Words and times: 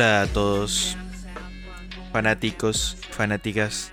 Hola 0.00 0.22
a 0.22 0.26
todos, 0.28 0.96
fanáticos, 2.10 2.96
fanáticas, 3.10 3.92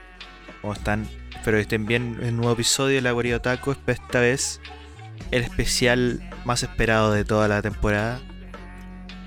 ¿cómo 0.62 0.72
están? 0.72 1.06
Espero 1.36 1.58
que 1.58 1.64
estén 1.64 1.86
bien. 1.86 2.18
Un 2.24 2.38
nuevo 2.38 2.54
episodio 2.54 2.96
de 2.96 3.02
La 3.02 3.12
Guarida 3.12 3.36
Otaku, 3.36 3.76
esta 3.86 4.22
vez 4.22 4.62
el 5.32 5.44
especial 5.44 6.22
más 6.46 6.64
esperado 6.64 7.12
de 7.12 7.26
toda 7.26 7.50
la 7.50 7.62
temporada. 7.62 8.22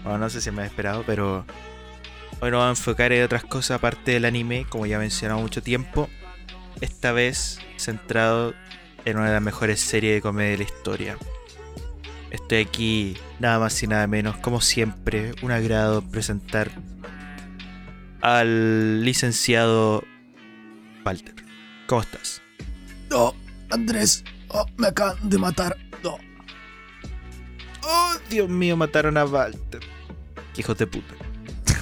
Bueno, 0.04 0.20
no 0.20 0.30
sé 0.30 0.40
si 0.40 0.50
me 0.52 0.62
ha 0.62 0.64
esperado, 0.64 1.04
pero 1.06 1.44
hoy 2.40 2.50
nos 2.50 2.60
vamos 2.60 2.78
a 2.78 2.80
enfocar 2.80 3.12
en 3.12 3.24
otras 3.24 3.44
cosas 3.44 3.72
aparte 3.72 4.12
del 4.12 4.24
anime, 4.24 4.64
como 4.66 4.86
ya 4.86 4.98
mencionado 4.98 5.38
mucho 5.38 5.62
tiempo. 5.62 6.08
Esta 6.80 7.12
vez 7.12 7.58
centrado 7.76 8.54
en 9.04 9.18
una 9.18 9.26
de 9.26 9.34
las 9.34 9.42
mejores 9.42 9.80
series 9.80 10.14
de 10.14 10.22
comedia 10.22 10.52
de 10.52 10.56
la 10.56 10.64
historia. 10.64 11.18
Estoy 12.30 12.58
aquí 12.58 13.16
nada 13.40 13.58
más 13.58 13.82
y 13.82 13.86
nada 13.86 14.06
menos, 14.06 14.36
como 14.36 14.60
siempre, 14.60 15.32
un 15.42 15.50
agrado 15.50 16.02
presentar 16.02 16.70
al 18.20 19.04
licenciado 19.04 20.04
Walter. 21.04 21.34
¿Cómo 21.86 22.02
estás? 22.02 22.40
No, 23.10 23.34
Andrés, 23.70 24.24
oh, 24.48 24.66
me 24.76 24.88
acaban 24.88 25.16
de 25.28 25.38
matar. 25.38 25.76
No. 26.04 26.18
Oh, 27.82 28.12
Dios 28.28 28.48
mío, 28.48 28.76
mataron 28.76 29.16
a 29.16 29.24
Walter. 29.24 29.80
Qué 30.54 30.60
hijo 30.60 30.74
de 30.74 30.86
puta. 30.86 31.14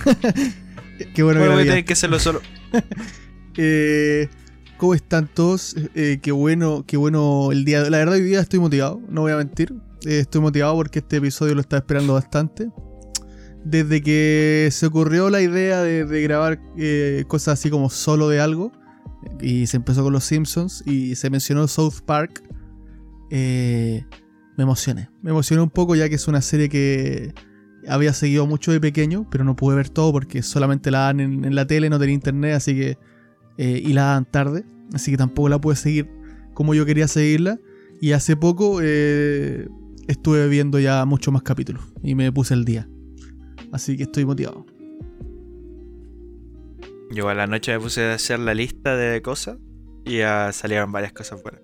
Qué 1.14 1.22
bueno, 1.22 1.40
Bueno, 1.40 1.54
voy 1.54 1.62
a 1.62 1.64
que 1.64 1.70
tener 1.70 1.84
que 1.84 1.92
hacerlo 1.92 2.18
solo. 2.18 2.40
Eh, 3.60 4.28
¿Cómo 4.76 4.94
están 4.94 5.26
todos? 5.26 5.74
Eh, 5.96 6.20
qué 6.22 6.30
bueno, 6.30 6.84
qué 6.86 6.96
bueno 6.96 7.50
el 7.50 7.64
día. 7.64 7.80
La 7.90 7.98
verdad 7.98 8.14
hoy 8.14 8.22
día 8.22 8.38
estoy 8.38 8.60
motivado, 8.60 9.00
no 9.08 9.22
voy 9.22 9.32
a 9.32 9.36
mentir. 9.36 9.74
Estoy 10.04 10.40
motivado 10.40 10.74
porque 10.76 11.00
este 11.00 11.16
episodio 11.16 11.54
lo 11.54 11.60
estaba 11.60 11.78
esperando 11.78 12.14
bastante. 12.14 12.70
Desde 13.64 14.00
que 14.02 14.68
se 14.70 14.86
ocurrió 14.86 15.30
la 15.30 15.40
idea 15.40 15.82
de, 15.82 16.22
grabar 16.22 16.60
eh, 16.76 17.24
cosas 17.26 17.58
así 17.58 17.70
como 17.70 17.90
solo 17.90 18.28
de 18.28 18.40
algo. 18.40 18.72
Y 19.40 19.66
se 19.66 19.76
empezó 19.76 20.02
con 20.02 20.12
los 20.12 20.24
Simpsons 20.24 20.82
y 20.86 21.16
se 21.16 21.30
mencionó 21.30 21.66
South 21.68 22.00
Park. 22.06 22.42
eh, 23.30 24.04
me 24.56 24.64
emocioné. 24.64 25.08
Me 25.22 25.30
emocioné 25.30 25.62
un 25.62 25.70
poco 25.70 25.94
ya 25.94 26.08
que 26.08 26.16
es 26.16 26.26
una 26.26 26.42
serie 26.42 26.68
que 26.68 27.32
había 27.88 28.12
seguido 28.12 28.46
mucho 28.46 28.72
de 28.72 28.80
pequeño, 28.80 29.26
pero 29.30 29.44
no 29.44 29.54
pude 29.54 29.76
ver 29.76 29.88
todo 29.88 30.12
porque 30.12 30.42
solamente 30.42 30.90
la 30.90 31.00
dan 31.00 31.20
en, 31.20 31.44
en 31.44 31.54
la 31.54 31.66
tele, 31.66 31.88
no 31.88 31.98
tenía 31.98 32.14
internet, 32.14 32.54
así 32.54 32.74
que 32.74 32.98
eh, 33.56 33.82
y 33.84 33.92
la 33.92 34.04
dan 34.04 34.24
tarde, 34.24 34.64
así 34.92 35.10
que 35.10 35.16
tampoco 35.16 35.48
la 35.48 35.60
pude 35.60 35.76
seguir 35.76 36.08
como 36.54 36.74
yo 36.74 36.86
quería 36.86 37.08
seguirla. 37.08 37.58
Y 38.00 38.12
hace 38.12 38.36
poco 38.36 38.78
eh, 38.80 39.68
estuve 40.08 40.48
viendo 40.48 40.80
ya 40.80 41.04
muchos 41.04 41.32
más 41.32 41.42
capítulos 41.42 41.84
y 42.02 42.14
me 42.14 42.32
puse 42.32 42.54
el 42.54 42.64
día. 42.64 42.88
Así 43.70 43.96
que 43.96 44.04
estoy 44.04 44.24
motivado. 44.24 44.66
Yo 47.10 47.28
a 47.28 47.34
la 47.34 47.46
noche 47.46 47.72
me 47.72 47.80
puse 47.80 48.02
a 48.02 48.14
hacer 48.14 48.38
la 48.38 48.54
lista 48.54 48.96
de 48.96 49.22
cosas 49.22 49.58
y 50.04 50.18
ya 50.18 50.50
salieron 50.52 50.90
varias 50.90 51.12
cosas 51.12 51.42
buenas. 51.42 51.62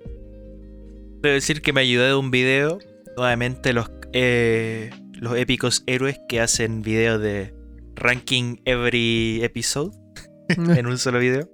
Debo 1.22 1.34
decir 1.34 1.62
que 1.62 1.72
me 1.72 1.80
ayudé 1.80 2.08
de 2.08 2.14
un 2.14 2.30
video, 2.30 2.78
nuevamente 3.16 3.72
los, 3.72 3.90
eh, 4.12 4.90
los 5.14 5.36
épicos 5.36 5.82
héroes 5.86 6.18
que 6.28 6.40
hacen 6.40 6.82
videos 6.82 7.20
de 7.20 7.54
ranking 7.94 8.56
every 8.64 9.42
episode 9.42 9.92
en 10.48 10.86
un 10.86 10.98
solo 10.98 11.18
video. 11.18 11.50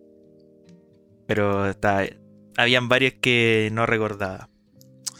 Pero 1.27 1.69
está, 1.69 2.05
habían 2.57 2.89
varios 2.89 3.15
que 3.21 3.71
no 3.73 3.87
recordaba. 3.87 4.51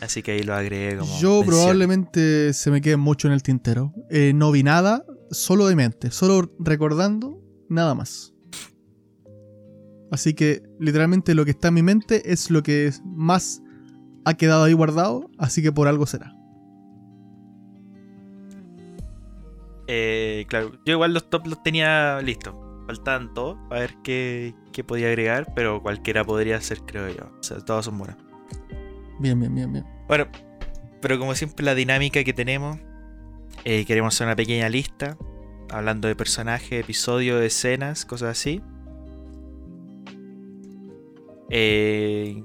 Así 0.01 0.23
que 0.23 0.33
ahí 0.33 0.43
lo 0.43 0.55
agregué 0.55 0.97
como. 0.97 1.19
Yo 1.21 1.41
mención. 1.41 1.47
probablemente 1.47 2.53
se 2.53 2.71
me 2.71 2.81
quede 2.81 2.97
mucho 2.97 3.29
en 3.29 3.35
el 3.35 3.43
tintero. 3.43 3.93
Eh, 4.11 4.33
no 4.35 4.51
vi 4.51 4.63
nada, 4.63 5.05
solo 5.31 5.67
de 5.67 5.77
mente, 5.77 6.11
solo 6.11 6.51
recordando, 6.59 7.39
nada 7.69 7.95
más. 7.95 8.33
Así 10.11 10.35
que 10.35 10.63
literalmente 10.79 11.35
lo 11.35 11.45
que 11.45 11.53
está 11.53 11.69
en 11.69 11.75
mi 11.75 11.83
mente 11.83 12.33
es 12.33 12.51
lo 12.51 12.63
que 12.63 12.91
más 13.05 13.63
ha 14.25 14.35
quedado 14.35 14.65
ahí 14.65 14.73
guardado, 14.73 15.31
así 15.39 15.63
que 15.63 15.71
por 15.71 15.87
algo 15.87 16.07
será. 16.07 16.35
Eh, 19.87 20.47
claro, 20.49 20.73
yo 20.85 20.93
igual 20.93 21.15
los 21.15 21.29
top 21.29 21.47
los 21.47 21.63
tenía 21.63 22.21
listos. 22.23 22.55
Faltaban 22.87 23.35
todos 23.35 23.57
para 23.69 23.83
ver 23.83 23.95
qué, 24.03 24.55
qué 24.73 24.83
podía 24.83 25.09
agregar, 25.09 25.53
pero 25.55 25.81
cualquiera 25.83 26.25
podría 26.25 26.61
ser, 26.61 26.81
creo 26.83 27.09
yo. 27.09 27.25
O 27.39 27.43
sea, 27.43 27.59
todos 27.59 27.85
son 27.85 27.99
buenos. 27.99 28.17
Bien, 29.21 29.39
bien, 29.39 29.55
bien, 29.55 29.73
bien. 29.73 29.85
Bueno, 30.09 30.27
pero 31.01 31.19
como 31.19 31.35
siempre 31.35 31.65
la 31.65 31.75
dinámica 31.75 32.25
que 32.25 32.33
tenemos, 32.33 32.79
eh, 33.65 33.85
queremos 33.85 34.15
hacer 34.15 34.27
una 34.27 34.35
pequeña 34.37 34.69
lista, 34.69 35.17
hablando 35.71 36.09
de 36.09 36.17
personajes, 36.17 36.73
episodios, 36.73 37.43
escenas, 37.43 38.05
cosas 38.05 38.31
así. 38.31 38.61
Eh, 41.51 42.43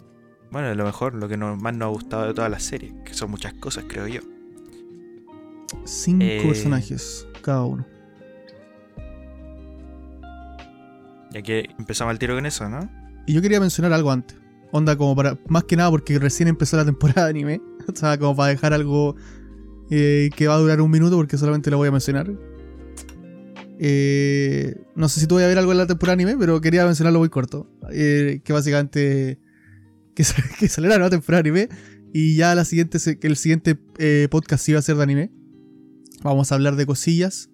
bueno, 0.51 0.73
lo 0.75 0.83
mejor, 0.85 1.13
lo 1.15 1.27
que 1.27 1.37
nos- 1.37 1.61
más 1.61 1.73
nos 1.75 1.85
ha 1.87 1.89
gustado 1.89 2.27
de 2.27 2.33
toda 2.33 2.49
la 2.49 2.59
serie, 2.59 2.93
que 3.03 3.13
son 3.13 3.31
muchas 3.31 3.53
cosas, 3.53 3.85
creo 3.87 4.07
yo. 4.07 4.21
Cinco 5.85 6.23
Eh, 6.25 6.43
personajes 6.45 7.27
cada 7.41 7.63
uno. 7.63 7.85
Ya 11.31 11.41
que 11.41 11.69
empezamos 11.77 12.11
al 12.11 12.19
tiro 12.19 12.35
con 12.35 12.45
eso, 12.45 12.69
¿no? 12.69 12.89
Y 13.27 13.33
yo 13.33 13.41
quería 13.41 13.59
mencionar 13.59 13.91
algo 13.93 14.11
antes. 14.11 14.37
Onda 14.75 14.97
como 14.97 15.15
para. 15.15 15.39
Más 15.47 15.63
que 15.63 15.75
nada 15.77 15.89
porque 15.89 16.19
recién 16.19 16.49
empezó 16.49 16.75
la 16.77 16.83
temporada 16.85 17.25
de 17.25 17.29
anime. 17.29 17.61
O 17.87 17.95
sea, 17.95 18.17
como 18.17 18.35
para 18.35 18.49
dejar 18.49 18.73
algo 18.73 19.15
eh, 19.91 20.29
que 20.35 20.47
va 20.47 20.55
a 20.55 20.57
durar 20.57 20.81
un 20.81 20.89
minuto 20.89 21.15
porque 21.15 21.37
solamente 21.37 21.69
lo 21.69 21.77
voy 21.77 21.87
a 21.87 21.91
mencionar. 21.91 22.31
Eh, 23.79 24.75
no 24.95 25.09
sé 25.09 25.19
si 25.19 25.27
tú 25.27 25.35
voy 25.35 25.43
a 25.43 25.47
ver 25.47 25.57
algo 25.57 25.71
en 25.71 25.77
la 25.77 25.85
temporada 25.87 26.15
de 26.17 26.23
anime, 26.23 26.39
pero 26.39 26.59
quería 26.61 26.85
mencionarlo 26.85 27.19
muy 27.19 27.29
corto. 27.29 27.69
Eh, 27.91 28.41
que 28.43 28.53
básicamente. 28.53 29.39
Que, 30.15 30.23
sa- 30.23 30.43
que 30.59 30.67
saliera 30.67 30.95
la 30.95 30.99
nueva 30.99 31.11
temporada 31.11 31.41
anime. 31.41 31.69
Y 32.13 32.35
ya 32.37 32.55
la 32.55 32.65
siguiente, 32.65 32.97
que 33.19 33.27
el 33.27 33.35
siguiente 33.35 33.77
eh, 33.97 34.27
podcast 34.31 34.67
iba 34.69 34.79
a 34.79 34.81
ser 34.81 34.95
de 34.95 35.03
anime. 35.03 35.31
Vamos 36.23 36.51
a 36.51 36.55
hablar 36.55 36.75
de 36.75 36.85
cosillas. 36.85 37.49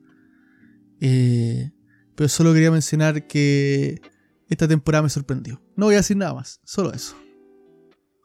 Pero 0.99 2.29
solo 2.29 2.53
quería 2.53 2.71
mencionar 2.71 3.25
que 3.27 3.99
esta 4.51 4.67
temporada 4.67 5.01
me 5.03 5.09
sorprendió. 5.09 5.61
No 5.75 5.85
voy 5.87 5.95
a 5.95 5.99
decir 5.99 6.17
nada 6.17 6.33
más, 6.33 6.59
solo 6.63 6.91
eso. 6.93 7.15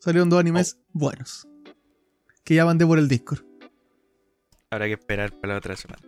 Salieron 0.01 0.29
dos 0.29 0.41
animes 0.41 0.79
buenos. 0.93 1.47
Que 2.45 2.55
ya 2.55 2.65
mandé 2.65 2.85
por 2.87 2.99
el 2.99 3.09
Discord. 3.09 3.45
Habrá 4.71 4.87
que 4.87 4.93
esperar 4.95 5.33
para 5.41 5.55
la 5.55 5.59
otra 5.59 5.77
semana. 5.77 6.03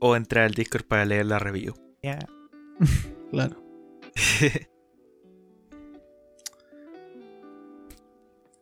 O 0.00 0.14
entrar 0.16 0.44
al 0.44 0.54
Discord 0.54 0.84
para 0.84 1.04
leer 1.04 1.26
la 1.26 1.38
review. 1.38 1.74
Ya. 2.02 2.18
Claro. 3.32 3.60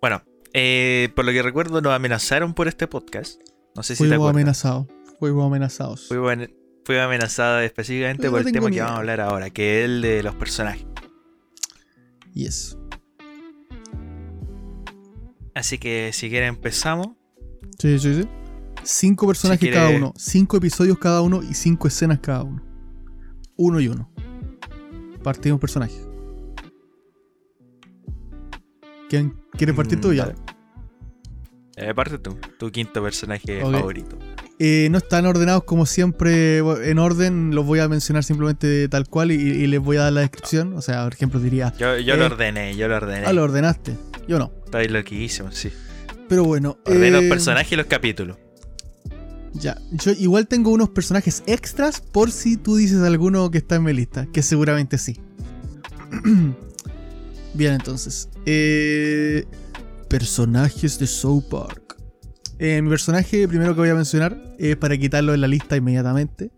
bueno, 0.00 0.22
eh, 0.54 1.10
por 1.14 1.26
lo 1.26 1.32
que 1.32 1.42
recuerdo, 1.42 1.82
nos 1.82 1.92
amenazaron 1.92 2.54
por 2.54 2.66
este 2.66 2.86
podcast. 2.86 3.38
No 3.76 3.82
sé 3.82 3.94
si 3.94 4.04
te 4.04 4.08
Fuimos 4.08 4.30
acuerdas. 4.30 4.34
amenazados. 4.64 4.86
Fuimos 5.18 5.46
amenazados. 5.46 6.08
Fuimos, 6.08 6.32
fuimos 6.84 7.04
amenazados 7.06 7.62
específicamente 7.64 8.30
por 8.30 8.40
el 8.40 8.52
tema 8.52 8.70
que 8.70 8.80
vamos 8.80 8.96
a 8.96 8.98
hablar 8.98 9.20
ahora, 9.20 9.50
que 9.50 9.80
es 9.80 9.84
el 9.86 10.02
de 10.02 10.22
los 10.22 10.34
personajes. 10.34 10.86
Yes. 12.34 12.76
Así 15.54 15.78
que 15.78 16.10
si 16.12 16.28
quieren 16.28 16.48
empezamos. 16.50 17.08
Sí, 17.78 17.98
sí, 17.98 18.22
sí. 18.22 18.28
Cinco 18.82 19.26
personajes 19.26 19.60
quiere- 19.60 19.76
cada 19.76 19.90
uno. 19.90 20.12
Cinco 20.16 20.56
episodios 20.56 20.98
cada 20.98 21.22
uno 21.22 21.42
y 21.42 21.54
cinco 21.54 21.88
escenas 21.88 22.18
cada 22.20 22.42
uno. 22.42 22.62
Uno 23.56 23.80
y 23.80 23.88
uno. 23.88 24.10
Partimos 25.22 25.60
personaje. 25.60 25.94
¿Quién 29.08 29.34
quiere 29.52 29.72
partir 29.72 30.00
tú 30.00 30.08
Mm, 30.08 30.12
ya? 30.14 30.26
dale. 30.26 30.38
Eh, 31.76 31.94
parte 31.94 32.18
tú, 32.18 32.36
tu 32.58 32.70
quinto 32.70 33.02
personaje 33.02 33.60
favorito. 33.60 34.18
Eh, 34.60 34.86
no 34.90 34.98
están 34.98 35.26
ordenados 35.26 35.64
como 35.64 35.84
siempre 35.84 36.58
en 36.58 36.98
orden, 36.98 37.54
los 37.54 37.66
voy 37.66 37.80
a 37.80 37.88
mencionar 37.88 38.22
simplemente 38.22 38.88
tal 38.88 39.08
cual 39.08 39.32
y, 39.32 39.34
y 39.34 39.66
les 39.66 39.80
voy 39.80 39.96
a 39.96 40.02
dar 40.02 40.12
la 40.12 40.20
descripción. 40.20 40.74
O 40.74 40.80
sea, 40.82 41.02
por 41.04 41.12
ejemplo, 41.14 41.40
diría, 41.40 41.72
Yo, 41.78 41.98
yo 41.98 42.14
Eh, 42.14 42.16
lo 42.16 42.26
ordené, 42.26 42.76
yo 42.76 42.86
lo 42.88 42.96
ordené. 42.96 43.26
ah, 43.26 43.32
lo 43.32 43.42
ordenaste. 43.42 43.96
Yo 44.28 44.38
no. 44.38 44.52
Estoy 44.64 44.88
loquísimo, 44.88 45.50
sí. 45.52 45.70
Pero 46.28 46.44
bueno. 46.44 46.78
Ordené 46.86 47.10
los 47.10 47.24
eh, 47.24 47.28
personajes 47.28 47.72
y 47.72 47.76
los 47.76 47.86
capítulos. 47.86 48.36
Ya, 49.54 49.76
yo 49.92 50.12
igual 50.12 50.48
tengo 50.48 50.70
unos 50.70 50.88
personajes 50.88 51.42
extras 51.46 52.00
por 52.00 52.30
si 52.32 52.56
tú 52.56 52.76
dices 52.76 53.00
alguno 53.02 53.50
que 53.50 53.58
está 53.58 53.76
en 53.76 53.84
mi 53.84 53.92
lista, 53.92 54.26
que 54.32 54.42
seguramente 54.42 54.98
sí. 54.98 55.20
Bien, 57.54 57.74
entonces. 57.74 58.28
eh, 58.46 59.44
personajes 60.08 60.98
de 60.98 61.06
South 61.06 61.44
Park. 61.50 61.83
Eh, 62.58 62.80
mi 62.82 62.88
personaje 62.88 63.48
primero 63.48 63.74
que 63.74 63.80
voy 63.80 63.90
a 63.90 63.94
mencionar 63.94 64.38
es 64.58 64.76
para 64.76 64.96
quitarlo 64.96 65.32
de 65.32 65.38
la 65.38 65.48
lista 65.48 65.76
inmediatamente. 65.76 66.50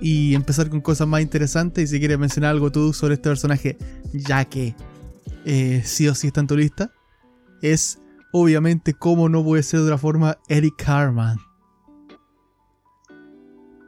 Y 0.00 0.34
empezar 0.34 0.68
con 0.68 0.80
cosas 0.80 1.06
más 1.06 1.22
interesantes. 1.22 1.84
Y 1.84 1.94
si 1.94 1.98
quieres 1.98 2.18
mencionar 2.18 2.50
algo 2.50 2.70
tú 2.70 2.92
sobre 2.92 3.14
este 3.14 3.28
personaje, 3.28 3.76
ya 4.12 4.44
que 4.44 4.74
eh, 5.44 5.82
sí 5.84 6.08
o 6.08 6.14
sí 6.14 6.28
está 6.28 6.40
en 6.40 6.46
tu 6.46 6.56
lista, 6.56 6.92
es 7.62 7.98
obviamente, 8.32 8.94
como 8.94 9.28
no 9.28 9.44
puede 9.44 9.62
ser 9.62 9.80
de 9.80 9.86
otra 9.86 9.98
forma, 9.98 10.38
Eric 10.48 10.74
Carman. 10.76 11.38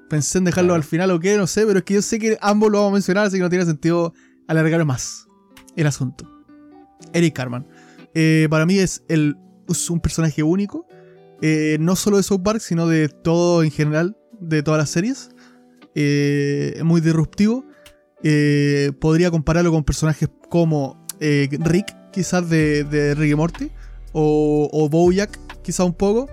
Pensé 0.09 0.39
en 0.39 0.45
dejarlo 0.45 0.75
al 0.75 0.85
final 0.85 1.11
o 1.11 1.19
qué, 1.19 1.37
no 1.37 1.49
sé, 1.49 1.67
pero 1.67 1.81
es 1.81 1.85
que 1.85 1.95
yo 1.95 2.03
sé 2.03 2.21
que 2.21 2.39
ambos 2.41 2.71
lo 2.71 2.79
vamos 2.79 2.93
a 2.93 2.95
mencionar, 2.95 3.27
así 3.27 3.39
que 3.39 3.43
no 3.43 3.51
tiene 3.51 3.65
sentido 3.65 4.15
alargar 4.47 4.85
más 4.85 5.27
el 5.75 5.89
asunto. 5.89 6.31
Eric 7.13 7.35
Carman. 7.35 7.67
Eh, 8.15 8.47
para 8.49 8.67
mí 8.67 8.79
es, 8.79 9.03
el, 9.09 9.37
un 9.91 10.01
personaje 10.01 10.45
único, 10.45 10.87
eh, 11.43 11.77
no 11.81 11.97
solo 11.97 12.17
de 12.17 12.23
South 12.23 12.43
Park, 12.43 12.61
sino 12.61 12.87
de 12.87 13.09
todo 13.09 13.63
en 13.63 13.71
general, 13.71 14.17
de 14.41 14.63
todas 14.63 14.79
las 14.79 14.91
series. 14.91 15.31
Eh, 15.95 16.81
muy 16.85 17.01
disruptivo. 17.01 17.65
podría 19.01 19.31
compararlo 19.31 19.71
con 19.71 19.85
personajes 19.85 20.29
como 20.49 21.07
Rick, 21.21 21.95
quizás 22.13 22.49
de, 22.51 22.85
de 22.85 23.15
Rick 23.15 23.33
y 23.33 23.35
Morty, 23.35 23.71
o, 24.13 24.69
o 24.73 24.89
Bojack, 24.89 25.39
quizás 25.63 25.87
un 25.87 25.95
poco. 25.95 26.29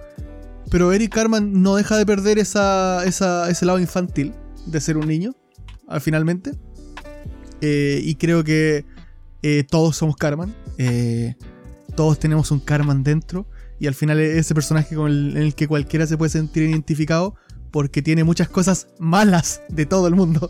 Pero 0.70 0.92
Eric 0.92 1.14
Carman 1.14 1.62
no 1.62 1.76
deja 1.76 1.98
de 1.98 2.06
perder 2.06 2.40
esa, 2.40 3.06
ese 3.06 3.66
lado 3.66 3.80
infantil 3.80 4.34
de 4.66 4.82
ser 4.82 4.98
un 4.98 5.08
niño, 5.08 5.34
al 5.88 6.02
finalmente. 6.02 6.52
y 7.62 8.16
creo 8.16 8.44
que 8.44 8.86
todos 9.70 9.96
somos 9.96 10.16
Carman. 10.16 10.54
Eh, 10.78 11.36
todos 11.96 12.20
tenemos 12.20 12.52
un 12.52 12.60
Carman 12.60 13.04
dentro 13.04 13.46
y 13.84 13.88
al 13.88 13.96
final 13.96 14.18
es 14.22 14.38
ese 14.38 14.56
personaje 14.56 14.96
con 14.96 15.12
el, 15.12 15.36
en 15.36 15.44
el 15.44 15.56
que 15.56 15.68
cualquiera 15.68 16.08
se 16.08 16.18
puede 16.18 16.30
sentir 16.30 16.64
identificado 16.64 17.36
porque 17.70 18.02
tiene 18.02 18.24
muchas 18.24 18.48
cosas 18.48 18.88
malas 18.98 19.62
de 19.68 19.86
todo 19.86 20.08
el 20.08 20.16
mundo. 20.16 20.50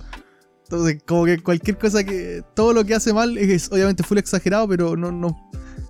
Entonces, 0.66 1.02
como 1.04 1.26
que 1.26 1.40
cualquier 1.40 1.80
cosa 1.80 2.04
que. 2.04 2.44
Todo 2.54 2.74
lo 2.74 2.86
que 2.86 2.94
hace 2.94 3.12
mal 3.12 3.36
es 3.40 3.72
obviamente 3.72 4.04
full 4.04 4.20
exagerado, 4.20 4.68
pero 4.68 4.96
no, 4.96 5.12
no, 5.12 5.36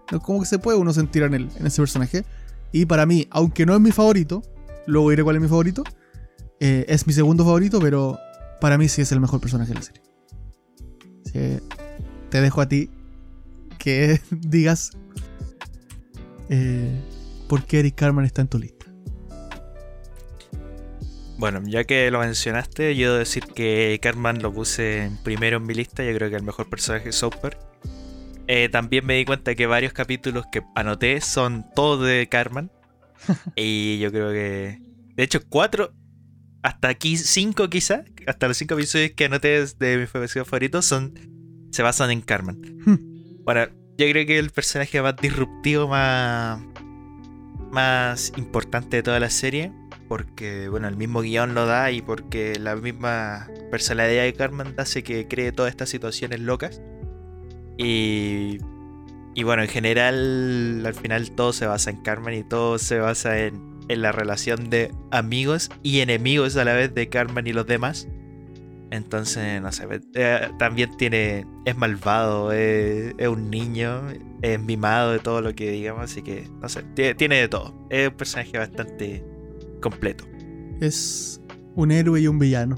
no 0.10 0.22
como 0.22 0.40
que 0.40 0.45
se 0.45 0.57
puede 0.57 0.78
uno 0.78 0.94
sentir 0.94 1.24
en 1.24 1.34
él, 1.34 1.50
en 1.60 1.68
ese 1.68 1.81
personaje. 1.81 2.24
Y 2.72 2.86
para 2.86 3.06
mí, 3.06 3.28
aunque 3.30 3.66
no 3.66 3.75
es 3.75 3.81
mi 3.81 3.92
favorito, 3.92 4.42
luego 4.86 5.10
diré 5.10 5.22
cuál 5.25 5.36
es 5.36 5.42
mi 5.42 5.50
favorito, 5.50 5.84
eh, 6.62 6.86
es 6.88 7.06
mi 7.07 7.12
segundo 7.12 7.44
favorito, 7.44 7.81
pero 7.81 8.18
para 8.62 8.78
mí 8.78 8.88
sí 8.88 9.01
es 9.01 9.12
el 9.12 9.19
mejor 9.19 9.42
personaje 9.42 9.74
de 9.74 9.75
la 9.75 9.81
serie. 9.81 10.01
Así 11.25 11.68
te 12.30 12.40
dejo 12.40 12.62
a 12.62 12.69
ti 12.69 12.90
que 13.80 14.22
digas 14.31 14.92
eh, 16.48 17.01
por 17.54 17.66
qué 17.66 17.82
Eric 17.82 17.94
Carman 17.94 18.26
está 18.26 18.42
en 18.42 18.48
tu 18.48 18.58
lista. 18.58 18.88
Bueno, 21.38 21.62
ya 21.68 21.84
que 21.84 22.10
lo 22.10 22.18
mencionaste, 22.18 22.96
yo 22.96 23.10
debo 23.10 23.20
decir 23.20 23.44
que 23.44 24.00
Carman 24.02 24.42
lo 24.42 24.52
puse 24.52 25.12
primero 25.24 25.58
en 25.58 25.64
mi 25.68 25.76
lista. 25.76 26.04
Yo 26.04 26.16
creo 26.16 26.32
que 26.32 26.36
el 26.36 26.42
mejor 26.42 26.68
personaje 26.68 27.10
es 27.10 27.16
Soper. 27.18 27.60
Eh, 28.48 28.70
también 28.70 29.06
me 29.06 29.14
di 29.18 29.26
cuenta 29.26 29.54
que 29.54 29.68
varios 29.68 29.94
capítulos 29.94 30.46
que 30.52 30.64
anoté 30.74 31.22
son 31.22 31.64
todos 31.76 32.04
de 32.08 32.28
Carman. 32.28 32.72
y 33.56 34.00
yo 34.00 34.10
creo 34.10 34.32
que. 34.32 34.82
De 35.14 35.22
hecho, 35.22 35.40
cuatro. 35.48 35.94
Hasta 36.64 36.88
aquí 36.88 37.18
cinco 37.18 37.70
quizás. 37.70 38.02
Hasta 38.26 38.48
los 38.48 38.58
cinco 38.58 38.74
episodios 38.74 39.12
que 39.12 39.26
anoté 39.26 39.64
de 39.78 39.98
mis 39.98 40.10
episodios 40.10 40.48
favoritos 40.48 40.88
son. 40.88 41.14
Se 41.72 41.84
basan 41.84 42.10
en 42.10 42.22
Carman. 42.22 42.60
bueno, 43.46 43.68
yo 44.00 44.10
creo 44.10 44.26
que 44.26 44.40
el 44.40 44.50
personaje 44.50 45.00
más 45.04 45.18
disruptivo, 45.18 45.88
más, 45.88 46.60
más 47.74 48.31
importante 48.38 48.98
de 48.98 49.04
toda 49.04 49.20
la 49.20 49.30
serie, 49.30 49.74
porque 50.08 50.70
bueno, 50.70 50.88
el 50.88 50.96
mismo 50.96 51.22
guion 51.22 51.56
lo 51.56 51.66
da 51.66 51.92
y 51.92 52.02
porque 52.02 52.58
la 52.60 52.75
misma 52.75 53.50
personalidad 53.72 54.24
de 54.24 54.34
Carmen 54.34 54.75
hace 54.78 55.04
que 55.04 55.28
cree 55.28 55.52
todas 55.52 55.72
estas 55.72 55.90
situaciones 55.90 56.40
locas. 56.40 56.81
Y, 57.78 58.60
y 59.34 59.44
bueno, 59.44 59.64
en 59.64 59.70
general, 59.70 60.84
al 60.86 60.94
final 60.94 61.31
todo 61.31 61.52
se 61.52 61.66
basa 61.66 61.90
en 61.90 62.02
Carmen 62.04 62.36
y 62.36 62.44
todo 62.44 62.78
se 62.78 63.00
basa 63.00 63.40
en, 63.40 63.80
en 63.90 64.02
la 64.02 64.12
relación 64.12 64.69
de 64.69 64.92
amigos 65.12 65.72
y 65.81 66.02
enemigos 66.02 66.56
a 66.58 66.66
la 66.66 66.74
vez 66.74 66.94
de 66.94 67.10
Carmen 67.10 67.48
y 67.48 67.54
los 67.54 67.66
demás. 67.66 68.08
Entonces, 68.94 69.60
no 69.60 69.72
sé, 69.72 69.88
eh, 70.13 70.51
también 70.60 70.95
tiene, 70.98 71.48
es 71.66 71.75
malvado, 71.75 72.51
es, 72.51 73.16
un 73.28 73.50
niño, 73.50 74.04
es 74.44 74.60
mimado 74.62 75.13
de 75.13 75.18
todo 75.18 75.42
lo 75.42 75.56
que 75.56 75.72
digamos, 75.72 76.04
así 76.04 76.22
que, 76.22 76.48
no 76.62 76.69
sé, 76.69 76.84
tiene, 76.94 77.38
de 77.38 77.48
todo. 77.48 77.74
Es 77.90 78.10
un 78.10 78.16
personaje 78.16 78.56
bastante 78.56 79.25
completo. 79.81 80.25
Es 80.80 81.42
un 81.74 81.92
héroe 81.92 82.22
y 82.22 82.28
un 82.28 82.38
villano 82.38 82.75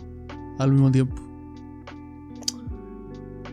al 0.57 0.71
mismo 0.71 0.89
tiempo. 0.89 1.21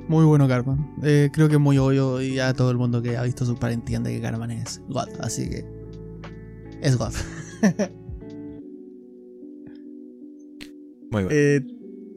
Muy 0.06 0.24
bueno 0.24 0.46
Carman. 0.46 0.94
Eh, 1.02 1.30
creo 1.32 1.48
que 1.48 1.54
es 1.54 1.60
muy 1.60 1.78
obvio 1.78 2.22
y 2.22 2.34
ya 2.34 2.54
todo 2.54 2.70
el 2.70 2.76
mundo 2.76 3.02
que 3.02 3.16
ha 3.16 3.24
visto 3.24 3.44
Super 3.44 3.72
entiende 3.72 4.14
que 4.14 4.20
Carman 4.20 4.52
es 4.52 4.80
God, 4.86 5.08
así 5.18 5.50
que 5.50 5.64
es 6.80 6.96
God. 6.96 7.12
muy 11.10 11.24
bueno. 11.24 11.28
Eh, 11.32 11.66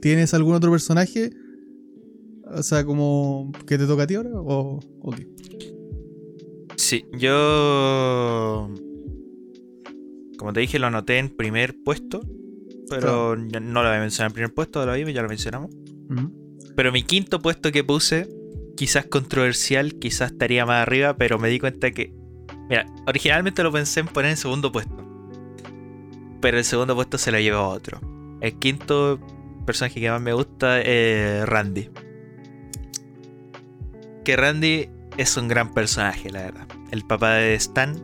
¿Tienes 0.01 0.33
algún 0.33 0.55
otro 0.55 0.71
personaje? 0.71 1.31
O 2.45 2.63
sea, 2.63 2.85
como 2.85 3.51
que 3.65 3.77
te 3.77 3.87
toca 3.87 4.03
a 4.03 4.07
ti 4.07 4.15
ahora 4.15 4.29
o, 4.33 4.79
qué? 5.15 5.27
Sí, 6.77 7.05
yo... 7.17 8.69
Como 10.37 10.53
te 10.53 10.59
dije, 10.59 10.77
lo 10.77 10.87
anoté 10.87 11.17
en 11.17 11.29
primer 11.29 11.75
puesto. 11.83 12.21
Pero 12.87 13.35
no 13.35 13.81
lo 13.81 13.89
voy 13.89 13.97
a 13.97 13.99
mencionar 13.99 14.29
en 14.29 14.33
primer 14.33 14.53
puesto, 14.53 14.85
lo 14.85 14.95
ya 14.95 15.21
lo 15.21 15.27
mencionamos. 15.27 15.71
Pero 16.75 16.91
mi 16.91 17.01
quinto 17.03 17.41
puesto 17.41 17.71
que 17.71 17.83
puse, 17.83 18.29
quizás 18.75 19.07
controversial, 19.07 19.95
quizás 19.95 20.33
estaría 20.33 20.65
más 20.65 20.83
arriba, 20.83 21.17
pero 21.17 21.39
me 21.39 21.49
di 21.49 21.59
cuenta 21.59 21.89
que... 21.91 22.13
Mira, 22.69 22.85
originalmente 23.07 23.63
lo 23.63 23.71
pensé 23.71 24.01
en 24.01 24.07
poner 24.07 24.31
en 24.31 24.37
segundo 24.37 24.71
puesto. 24.71 24.95
Pero 26.41 26.57
el 26.57 26.63
segundo 26.63 26.93
puesto 26.93 27.17
se 27.17 27.31
lo 27.31 27.39
llevó 27.39 27.57
a 27.57 27.69
otro. 27.69 27.99
El 28.41 28.59
quinto 28.59 29.19
personaje 29.65 29.99
que 29.99 30.09
más 30.09 30.21
me 30.21 30.33
gusta 30.33 30.81
es 30.81 31.47
Randy. 31.47 31.89
Que 34.23 34.35
Randy 34.35 34.89
es 35.17 35.37
un 35.37 35.47
gran 35.47 35.73
personaje, 35.73 36.29
la 36.29 36.43
verdad. 36.43 36.67
El 36.91 37.05
papá 37.05 37.35
de 37.35 37.55
Stan. 37.55 37.95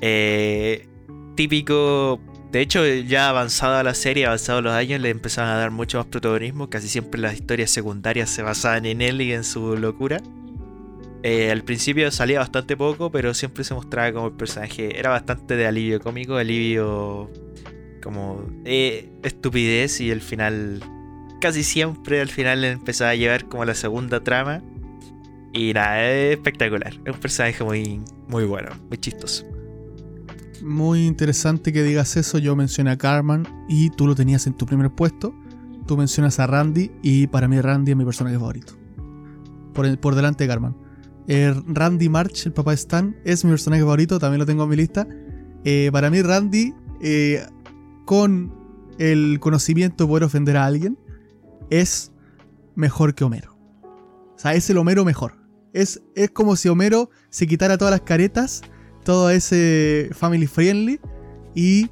Eh, 0.00 0.86
típico. 1.36 2.20
De 2.52 2.60
hecho, 2.60 2.86
ya 2.86 3.28
avanzada 3.28 3.82
la 3.82 3.94
serie, 3.94 4.26
avanzados 4.26 4.62
los 4.62 4.72
años, 4.72 5.00
le 5.00 5.10
empezaron 5.10 5.50
a 5.50 5.56
dar 5.56 5.70
mucho 5.70 5.98
más 5.98 6.06
protagonismo. 6.06 6.70
Casi 6.70 6.88
siempre 6.88 7.20
las 7.20 7.34
historias 7.34 7.70
secundarias 7.70 8.30
se 8.30 8.42
basaban 8.42 8.86
en 8.86 9.02
él 9.02 9.20
y 9.20 9.32
en 9.32 9.44
su 9.44 9.76
locura. 9.76 10.20
Eh, 11.22 11.50
al 11.50 11.64
principio 11.64 12.10
salía 12.10 12.38
bastante 12.38 12.76
poco, 12.76 13.10
pero 13.10 13.34
siempre 13.34 13.64
se 13.64 13.74
mostraba 13.74 14.12
como 14.12 14.28
el 14.28 14.34
personaje. 14.34 14.98
Era 14.98 15.10
bastante 15.10 15.56
de 15.56 15.66
alivio 15.66 16.00
cómico, 16.00 16.36
alivio 16.36 17.30
como 18.00 18.42
eh, 18.64 19.10
estupidez 19.22 20.00
y 20.00 20.10
el 20.10 20.20
final 20.20 20.82
casi 21.40 21.62
siempre 21.62 22.20
al 22.20 22.28
final 22.28 22.64
empezaba 22.64 23.10
a 23.10 23.14
llevar 23.14 23.48
como 23.48 23.64
la 23.64 23.74
segunda 23.74 24.20
trama 24.20 24.62
y 25.52 25.72
nada, 25.72 26.04
es 26.04 26.36
espectacular, 26.36 26.94
es 27.04 27.14
un 27.14 27.20
personaje 27.20 27.64
muy, 27.64 28.00
muy 28.28 28.44
bueno, 28.44 28.70
muy 28.88 28.98
chistoso. 28.98 29.44
Muy 30.62 31.06
interesante 31.06 31.72
que 31.72 31.82
digas 31.82 32.16
eso, 32.16 32.38
yo 32.38 32.56
mencioné 32.56 32.90
a 32.90 32.98
Carman 32.98 33.46
y 33.68 33.90
tú 33.90 34.06
lo 34.06 34.14
tenías 34.14 34.46
en 34.46 34.54
tu 34.54 34.66
primer 34.66 34.90
puesto, 34.90 35.34
tú 35.86 35.96
mencionas 35.96 36.38
a 36.38 36.46
Randy 36.46 36.90
y 37.02 37.28
para 37.28 37.48
mí 37.48 37.60
Randy 37.60 37.92
es 37.92 37.96
mi 37.96 38.04
personaje 38.04 38.36
favorito, 38.36 38.74
por, 39.72 39.98
por 39.98 40.14
delante 40.14 40.44
de 40.44 40.48
Carman. 40.48 40.76
Eh, 41.28 41.54
Randy 41.66 42.08
March, 42.08 42.46
el 42.46 42.52
papá 42.52 42.72
de 42.72 42.76
Stan, 42.76 43.16
es 43.24 43.44
mi 43.44 43.50
personaje 43.50 43.82
favorito, 43.82 44.18
también 44.18 44.40
lo 44.40 44.46
tengo 44.46 44.64
en 44.64 44.70
mi 44.70 44.76
lista. 44.76 45.06
Eh, 45.64 45.90
para 45.92 46.10
mí 46.10 46.22
Randy 46.22 46.74
con 48.08 48.54
el 48.98 49.38
conocimiento 49.38 50.04
de 50.04 50.08
poder 50.08 50.24
ofender 50.24 50.56
a 50.56 50.64
alguien, 50.64 50.98
es 51.68 52.10
mejor 52.74 53.14
que 53.14 53.22
Homero. 53.22 53.54
O 54.34 54.38
sea, 54.38 54.54
es 54.54 54.70
el 54.70 54.78
Homero 54.78 55.04
mejor. 55.04 55.34
Es, 55.74 56.00
es 56.14 56.30
como 56.30 56.56
si 56.56 56.70
Homero 56.70 57.10
se 57.28 57.46
quitara 57.46 57.76
todas 57.76 57.92
las 57.92 58.00
caretas, 58.00 58.62
todo 59.04 59.28
ese 59.28 60.08
family 60.14 60.46
friendly 60.46 60.98
y, 61.54 61.90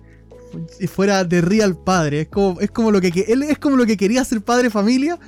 fuera 0.89 1.23
de 1.23 1.43
real 1.43 1.77
padre. 1.77 2.23
Es 2.23 2.29
como, 2.29 2.61
es 2.63 2.71
como 2.71 2.91
lo 2.91 3.03
que 3.03 3.27
él 3.29 3.43
es 3.43 3.59
como 3.59 3.77
lo 3.77 3.85
que 3.85 3.99
quería 3.99 4.25
ser 4.25 4.41
padre 4.41 4.71
familia, 4.71 5.19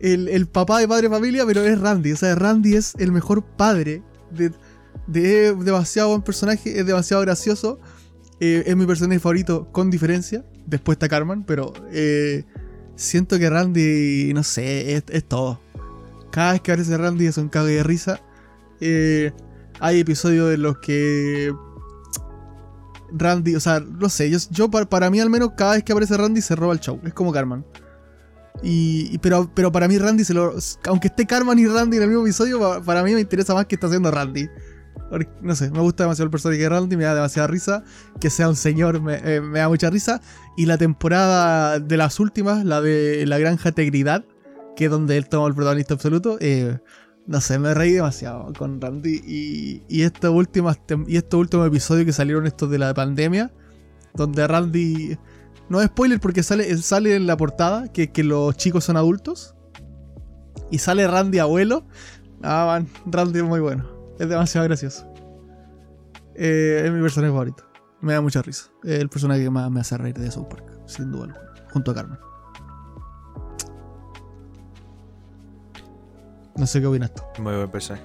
el, 0.00 0.46
papá 0.46 0.78
de 0.78 0.88
padre 0.88 1.10
familia, 1.10 1.44
pero 1.44 1.60
es 1.66 1.78
Randy. 1.78 2.12
O 2.12 2.16
sea, 2.16 2.34
Randy 2.34 2.76
es 2.76 2.94
el 2.98 3.12
mejor 3.12 3.44
padre 3.44 4.02
de, 4.30 4.52
de 5.06 5.54
demasiado 5.54 6.08
buen 6.08 6.22
personaje, 6.22 6.80
es 6.80 6.86
demasiado 6.86 7.20
gracioso. 7.20 7.78
Eh, 8.40 8.64
es 8.66 8.76
mi 8.76 8.86
personaje 8.86 9.20
favorito 9.20 9.68
con 9.70 9.90
diferencia. 9.90 10.44
Después 10.66 10.96
está 10.96 11.08
Carmen, 11.08 11.44
pero 11.44 11.72
eh, 11.92 12.44
siento 12.96 13.38
que 13.38 13.50
Randy, 13.50 14.32
no 14.34 14.42
sé, 14.42 14.96
es, 14.96 15.24
todo. 15.24 15.60
Cada 16.30 16.52
vez 16.52 16.60
que 16.62 16.72
aparece 16.72 16.96
Randy 16.96 17.26
es 17.26 17.36
un 17.36 17.48
cago 17.48 17.66
de 17.66 17.82
risa. 17.82 18.20
Eh, 18.80 19.32
hay 19.78 20.00
episodios 20.00 20.54
en 20.54 20.62
los 20.62 20.78
que 20.78 21.52
Randy, 23.12 23.56
o 23.56 23.60
sea, 23.60 23.80
no 23.80 24.08
sé, 24.08 24.30
yo, 24.50 24.70
para, 24.70 25.10
mí 25.10 25.20
al 25.20 25.30
menos 25.30 25.50
cada 25.56 25.74
vez 25.74 25.84
que 25.84 25.92
aparece 25.92 26.16
Randy 26.16 26.40
se 26.40 26.56
roba 26.56 26.72
el 26.72 26.80
show. 26.80 26.98
Es 27.04 27.12
como 27.12 27.32
Carmen. 27.32 27.64
Y, 28.62 29.18
pero, 29.18 29.50
pero 29.54 29.72
para 29.72 29.88
mí 29.88 29.98
Randy 29.98 30.24
se 30.24 30.34
lo... 30.34 30.54
Aunque 30.86 31.08
esté 31.08 31.26
Carmen 31.26 31.58
y 31.58 31.66
Randy 31.66 31.96
en 31.96 32.02
el 32.04 32.08
mismo 32.08 32.24
episodio, 32.24 32.82
para, 32.84 33.02
mí 33.02 33.14
me 33.14 33.20
interesa 33.20 33.54
más 33.54 33.66
que 33.66 33.74
está 33.74 33.86
haciendo 33.86 34.10
Randy. 34.10 34.48
No 35.42 35.56
sé, 35.56 35.70
me 35.70 35.80
gusta 35.80 36.04
demasiado 36.04 36.26
el 36.26 36.30
personaje 36.30 36.60
de 36.60 36.68
Randy, 36.68 36.96
me 36.96 37.04
da 37.04 37.14
demasiada 37.14 37.48
risa. 37.48 37.82
Que 38.20 38.30
sea 38.30 38.48
un 38.48 38.56
señor 38.56 39.00
me, 39.00 39.16
eh, 39.24 39.40
me 39.40 39.58
da 39.58 39.68
mucha 39.68 39.90
risa. 39.90 40.20
Y 40.56 40.66
la 40.66 40.78
temporada 40.78 41.80
de 41.80 41.96
las 41.96 42.20
últimas, 42.20 42.64
la 42.64 42.80
de 42.80 43.26
La 43.26 43.38
Granja 43.38 43.72
Tegridad, 43.72 44.24
que 44.76 44.84
es 44.84 44.90
donde 44.90 45.16
él 45.16 45.28
toma 45.28 45.48
el 45.48 45.54
protagonista 45.54 45.94
absoluto, 45.94 46.38
eh, 46.40 46.78
no 47.26 47.40
sé, 47.40 47.58
me 47.58 47.74
reí 47.74 47.92
demasiado 47.92 48.52
con 48.56 48.80
Randy. 48.80 49.20
Y, 49.26 49.82
y, 49.88 50.02
estos 50.02 50.32
últimos, 50.32 50.78
y 51.06 51.16
estos 51.16 51.40
últimos 51.40 51.66
episodios 51.66 52.06
que 52.06 52.12
salieron 52.12 52.46
estos 52.46 52.70
de 52.70 52.78
la 52.78 52.94
pandemia, 52.94 53.52
donde 54.14 54.46
Randy. 54.46 55.18
No 55.68 55.80
es 55.80 55.86
spoiler 55.86 56.18
porque 56.18 56.42
sale, 56.42 56.76
sale 56.78 57.14
en 57.14 57.28
la 57.28 57.36
portada 57.36 57.92
que, 57.92 58.10
que 58.10 58.24
los 58.24 58.56
chicos 58.56 58.84
son 58.84 58.96
adultos. 58.96 59.54
Y 60.70 60.78
sale 60.78 61.06
Randy 61.06 61.38
abuelo. 61.38 61.84
Ah, 62.42 62.64
man, 62.66 62.88
Randy 63.06 63.38
es 63.38 63.44
muy 63.44 63.60
bueno. 63.60 63.99
Es 64.20 64.28
demasiado 64.28 64.66
gracioso. 64.66 65.10
Eh, 66.34 66.82
es 66.84 66.92
mi 66.92 67.00
personaje 67.00 67.32
favorito. 67.32 67.64
Me 68.02 68.12
da 68.12 68.20
mucha 68.20 68.42
risa. 68.42 68.70
Es 68.84 69.00
el 69.00 69.08
personaje 69.08 69.42
que 69.42 69.48
más 69.48 69.70
me 69.70 69.80
hace 69.80 69.96
reír 69.96 70.18
de 70.18 70.30
South 70.30 70.46
Park, 70.46 70.78
sin 70.84 71.10
duda 71.10 71.24
alguna. 71.24 71.52
Junto 71.72 71.90
a 71.90 71.94
Carmen. 71.94 72.18
No 76.54 76.66
sé 76.66 76.82
qué 76.82 76.86
opinas 76.86 77.14
tú. 77.14 77.22
Muy 77.42 77.54
buen 77.54 77.70
personaje. 77.70 78.04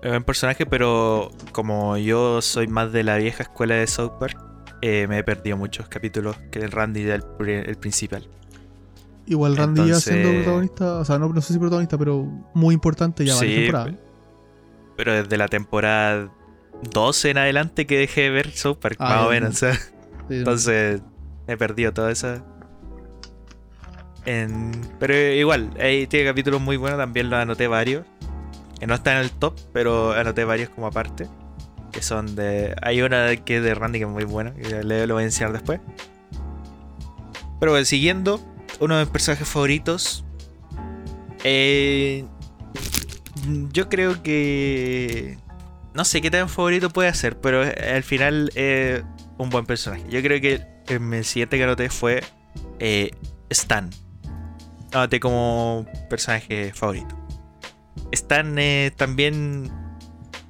Es 0.00 0.08
buen 0.08 0.24
personaje, 0.24 0.64
pero 0.64 1.30
como 1.52 1.98
yo 1.98 2.40
soy 2.40 2.66
más 2.68 2.90
de 2.90 3.02
la 3.04 3.18
vieja 3.18 3.42
escuela 3.42 3.74
de 3.74 3.86
South 3.86 4.12
Park, 4.18 4.38
eh, 4.80 5.06
me 5.08 5.18
he 5.18 5.24
perdido 5.24 5.58
muchos 5.58 5.88
capítulos 5.88 6.38
que 6.50 6.60
el 6.60 6.70
Randy 6.70 7.02
del 7.02 7.22
el 7.38 7.76
principal. 7.76 8.26
Igual 9.26 9.58
Randy 9.58 9.88
ya 9.88 10.00
siendo 10.00 10.30
protagonista, 10.30 10.94
o 10.96 11.04
sea, 11.04 11.18
no, 11.18 11.38
sé 11.42 11.52
si 11.52 11.58
protagonista, 11.58 11.98
pero 11.98 12.24
muy 12.54 12.72
importante 12.72 13.26
ya 13.26 13.34
sí, 13.34 13.56
temporada. 13.56 13.94
Pero 15.02 15.20
desde 15.20 15.36
la 15.36 15.48
temporada 15.48 16.32
12 16.92 17.30
en 17.30 17.38
adelante 17.38 17.88
que 17.88 17.98
dejé 17.98 18.20
de 18.20 18.30
ver 18.30 18.52
South 18.52 18.76
Park, 18.76 18.98
ah, 19.00 19.08
más 19.08 19.26
o 19.26 19.30
menos. 19.30 19.50
O 19.50 19.56
sea, 19.56 19.76
entonces 20.30 21.02
he 21.48 21.56
perdido 21.56 21.92
toda 21.92 22.12
esa. 22.12 22.44
Pero 25.00 25.16
igual, 25.16 25.70
ahí 25.80 26.06
tiene 26.06 26.26
capítulos 26.26 26.60
muy 26.60 26.76
buenos, 26.76 27.00
también 27.00 27.30
los 27.30 27.40
anoté 27.40 27.66
varios. 27.66 28.06
Que 28.78 28.86
no 28.86 28.94
están 28.94 29.16
en 29.16 29.24
el 29.24 29.32
top, 29.32 29.58
pero 29.72 30.12
anoté 30.12 30.44
varios 30.44 30.68
como 30.68 30.86
aparte. 30.86 31.26
Que 31.90 32.00
son 32.00 32.36
de. 32.36 32.76
Hay 32.80 33.02
una 33.02 33.34
que 33.34 33.56
es 33.56 33.64
de 33.64 33.74
Randy 33.74 33.98
que 33.98 34.04
es 34.04 34.10
muy 34.10 34.22
buena, 34.22 34.54
que 34.54 34.84
le 34.84 35.08
lo 35.08 35.14
voy 35.14 35.24
a 35.24 35.26
enseñar 35.26 35.52
después. 35.52 35.80
Pero 37.58 37.72
bueno, 37.72 37.84
siguiendo, 37.84 38.40
uno 38.78 38.98
de 38.98 39.04
mis 39.04 39.10
personajes 39.10 39.48
favoritos. 39.48 40.24
Eh, 41.42 42.24
yo 43.72 43.88
creo 43.88 44.22
que. 44.22 45.38
No 45.94 46.04
sé 46.04 46.22
qué 46.22 46.30
tan 46.30 46.48
favorito 46.48 46.88
puede 46.90 47.12
ser, 47.12 47.38
pero 47.38 47.62
al 47.62 48.02
final 48.02 48.50
es 48.54 49.02
un 49.36 49.50
buen 49.50 49.66
personaje. 49.66 50.04
Yo 50.08 50.22
creo 50.22 50.40
que 50.40 50.64
el 50.88 51.24
siguiente 51.24 51.58
que 51.58 51.64
anoté 51.64 51.90
fue 51.90 52.22
eh, 52.78 53.10
Stan. 53.50 53.90
Anoté 54.92 55.20
como 55.20 55.86
personaje 56.08 56.72
favorito. 56.74 57.18
Stan 58.12 58.58
eh, 58.58 58.92
también. 58.96 59.70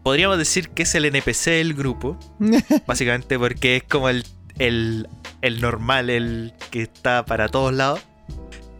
Podríamos 0.05 0.39
decir 0.39 0.71
que 0.71 0.83
es 0.85 0.95
el 0.95 1.05
NPC 1.05 1.47
del 1.47 1.75
grupo. 1.75 2.19
básicamente 2.87 3.39
porque 3.39 3.77
es 3.77 3.83
como 3.85 4.09
el, 4.09 4.25
el, 4.59 5.09
el 5.43 5.61
normal, 5.61 6.11
el 6.11 6.55
que 6.71 6.83
está 6.83 7.25
para 7.25 7.49
todos 7.49 7.73
lados. 7.73 8.01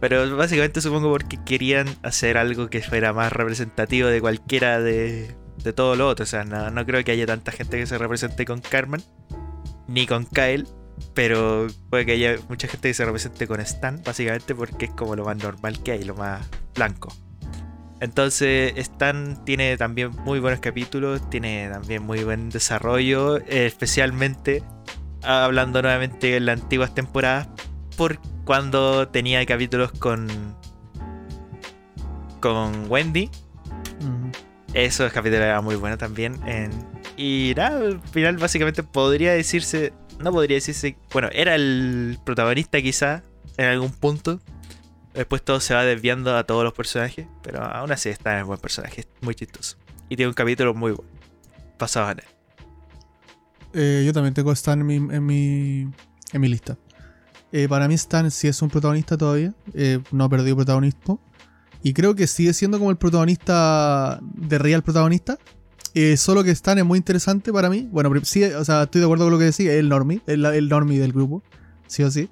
Pero 0.03 0.35
básicamente 0.35 0.81
supongo 0.81 1.09
porque 1.11 1.39
querían 1.45 1.87
hacer 2.01 2.37
algo 2.37 2.69
que 2.69 2.81
fuera 2.81 3.13
más 3.13 3.31
representativo 3.31 4.09
de 4.09 4.19
cualquiera 4.19 4.81
de, 4.81 5.33
de 5.63 5.71
todo 5.71 5.95
lo 5.95 6.09
otro. 6.09 6.23
O 6.23 6.25
sea, 6.25 6.43
no, 6.43 6.85
creo 6.85 7.05
que 7.05 7.13
haya 7.13 7.25
tanta 7.25 7.53
gente 7.53 7.77
que 7.77 7.85
se 7.85 7.97
represente 7.97 8.43
con 8.43 8.59
Carmen, 8.59 9.01
ni 9.87 10.05
con 10.05 10.25
Kyle. 10.25 10.67
Pero 11.13 11.67
puede 11.89 12.05
que 12.05 12.11
haya 12.11 12.35
mucha 12.49 12.67
gente 12.67 12.89
que 12.89 12.93
se 12.93 13.05
represente 13.05 13.47
con 13.47 13.61
Stan, 13.61 14.01
básicamente 14.03 14.53
porque 14.53 14.87
es 14.87 14.91
como 14.91 15.15
lo 15.15 15.23
más 15.23 15.37
normal 15.37 15.81
que 15.81 15.93
hay, 15.93 16.03
lo 16.03 16.15
más 16.15 16.45
blanco. 16.75 17.15
Entonces, 18.01 18.73
Stan 18.75 19.45
tiene 19.45 19.77
también 19.77 20.11
muy 20.25 20.41
buenos 20.41 20.59
capítulos, 20.59 21.29
tiene 21.29 21.69
también 21.71 22.03
muy 22.03 22.25
buen 22.25 22.49
desarrollo, 22.49 23.37
especialmente 23.37 24.63
hablando 25.21 25.81
nuevamente 25.81 26.35
en 26.35 26.47
las 26.47 26.61
antiguas 26.61 26.93
temporadas, 26.93 27.47
porque 27.95 28.32
cuando 28.45 29.07
tenía 29.07 29.45
capítulos 29.45 29.91
con 29.91 30.27
con 32.39 32.91
Wendy. 32.91 33.29
Esos 34.73 35.13
capítulos 35.13 35.45
eran 35.45 35.63
muy 35.63 35.75
buenos 35.75 35.97
también. 35.97 36.39
y 37.15 37.53
nada, 37.55 37.77
al 37.77 38.01
final 38.01 38.37
básicamente 38.37 38.83
podría 38.83 39.33
decirse, 39.33 39.93
no 40.19 40.31
podría 40.31 40.55
decirse, 40.55 40.97
bueno, 41.13 41.29
era 41.31 41.55
el 41.55 42.17
protagonista 42.25 42.81
quizá 42.81 43.23
en 43.57 43.67
algún 43.67 43.91
punto. 43.91 44.41
Después 45.13 45.43
todo 45.43 45.59
se 45.59 45.73
va 45.73 45.85
desviando 45.85 46.35
a 46.35 46.43
todos 46.43 46.63
los 46.63 46.73
personajes, 46.73 47.27
pero 47.43 47.63
aún 47.63 47.91
así 47.91 48.09
está 48.09 48.39
en 48.39 48.47
buen 48.47 48.59
personaje, 48.59 49.05
muy 49.21 49.35
chistoso. 49.35 49.77
Y 50.09 50.15
tiene 50.15 50.27
un 50.27 50.33
capítulo 50.33 50.73
muy 50.73 50.91
bueno. 50.91 51.11
Pasado 51.77 52.11
en 52.11 52.19
él. 52.19 52.25
Eh, 53.73 54.03
yo 54.05 54.11
también 54.11 54.33
tengo 54.33 54.51
Stan 54.51 54.79
en 54.81 54.85
mi, 54.85 54.95
en 54.95 55.25
mi, 55.25 55.87
en 56.33 56.41
mi 56.41 56.47
lista. 56.47 56.77
Eh, 57.55 57.69
para 57.69 57.87
mí 57.87 57.93
Stan 57.93 58.31
sí 58.31 58.47
es 58.47 58.59
un 58.63 58.69
protagonista 58.69 59.15
todavía. 59.15 59.53
Eh, 59.75 59.99
no 60.11 60.23
ha 60.23 60.29
perdido 60.29 60.55
protagonismo. 60.55 61.21
Y 61.83 61.93
creo 61.93 62.15
que 62.15 62.25
sigue 62.25 62.51
siendo 62.51 62.79
como 62.79 62.89
el 62.89 62.97
protagonista 62.97 64.19
de 64.23 64.57
real 64.57 64.81
protagonista. 64.81 65.37
Eh, 65.93 66.17
solo 66.17 66.43
que 66.43 66.49
Stan 66.49 66.79
es 66.79 66.85
muy 66.85 66.97
interesante 66.97 67.53
para 67.53 67.69
mí. 67.69 67.87
Bueno, 67.91 68.11
sí, 68.23 68.43
o 68.43 68.65
sea, 68.65 68.83
estoy 68.83 69.01
de 69.01 69.05
acuerdo 69.05 69.25
con 69.25 69.33
lo 69.33 69.37
que 69.37 69.45
decía. 69.45 69.71
Es 69.71 69.79
el 69.79 69.89
normie. 69.89 70.21
El, 70.25 70.43
el 70.45 70.67
normie 70.67 70.99
del 70.99 71.13
grupo. 71.13 71.43
Sí 71.85 72.01
o 72.01 72.09
sí. 72.09 72.27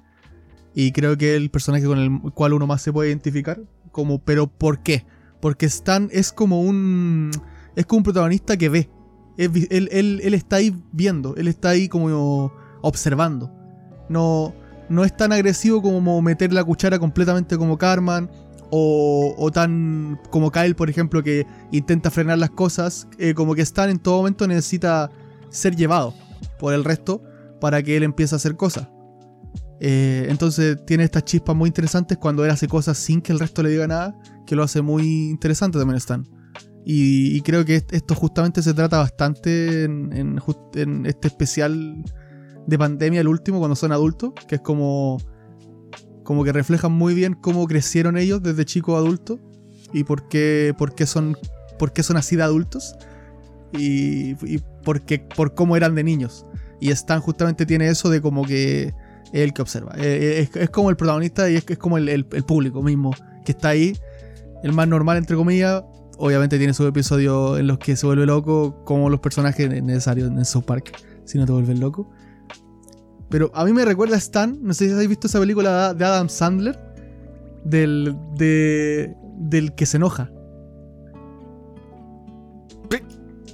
Y 0.74 0.90
creo 0.90 1.16
que 1.16 1.36
es 1.36 1.40
el 1.40 1.50
personaje 1.50 1.84
con 1.84 1.98
el 1.98 2.32
cual 2.32 2.54
uno 2.54 2.66
más 2.66 2.82
se 2.82 2.92
puede 2.92 3.10
identificar. 3.10 3.60
Como, 3.92 4.18
pero 4.18 4.48
¿por 4.48 4.82
qué? 4.82 5.06
Porque 5.40 5.66
Stan 5.66 6.08
es 6.10 6.32
como 6.32 6.62
un. 6.62 7.30
Es 7.76 7.86
como 7.86 7.98
un 7.98 8.04
protagonista 8.04 8.56
que 8.56 8.68
ve. 8.68 8.90
Él, 9.38 9.68
él, 9.70 10.20
él 10.20 10.34
está 10.34 10.56
ahí 10.56 10.76
viendo. 10.90 11.36
Él 11.36 11.46
está 11.46 11.68
ahí 11.68 11.88
como 11.88 12.52
observando. 12.80 13.52
No 14.08 14.52
no 14.92 15.04
es 15.04 15.16
tan 15.16 15.32
agresivo 15.32 15.82
como 15.82 16.20
meter 16.22 16.52
la 16.52 16.62
cuchara 16.62 16.98
completamente 16.98 17.56
como 17.56 17.78
Carman. 17.78 18.30
O, 18.74 19.50
tan 19.52 20.18
como 20.30 20.50
Kyle, 20.50 20.74
por 20.74 20.88
ejemplo, 20.88 21.22
que 21.22 21.46
intenta 21.72 22.10
frenar 22.10 22.38
las 22.38 22.50
cosas. 22.50 23.06
Eh, 23.18 23.34
como 23.34 23.54
que 23.54 23.60
Stan 23.60 23.90
en 23.90 23.98
todo 23.98 24.16
momento 24.18 24.46
necesita 24.46 25.10
ser 25.50 25.76
llevado 25.76 26.14
por 26.58 26.72
el 26.72 26.82
resto 26.82 27.22
para 27.60 27.82
que 27.82 27.98
él 27.98 28.02
empiece 28.02 28.34
a 28.34 28.36
hacer 28.36 28.56
cosas. 28.56 28.88
Eh, 29.78 30.26
entonces 30.30 30.78
tiene 30.86 31.04
estas 31.04 31.24
chispas 31.24 31.54
muy 31.54 31.68
interesantes 31.68 32.16
cuando 32.16 32.46
él 32.46 32.50
hace 32.50 32.66
cosas 32.66 32.96
sin 32.96 33.20
que 33.20 33.32
el 33.32 33.40
resto 33.40 33.62
le 33.62 33.68
diga 33.68 33.86
nada, 33.86 34.16
que 34.46 34.56
lo 34.56 34.62
hace 34.62 34.80
muy 34.80 35.28
interesante 35.28 35.78
también 35.78 35.98
Stan. 35.98 36.26
Y, 36.84 37.42
creo 37.42 37.66
que 37.66 37.84
esto 37.90 38.14
justamente 38.14 38.62
se 38.62 38.72
trata 38.72 38.98
bastante 38.98 39.84
en 39.84 41.04
este 41.04 41.28
especial 41.28 42.02
de 42.66 42.78
pandemia, 42.78 43.20
el 43.20 43.28
último, 43.28 43.58
cuando 43.58 43.76
son 43.76 43.92
adultos, 43.92 44.32
que 44.48 44.56
es 44.56 44.60
como, 44.60 45.18
como 46.22 46.44
que 46.44 46.52
reflejan 46.52 46.92
muy 46.92 47.14
bien 47.14 47.34
cómo 47.34 47.66
crecieron 47.66 48.16
ellos 48.16 48.42
desde 48.42 48.64
chicos 48.64 48.94
a 48.94 48.98
adultos 48.98 49.38
y 49.92 50.04
por 50.04 50.28
qué, 50.28 50.74
por 50.76 50.94
qué, 50.94 51.06
son, 51.06 51.36
por 51.78 51.92
qué 51.92 52.02
son 52.02 52.16
así 52.16 52.36
de 52.36 52.42
adultos 52.42 52.96
y, 53.72 54.32
y 54.46 54.58
por, 54.84 55.02
por 55.34 55.54
cómo 55.54 55.76
eran 55.76 55.94
de 55.94 56.04
niños. 56.04 56.46
Y 56.80 56.90
Stan 56.90 57.20
justamente 57.20 57.66
tiene 57.66 57.88
eso 57.88 58.10
de 58.10 58.20
como 58.20 58.44
que 58.44 58.92
es 59.32 59.40
el 59.40 59.52
que 59.52 59.62
observa. 59.62 59.92
Eh, 59.96 60.48
eh, 60.54 60.60
es, 60.60 60.70
como 60.70 60.90
el 60.90 60.96
protagonista 60.96 61.48
y 61.50 61.56
es, 61.56 61.64
es 61.68 61.78
como 61.78 61.98
el, 61.98 62.24
público 62.24 62.82
mismo 62.82 63.14
que 63.44 63.52
está 63.52 63.70
ahí, 63.70 63.96
el 64.62 64.72
más 64.72 64.88
normal 64.88 65.16
entre 65.16 65.36
comillas. 65.36 65.84
Obviamente 66.18 66.58
tiene 66.58 66.74
sus 66.74 66.86
episodios 66.86 67.58
en 67.58 67.66
los 67.66 67.78
que 67.78 67.96
se 67.96 68.06
vuelve 68.06 68.26
loco, 68.26 68.84
como 68.84 69.10
los 69.10 69.20
personajes 69.20 69.68
necesarios 69.82 70.30
en 70.30 70.44
South 70.44 70.64
Park, 70.64 70.92
si 71.24 71.38
no 71.38 71.46
te 71.46 71.52
vuelves 71.52 71.78
loco. 71.78 72.10
Pero 73.32 73.50
a 73.54 73.64
mí 73.64 73.72
me 73.72 73.82
recuerda 73.86 74.14
a 74.14 74.18
Stan, 74.18 74.58
no 74.60 74.74
sé 74.74 74.86
si 74.86 74.92
habéis 74.92 75.08
visto 75.08 75.26
esa 75.26 75.40
película 75.40 75.94
de 75.94 76.04
Adam 76.04 76.28
Sandler, 76.28 76.78
del, 77.64 78.14
de, 78.36 79.16
del 79.38 79.74
que 79.74 79.86
se 79.86 79.96
enoja. 79.96 80.30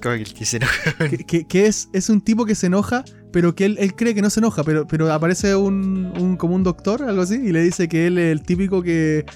¿Cómo 0.03 0.15
que 0.15 0.23
el 0.23 0.35
que 0.35 0.45
se 0.45 0.57
enoja? 0.57 1.09
que, 1.49 1.67
es, 1.67 1.89
es 1.93 2.09
un 2.09 2.21
tipo 2.21 2.45
que 2.45 2.57
se 2.57 2.67
enoja, 2.67 3.05
pero 3.33 3.55
que 3.55 3.67
él, 3.67 3.95
cree 3.95 4.17
que 4.17 4.23
no 4.23 4.31
se 4.31 4.41
enoja, 4.41 4.65
pero, 4.65 4.87
pero 4.89 5.13
aparece 5.13 5.55
un, 5.55 6.13
un, 6.19 6.37
como 6.37 6.57
un 6.57 6.65
doctor, 6.65 7.05
algo 7.05 7.23
así, 7.23 7.37
y 7.37 7.53
le 7.53 7.63
dice 7.63 7.89
que 7.89 8.09
él 8.09 8.19
es 8.19 8.33
el 8.33 8.43
típico 8.43 8.83
que, 8.83 9.27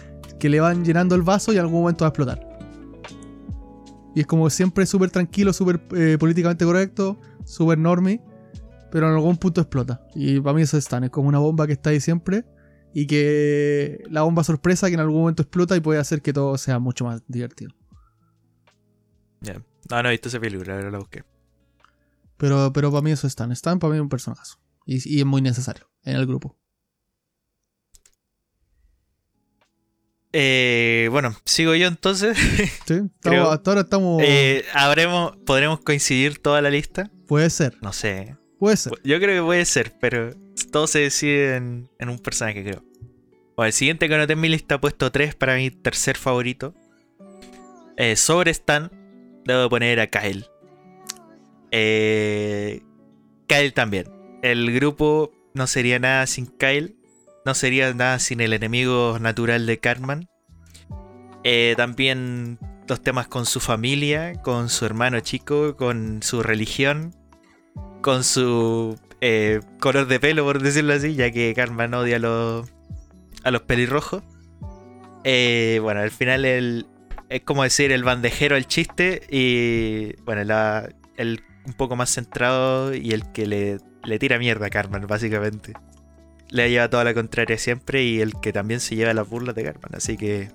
que 0.40 0.49
le 0.49 0.58
van 0.58 0.84
llenando 0.84 1.14
el 1.14 1.22
vaso 1.22 1.52
y 1.52 1.56
en 1.56 1.61
algún 1.61 1.82
momento 1.82 2.04
va 2.04 2.08
a 2.08 2.11
explotar. 2.11 2.49
Y 4.16 4.20
es 4.20 4.26
como 4.26 4.50
siempre 4.50 4.87
súper 4.87 5.11
tranquilo, 5.11 5.52
súper 5.52 5.80
eh, 5.94 6.16
políticamente 6.18 6.64
correcto, 6.64 7.20
súper 7.44 7.78
normie 7.78 8.20
pero 8.92 9.08
en 9.08 9.14
algún 9.14 9.37
punto 9.38 9.61
explota. 9.61 10.06
Y 10.14 10.38
para 10.40 10.54
mí 10.54 10.62
eso 10.62 10.76
es 10.76 10.84
Stan, 10.84 11.02
es 11.02 11.11
como 11.11 11.28
una 11.28 11.38
bomba 11.40 11.66
que 11.66 11.72
está 11.72 11.90
ahí 11.90 11.99
siempre 12.00 12.44
y 12.94 13.06
que 13.08 14.04
la 14.11 14.22
bomba 14.22 14.44
sorpresa 14.44 14.87
que 14.88 14.94
en 14.94 15.00
algún 15.00 15.20
momento 15.22 15.42
explota 15.42 15.75
y 15.76 15.80
puede 15.80 15.99
hacer 15.99 16.22
que 16.22 16.32
todo 16.32 16.56
sea 16.58 16.78
mucho 16.78 17.04
más 17.06 17.22
divertido. 17.26 17.72
No, 19.40 20.00
no 20.02 20.08
he 20.08 20.12
visto 20.12 20.28
esa 20.28 20.38
película, 20.38 20.75
ahora 20.76 20.90
la 20.92 20.99
busqué. 20.99 21.25
Pero, 22.37 22.72
pero 22.72 22.90
para 22.92 23.02
mí 23.02 23.11
eso 23.11 23.26
es 23.26 23.32
Stan. 23.32 23.50
Stan 23.52 23.78
para 23.80 23.90
mí 23.92 23.96
es 23.96 24.02
un 24.02 24.08
personaje. 24.08 24.42
Y, 24.87 25.16
y 25.16 25.20
es 25.20 25.26
muy 25.26 25.42
necesario 25.42 25.88
en 26.04 26.16
el 26.16 26.26
grupo. 26.26 26.56
Eh, 30.32 31.08
bueno, 31.11 31.34
sigo 31.44 31.75
yo 31.75 31.87
entonces. 31.88 32.38
¿Sí? 32.87 32.94
Estamos- 32.94 33.11
Creo- 33.20 33.50
hasta 33.50 33.70
ahora 33.70 33.80
estamos. 33.82 34.22
Eh, 34.25 34.64
¿habremos, 34.75 35.37
¿Podremos 35.44 35.80
coincidir 35.80 36.38
toda 36.40 36.62
la 36.62 36.70
lista? 36.70 37.11
puede 37.26 37.49
ser, 37.50 37.78
No 37.82 37.92
sé. 37.92 38.37
Puede 38.62 38.76
ser. 38.76 38.92
Yo 39.02 39.19
creo 39.19 39.42
que 39.42 39.45
puede 39.45 39.64
ser, 39.64 39.92
pero 39.99 40.31
todo 40.71 40.87
se 40.87 41.00
decide 41.00 41.57
en, 41.57 41.88
un 41.99 42.19
personaje, 42.21 42.62
creo. 42.62 42.85
Bueno, 43.57 43.66
el 43.66 43.73
siguiente 43.73 44.09
que 44.09 44.14
anoté 44.14 44.35
en 44.35 44.40
mi 44.40 44.49
lista, 44.49 44.81
puesto 44.81 45.11
3 45.11 45.35
para 45.35 45.57
mi 45.57 45.73
tercer 45.73 46.16
favorito. 46.16 46.73
Eh, 47.97 48.14
sobre 48.14 48.52
Stan, 48.52 48.88
debo 49.45 49.69
poner 49.69 49.99
a 49.99 50.07
Kyle. 50.07 50.47
Eh, 51.73 52.83
Kyle 53.49 53.73
también. 53.73 54.07
El 54.42 54.73
grupo 54.73 55.33
no 55.54 55.66
sería 55.66 55.99
nada 55.99 56.28
sin 56.28 56.47
Kyle. 56.47 56.95
No 57.45 57.54
sería 57.54 57.92
nada 57.92 58.21
sin 58.21 58.40
el 58.40 58.52
enemigo 58.52 59.19
natural 59.21 59.66
de 59.66 59.81
Cartman. 59.81 60.28
Eh, 61.42 61.75
también 61.76 62.61
los 62.87 63.02
temas 63.02 63.26
con 63.26 63.45
su 63.45 63.59
familia, 63.59 64.40
con 64.40 64.69
su 64.69 64.87
hermano 64.87 65.19
chico, 65.19 65.76
con 65.76 66.23
su 66.23 66.45
religión, 66.45 67.12
con 68.02 68.25
su 68.25 68.99
eh, 69.21 69.61
color 69.80 70.06
de 70.06 70.21
pelo, 70.21 70.44
por 70.44 70.62
decirlo 70.62 70.92
así, 70.92 71.14
ya 71.14 71.30
que 71.30 71.54
Cartman 71.54 71.94
odia 71.94 72.16
a 72.16 72.18
los, 72.18 72.68
a 73.44 73.50
los 73.50 73.62
pelirrojos. 73.62 74.23
Eh, 75.25 75.78
bueno, 75.82 76.00
al 76.00 76.11
final 76.11 76.44
el, 76.44 76.87
es 77.28 77.42
como 77.42 77.62
decir 77.62 77.92
el 77.92 78.02
bandejero 78.04 78.56
el 78.56 78.66
chiste 78.66 79.23
y 79.30 80.14
bueno, 80.25 80.44
la- 80.44 80.88
el 81.16 81.42
un 81.64 81.75
poco 81.75 81.94
más 81.94 82.11
centrado 82.11 82.92
y 82.92 83.12
el 83.12 83.30
que 83.30 83.47
le, 83.47 83.78
le 84.04 84.18
tira 84.18 84.37
mierda 84.38 84.66
a 84.66 84.71
Cartman, 84.71 85.06
básicamente. 85.06 85.75
Le 86.49 86.68
lleva 86.71 86.90
toda 86.90 87.04
la 87.04 87.14
contraria 87.14 87.56
siempre 87.56 88.02
y 88.02 88.21
el 88.21 88.32
que 88.40 88.52
también 88.52 88.80
se 88.80 88.97
lleva 88.97 89.14
las 89.14 89.28
burlas 89.28 89.54
de 89.54 89.62
Cartman, 89.62 89.92
así 89.94 90.16
que 90.16 90.50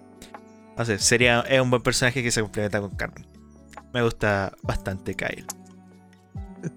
no 0.78 0.86
sé, 0.86 1.00
sería 1.00 1.40
es 1.50 1.60
un 1.62 1.70
buen 1.72 1.82
personaje 1.82 2.22
que 2.22 2.30
se 2.30 2.42
complementa 2.42 2.82
con 2.82 2.92
Cartman. 2.96 3.26
Me 3.94 4.04
gusta 4.04 4.52
bastante 4.64 5.16
Kyle. 5.16 5.46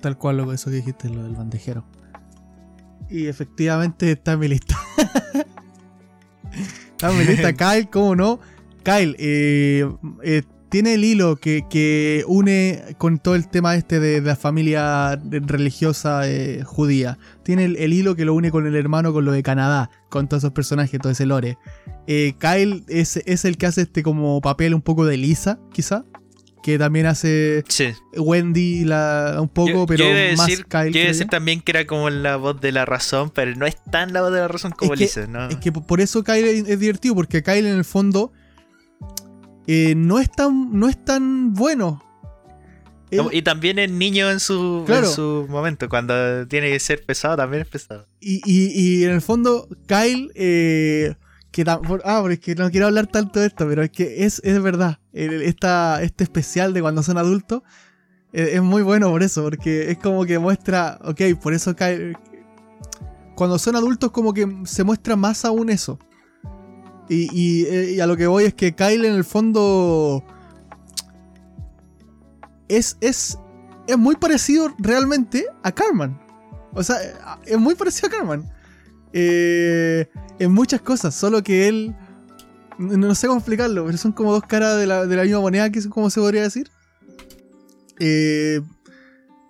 Tal 0.00 0.18
cual 0.18 0.38
lo 0.38 0.52
eso 0.52 0.70
que 0.70 0.76
dijiste, 0.76 1.08
lo 1.08 1.22
del 1.22 1.34
bandejero. 1.34 1.84
Y 3.08 3.26
efectivamente 3.26 4.12
está 4.12 4.32
en 4.32 4.38
mi 4.38 4.48
lista. 4.48 4.76
está 6.90 7.10
en 7.10 7.18
mi 7.18 7.24
lista, 7.24 7.52
Kyle, 7.74 7.88
¿cómo 7.90 8.14
no? 8.14 8.40
Kyle, 8.84 9.16
eh, 9.18 9.90
eh, 10.22 10.42
tiene 10.68 10.94
el 10.94 11.04
hilo 11.04 11.36
que, 11.36 11.64
que 11.68 12.24
une 12.28 12.94
con 12.98 13.18
todo 13.18 13.34
el 13.34 13.48
tema 13.48 13.74
este 13.74 13.98
de, 13.98 14.20
de 14.20 14.28
la 14.28 14.36
familia 14.36 15.20
religiosa 15.28 16.28
eh, 16.28 16.62
judía. 16.64 17.18
Tiene 17.42 17.64
el, 17.64 17.76
el 17.76 17.92
hilo 17.92 18.14
que 18.14 18.24
lo 18.24 18.34
une 18.34 18.52
con 18.52 18.66
el 18.66 18.76
hermano, 18.76 19.12
con 19.12 19.24
lo 19.24 19.32
de 19.32 19.42
Canadá, 19.42 19.90
con 20.08 20.28
todos 20.28 20.44
esos 20.44 20.52
personajes, 20.52 21.00
todo 21.00 21.12
ese 21.12 21.26
lore. 21.26 21.58
Kyle 22.06 22.84
es, 22.88 23.16
es 23.18 23.44
el 23.44 23.56
que 23.56 23.66
hace 23.66 23.82
este 23.82 24.02
como 24.02 24.40
papel 24.40 24.74
un 24.74 24.82
poco 24.82 25.04
de 25.04 25.16
Lisa, 25.16 25.58
quizá. 25.72 26.04
Que 26.62 26.78
también 26.78 27.06
hace 27.06 27.64
Sí. 27.68 27.92
Wendy 28.16 28.84
la, 28.84 29.38
un 29.40 29.48
poco, 29.48 29.70
Yo- 29.70 29.86
pero 29.86 30.04
yo 30.04 30.36
más 30.36 30.46
Kyle. 30.46 30.92
creo 30.92 31.06
decir 31.08 31.26
también 31.28 31.62
que 31.62 31.72
era 31.72 31.86
como 31.86 32.10
la 32.10 32.36
voz 32.36 32.60
de 32.60 32.70
la 32.72 32.84
razón, 32.84 33.30
pero 33.30 33.54
no 33.56 33.64
es 33.66 33.76
tan 33.90 34.12
la 34.12 34.20
voz 34.20 34.32
de 34.32 34.40
la 34.40 34.48
razón 34.48 34.72
como 34.72 34.92
Es 34.94 35.14
que- 35.14 35.26
¿no? 35.26 35.48
Es 35.48 35.56
que 35.56 35.72
por 35.72 36.00
eso 36.02 36.22
Kyle 36.22 36.44
es, 36.46 36.78
divertido, 36.78 37.14
porque 37.14 37.42
Kyle 37.42 37.66
en 37.66 37.76
el 37.78 37.84
fondo 37.84 38.32
eh, 39.66 39.94
no, 39.96 40.18
es 40.18 40.30
tan, 40.30 40.78
no 40.78 40.88
es 40.88 41.02
tan 41.04 41.54
bueno. 41.54 42.02
Él- 43.10 43.22
Y 43.32 43.42
también 43.42 43.78
es 43.78 43.90
niño 43.90 44.30
en 44.30 44.38
su, 44.40 44.84
Claro. 44.86 45.06
en 45.08 45.12
su 45.12 45.46
momento. 45.48 45.88
Cuando 45.88 46.46
tiene 46.46 46.70
que 46.70 46.78
ser 46.80 47.04
pesado, 47.04 47.36
también 47.36 47.62
es 47.62 47.68
pesado. 47.68 48.06
y, 48.20 48.40
y- 48.44 48.72
y 49.00 49.04
en 49.04 49.10
el 49.12 49.20
fondo 49.22 49.66
Kyle... 49.86 50.30
eh, 50.34 51.14
que 51.50 51.64
ah, 51.66 51.80
pero 51.82 52.30
es 52.30 52.40
que 52.40 52.54
no 52.54 52.70
quiero 52.70 52.86
hablar 52.86 53.06
tanto 53.06 53.40
de 53.40 53.46
esto, 53.46 53.66
pero 53.68 53.82
es 53.82 53.90
que 53.90 54.24
es, 54.24 54.40
es 54.44 54.62
verdad. 54.62 54.98
Esta, 55.12 56.02
este 56.02 56.24
especial 56.24 56.72
de 56.72 56.80
cuando 56.80 57.02
son 57.02 57.18
adultos 57.18 57.62
eh, 58.32 58.50
es 58.54 58.62
muy 58.62 58.82
bueno 58.82 59.10
por 59.10 59.22
eso, 59.22 59.42
porque 59.42 59.90
es 59.90 59.98
como 59.98 60.24
que 60.24 60.38
muestra, 60.38 60.98
ok, 61.04 61.20
por 61.40 61.52
eso 61.54 61.74
Kyle... 61.74 62.16
Cuando 63.34 63.58
son 63.58 63.74
adultos 63.74 64.10
como 64.10 64.34
que 64.34 64.46
se 64.64 64.84
muestra 64.84 65.16
más 65.16 65.44
aún 65.44 65.70
eso. 65.70 65.98
Y, 67.08 67.28
y, 67.32 67.64
eh, 67.64 67.92
y 67.92 68.00
a 68.00 68.06
lo 68.06 68.16
que 68.16 68.26
voy 68.26 68.44
es 68.44 68.54
que 68.54 68.74
Kyle 68.74 69.04
en 69.04 69.14
el 69.14 69.24
fondo 69.24 70.22
es, 72.68 72.98
es, 73.00 73.38
es 73.88 73.98
muy 73.98 74.16
parecido 74.16 74.74
realmente 74.78 75.46
a 75.62 75.72
Carmen. 75.72 76.18
O 76.72 76.82
sea, 76.82 76.98
es 77.46 77.58
muy 77.58 77.74
parecido 77.74 78.08
a 78.08 78.10
Carmen. 78.10 78.44
Eh, 79.12 80.08
en 80.40 80.52
muchas 80.52 80.80
cosas, 80.80 81.14
solo 81.14 81.42
que 81.44 81.68
él... 81.68 81.94
No, 82.78 83.14
sé 83.14 83.26
cómo 83.26 83.38
explicarlo, 83.38 83.84
pero 83.84 83.98
son 83.98 84.12
como 84.12 84.32
dos 84.32 84.42
caras 84.42 84.78
de 84.78 84.86
la, 84.86 85.06
de 85.06 85.14
la 85.14 85.22
misma 85.24 85.40
moneda, 85.40 85.70
que 85.70 85.78
es 85.78 85.86
como 85.86 86.08
se 86.10 86.18
podría 86.20 86.42
decir. 86.42 86.70
Eh, 87.98 88.60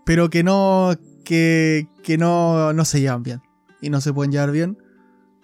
pero 0.05 0.29
que 0.31 0.43
no... 0.43 0.91
Que, 1.25 1.87
que 2.03 2.19
no, 2.19 2.73
no 2.73 2.85
se 2.85 3.01
llevan 3.01 3.23
bien. 3.23 3.41
Y 3.81 3.89
no 3.91 4.01
se 4.01 4.13
pueden 4.13 4.33
llevar 4.33 4.51
bien. 4.51 4.77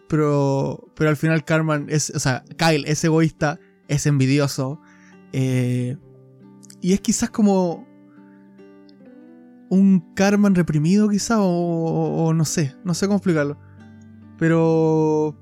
Pero, 0.09 0.89
pero 0.97 1.11
al 1.11 1.17
final 1.17 1.45
Carmen 1.45 1.87
es... 1.89 2.11
O 2.11 2.19
sea, 2.19 2.43
Kyle 2.59 2.85
es 2.87 3.05
egoísta, 3.05 3.59
es 3.89 4.07
envidioso. 4.07 4.81
eh, 5.33 5.97
y 6.81 6.93
es 6.93 7.01
quizás 7.01 7.31
como 7.31 7.87
un 9.71 10.13
Carmen 10.15 10.55
reprimido 10.55 11.09
quizá 11.09 11.41
o, 11.41 11.47
o- 11.49 12.27
o 12.27 12.35
no 12.35 12.45
sé, 12.45 12.75
no 12.85 12.95
sé 12.95 13.07
cómo 13.07 13.17
explicarlo. 13.19 13.59
Pero 14.39 15.35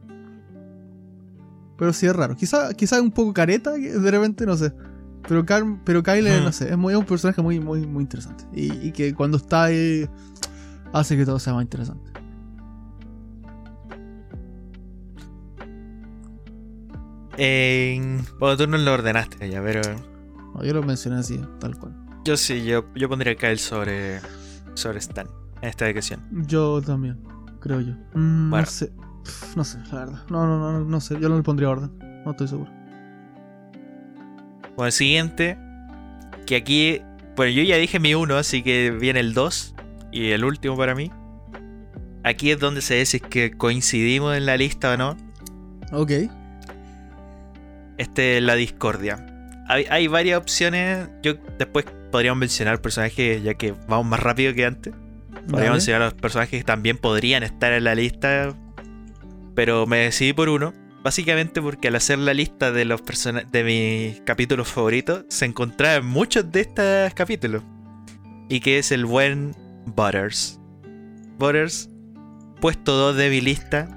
pero 1.77 1.93
sí 1.93 2.07
es 2.07 2.15
raro. 2.15 2.37
Quizá 2.37 2.73
quizá 2.75 3.01
un 3.03 3.11
poco 3.11 3.33
careta 3.35 3.73
de 3.73 4.11
repente 4.11 4.47
no 4.47 4.57
sé. 4.57 4.73
Pero 5.27 5.45
Car- 5.47 5.65
pero 5.85 6.03
Kyle 6.03 6.41
Hmm. 6.41 6.45
no 6.45 6.53
sé, 6.53 6.71
es, 6.71 6.77
muy, 6.77 6.93
es 6.93 6.99
un 6.99 7.07
personaje 7.07 7.41
muy 7.43 7.59
muy 7.61 7.87
muy 7.87 8.03
interesante 8.03 8.45
y, 8.53 8.71
y 8.89 8.93
que 8.93 9.15
cuando 9.15 9.39
está 9.39 9.65
ahí 9.65 10.09
hace 10.93 11.17
que 11.17 11.25
todo 11.25 11.39
sea 11.39 11.55
más 11.55 11.63
interesante. 11.63 12.11
En- 17.37 18.25
Bueno, 18.39 18.57
tú 18.57 18.67
no 18.67 18.77
lo 18.79 18.93
ordenaste 18.93 19.49
ya, 19.51 19.63
pero 19.63 19.81
No, 20.55 20.63
yo 20.65 20.73
lo 20.75 20.83
mencioné 20.83 21.19
así, 21.19 21.41
tal 21.59 21.77
cual. 21.79 21.95
yo 22.25 22.37
sí, 22.37 22.65
yo, 22.65 22.85
yo 22.95 23.09
pondría 23.09 23.35
Kyle 23.35 23.59
sobre, 23.59 24.21
sobre 24.75 24.99
Stan 24.99 25.27
en 25.61 25.69
esta 25.69 25.89
ocasión. 25.91 26.21
Yo 26.47 26.81
también, 26.81 27.19
creo 27.65 27.81
yo. 27.81 27.95
Mm, 28.15 28.51
Bueno. 28.51 28.65
No 28.67 28.71
sé. 28.71 28.93
Pff, 29.25 29.57
No 29.57 29.65
sé, 29.65 29.79
la 29.91 29.99
verdad. 30.01 30.23
No, 30.31 30.47
no, 30.47 30.73
no, 30.73 30.85
no 30.85 31.01
sé. 31.01 31.19
Yo 31.21 31.29
no 31.29 31.37
le 31.37 31.43
pondría 31.43 31.71
orden. 31.71 31.91
No 32.25 32.31
estoy 32.33 32.47
seguro. 32.47 32.71
Bueno, 34.77 34.87
el 34.87 34.93
siguiente, 34.93 35.57
que 36.47 36.57
aquí, 36.57 37.01
bueno, 37.37 37.53
yo 37.53 37.63
ya 37.63 37.77
dije 37.77 37.99
mi 38.01 38.15
uno, 38.15 38.37
así 38.37 38.63
que 38.63 38.91
viene 38.91 39.21
el 39.21 39.33
2 39.35 39.75
y 40.13 40.31
el 40.31 40.45
último 40.45 40.77
para 40.77 40.95
mí. 40.95 41.11
Aquí 42.23 42.51
es 42.51 42.59
donde 42.59 42.81
se 42.81 42.97
ve 42.97 43.07
si 43.07 43.17
es 43.19 43.23
que 43.23 43.53
coincidimos 43.53 44.37
en 44.37 44.47
la 44.47 44.57
lista 44.57 44.95
o 44.95 44.97
no. 44.97 45.17
Ok. 45.93 46.11
Este 47.99 48.39
es 48.39 48.43
la 48.43 48.55
discordia. 48.55 49.25
Hay, 49.69 49.87
hay 49.89 50.07
varias 50.09 50.39
opciones. 50.39 51.09
Yo 51.23 51.35
después 51.59 51.85
podríamos 52.11 52.39
mencionar 52.41 52.81
personajes, 52.83 53.43
ya 53.43 53.55
que 53.55 53.75
vamos 53.89 54.07
más 54.07 54.21
rápido 54.21 54.53
que 54.55 54.65
antes. 54.67 54.95
Podríamos 55.49 55.77
mencionar 55.77 56.03
a 56.03 56.05
los 56.07 56.15
personajes 56.15 56.61
que 56.61 56.65
también 56.65 56.97
podrían 56.97 57.43
estar 57.43 57.73
en 57.73 57.85
la 57.85 57.95
lista. 57.95 58.55
Pero 59.55 59.87
me 59.87 59.99
decidí 59.99 60.33
por 60.33 60.49
uno. 60.49 60.73
Básicamente 61.03 61.61
porque 61.61 61.89
al 61.89 61.97
hacer 61.97 62.19
la 62.19 62.33
lista 62.33 62.73
de 62.73 62.87
los 62.87 63.03
de 63.53 63.65
mis 63.65 64.21
capítulos 64.23 64.69
favoritos, 64.69 65.25
se 65.29 65.45
encontraban 65.45 66.07
muchos 66.07 66.51
de 66.51 66.61
estos 66.61 67.15
capítulos. 67.15 67.63
Y 68.49 68.61
que 68.61 68.79
es 68.79 68.91
el 68.91 69.05
buen 69.05 69.55
Butters. 69.85 70.59
Butters, 71.39 71.91
puesto 72.61 72.97
2 72.97 73.17
de 73.17 73.31
mi 73.31 73.41
lista. 73.43 73.89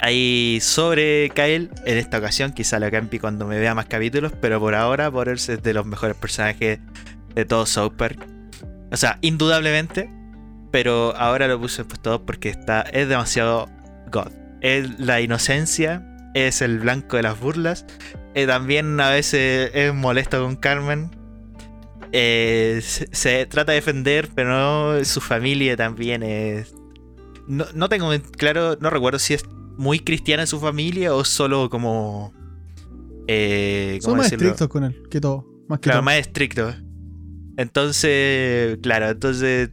Ahí 0.00 0.58
sobre 0.60 1.30
Kyle, 1.30 1.70
en 1.84 1.98
esta 1.98 2.18
ocasión, 2.18 2.52
quizá 2.52 2.78
lo 2.80 2.90
campi 2.90 3.18
cuando 3.18 3.46
me 3.46 3.58
vea 3.58 3.74
más 3.74 3.86
capítulos, 3.86 4.32
pero 4.40 4.60
por 4.60 4.74
ahora 4.74 5.08
Butters 5.08 5.48
es 5.48 5.62
de 5.62 5.74
los 5.74 5.86
mejores 5.86 6.16
personajes 6.16 6.80
de 7.34 7.44
todo 7.44 7.66
South 7.66 7.92
Park. 7.96 8.26
O 8.90 8.96
sea, 8.96 9.18
indudablemente, 9.20 10.10
pero 10.76 11.16
ahora 11.16 11.48
lo 11.48 11.58
puse 11.58 11.80
en 11.80 11.88
puesto 11.88 12.10
2 12.10 12.20
porque 12.26 12.50
está, 12.50 12.82
es 12.82 13.08
demasiado 13.08 13.66
God. 14.12 14.28
Es 14.60 15.00
la 15.00 15.22
inocencia, 15.22 16.06
es 16.34 16.60
el 16.60 16.80
blanco 16.80 17.16
de 17.16 17.22
las 17.22 17.40
burlas. 17.40 17.86
eh, 18.34 18.46
también 18.46 19.00
a 19.00 19.08
veces 19.08 19.70
es 19.72 19.94
molesto 19.94 20.42
con 20.42 20.56
Carmen. 20.56 21.10
eh, 22.12 22.80
se, 22.82 23.08
se 23.10 23.46
trata 23.46 23.72
de 23.72 23.76
defender, 23.76 24.28
pero 24.34 24.50
no, 24.98 25.02
su 25.06 25.22
familia 25.22 25.78
también 25.78 26.22
es. 26.22 26.74
No, 27.48 27.64
no 27.72 27.88
tengo 27.88 28.12
en 28.12 28.20
claro, 28.20 28.76
no 28.78 28.90
recuerdo 28.90 29.18
si 29.18 29.32
es 29.32 29.44
muy 29.78 30.00
cristiana 30.00 30.44
su 30.44 30.60
familia 30.60 31.14
o 31.14 31.24
solo 31.24 31.70
como. 31.70 32.34
Eh, 33.28 33.98
Son 34.02 34.10
¿cómo 34.10 34.16
más 34.18 34.26
decirlo? 34.26 34.48
estrictos 34.50 34.68
con 34.68 34.84
él 34.84 35.02
que 35.10 35.22
todo. 35.22 35.46
Más 35.68 35.78
que 35.78 35.84
Claro, 35.84 36.00
todo. 36.00 36.04
más 36.04 36.16
estricto. 36.16 36.74
Entonces, 37.56 38.76
claro, 38.82 39.08
entonces 39.08 39.70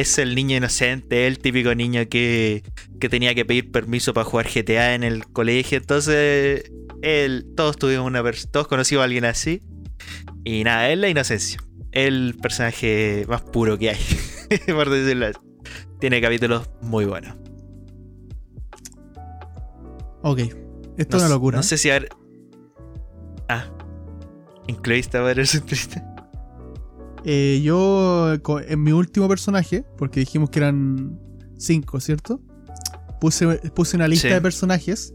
es 0.00 0.16
el 0.18 0.36
niño 0.36 0.56
inocente, 0.56 1.26
el 1.26 1.40
típico 1.40 1.74
niño 1.74 2.08
que, 2.08 2.62
que 3.00 3.08
tenía 3.08 3.34
que 3.34 3.44
pedir 3.44 3.72
permiso 3.72 4.14
para 4.14 4.24
jugar 4.24 4.46
GTA 4.46 4.94
en 4.94 5.02
el 5.02 5.26
colegio. 5.26 5.76
Entonces, 5.76 6.70
él, 7.02 7.46
todos 7.56 7.76
tuvimos 7.76 8.06
una 8.06 8.22
todos 8.52 8.68
conocimos 8.68 9.00
a 9.02 9.04
alguien 9.06 9.24
así. 9.24 9.60
Y 10.44 10.62
nada, 10.62 10.88
es 10.88 10.98
la 10.98 11.08
inocencia. 11.08 11.60
El 11.90 12.36
personaje 12.40 13.24
más 13.28 13.42
puro 13.42 13.76
que 13.76 13.90
hay, 13.90 13.98
por 14.68 14.88
decirlo 14.88 15.26
así. 15.26 15.38
Tiene 15.98 16.20
capítulos 16.20 16.70
muy 16.80 17.04
buenos. 17.04 17.36
Ok. 20.22 20.38
Esto 20.96 21.16
es 21.16 21.22
una 21.24 21.28
locura. 21.28 21.56
No 21.56 21.64
sé 21.64 21.76
si 21.76 21.90
a 21.90 22.04
Ah. 23.48 23.66
¿Incluiste 24.68 25.18
a 25.18 25.22
Patterson 25.22 25.66
triste? 25.66 26.02
Eh, 27.30 27.60
yo, 27.62 28.36
en 28.68 28.82
mi 28.82 28.92
último 28.92 29.28
personaje, 29.28 29.84
porque 29.98 30.20
dijimos 30.20 30.48
que 30.48 30.60
eran 30.60 31.20
cinco, 31.58 32.00
¿cierto? 32.00 32.40
Puse, 33.20 33.46
puse 33.74 33.96
una 33.96 34.08
lista 34.08 34.28
de 34.28 34.40
personajes 34.40 35.12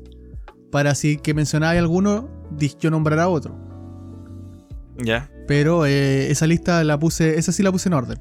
para 0.72 0.92
así 0.92 1.18
que 1.18 1.34
mencionara 1.34 1.80
alguno, 1.80 2.30
yo 2.80 2.92
nombrará 2.92 3.30
otro. 3.30 3.58
Ya. 5.04 5.32
Pero 5.48 5.88
eh, 5.88 6.30
esa 6.30 6.46
lista 6.46 6.84
la 6.84 7.00
puse, 7.00 7.40
esa 7.40 7.52
sí 7.52 7.64
la 7.64 7.72
puse 7.72 7.90
en 7.90 7.94
orden. 7.94 8.20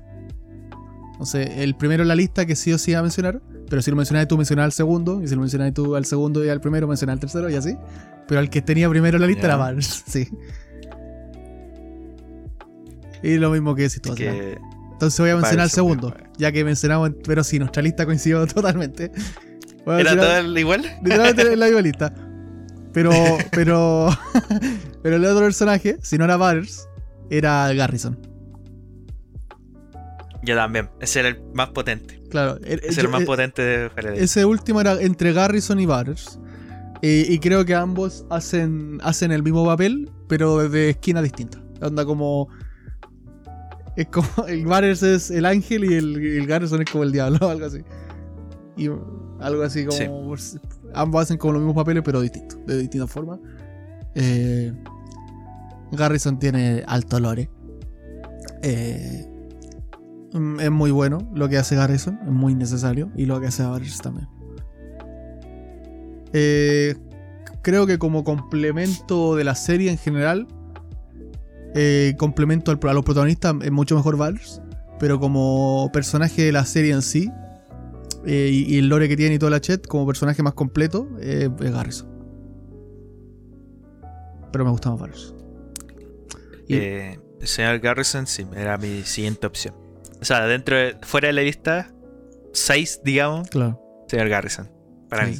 Entonces, 1.12 1.50
el 1.58 1.76
primero 1.76 2.02
en 2.02 2.08
la 2.08 2.14
lista 2.14 2.46
que 2.46 2.56
sí 2.56 2.72
o 2.72 2.78
sí 2.78 2.92
iba 2.92 3.00
a 3.00 3.02
mencionar, 3.02 3.42
pero 3.68 3.82
si 3.82 3.90
lo 3.90 3.98
mencionas 3.98 4.26
tú, 4.26 4.38
mencionas 4.38 4.64
al 4.64 4.72
segundo, 4.72 5.20
y 5.22 5.28
si 5.28 5.34
lo 5.34 5.42
mencionas 5.42 5.74
tú 5.74 5.96
al 5.96 6.06
segundo 6.06 6.42
y 6.42 6.48
al 6.48 6.62
primero, 6.62 6.88
mencionas 6.88 7.12
al 7.12 7.20
tercero 7.20 7.50
y 7.50 7.56
así. 7.56 7.76
Pero 8.26 8.40
al 8.40 8.48
que 8.48 8.62
tenía 8.62 8.88
primero 8.88 9.18
en 9.18 9.20
la 9.20 9.26
lista 9.26 9.48
era 9.48 9.56
Vars, 9.56 10.02
sí. 10.06 10.28
Y 13.22 13.36
lo 13.36 13.50
mismo 13.50 13.74
que 13.74 13.82
decís 13.82 14.02
tú. 14.02 14.14
Entonces 14.16 15.18
voy 15.18 15.30
a 15.30 15.36
mencionar 15.36 15.64
al 15.64 15.70
segundo, 15.70 16.14
ya 16.38 16.52
que 16.52 16.64
mencionamos, 16.64 17.10
pero 17.24 17.42
sí, 17.42 17.58
nuestra 17.58 17.82
lista 17.82 18.04
coincidió 18.06 18.46
totalmente. 18.46 19.10
¿Era 19.86 20.16
todo 20.16 20.58
igual? 20.58 20.82
Literalmente 21.02 21.56
la 21.56 21.66
misma 21.66 21.80
lista. 21.80 22.14
Pero, 22.92 23.10
pero, 23.50 24.08
pero 25.02 25.16
el 25.16 25.24
otro 25.24 25.44
personaje, 25.44 25.98
si 26.02 26.18
no 26.18 26.24
era 26.24 26.36
Butters, 26.36 26.88
era 27.30 27.72
Garrison. 27.72 28.18
Yo 30.42 30.56
también. 30.56 30.88
Ese 31.00 31.20
era 31.20 31.28
el 31.30 31.42
más 31.54 31.70
potente. 31.70 32.20
Claro. 32.30 32.58
Ese 32.64 33.00
era 33.00 33.02
el 33.02 33.08
más 33.08 33.22
eh, 33.22 33.26
potente 33.26 33.62
de 33.62 33.90
Ese 34.16 34.44
último 34.44 34.80
era 34.80 35.00
entre 35.00 35.32
Garrison 35.32 35.78
y 35.78 35.86
Butters. 35.86 36.38
Y, 37.04 37.40
creo 37.40 37.64
que 37.64 37.74
ambos 37.74 38.24
hacen, 38.30 39.00
hacen 39.02 39.32
el 39.32 39.42
mismo 39.42 39.66
papel, 39.66 40.08
pero 40.28 40.58
desde 40.58 40.90
esquinas 40.90 41.24
distintas. 41.24 41.60
Onda 41.80 42.04
como. 42.04 42.48
Es 43.96 44.06
como. 44.08 44.46
El 44.46 44.64
Butters 44.64 45.02
es 45.02 45.30
el 45.30 45.44
ángel 45.44 45.84
y 45.84 45.94
el, 45.94 46.46
Garrison 46.46 46.82
es 46.82 46.90
como 46.90 47.04
el 47.04 47.12
diablo, 47.12 47.38
algo 47.48 47.66
así. 47.66 47.78
Y 48.76 48.88
algo 49.40 49.62
así 49.62 49.84
como. 49.84 50.36
Ambos 50.94 51.22
hacen 51.22 51.38
como 51.38 51.54
los 51.54 51.62
mismos 51.62 51.76
papeles, 51.76 52.02
pero 52.04 52.20
distintos. 52.20 52.58
De 52.66 52.78
distintas 52.78 53.10
formas. 53.10 53.38
Eh, 54.14 54.72
Garrison 55.92 56.38
tiene 56.38 56.82
alto 56.86 57.18
lore. 57.18 57.50
Eh, 58.62 59.32
Mm, 60.32 60.60
es 60.60 60.70
muy 60.70 60.90
bueno 60.90 61.18
lo 61.34 61.48
que 61.48 61.58
hace 61.58 61.76
Garrison, 61.76 62.18
es 62.24 62.32
muy 62.32 62.54
necesario, 62.54 63.10
y 63.16 63.26
lo 63.26 63.40
que 63.40 63.48
hace 63.48 63.64
Varys 63.64 63.98
también. 63.98 64.28
Eh, 66.32 66.96
creo 67.60 67.86
que 67.86 67.98
como 67.98 68.24
complemento 68.24 69.36
de 69.36 69.44
la 69.44 69.54
serie 69.54 69.90
en 69.90 69.98
general, 69.98 70.48
eh, 71.74 72.14
complemento 72.18 72.70
a 72.70 72.92
los 72.92 73.04
protagonistas 73.04 73.54
es 73.62 73.70
mucho 73.70 73.96
mejor 73.96 74.16
Varys, 74.16 74.60
pero 74.98 75.18
como 75.18 75.90
personaje 75.92 76.42
de 76.42 76.52
la 76.52 76.64
serie 76.64 76.92
en 76.92 77.02
sí, 77.02 77.30
eh, 78.26 78.50
y, 78.52 78.78
el 78.78 78.88
lore 78.88 79.08
que 79.08 79.16
tiene 79.16 79.34
y 79.34 79.38
toda 79.38 79.50
la 79.50 79.60
chat, 79.60 79.86
como 79.86 80.06
personaje 80.06 80.42
más 80.42 80.54
completo, 80.54 81.08
es 81.20 81.50
Garrison. 81.58 82.08
Pero 84.52 84.64
me 84.64 84.70
gusta 84.70 84.90
más 84.90 85.00
Varys. 85.00 85.34
el 86.68 87.18
señor 87.48 87.80
Garrison 87.80 88.26
sí, 88.26 88.46
era 88.54 88.78
mi 88.78 89.02
siguiente 89.02 89.46
opción. 89.46 89.74
O 90.20 90.24
sea, 90.24 90.46
dentro 90.46 90.76
de, 90.76 90.96
fuera 91.02 91.26
de 91.26 91.32
la 91.32 91.42
lista, 91.42 91.92
6, 92.52 93.00
digamos. 93.04 93.48
Claro. 93.48 93.80
Señor 94.06 94.28
Garrison. 94.28 94.70
Para 95.08 95.26
mí. 95.26 95.36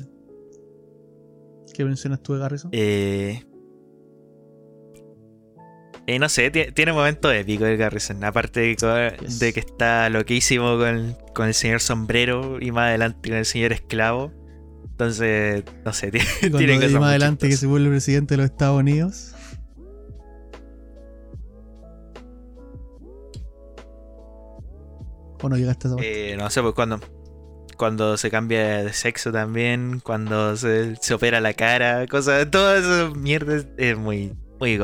¿Qué 1.73 1.85
mencionas 1.85 2.21
tú 2.23 2.35
de 2.35 2.40
Garrison? 2.40 2.71
Eh, 2.73 3.45
eh, 6.07 6.19
no 6.19 6.29
sé, 6.29 6.51
tiene 6.51 6.93
momentos 6.93 7.33
épicos 7.33 7.69
el 7.69 7.77
Garrison. 7.77 8.23
Aparte 8.25 8.61
de, 8.61 9.53
que 9.53 9.61
está 9.61 10.09
loquísimo 10.09 10.77
con, 10.79 11.17
con, 11.35 11.47
el 11.47 11.55
señor 11.55 11.81
sombrero 11.81 12.59
y 12.61 12.73
más 12.73 12.88
adelante 12.88 13.31
con 13.31 13.38
el 13.38 13.47
señor 13.47 13.73
esclavo. 13.73 14.33
Entonces, 14.85 15.65
no 15.85 15.93
sé, 15.93 16.11
tiene, 16.41 16.59
tiene 16.59 16.77
cosas 16.77 16.93
más 16.93 17.11
adelante 17.11 17.49
que 17.49 17.57
se 17.57 17.67
vuelve 17.67 17.91
presidente 17.91 18.35
de 18.35 18.38
los 18.38 18.51
Estados 18.51 18.81
Unidos. 18.81 19.35
¿O 25.43 25.49
no 25.49 25.57
llegaste 25.57 25.88
a 25.88 25.91
eh, 26.01 26.37
No 26.38 26.49
sé, 26.51 26.62
pues 26.62 26.75
cuando, 26.75 27.01
cuando 27.77 28.17
se 28.17 28.31
cambia 28.31 28.85
de 28.85 28.93
sexo 28.93 29.33
también, 29.33 30.01
cuando 30.01 30.57
se, 30.57 30.95
opera 31.12 31.41
la 31.41 31.53
cara, 31.55 32.07
cosas, 32.07 32.49
todo 32.51 32.77
eso 32.77 33.15
mierda 33.15 33.65
es 33.77 33.99
muy, 33.99 34.35
muy. 34.61 34.81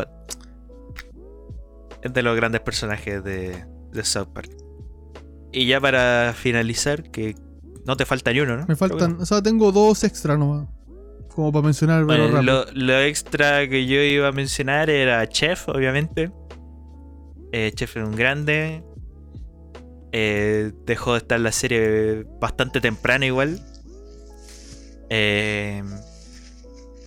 Es 2.02 2.12
de 2.12 2.22
los 2.22 2.36
grandes 2.36 2.60
personajes 2.60 3.22
de, 3.24 3.64
de 3.92 4.04
South 4.04 4.28
Park. 4.32 4.50
Y 5.52 5.66
ya 5.66 5.80
para 5.80 6.34
finalizar, 6.34 7.10
que 7.10 7.34
no 7.86 7.96
te 7.96 8.04
falta 8.04 8.32
ni 8.32 8.40
uno, 8.40 8.56
¿no? 8.56 8.66
Me 8.66 8.76
faltan, 8.76 9.20
o 9.20 9.26
sea, 9.26 9.42
tengo 9.42 9.72
dos 9.72 10.04
extra 10.04 10.36
nomás. 10.36 10.68
Como 11.34 11.52
para 11.52 11.64
mencionar, 11.64 12.02
lo, 12.02 12.64
lo, 12.72 13.00
extra 13.00 13.68
que 13.68 13.86
yo 13.86 14.00
iba 14.00 14.28
a 14.28 14.32
mencionar 14.32 14.90
era 14.90 15.26
Chef, 15.28 15.68
obviamente. 15.68 16.32
Eh, 17.52 17.70
Chef 17.74 17.96
es 17.96 18.04
un 18.04 18.14
grande. 18.14 18.84
Eh, 20.12 20.72
dejó 20.84 21.12
de 21.12 21.18
estar 21.18 21.38
la 21.38 21.52
serie 21.52 22.26
bastante 22.40 22.80
temprano 22.80 23.24
igual. 23.24 23.60
Eh, 25.10 25.82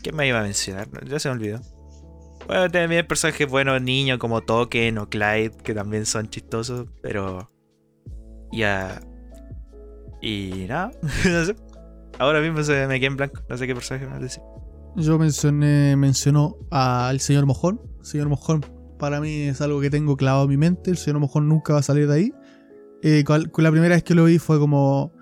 ¿Qué 0.01 0.11
me 0.13 0.27
iba 0.27 0.39
a 0.39 0.43
mencionar? 0.43 0.87
Ya 1.05 1.19
se 1.19 1.29
me 1.29 1.35
olvidó. 1.35 1.61
Bueno, 2.51 2.69
también 2.69 3.07
personajes 3.07 3.49
buenos, 3.49 3.81
niños 3.81 4.17
como 4.17 4.41
Token 4.41 4.97
o 4.97 5.07
Clyde, 5.07 5.53
que 5.63 5.73
también 5.73 6.05
son 6.05 6.29
chistosos, 6.29 6.85
pero. 7.01 7.49
Ya. 8.51 9.01
Y 10.21 10.65
nada. 10.67 10.91
Ahora 12.19 12.41
mismo 12.41 12.61
se 12.61 12.87
me 12.87 12.99
quedé 12.99 13.07
en 13.07 13.15
blanco. 13.15 13.41
No 13.47 13.55
sé 13.55 13.67
qué 13.67 13.73
personaje 13.73 14.05
a 14.05 14.19
decir. 14.19 14.43
Yo 14.97 15.17
mencioné, 15.17 15.95
mencionó 15.95 16.57
al 16.71 17.21
señor 17.21 17.45
Mojón. 17.45 17.79
El 18.01 18.05
señor 18.05 18.27
Mojón 18.27 18.65
para 18.99 19.21
mí 19.21 19.43
es 19.43 19.61
algo 19.61 19.79
que 19.79 19.89
tengo 19.89 20.17
clavado 20.17 20.43
en 20.43 20.49
mi 20.49 20.57
mente. 20.57 20.91
El 20.91 20.97
señor 20.97 21.21
Mojón 21.21 21.47
nunca 21.47 21.71
va 21.71 21.79
a 21.79 21.83
salir 21.83 22.09
de 22.09 22.13
ahí. 22.13 22.33
Eh, 23.01 23.23
la 23.29 23.71
primera 23.71 23.95
vez 23.95 24.03
que 24.03 24.13
lo 24.13 24.25
vi 24.25 24.39
fue 24.39 24.59
como. 24.59 25.13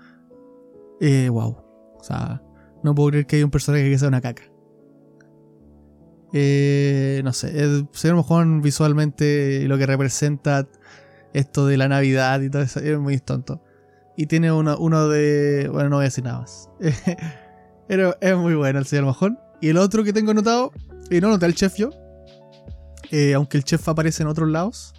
Eh, 1.00 1.28
wow. 1.28 1.56
O 1.94 2.02
sea, 2.02 2.42
no 2.82 2.92
puedo 2.92 3.10
creer 3.10 3.26
que 3.26 3.36
haya 3.36 3.44
un 3.44 3.52
personaje 3.52 3.88
que 3.88 3.98
sea 3.98 4.08
una 4.08 4.20
caca. 4.20 4.49
Eh, 6.32 7.20
no 7.24 7.32
sé, 7.32 7.60
el 7.60 7.88
señor 7.92 8.16
Mojón 8.16 8.62
visualmente 8.62 9.66
lo 9.66 9.78
que 9.78 9.86
representa 9.86 10.68
esto 11.32 11.66
de 11.66 11.76
la 11.76 11.88
Navidad 11.88 12.40
y 12.40 12.50
todo 12.50 12.62
eso 12.62 12.80
es 12.80 12.98
muy 12.98 13.18
tonto. 13.18 13.62
Y 14.16 14.26
tiene 14.26 14.52
uno, 14.52 14.76
uno 14.78 15.08
de. 15.08 15.68
Bueno, 15.72 15.88
no 15.88 15.96
voy 15.96 16.04
a 16.04 16.08
decir 16.08 16.24
nada 16.24 16.40
más. 16.40 16.68
Pero 17.88 18.16
es 18.20 18.36
muy 18.36 18.54
bueno 18.54 18.78
el 18.78 18.86
señor 18.86 19.06
Mojón. 19.06 19.38
Y 19.60 19.68
el 19.68 19.76
otro 19.76 20.04
que 20.04 20.12
tengo 20.12 20.32
notado, 20.32 20.72
y 21.10 21.20
no 21.20 21.28
noté 21.28 21.46
al 21.46 21.54
chef 21.54 21.76
yo, 21.76 21.90
eh, 23.10 23.34
aunque 23.34 23.56
el 23.58 23.64
chef 23.64 23.88
aparece 23.88 24.22
en 24.22 24.28
otros 24.28 24.48
lados. 24.48 24.94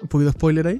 Un 0.00 0.08
poquito 0.08 0.32
spoiler 0.32 0.66
ahí. 0.66 0.78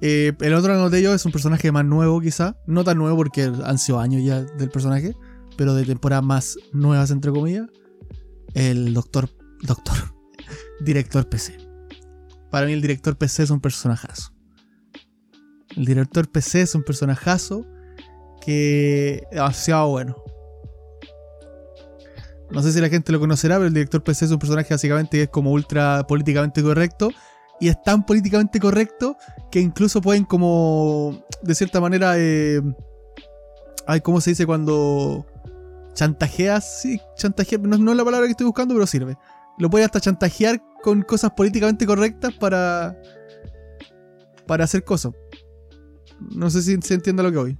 Eh, 0.00 0.32
el 0.40 0.54
otro 0.54 0.74
anoté 0.74 1.02
yo 1.02 1.14
es 1.14 1.24
un 1.24 1.32
personaje 1.32 1.72
más 1.72 1.84
nuevo, 1.84 2.20
quizá. 2.20 2.56
No 2.66 2.84
tan 2.84 2.98
nuevo 2.98 3.16
porque 3.16 3.50
han 3.64 3.78
sido 3.78 3.98
años 3.98 4.22
ya 4.24 4.42
del 4.42 4.70
personaje, 4.70 5.14
pero 5.56 5.74
de 5.74 5.84
temporadas 5.84 6.24
más 6.24 6.58
nuevas, 6.72 7.10
entre 7.10 7.32
comillas. 7.32 7.66
El 8.56 8.94
doctor. 8.94 9.28
Doctor. 9.62 9.94
director 10.80 11.28
PC. 11.28 11.58
Para 12.50 12.66
mí, 12.66 12.72
el 12.72 12.80
director 12.80 13.16
PC 13.16 13.42
es 13.42 13.50
un 13.50 13.60
personajazo. 13.60 14.32
El 15.76 15.84
director 15.84 16.26
PC 16.26 16.62
es 16.62 16.74
un 16.74 16.82
personajazo 16.82 17.66
que 18.40 19.24
demasiado 19.30 19.90
bueno. 19.90 20.16
No 22.50 22.62
sé 22.62 22.72
si 22.72 22.80
la 22.80 22.88
gente 22.88 23.12
lo 23.12 23.20
conocerá, 23.20 23.56
pero 23.56 23.66
el 23.66 23.74
director 23.74 24.02
PC 24.02 24.24
es 24.24 24.30
un 24.30 24.38
personaje 24.38 24.72
básicamente 24.72 25.18
que 25.18 25.24
es 25.24 25.28
como 25.28 25.52
ultra 25.52 26.06
políticamente 26.06 26.62
correcto 26.62 27.10
y 27.60 27.68
es 27.68 27.82
tan 27.82 28.06
políticamente 28.06 28.58
correcto 28.58 29.18
que 29.50 29.60
incluso 29.60 30.00
pueden 30.00 30.24
como, 30.24 31.26
de 31.42 31.54
cierta 31.54 31.78
manera, 31.78 32.14
eh, 32.16 32.62
ay, 33.86 34.00
¿cómo 34.00 34.22
se 34.22 34.30
dice 34.30 34.46
cuando 34.46 35.26
chantajeas? 35.96 36.80
Sí, 36.82 37.00
chantajear, 37.16 37.60
no, 37.62 37.90
es 37.90 37.96
la 37.96 38.04
palabra 38.04 38.26
que 38.26 38.30
estoy 38.32 38.46
buscando, 38.46 38.74
pero 38.74 38.86
sirve. 38.86 39.16
Lo 39.58 39.68
puede 39.70 39.84
hasta 39.84 40.00
chantajear 40.00 40.62
con 40.82 41.02
cosas 41.02 41.32
políticamente 41.36 41.86
correctas 41.86 42.32
para, 42.34 42.96
para 44.46 44.64
hacer 44.64 44.84
cosas. 44.84 45.12
No 46.20 46.48
sé 46.50 46.62
si 46.62 46.76
se 46.82 46.94
entiende 46.94 47.22
lo 47.22 47.32
que 47.32 47.38
voy. 47.38 47.58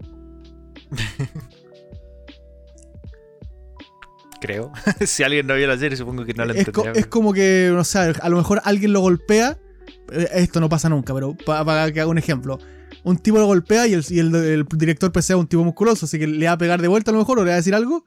Creo. 4.40 4.70
si 5.06 5.22
alguien 5.22 5.46
no 5.46 5.54
vio 5.54 5.66
la 5.66 5.78
serie, 5.78 5.96
supongo 5.96 6.24
que 6.24 6.34
no 6.34 6.44
es, 6.44 6.64
co- 6.70 6.82
entendió. 6.82 6.92
es 7.00 7.06
como 7.06 7.32
que, 7.32 7.70
no 7.72 7.84
sé, 7.84 7.98
a 8.20 8.28
lo 8.28 8.36
mejor 8.36 8.60
alguien 8.64 8.92
lo 8.92 9.00
golpea. 9.00 9.58
eh, 10.12 10.28
Esto 10.34 10.60
no 10.60 10.68
pasa 10.68 10.88
nunca, 10.88 11.14
pero 11.14 11.34
pa- 11.34 11.64
para 11.64 11.90
que 11.90 12.00
haga 12.00 12.10
un 12.10 12.18
ejemplo. 12.18 12.58
Un 13.06 13.18
tipo 13.18 13.38
lo 13.38 13.46
golpea 13.46 13.86
y 13.86 13.92
el, 13.94 14.04
y 14.10 14.18
el- 14.18 14.34
el 14.34 14.64
director 14.76 15.12
PC 15.12 15.32
es 15.34 15.38
un 15.38 15.46
tipo 15.46 15.62
musculoso, 15.62 16.06
así 16.06 16.18
que 16.18 16.26
le 16.26 16.46
va 16.46 16.52
a 16.52 16.58
pegar 16.58 16.82
de 16.82 16.88
vuelta 16.88 17.10
a 17.10 17.14
lo 17.14 17.20
mejor 17.20 17.38
o 17.38 17.44
le 17.44 17.50
va 17.50 17.54
a 17.54 17.56
decir 17.58 17.74
algo. 17.74 18.04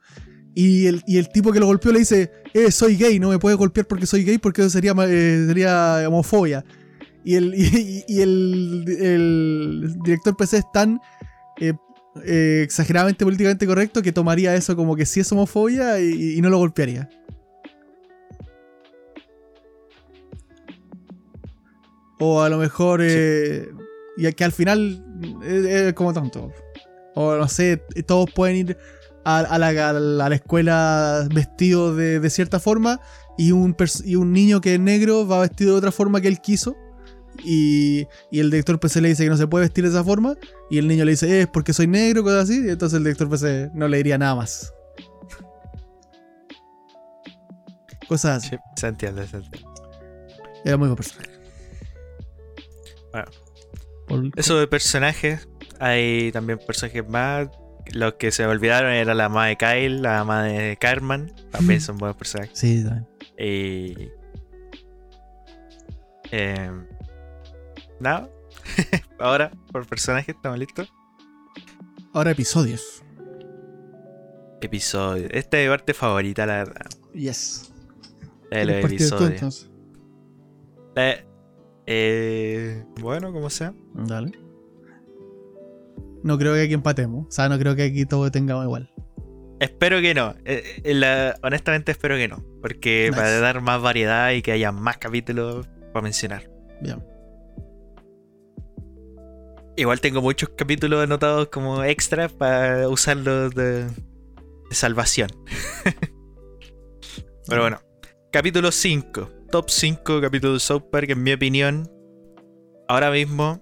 Y 0.54 0.86
el, 0.86 1.02
y 1.06 1.16
el 1.16 1.30
tipo 1.30 1.52
que 1.52 1.60
lo 1.60 1.66
golpeó 1.66 1.90
le 1.90 2.00
dice, 2.00 2.30
eh, 2.52 2.70
soy 2.70 2.96
gay, 2.96 3.18
no 3.18 3.30
me 3.30 3.38
puedes 3.38 3.56
golpear 3.56 3.86
porque 3.86 4.04
soy 4.04 4.24
gay 4.24 4.36
porque 4.38 4.60
eso 4.60 4.68
sería, 4.70 4.92
eh, 5.08 5.44
sería 5.46 6.04
homofobia. 6.06 6.64
Y 7.24 7.34
el, 7.36 7.54
y, 7.56 8.04
y 8.08 8.20
el, 8.20 8.84
el 9.00 9.96
director 10.04 10.36
PC 10.36 10.58
es 10.58 10.64
tan 10.72 11.00
eh, 11.60 11.72
eh, 12.26 12.60
exageradamente 12.62 13.24
políticamente 13.24 13.66
correcto 13.66 14.02
que 14.02 14.12
tomaría 14.12 14.54
eso 14.54 14.76
como 14.76 14.96
que 14.96 15.06
sí 15.06 15.20
es 15.20 15.32
homofobia 15.32 15.98
y, 16.00 16.34
y 16.36 16.40
no 16.42 16.50
lo 16.50 16.58
golpearía. 16.58 17.08
O 22.18 22.42
a 22.42 22.48
lo 22.50 22.58
mejor. 22.58 23.00
eh, 23.02 23.68
y 24.16 24.30
que 24.32 24.44
al 24.44 24.52
final 24.52 25.04
es, 25.42 25.64
es 25.64 25.92
como 25.94 26.12
tonto. 26.12 26.52
O 27.14 27.34
no 27.36 27.48
sé, 27.48 27.82
todos 28.06 28.30
pueden 28.32 28.56
ir 28.56 28.78
a, 29.24 29.38
a 29.40 29.58
la, 29.58 29.68
a 29.68 29.92
la- 29.92 30.34
escuela 30.34 31.26
vestidos 31.34 31.96
de, 31.96 32.20
de 32.20 32.30
cierta 32.30 32.60
forma. 32.60 33.00
Y 33.38 33.52
un, 33.52 33.74
y 34.04 34.16
un 34.16 34.32
niño 34.32 34.60
que 34.60 34.74
es 34.74 34.80
negro 34.80 35.26
va 35.26 35.40
vestido 35.40 35.72
de 35.72 35.78
otra 35.78 35.92
forma 35.92 36.20
que 36.20 36.28
él 36.28 36.40
quiso. 36.40 36.76
Y, 37.42 38.06
y 38.30 38.40
el 38.40 38.50
director 38.50 38.78
PC 38.78 39.00
le 39.00 39.08
dice 39.08 39.24
que 39.24 39.30
no 39.30 39.36
se 39.36 39.46
puede 39.46 39.64
vestir 39.64 39.84
de 39.84 39.90
esa 39.90 40.04
forma. 40.04 40.36
Y 40.70 40.78
el 40.78 40.86
niño 40.88 41.04
le 41.04 41.12
dice, 41.12 41.28
"Eh, 41.28 41.40
es 41.42 41.46
porque 41.48 41.72
soy 41.72 41.86
negro, 41.86 42.22
cosas 42.22 42.44
así. 42.44 42.66
Y 42.66 42.70
entonces 42.70 42.96
el 42.98 43.04
director 43.04 43.30
PC 43.30 43.70
no 43.72 43.88
le 43.88 43.96
diría 43.96 44.18
nada 44.18 44.34
más. 44.34 44.72
Cosas 48.08 48.38
así. 48.44 48.50
Sí, 48.50 48.56
se 48.76 48.86
entiende, 48.88 49.26
se 49.26 49.36
entiende. 49.38 49.68
Era 50.64 50.76
muy 50.76 50.88
buen 50.88 50.96
personaje. 50.96 51.30
Bueno. 53.12 53.30
Por- 54.10 54.30
Eso 54.36 54.58
de 54.58 54.66
personajes, 54.66 55.48
hay 55.78 56.30
también 56.32 56.58
personajes 56.66 57.08
más. 57.08 57.48
Los 57.92 58.14
que 58.14 58.30
se 58.30 58.44
me 58.44 58.50
olvidaron 58.50 58.92
era 58.92 59.14
la 59.14 59.28
mamá 59.28 59.46
de 59.46 59.56
Kyle, 59.56 60.02
la 60.02 60.18
mamá 60.24 60.42
de 60.44 60.76
Carmen. 60.78 61.32
También 61.50 61.80
son 61.80 61.96
buenos 61.98 62.16
personajes. 62.16 62.56
Sí, 62.58 62.84
también. 62.84 63.08
Y. 63.38 64.08
Eh, 66.30 66.70
nada. 67.98 68.28
Ahora, 69.18 69.50
por 69.72 69.86
personajes, 69.86 70.34
¿estamos 70.36 70.58
listos? 70.58 70.92
Ahora 72.12 72.30
episodios. 72.32 73.02
Episodio. 74.60 75.26
Esta 75.30 75.58
es 75.58 75.66
mi 75.66 75.70
parte 75.74 75.94
favorita, 75.94 76.46
la 76.46 76.56
verdad. 76.58 76.86
Yes. 77.14 77.72
De 78.50 78.64
los 78.64 78.74
¿Quieres 78.74 78.80
partir 78.82 78.98
tú, 79.08 79.24
episodios. 79.24 79.70
Eh, 81.92 82.82
eh, 82.82 82.84
bueno, 83.00 83.32
como 83.32 83.50
sea. 83.50 83.74
Dale. 83.94 84.30
No 86.22 86.38
creo 86.38 86.54
que 86.54 86.62
aquí 86.62 86.74
empatemos. 86.74 87.26
O 87.26 87.30
sea, 87.30 87.48
no 87.48 87.58
creo 87.58 87.74
que 87.74 87.82
aquí 87.84 88.06
todo 88.06 88.30
tengamos 88.30 88.64
igual. 88.64 88.90
Espero 89.58 90.00
que 90.00 90.14
no. 90.14 90.34
Eh, 90.44 90.62
eh, 90.84 90.94
la- 90.94 91.36
honestamente 91.42 91.92
espero 91.92 92.14
que 92.16 92.28
no. 92.28 92.44
Porque 92.62 93.06
Nice. 93.08 93.16
para 93.20 93.40
dar 93.40 93.60
más 93.60 93.82
variedad 93.82 94.30
y 94.32 94.40
que 94.42 94.52
haya 94.52 94.70
más 94.72 94.98
capítulos 94.98 95.66
para 95.92 96.02
mencionar. 96.02 96.48
Bien. 96.80 97.02
Igual 99.76 100.00
tengo 100.00 100.20
muchos 100.22 100.50
capítulos 100.50 101.02
anotados 101.02 101.48
como 101.48 101.82
extra 101.84 102.28
para 102.28 102.88
usarlos 102.88 103.54
de, 103.54 103.84
de 103.86 103.90
salvación. 104.70 105.28
Pero 107.48 107.62
bueno. 107.62 107.80
Capítulo 108.30 108.70
5. 108.70 109.28
Top 109.50 109.68
5 109.68 110.20
capítulos 110.20 110.56
de 110.56 110.60
South 110.60 110.84
Park, 110.90 111.10
en 111.10 111.22
mi 111.22 111.32
opinión. 111.32 111.90
Ahora 112.88 113.10
mismo. 113.10 113.60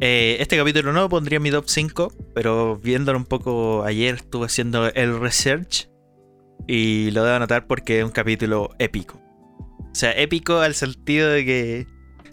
eh, 0.00 0.36
este 0.40 0.56
capítulo 0.56 0.92
no 0.92 1.08
pondría 1.08 1.36
en 1.36 1.42
mi 1.42 1.50
top 1.50 1.64
5. 1.66 2.12
Pero 2.34 2.76
viéndolo 2.78 3.18
un 3.18 3.24
poco 3.24 3.84
ayer, 3.84 4.16
estuve 4.16 4.46
haciendo 4.46 4.88
el 4.92 5.18
research. 5.20 5.88
Y 6.66 7.10
lo 7.12 7.24
debo 7.24 7.36
anotar 7.36 7.66
porque 7.66 8.00
es 8.00 8.04
un 8.04 8.10
capítulo 8.10 8.70
épico. 8.78 9.18
O 9.78 9.94
sea, 9.94 10.12
épico 10.12 10.58
al 10.60 10.74
sentido 10.74 11.28
de 11.30 11.44
que 11.44 11.86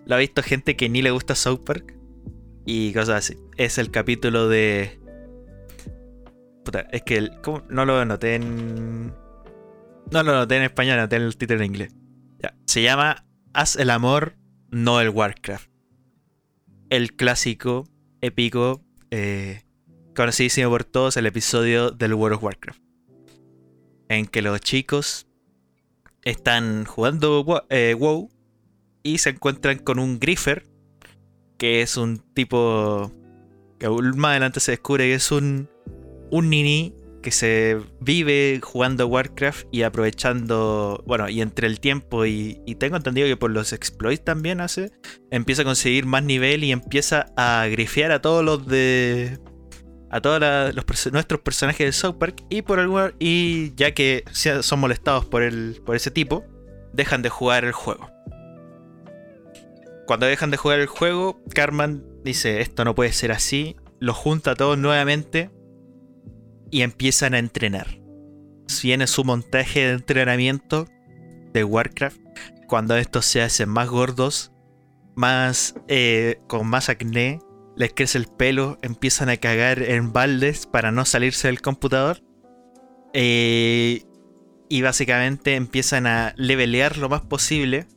lo 0.05 0.15
ha 0.15 0.19
visto 0.19 0.43
gente 0.43 0.75
que 0.75 0.89
ni 0.89 1.01
le 1.01 1.11
gusta 1.11 1.35
South 1.35 1.63
Park. 1.65 1.95
Y 2.65 2.93
cosas 2.93 3.15
así. 3.31 3.37
Es 3.57 3.77
el 3.77 3.89
capítulo 3.89 4.47
de. 4.49 4.99
Puta, 6.65 6.81
es 6.91 7.01
que 7.03 7.17
el- 7.17 7.31
no 7.69 7.85
lo 7.85 7.97
anoté 7.99 8.35
en. 8.35 9.07
No 10.11 10.23
lo 10.23 10.31
anoté 10.33 10.57
en 10.57 10.63
español, 10.63 10.99
anoté 10.99 11.15
el 11.15 11.37
título 11.37 11.59
en 11.61 11.65
inglés. 11.67 11.95
Se 12.65 12.81
llama 12.81 13.25
Haz 13.53 13.75
el 13.75 13.89
amor, 13.89 14.35
no 14.69 15.01
el 15.01 15.09
Warcraft. 15.09 15.69
El 16.89 17.15
clásico, 17.15 17.87
épico, 18.21 18.81
eh, 19.11 19.63
conocidísimo 20.15 20.69
por 20.69 20.83
todos, 20.83 21.17
el 21.17 21.25
episodio 21.25 21.91
del 21.91 22.13
World 22.13 22.37
of 22.37 22.43
Warcraft. 22.43 22.81
En 24.07 24.27
que 24.27 24.41
los 24.41 24.59
chicos 24.61 25.27
están 26.23 26.85
jugando 26.85 27.65
eh, 27.69 27.95
WoW 27.97 28.29
y 29.03 29.19
se 29.19 29.31
encuentran 29.31 29.79
con 29.79 29.99
un 29.99 30.19
Griffer, 30.19 30.67
que 31.57 31.81
es 31.81 31.97
un 31.97 32.19
tipo 32.33 33.11
que 33.79 33.89
más 33.89 34.31
adelante 34.31 34.59
se 34.59 34.71
descubre 34.71 35.05
que 35.05 35.15
es 35.15 35.31
un, 35.31 35.69
un 36.31 36.49
nini 36.49 36.93
que 37.21 37.31
se 37.31 37.79
vive 37.99 38.59
jugando 38.63 39.07
Warcraft 39.07 39.67
y 39.71 39.83
aprovechando, 39.83 41.03
bueno, 41.05 41.29
y 41.29 41.41
entre 41.41 41.67
el 41.67 41.79
tiempo 41.79 42.25
y, 42.25 42.61
y 42.65 42.75
tengo 42.75 42.95
entendido 42.95 43.27
que 43.27 43.37
por 43.37 43.51
los 43.51 43.73
exploits 43.73 44.23
también 44.23 44.61
hace, 44.61 44.91
empieza 45.31 45.63
a 45.63 45.65
conseguir 45.65 46.05
más 46.05 46.23
nivel 46.23 46.63
y 46.63 46.71
empieza 46.71 47.27
a 47.35 47.67
grifear 47.67 48.11
a 48.11 48.21
todos 48.21 48.43
los 48.43 48.67
de... 48.67 49.39
A 50.11 50.21
todos 50.21 50.41
los 50.73 51.11
nuestros 51.11 51.39
personajes 51.41 51.85
de 51.85 51.91
South 51.91 52.15
Park 52.17 52.43
y 52.49 52.63
por 52.63 52.79
alguna, 52.79 53.13
y 53.19 53.75
ya 53.75 53.93
que 53.93 54.23
son 54.33 54.79
molestados 54.79 55.25
por, 55.25 55.43
el, 55.43 55.83
por 55.85 55.95
ese 55.95 56.09
tipo, 56.09 56.43
dejan 56.93 57.21
de 57.21 57.29
jugar 57.29 57.63
el 57.63 57.73
juego. 57.73 58.09
Cuando 60.07 60.25
dejan 60.25 60.49
de 60.49 60.57
jugar 60.57 60.79
el 60.79 60.87
juego, 60.87 61.39
Carman 61.53 62.03
dice, 62.23 62.61
esto 62.61 62.85
no 62.85 62.95
puede 62.95 63.13
ser 63.13 63.31
así, 63.31 63.75
los 63.99 64.17
junta 64.17 64.51
a 64.51 64.55
todos 64.55 64.79
nuevamente 64.79 65.51
y 66.71 66.81
empiezan 66.81 67.33
a 67.33 67.39
entrenar. 67.39 67.99
Viene 68.83 69.07
su 69.07 69.23
montaje 69.23 69.79
de 69.79 69.93
entrenamiento 69.93 70.87
de 71.53 71.63
Warcraft, 71.63 72.19
cuando 72.67 72.95
estos 72.95 73.25
se 73.25 73.41
hacen 73.41 73.69
más 73.69 73.89
gordos, 73.89 74.51
más 75.15 75.75
eh, 75.87 76.39
con 76.47 76.67
más 76.67 76.89
acné, 76.89 77.39
les 77.75 77.93
crece 77.93 78.17
el 78.17 78.27
pelo, 78.27 78.77
empiezan 78.81 79.29
a 79.29 79.37
cagar 79.37 79.81
en 79.81 80.13
baldes 80.13 80.65
para 80.67 80.91
no 80.91 81.05
salirse 81.05 81.47
del 81.47 81.61
computador. 81.61 82.21
eh, 83.13 84.03
y 84.69 84.81
básicamente 84.83 85.55
empiezan 85.55 86.05
a 86.05 86.33
levelear 86.37 86.97
lo 86.97 87.09
más 87.09 87.21
posible. 87.21 87.87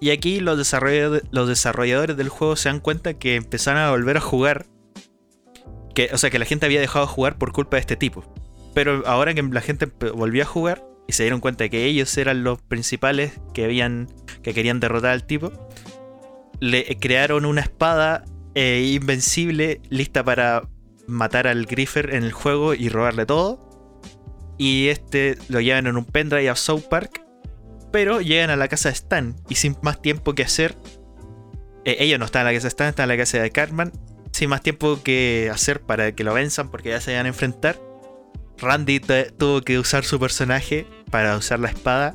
Y 0.00 0.10
aquí 0.10 0.38
los 0.38 0.56
desarrolladores, 0.56 1.24
los 1.32 1.48
desarrolladores 1.48 2.16
del 2.16 2.28
juego 2.28 2.54
se 2.54 2.68
dan 2.68 2.78
cuenta 2.78 3.14
que 3.14 3.34
empezaron 3.34 3.82
a 3.82 3.90
volver 3.90 4.16
a 4.16 4.20
jugar. 4.20 4.66
O 6.12 6.18
sea, 6.18 6.30
que 6.30 6.38
la 6.38 6.44
gente 6.44 6.66
había 6.66 6.80
dejado 6.80 7.06
de 7.06 7.12
jugar 7.12 7.38
por 7.38 7.52
culpa 7.52 7.76
de 7.76 7.80
este 7.80 7.96
tipo. 7.96 8.24
Pero 8.74 9.02
ahora 9.06 9.34
que 9.34 9.42
la 9.42 9.60
gente 9.60 9.86
volvió 10.14 10.42
a 10.42 10.46
jugar 10.46 10.84
y 11.06 11.12
se 11.12 11.24
dieron 11.24 11.40
cuenta 11.40 11.68
que 11.68 11.86
ellos 11.86 12.16
eran 12.18 12.44
los 12.44 12.60
principales 12.62 13.40
que 13.54 13.64
habían 13.64 14.08
que 14.42 14.54
querían 14.54 14.78
derrotar 14.78 15.10
al 15.10 15.24
tipo, 15.26 15.50
le 16.60 16.84
crearon 17.00 17.44
una 17.44 17.62
espada 17.62 18.24
eh, 18.54 18.92
invencible 18.94 19.80
lista 19.88 20.22
para 20.22 20.68
matar 21.06 21.46
al 21.46 21.66
Griffer 21.66 22.14
en 22.14 22.22
el 22.22 22.32
juego 22.32 22.74
y 22.74 22.88
robarle 22.88 23.26
todo. 23.26 23.64
Y 24.58 24.88
este 24.88 25.38
lo 25.48 25.60
llevan 25.60 25.86
en 25.86 25.96
un 25.96 26.04
pendrive 26.04 26.48
a 26.50 26.56
South 26.56 26.84
Park. 26.90 27.24
Pero 27.90 28.20
llegan 28.20 28.50
a 28.50 28.56
la 28.56 28.68
casa 28.68 28.90
de 28.90 28.94
Stan 28.94 29.34
y 29.48 29.54
sin 29.54 29.76
más 29.82 30.02
tiempo 30.02 30.34
que 30.34 30.42
hacer. 30.42 30.76
eh, 31.84 31.96
ellos 32.00 32.18
no 32.18 32.26
están 32.26 32.40
en 32.42 32.46
la 32.48 32.52
casa 32.52 32.64
de 32.64 32.68
Stan, 32.68 32.88
están 32.88 33.04
en 33.04 33.16
la 33.16 33.16
casa 33.16 33.38
de 33.38 33.50
Cartman. 33.50 33.92
Sin 34.32 34.50
más 34.50 34.62
tiempo 34.62 35.00
que 35.02 35.50
hacer 35.52 35.80
para 35.80 36.12
que 36.12 36.24
lo 36.24 36.34
venzan 36.34 36.70
porque 36.70 36.90
ya 36.90 37.00
se 37.00 37.16
van 37.16 37.26
a 37.26 37.28
enfrentar. 37.28 37.80
Randy 38.58 39.00
tuvo 39.00 39.62
que 39.62 39.78
usar 39.78 40.04
su 40.04 40.18
personaje 40.18 40.86
para 41.10 41.36
usar 41.36 41.60
la 41.60 41.68
espada 41.68 42.14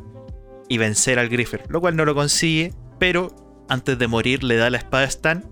y 0.69 0.77
vencer 0.77 1.19
al 1.19 1.29
Griffer, 1.29 1.63
lo 1.69 1.81
cual 1.81 1.95
no 1.95 2.05
lo 2.05 2.15
consigue, 2.15 2.73
pero 2.99 3.65
antes 3.69 3.97
de 3.97 4.07
morir 4.07 4.43
le 4.43 4.57
da 4.57 4.69
la 4.69 4.77
espada 4.77 5.03
a 5.03 5.07
Stan 5.07 5.45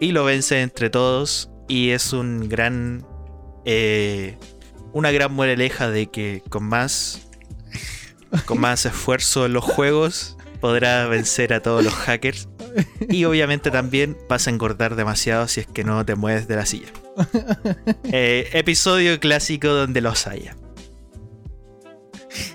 y 0.00 0.12
lo 0.12 0.24
vence 0.24 0.60
entre 0.60 0.90
todos 0.90 1.50
y 1.68 1.90
es 1.90 2.12
un 2.12 2.48
gran 2.48 3.06
eh, 3.64 4.36
una 4.92 5.10
gran 5.10 5.32
moraleja 5.32 5.90
de 5.90 6.10
que 6.10 6.42
con 6.48 6.64
más 6.64 7.28
con 8.44 8.60
más 8.60 8.86
esfuerzo 8.86 9.46
en 9.46 9.52
los 9.52 9.64
juegos 9.64 10.36
podrá 10.60 11.06
vencer 11.06 11.52
a 11.52 11.60
todos 11.60 11.84
los 11.84 11.94
hackers 11.94 12.48
Y 13.08 13.24
obviamente 13.24 13.70
también 13.70 14.16
vas 14.28 14.46
a 14.46 14.50
engordar 14.50 14.96
demasiado 14.96 15.46
si 15.48 15.60
es 15.60 15.66
que 15.66 15.84
no 15.84 16.04
te 16.04 16.14
mueves 16.14 16.48
de 16.48 16.56
la 16.56 16.66
silla. 16.66 16.88
Eh, 18.04 18.48
episodio 18.52 19.18
clásico 19.18 19.68
donde 19.68 20.00
los 20.00 20.26
haya. 20.26 20.56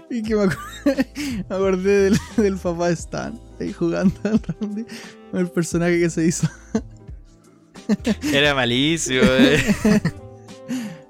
Y 0.09 0.23
que 0.23 0.35
me, 0.35 0.43
acordé 1.49 2.03
del, 2.03 2.17
del 2.37 2.57
papá 2.57 2.89
Stan 2.91 3.39
ahí 3.59 3.73
jugando 3.73 4.13
al 4.23 4.41
Randy. 4.41 4.85
El 5.33 5.49
personaje 5.49 5.99
que 5.99 6.09
se 6.09 6.25
hizo. 6.25 6.47
Era 8.33 8.53
malísimo. 8.55 9.21
eh. 9.23 10.01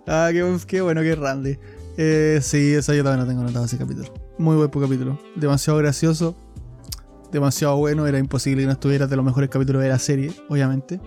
Ah, 0.07 0.29
qué, 0.31 0.57
qué 0.67 0.81
bueno 0.81 1.01
que 1.01 1.11
es 1.11 1.17
Randy. 1.19 1.57
Eh, 1.97 2.39
sí, 2.41 2.73
eso 2.73 2.93
yo 2.93 3.03
también 3.03 3.21
lo 3.21 3.27
tengo 3.27 3.41
anotado 3.41 3.65
ese 3.65 3.77
capítulo. 3.77 4.13
Muy 4.37 4.55
buen 4.55 4.69
capítulo. 4.69 5.19
Demasiado 5.35 5.77
gracioso. 5.79 6.35
Demasiado 7.31 7.77
bueno. 7.77 8.05
Era 8.07 8.17
imposible 8.19 8.63
que 8.63 8.67
no 8.67 8.73
estuviera 8.73 9.07
de 9.07 9.15
los 9.15 9.23
mejores 9.25 9.49
capítulos 9.49 9.81
de 9.81 9.89
la 9.89 9.99
serie, 9.99 10.31
obviamente. 10.49 10.99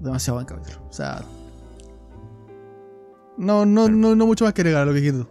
Demasiado 0.00 0.36
buen 0.36 0.46
capítulo. 0.46 0.86
O 0.88 0.92
sea. 0.92 1.22
No, 3.36 3.64
no, 3.64 3.88
no, 3.88 4.14
no 4.14 4.26
mucho 4.26 4.44
más 4.44 4.52
que 4.54 4.60
agregar 4.62 4.82
a 4.82 4.84
lo 4.86 4.92
que 4.92 5.12
tú. 5.12 5.26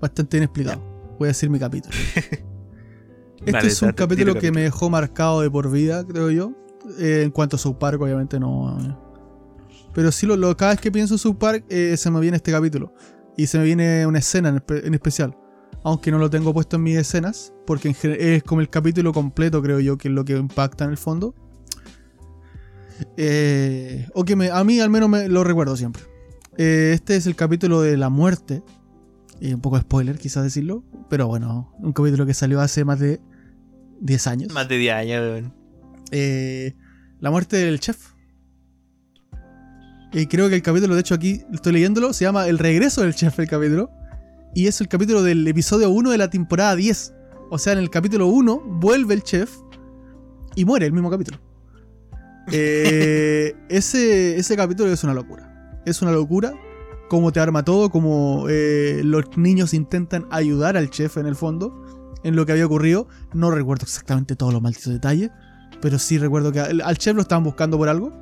Bastante 0.00 0.36
bien 0.38 0.44
explicado. 0.44 0.80
Voy 1.18 1.26
a 1.26 1.28
decir 1.28 1.50
mi 1.50 1.58
capítulo. 1.58 1.94
Este 3.44 3.66
es 3.68 3.80
un 3.82 3.88
date, 3.88 4.02
capítulo 4.02 4.32
que 4.32 4.38
capítulo. 4.38 4.54
me 4.54 4.62
dejó 4.62 4.90
marcado 4.90 5.42
de 5.42 5.50
por 5.50 5.70
vida, 5.70 6.04
creo 6.06 6.30
yo. 6.30 6.52
Eh, 6.98 7.20
en 7.22 7.30
cuanto 7.30 7.56
a 7.56 7.58
South 7.58 7.76
Park, 7.76 8.00
obviamente 8.00 8.40
no. 8.40 8.76
eh. 8.80 8.96
Pero 9.94 10.10
sí, 10.10 10.26
lo, 10.26 10.36
lo- 10.36 10.56
cada 10.56 10.72
vez 10.72 10.80
que 10.80 10.90
pienso 10.90 11.14
en 11.14 11.18
South 11.18 11.36
Park, 11.36 11.64
eh, 11.68 11.96
se 11.98 12.10
me 12.10 12.18
viene 12.18 12.38
este 12.38 12.50
capítulo. 12.50 12.92
Y 13.36 13.46
se 13.46 13.58
me 13.58 13.64
viene 13.64 14.06
una 14.06 14.18
escena 14.20 14.48
en, 14.48 14.64
en 14.68 14.94
especial. 14.94 15.36
Aunque 15.86 16.10
no 16.10 16.18
lo 16.18 16.28
tengo 16.28 16.52
puesto 16.52 16.74
en 16.74 16.82
mis 16.82 16.96
escenas, 16.96 17.52
porque 17.64 17.94
es 18.18 18.42
como 18.42 18.60
el 18.60 18.68
capítulo 18.68 19.12
completo, 19.12 19.62
creo 19.62 19.78
yo, 19.78 19.96
que 19.96 20.08
es 20.08 20.14
lo 20.14 20.24
que 20.24 20.36
impacta 20.36 20.82
en 20.84 20.90
el 20.90 20.96
fondo. 20.96 21.32
Eh, 23.16 24.04
o 24.12 24.24
que 24.24 24.34
me- 24.34 24.50
a 24.50 24.64
mí 24.64 24.80
al 24.80 24.90
menos 24.90 25.08
me 25.08 25.28
lo 25.28 25.44
recuerdo 25.44 25.76
siempre. 25.76 26.02
Eh, 26.58 26.90
este 26.92 27.14
es 27.14 27.26
el 27.28 27.36
capítulo 27.36 27.82
de 27.82 27.96
la 27.96 28.08
muerte. 28.08 28.64
Y 29.40 29.54
un 29.54 29.60
poco 29.60 29.78
spoiler, 29.78 30.18
quizás 30.18 30.42
decirlo. 30.42 30.82
Pero 31.08 31.28
bueno, 31.28 31.72
un 31.78 31.92
capítulo 31.92 32.26
que 32.26 32.34
salió 32.34 32.60
hace 32.60 32.84
más 32.84 32.98
de 32.98 33.20
10 34.00 34.26
años. 34.26 34.52
Más 34.52 34.68
de 34.68 34.78
10 34.78 34.92
años. 34.92 35.20
weón. 35.20 35.54
Eh, 36.10 36.74
la 37.20 37.30
muerte 37.30 37.58
del 37.58 37.78
chef. 37.78 38.12
Y 40.12 40.26
creo 40.26 40.48
que 40.48 40.56
el 40.56 40.62
capítulo, 40.62 40.94
de 40.94 41.00
hecho 41.02 41.14
aquí 41.14 41.42
estoy 41.52 41.74
leyéndolo, 41.74 42.12
se 42.12 42.24
llama 42.24 42.48
El 42.48 42.58
regreso 42.58 43.02
del 43.02 43.14
chef 43.14 43.38
el 43.38 43.46
capítulo. 43.48 43.90
Y 44.56 44.68
es 44.68 44.80
el 44.80 44.88
capítulo 44.88 45.22
del 45.22 45.46
episodio 45.46 45.90
1 45.90 46.12
de 46.12 46.16
la 46.16 46.30
temporada 46.30 46.74
10. 46.74 47.12
O 47.50 47.58
sea, 47.58 47.74
en 47.74 47.78
el 47.78 47.90
capítulo 47.90 48.28
1 48.28 48.62
vuelve 48.80 49.12
el 49.12 49.22
chef 49.22 49.54
y 50.54 50.64
muere 50.64 50.86
el 50.86 50.92
mismo 50.92 51.10
capítulo. 51.10 51.38
Eh, 52.52 53.56
ese, 53.68 54.36
ese 54.36 54.56
capítulo 54.56 54.90
es 54.90 55.02
una 55.02 55.12
locura. 55.12 55.82
Es 55.84 56.00
una 56.00 56.12
locura. 56.12 56.54
Cómo 57.10 57.32
te 57.32 57.40
arma 57.40 57.64
todo, 57.64 57.90
cómo 57.90 58.46
eh, 58.48 59.02
los 59.04 59.36
niños 59.36 59.74
intentan 59.74 60.26
ayudar 60.30 60.76
al 60.76 60.88
chef 60.88 61.16
en 61.16 61.26
el 61.26 61.34
fondo, 61.34 62.14
en 62.22 62.36
lo 62.36 62.46
que 62.46 62.52
había 62.52 62.64
ocurrido. 62.64 63.08
No 63.34 63.50
recuerdo 63.50 63.82
exactamente 63.82 64.36
todos 64.36 64.54
los 64.54 64.62
malditos 64.62 64.92
detalles, 64.92 65.32
pero 65.82 65.98
sí 65.98 66.18
recuerdo 66.18 66.52
que 66.52 66.60
al, 66.60 66.80
al 66.82 66.96
chef 66.96 67.16
lo 67.16 67.22
estaban 67.22 67.42
buscando 67.42 67.76
por 67.76 67.88
algo. 67.88 68.12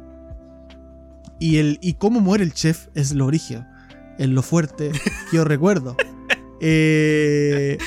Y, 1.39 1.59
el, 1.59 1.79
y 1.83 1.95
cómo 1.95 2.21
muere 2.21 2.43
el 2.43 2.55
chef 2.55 2.89
es 2.95 3.13
lo 3.13 3.27
origen, 3.27 3.67
es 4.19 4.29
lo 4.31 4.43
fuerte 4.43 4.91
que 5.31 5.37
yo 5.37 5.45
recuerdo. 5.45 5.97
Eh, 6.61 7.79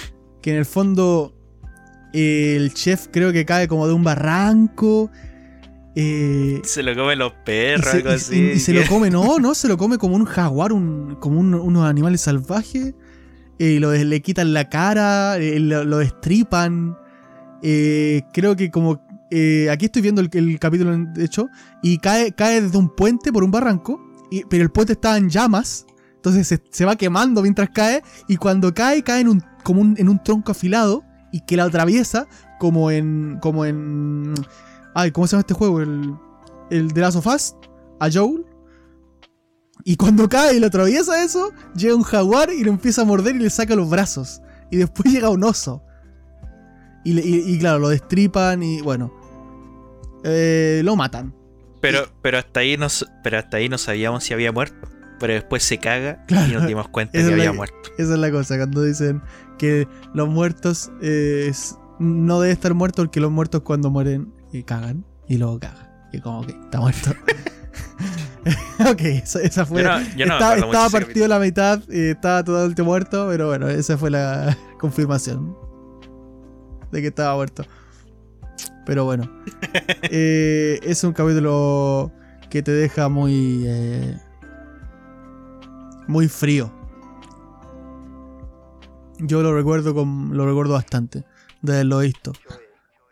que 0.41 0.51
en 0.51 0.57
el 0.57 0.65
fondo 0.65 1.33
eh, 2.13 2.55
el 2.57 2.73
chef 2.73 3.07
creo 3.11 3.31
que 3.33 3.45
cae 3.45 3.67
como 3.67 3.87
de 3.87 3.93
un 3.93 4.03
barranco. 4.03 5.09
eh, 5.95 6.61
Se 6.63 6.83
lo 6.83 6.95
comen 6.95 7.19
los 7.19 7.31
y 7.31 7.35
perros, 7.45 7.85
se, 7.89 7.97
algo 7.97 8.09
y- 8.09 8.13
así. 8.13 8.35
y- 8.39 8.51
y 8.51 8.59
se 8.59 8.73
lo 8.73 8.81
come, 8.87 9.09
no, 9.09 9.39
no, 9.39 9.55
se 9.55 9.67
lo 9.67 9.77
come 9.77 9.97
como 9.97 10.15
un 10.15 10.25
jaguar, 10.25 10.71
un, 10.73 11.15
como 11.15 11.39
un- 11.39 11.53
unos 11.55 11.85
animales 11.85 12.21
salvajes. 12.21 12.93
eh, 13.59 13.79
lo, 13.79 13.91
le 13.91 14.21
quitan 14.21 14.53
la 14.53 14.69
cara, 14.69 15.37
eh, 15.39 15.59
lo, 15.59 15.83
lo 15.83 15.97
destripan. 15.97 16.95
creo 17.61 18.55
que 18.55 18.69
como... 18.69 19.01
aquí 19.71 19.85
estoy 19.85 20.03
viendo 20.03 20.21
el, 20.21 20.29
el 20.31 20.59
capítulo, 20.59 20.95
de 20.95 21.25
hecho, 21.25 21.47
y 21.81 21.97
cae, 21.97 22.31
cae 22.33 22.61
desde 22.61 22.77
un 22.77 22.95
puente 22.95 23.33
por 23.33 23.43
un 23.43 23.49
barranco, 23.49 23.99
y- 24.29 24.43
pero 24.47 24.61
el 24.61 24.69
puente 24.69 24.93
estaba 24.93 25.17
en 25.17 25.29
llamas, 25.29 25.86
entonces 26.27 26.47
se, 26.47 26.61
se 26.71 26.85
va 26.85 26.95
quemando 26.95 27.41
mientras 27.41 27.69
cae, 27.69 28.03
y 28.27 28.37
cuando 28.37 28.73
cae, 28.73 29.03
cae 29.03 29.21
en 29.21 29.27
un, 29.29 29.43
como 29.63 29.81
un, 29.81 29.95
en 29.97 30.09
un 30.09 30.21
tronco 30.23 30.51
afilado, 30.51 31.03
y 31.31 31.41
que 31.41 31.57
la 31.57 31.65
atraviesa 31.65 32.27
como 32.59 32.89
en... 32.91 33.37
como 33.41 33.65
en... 33.65 34.33
Ay, 34.95 35.11
¿cómo 35.11 35.27
se 35.27 35.31
llama 35.33 35.41
este 35.41 35.53
juego? 35.53 35.81
El, 35.81 36.13
el 36.71 36.87
de 36.89 37.01
Last 37.01 37.17
of 37.17 37.27
Us, 37.27 37.55
a 37.99 38.09
Joel. 38.11 38.45
Y 39.83 39.95
cuando 39.95 40.27
cae 40.27 40.55
y 40.55 40.59
lo 40.59 40.67
atraviesa 40.67 41.23
eso, 41.23 41.51
llega 41.75 41.95
un 41.95 42.03
jaguar 42.03 42.49
y 42.51 42.63
lo 42.63 42.71
empieza 42.71 43.03
a 43.03 43.05
morder 43.05 43.35
y 43.35 43.39
le 43.39 43.49
saca 43.49 43.75
los 43.75 43.89
brazos. 43.89 44.41
Y 44.71 44.77
después 44.77 45.11
llega 45.13 45.29
un 45.29 45.43
oso. 45.43 45.83
Y, 47.05 47.13
le- 47.13 47.25
y- 47.25 47.53
y 47.53 47.59
claro, 47.59 47.79
lo 47.79 47.89
destripan 47.89 48.63
y 48.63 48.81
bueno. 48.81 49.13
eh, 50.23 50.81
lo 50.83 50.95
matan. 50.95 51.33
Pero, 51.79 52.07
pero 52.23 52.39
hasta 52.39 52.61
ahí 52.61 52.75
no, 52.75 52.87
s- 52.87 53.05
pero 53.23 53.37
hasta 53.37 53.57
ahí 53.57 53.69
no 53.69 53.77
sabíamos 53.77 54.23
si 54.23 54.33
había 54.33 54.51
muerto. 54.51 54.89
Pero 55.19 55.33
después 55.33 55.63
se 55.63 55.77
caga 55.79 56.23
Claro. 56.27 56.47
y 56.49 56.53
nos 56.53 56.67
dimos 56.67 56.87
cuenta 56.89 57.13
que 57.17 57.23
la 57.23 57.31
había 57.33 57.51
que- 57.51 57.57
muerto. 57.57 57.75
Esa 57.97 58.13
es 58.13 58.19
la 58.19 58.31
cosa, 58.31 58.57
cuando 58.57 58.83
dicen 58.83 59.21
que 59.57 59.87
los 60.13 60.29
muertos 60.29 60.91
eh, 61.01 61.47
es- 61.49 61.75
no 61.99 62.39
debe 62.39 62.53
estar 62.53 62.73
muerto 62.75 63.01
porque 63.03 63.19
los 63.19 63.31
muertos 63.31 63.61
cuando 63.61 63.89
mueren 63.89 64.31
eh, 64.53 64.63
cagan 64.63 65.03
y 65.27 65.37
luego 65.37 65.59
cagan. 65.59 65.87
Y 66.13 66.19
como 66.21 66.45
que 66.45 66.51
está 66.53 66.79
muerto. 66.79 67.11
ok, 68.89 69.01
esa, 69.01 69.41
esa 69.41 69.65
fue. 69.65 69.81
Yo 69.83 69.89
no, 69.89 69.99
yo 70.15 70.25
no 70.25 70.65
estaba 70.67 70.89
partido 70.89 71.25
a 71.25 71.27
la 71.27 71.39
mitad, 71.39 71.81
eh, 71.89 72.11
estaba 72.11 72.43
totalmente 72.43 72.83
muerto, 72.83 73.27
pero 73.29 73.47
bueno, 73.47 73.67
esa 73.67 73.97
fue 73.97 74.09
la 74.11 74.55
confirmación 74.79 75.55
de 76.91 77.01
que 77.01 77.07
estaba 77.07 77.35
muerto. 77.35 77.65
Pero 78.85 79.03
bueno, 79.05 79.29
eh, 80.03 80.79
es 80.83 81.03
un 81.03 81.11
capítulo 81.13 82.11
que 82.49 82.61
te 82.63 82.71
deja 82.71 83.09
muy, 83.09 83.63
eh, 83.67 84.17
muy 86.07 86.27
frío. 86.27 86.71
Yo 89.19 89.41
lo 89.41 89.55
recuerdo 89.55 89.93
con, 89.95 90.35
lo 90.35 90.45
recuerdo 90.45 90.73
bastante 90.73 91.25
de 91.61 91.73
haberlo 91.73 91.99
visto. 91.99 92.33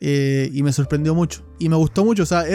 Eh, 0.02 0.50
y 0.54 0.62
me 0.62 0.72
sorprendió 0.72 1.16
mucho. 1.16 1.44
Y 1.60 1.70
me 1.70 1.76
gustó 1.76 2.06
mucho. 2.06 2.24
O 2.24 2.28
sea, 2.28 2.46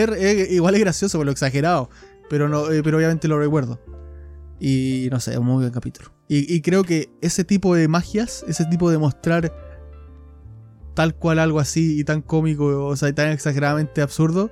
igual 0.50 0.74
es 0.74 0.80
gracioso 0.80 1.18
por 1.18 1.26
lo 1.26 1.32
exagerado. 1.32 1.90
Pero, 2.28 2.48
no, 2.48 2.70
eh, 2.70 2.82
pero 2.82 2.96
obviamente 2.96 3.26
lo 3.26 3.38
recuerdo. 3.38 3.80
Y 4.60 5.08
no 5.10 5.18
sé, 5.18 5.32
es 5.32 5.38
un 5.38 5.46
muy 5.46 5.62
buen 5.62 5.72
capítulo. 5.72 6.12
Y, 6.28 6.54
y 6.54 6.60
creo 6.60 6.84
que 6.84 7.10
ese 7.20 7.44
tipo 7.44 7.74
de 7.74 7.88
magias, 7.88 8.44
ese 8.46 8.66
tipo 8.66 8.90
de 8.90 8.98
mostrar 8.98 9.52
tal 10.94 11.14
cual 11.14 11.38
algo 11.38 11.60
así 11.60 11.98
y 11.98 12.04
tan 12.04 12.22
cómico, 12.22 12.86
o 12.86 12.94
sea, 12.94 13.08
y 13.08 13.12
tan 13.12 13.30
exageradamente 13.30 14.02
absurdo, 14.02 14.50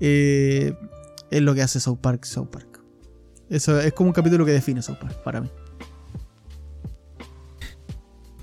eh, 0.00 0.74
es 1.30 1.42
lo 1.42 1.54
que 1.54 1.62
hace 1.62 1.80
South 1.80 1.98
Park 2.00 2.24
South 2.24 2.48
Park. 2.48 2.67
Eso 3.50 3.80
es 3.80 3.92
como 3.92 4.08
un 4.08 4.14
capítulo 4.14 4.44
que 4.44 4.52
define 4.52 4.82
South 4.82 4.96
Park 5.00 5.22
para 5.22 5.40
mí. 5.40 5.50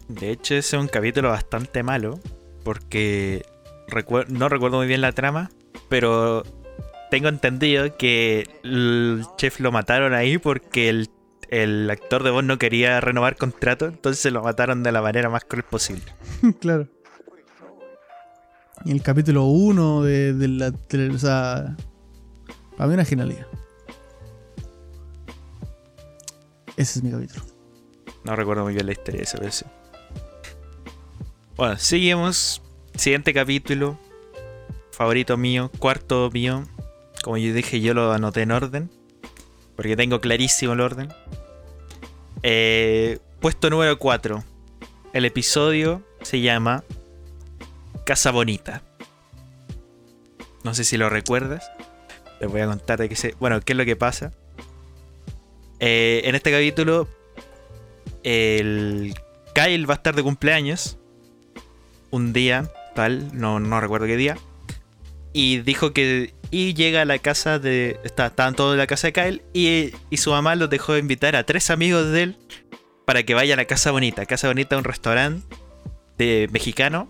De 0.08 0.32
hecho, 0.32 0.56
ese 0.56 0.76
es 0.78 0.82
un 0.82 0.88
capítulo 0.88 1.30
bastante 1.30 1.84
malo. 1.84 2.20
Porque 2.64 3.46
no 4.30 4.50
recuerdo 4.50 4.78
muy 4.78 4.88
bien 4.88 5.02
la 5.02 5.12
trama. 5.12 5.50
Pero 5.90 6.44
tengo 7.12 7.28
entendido 7.30 7.96
que 7.98 8.48
el 8.64 9.24
chef 9.38 9.60
lo 9.60 9.72
mataron 9.72 10.14
ahí 10.14 10.38
porque 10.40 10.90
el, 10.90 11.10
el 11.50 11.90
actor 11.90 12.24
de 12.24 12.32
voz 12.32 12.44
no 12.44 12.58
quería 12.58 13.00
renovar 13.02 13.36
contrato. 13.36 13.86
Entonces 13.86 14.32
lo 14.34 14.42
mataron 14.42 14.82
de 14.84 14.92
la 14.92 15.02
manera 15.02 15.30
más 15.30 15.46
cruel 15.46 15.64
posible. 15.64 16.04
claro. 16.60 16.88
Y 18.84 18.92
el 18.92 19.02
capítulo 19.02 19.46
1 19.46 20.04
de, 20.04 20.34
de 20.34 20.48
la. 20.48 20.72
de- 20.72 21.10
o 21.10 21.20
sea. 21.20 21.76
Para 22.78 22.88
mí 22.88 22.94
una 22.96 23.06
genialidad. 23.06 23.48
Ese 26.78 27.00
es 27.00 27.04
mi 27.04 27.12
capítulo. 27.12 27.46
No 28.24 28.36
recuerdo 28.36 28.64
muy 28.64 28.74
bien 28.74 28.86
la 28.86 28.92
historia 28.92 29.20
de 29.20 29.24
esa 29.24 29.40
versión. 29.40 29.72
Bueno, 31.56 31.78
seguimos. 31.78 32.62
Siguiente 32.96 33.34
capítulo. 33.34 33.98
Favorito 34.92 35.38
mío, 35.38 35.72
cuarto 35.80 36.30
mío. 36.32 36.64
Como 37.24 37.38
yo 37.38 37.54
dije, 37.54 37.80
yo 37.80 37.94
lo 37.94 38.12
anoté 38.12 38.42
en 38.42 38.52
orden. 38.52 38.90
Porque 39.76 39.96
tengo 39.96 40.20
clarísimo 40.20 40.74
el 40.74 40.82
orden. 40.82 41.14
Eh, 42.44 43.20
puesto 43.40 43.70
número 43.70 43.98
4. 43.98 44.44
El 45.14 45.26
episodio 45.26 46.04
se 46.24 46.42
llama 46.42 46.84
Casa 48.06 48.32
Bonita. 48.32 48.82
No 50.64 50.74
sé 50.74 50.84
si 50.84 50.98
lo 50.98 51.10
recuerdas. 51.10 51.72
Les 52.42 52.50
voy 52.50 52.62
a 52.62 52.68
contar 52.68 53.00
de 53.00 53.08
qué. 53.08 53.36
Bueno, 53.40 53.62
qué 53.62 53.74
es 53.74 53.78
lo 53.78 53.86
que 53.86 53.96
pasa. 53.96 54.34
Eh, 55.80 56.22
en 56.26 56.36
este 56.36 56.52
capítulo 56.52 57.08
el 58.24 59.14
Kyle 59.54 59.86
va 59.86 59.94
a 59.96 59.98
estar 59.98 60.16
de 60.16 60.24
cumpleaños 60.24 60.98
un 62.12 62.34
día 62.34 62.72
tal, 62.96 63.30
no, 63.38 63.60
no 63.60 63.80
recuerdo 63.80 64.08
qué 64.08 64.18
día. 64.18 64.38
Y 65.34 65.60
dijo 65.60 65.92
que. 65.92 66.34
Y 66.50 66.74
llega 66.74 67.02
a 67.02 67.06
la 67.06 67.20
casa 67.20 67.60
de. 67.60 68.00
Está, 68.04 68.28
estaban 68.28 68.56
todos 68.56 68.74
en 68.74 68.80
la 68.80 68.88
casa 68.88 69.08
de 69.08 69.14
Kyle. 69.14 69.44
Y, 69.54 69.92
y 70.10 70.18
su 70.18 70.32
mamá 70.32 70.56
los 70.56 70.70
dejó 70.70 70.98
invitar 70.98 71.36
a 71.36 71.46
tres 71.46 71.70
amigos 71.70 72.10
de 72.12 72.24
él 72.24 72.38
para 73.06 73.24
que 73.24 73.34
vayan 73.34 73.60
a 73.60 73.66
Casa 73.66 73.92
Bonita. 73.92 74.26
Casa 74.26 74.48
Bonita 74.48 74.76
es 74.76 74.80
un 74.80 74.86
restaurante 74.86 75.46
de 76.18 76.50
mexicano 76.52 77.10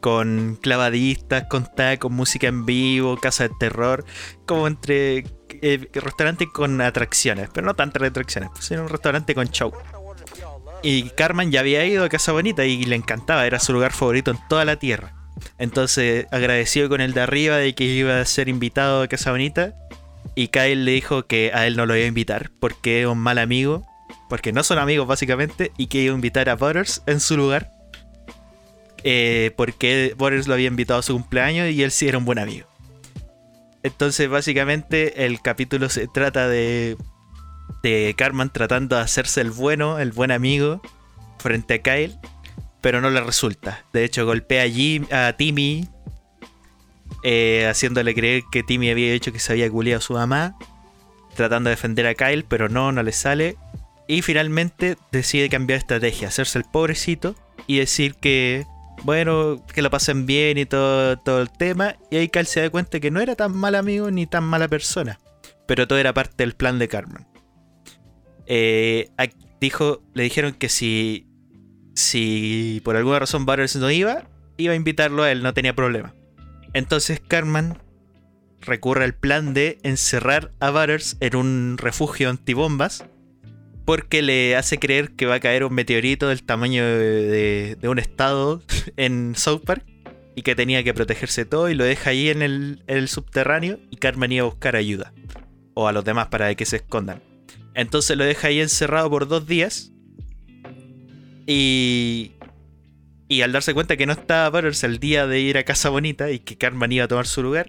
con 0.00 0.58
clavadistas, 0.60 1.44
con 1.48 1.66
tacos, 1.74 2.10
música 2.10 2.48
en 2.48 2.64
vivo, 2.64 3.16
casa 3.16 3.48
de 3.48 3.54
terror, 3.58 4.04
como 4.46 4.66
entre 4.66 5.24
eh, 5.62 5.88
restaurante 5.92 6.48
con 6.50 6.80
atracciones, 6.80 7.48
pero 7.52 7.66
no 7.66 7.74
tantas 7.74 8.02
atracciones, 8.02 8.50
sino 8.60 8.82
un 8.82 8.88
restaurante 8.88 9.34
con 9.34 9.48
show. 9.48 9.72
Y 10.82 11.10
Carmen 11.10 11.52
ya 11.52 11.60
había 11.60 11.84
ido 11.84 12.04
a 12.04 12.08
Casa 12.08 12.32
Bonita 12.32 12.64
y 12.64 12.84
le 12.84 12.96
encantaba, 12.96 13.46
era 13.46 13.58
su 13.58 13.72
lugar 13.72 13.92
favorito 13.92 14.30
en 14.30 14.38
toda 14.48 14.64
la 14.64 14.76
tierra. 14.76 15.14
Entonces, 15.58 16.26
agradecido 16.30 16.88
con 16.88 17.00
el 17.00 17.14
de 17.14 17.20
arriba 17.20 17.56
de 17.56 17.74
que 17.74 17.84
iba 17.84 18.20
a 18.20 18.24
ser 18.24 18.48
invitado 18.48 19.02
a 19.02 19.08
Casa 19.08 19.30
Bonita, 19.30 19.74
y 20.34 20.48
Kyle 20.48 20.84
le 20.84 20.92
dijo 20.92 21.26
que 21.26 21.52
a 21.52 21.66
él 21.66 21.76
no 21.76 21.86
lo 21.86 21.96
iba 21.96 22.04
a 22.04 22.08
invitar 22.08 22.50
porque 22.58 23.02
es 23.02 23.06
un 23.06 23.18
mal 23.18 23.38
amigo, 23.38 23.86
porque 24.28 24.52
no 24.52 24.62
son 24.62 24.78
amigos 24.78 25.06
básicamente, 25.06 25.72
y 25.76 25.86
que 25.86 25.98
iba 25.98 26.12
a 26.12 26.16
invitar 26.16 26.48
a 26.48 26.56
Butters 26.56 27.02
en 27.06 27.20
su 27.20 27.36
lugar 27.36 27.70
eh, 29.04 29.52
porque 29.56 30.14
Boris 30.16 30.46
lo 30.46 30.54
había 30.54 30.68
invitado 30.68 31.00
a 31.00 31.02
su 31.02 31.14
cumpleaños 31.14 31.70
y 31.70 31.82
él 31.82 31.90
sí 31.90 32.08
era 32.08 32.18
un 32.18 32.24
buen 32.24 32.38
amigo. 32.38 32.66
Entonces, 33.82 34.28
básicamente, 34.28 35.26
el 35.26 35.40
capítulo 35.40 35.88
se 35.88 36.06
trata 36.06 36.48
de, 36.48 36.96
de 37.82 38.14
Carmen 38.16 38.50
tratando 38.50 38.96
de 38.96 39.02
hacerse 39.02 39.40
el 39.40 39.50
bueno, 39.50 39.98
el 39.98 40.12
buen 40.12 40.30
amigo, 40.30 40.80
frente 41.38 41.74
a 41.74 41.82
Kyle, 41.82 42.16
pero 42.80 43.00
no 43.00 43.10
le 43.10 43.20
resulta. 43.20 43.84
De 43.92 44.04
hecho, 44.04 44.24
golpea 44.24 44.64
a, 45.10 45.26
a 45.26 45.32
Timmy, 45.36 45.88
eh, 47.24 47.66
haciéndole 47.68 48.14
creer 48.14 48.42
que 48.50 48.62
Timmy 48.62 48.90
había 48.90 49.12
dicho 49.12 49.32
que 49.32 49.38
se 49.38 49.52
había 49.52 49.70
culiado 49.70 49.98
a 49.98 50.02
su 50.02 50.14
mamá, 50.14 50.56
tratando 51.34 51.68
de 51.70 51.76
defender 51.76 52.06
a 52.06 52.14
Kyle, 52.14 52.44
pero 52.44 52.68
no, 52.68 52.92
no 52.92 53.02
le 53.02 53.12
sale. 53.12 53.56
Y 54.06 54.22
finalmente 54.22 54.96
decide 55.10 55.48
cambiar 55.48 55.78
estrategia, 55.78 56.28
hacerse 56.28 56.58
el 56.58 56.64
pobrecito 56.64 57.34
y 57.66 57.78
decir 57.78 58.14
que 58.14 58.66
bueno, 59.04 59.64
que 59.72 59.82
lo 59.82 59.90
pasen 59.90 60.26
bien 60.26 60.58
y 60.58 60.66
todo, 60.66 61.40
el 61.40 61.50
tema. 61.50 61.96
Y 62.10 62.16
ahí 62.16 62.28
Cal 62.28 62.46
se 62.46 62.60
da 62.60 62.70
cuenta 62.70 63.00
que 63.00 63.10
no 63.10 63.20
era 63.20 63.34
tan 63.34 63.56
mal 63.56 63.74
amigo 63.74 64.10
ni 64.10 64.26
tan 64.26 64.44
mala 64.44 64.68
persona. 64.68 65.18
Pero 65.66 65.86
todo 65.88 65.98
era 65.98 66.12
parte 66.12 66.42
del 66.42 66.54
plan 66.54 66.78
de 66.78 66.88
Carmen. 66.88 67.26
Eh, 68.46 69.10
dijo, 69.60 70.02
le 70.14 70.24
dijeron 70.24 70.52
que 70.52 70.68
si, 70.68 71.26
si 71.94 72.80
por 72.84 72.96
alguna 72.96 73.20
razón 73.20 73.46
Butters 73.46 73.76
no 73.76 73.90
iba, 73.90 74.28
iba 74.56 74.72
a 74.72 74.76
invitarlo 74.76 75.22
a 75.22 75.30
él, 75.30 75.42
no 75.42 75.54
tenía 75.54 75.74
problema. 75.74 76.14
Entonces 76.72 77.20
Carmen 77.20 77.78
recurre 78.60 79.04
al 79.04 79.14
plan 79.14 79.54
de 79.54 79.78
encerrar 79.82 80.52
a 80.60 80.70
Butters 80.70 81.16
en 81.20 81.36
un 81.36 81.78
refugio 81.78 82.30
antibombas 82.30 83.04
porque 83.84 84.22
le 84.22 84.56
hace 84.56 84.78
creer 84.78 85.12
que 85.12 85.26
va 85.26 85.36
a 85.36 85.40
caer 85.40 85.64
un 85.64 85.74
meteorito 85.74 86.28
del 86.28 86.42
tamaño 86.42 86.84
de, 86.84 87.76
un 87.82 87.98
estado 87.98 88.62
en 88.96 89.34
South 89.36 89.62
Park 89.64 89.84
y 90.34 90.42
que 90.42 90.54
tenía 90.54 90.82
que 90.82 90.94
protegerse 90.94 91.44
todo 91.44 91.68
y 91.68 91.74
lo 91.74 91.84
deja 91.84 92.10
ahí 92.10 92.28
en 92.28 92.42
el, 92.42 93.08
subterráneo 93.08 93.78
y 93.90 93.96
Carmen 93.96 94.32
iba 94.32 94.46
a 94.46 94.48
buscar 94.48 94.76
ayuda 94.76 95.12
o 95.74 95.88
a 95.88 95.92
los 95.92 96.04
demás 96.04 96.28
para 96.28 96.54
que 96.54 96.64
se 96.64 96.76
escondan. 96.76 97.22
Entonces 97.74 98.16
lo 98.16 98.24
deja 98.24 98.48
ahí 98.48 98.60
encerrado 98.60 99.10
por 99.10 99.28
dos 99.28 99.46
días 99.46 99.92
y, 101.46 102.32
y 103.28 103.42
al 103.42 103.52
darse 103.52 103.74
cuenta 103.74 103.96
que 103.96 104.06
no 104.06 104.12
estaba 104.12 104.48
Butters 104.50 104.84
el 104.84 104.98
día 104.98 105.26
de 105.26 105.40
ir 105.40 105.58
a 105.58 105.64
Casa 105.64 105.88
Bonita 105.88 106.30
y 106.30 106.38
que 106.38 106.56
Carmen 106.56 106.92
iba 106.92 107.04
a 107.04 107.08
tomar 107.08 107.26
su 107.26 107.42
lugar, 107.42 107.68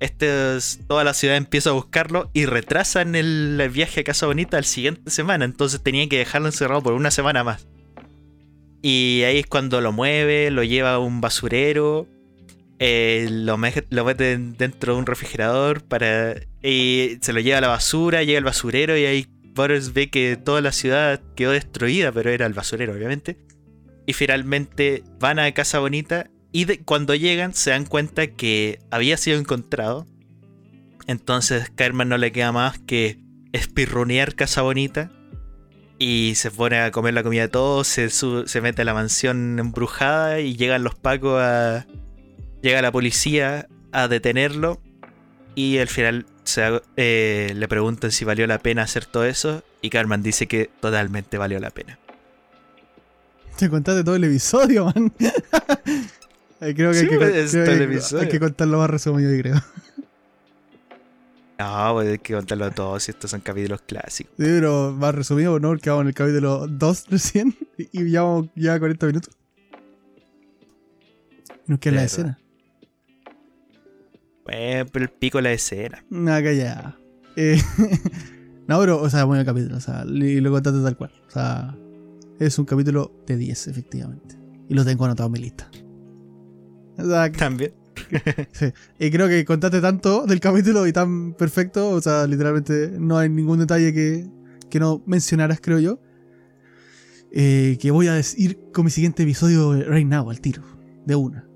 este 0.00 0.58
toda 0.86 1.04
la 1.04 1.14
ciudad 1.14 1.36
empieza 1.36 1.70
a 1.70 1.74
buscarlo 1.74 2.30
y 2.32 2.46
retrasan 2.46 3.14
el 3.14 3.70
viaje 3.72 4.00
a 4.00 4.04
Casa 4.04 4.26
Bonita 4.26 4.56
al 4.56 4.64
siguiente 4.64 5.10
semana. 5.10 5.44
Entonces 5.44 5.82
tenían 5.82 6.08
que 6.08 6.18
dejarlo 6.18 6.48
encerrado 6.48 6.82
por 6.82 6.92
una 6.92 7.10
semana 7.10 7.44
más. 7.44 7.66
Y 8.82 9.22
ahí 9.24 9.38
es 9.38 9.46
cuando 9.46 9.80
lo 9.80 9.92
mueve, 9.92 10.50
lo 10.50 10.62
lleva 10.62 10.94
a 10.94 10.98
un 10.98 11.20
basurero, 11.20 12.06
eh, 12.78 13.26
lo, 13.30 13.56
mete 13.56 13.84
dentro 13.90 14.92
de 14.92 14.98
un 14.98 15.06
refrigerador 15.06 15.82
para 15.82 16.36
y 16.62 17.18
se 17.20 17.32
lo 17.32 17.40
lleva 17.40 17.58
a 17.58 17.62
la 17.62 17.68
basura, 17.68 18.22
llega 18.22 18.38
al 18.38 18.44
basurero 18.44 18.96
y 18.96 19.06
ahí 19.06 19.26
Boris 19.54 19.94
ve 19.94 20.10
que 20.10 20.36
toda 20.36 20.60
la 20.60 20.72
ciudad 20.72 21.20
quedó 21.34 21.52
destruida, 21.52 22.12
pero 22.12 22.30
era 22.30 22.46
el 22.46 22.52
basurero 22.52 22.92
obviamente. 22.92 23.38
Y 24.06 24.12
finalmente 24.12 25.02
van 25.18 25.38
a 25.38 25.50
Casa 25.52 25.78
Bonita 25.78 26.30
y 26.56 26.78
cuando 26.78 27.14
llegan 27.14 27.52
se 27.52 27.68
dan 27.68 27.84
cuenta 27.84 28.28
que 28.28 28.80
había 28.90 29.18
sido 29.18 29.38
encontrado. 29.38 30.06
Entonces 31.06 31.70
Carmen 31.74 32.08
no 32.08 32.16
le 32.16 32.32
queda 32.32 32.50
más 32.50 32.78
que 32.78 33.18
espirronear 33.52 34.34
Casa 34.34 34.62
Bonita. 34.62 35.10
Y 35.98 36.32
se 36.36 36.50
pone 36.50 36.80
a 36.80 36.90
comer 36.92 37.12
la 37.12 37.22
comida 37.22 37.42
de 37.42 37.48
todos, 37.48 37.86
se, 37.86 38.08
se 38.08 38.60
mete 38.62 38.80
a 38.80 38.84
la 38.86 38.94
mansión 38.94 39.58
embrujada 39.58 40.40
y 40.40 40.56
llegan 40.56 40.82
los 40.82 40.94
pacos 40.94 41.42
a... 41.42 41.86
Llega 42.62 42.80
la 42.80 42.90
policía 42.90 43.68
a 43.92 44.08
detenerlo. 44.08 44.80
Y 45.54 45.76
al 45.76 45.88
final 45.88 46.24
se, 46.44 46.80
eh, 46.96 47.52
le 47.54 47.68
preguntan 47.68 48.12
si 48.12 48.24
valió 48.24 48.46
la 48.46 48.60
pena 48.60 48.80
hacer 48.80 49.04
todo 49.04 49.26
eso. 49.26 49.62
Y 49.82 49.90
Carmen 49.90 50.22
dice 50.22 50.46
que 50.46 50.70
totalmente 50.80 51.36
valió 51.36 51.60
la 51.60 51.68
pena. 51.68 51.98
Te 53.58 53.68
contaste 53.68 54.04
todo 54.04 54.16
el 54.16 54.24
episodio, 54.24 54.86
man. 54.86 55.12
creo 56.58 56.92
que, 56.92 56.98
hay, 56.98 57.08
que, 57.08 58.16
hay, 58.18 58.28
que, 58.28 58.40
contarlo 58.40 58.78
más 58.78 58.90
resumido, 58.90 59.34
yo 59.34 59.42
creo. 59.42 59.56
No, 61.58 61.94
pues 61.94 62.08
hay 62.08 62.18
que 62.18 62.34
contarlo 62.34 62.70
todo 62.70 63.00
si 63.00 63.10
estos 63.12 63.30
son 63.30 63.40
capítulos 63.40 63.80
clásicos. 63.80 64.34
Sí, 64.36 64.44
pero 64.44 64.92
más 64.92 65.14
resumido, 65.14 65.58
¿no? 65.58 65.70
Porque 65.70 65.88
vamos 65.88 66.02
en 66.02 66.08
el 66.08 66.14
capítulo 66.14 66.66
2 66.66 67.06
recién 67.10 67.56
y 67.78 68.10
ya 68.10 68.22
vamos 68.22 68.48
ya 68.54 68.78
40 68.78 69.06
minutos. 69.06 69.34
No 71.66 71.80
queda 71.80 71.94
la 71.94 72.04
escena. 72.04 72.38
Bueno, 74.44 74.90
pero 74.92 75.04
el 75.06 75.10
pico 75.10 75.38
de 75.38 75.42
la 75.42 75.52
escena. 75.52 76.04
Nada, 76.10 76.42
que 76.42 76.56
ya. 76.56 76.96
Eh, 77.36 77.60
no, 78.68 78.78
pero, 78.78 79.00
o 79.00 79.08
sea, 79.08 79.24
bueno 79.24 79.40
el 79.40 79.46
capítulo, 79.46 79.78
o 79.78 79.80
sea, 79.80 80.04
y 80.06 80.40
lo 80.40 80.52
contaste 80.52 80.80
tal 80.82 80.96
cual. 80.96 81.10
O 81.26 81.30
sea, 81.30 81.74
es 82.38 82.58
un 82.58 82.66
capítulo 82.66 83.12
de 83.26 83.36
10, 83.36 83.68
efectivamente. 83.68 84.36
Y 84.68 84.74
lo 84.74 84.84
tengo 84.84 85.06
anotado 85.06 85.28
en 85.28 85.32
mi 85.32 85.38
lista. 85.38 85.70
También. 87.36 87.72
sí. 88.52 88.66
Y 88.98 89.10
creo 89.10 89.28
que 89.28 89.44
contaste 89.44 89.80
tanto 89.80 90.26
del 90.26 90.40
capítulo 90.40 90.86
y 90.86 90.92
tan 90.92 91.34
perfecto, 91.34 91.90
o 91.90 92.00
sea, 92.00 92.26
literalmente 92.26 92.92
no 92.98 93.18
hay 93.18 93.28
ningún 93.28 93.58
detalle 93.58 93.92
que, 93.92 94.26
que 94.70 94.80
no 94.80 95.02
mencionaras, 95.06 95.60
creo 95.60 95.78
yo. 95.78 96.00
Eh, 97.32 97.76
que 97.80 97.90
voy 97.90 98.08
a 98.08 98.20
ir 98.36 98.58
con 98.72 98.84
mi 98.84 98.90
siguiente 98.90 99.22
episodio 99.22 99.74
right 99.74 100.06
now, 100.06 100.30
al 100.30 100.40
tiro, 100.40 100.62
de 101.04 101.14
una. 101.14 101.46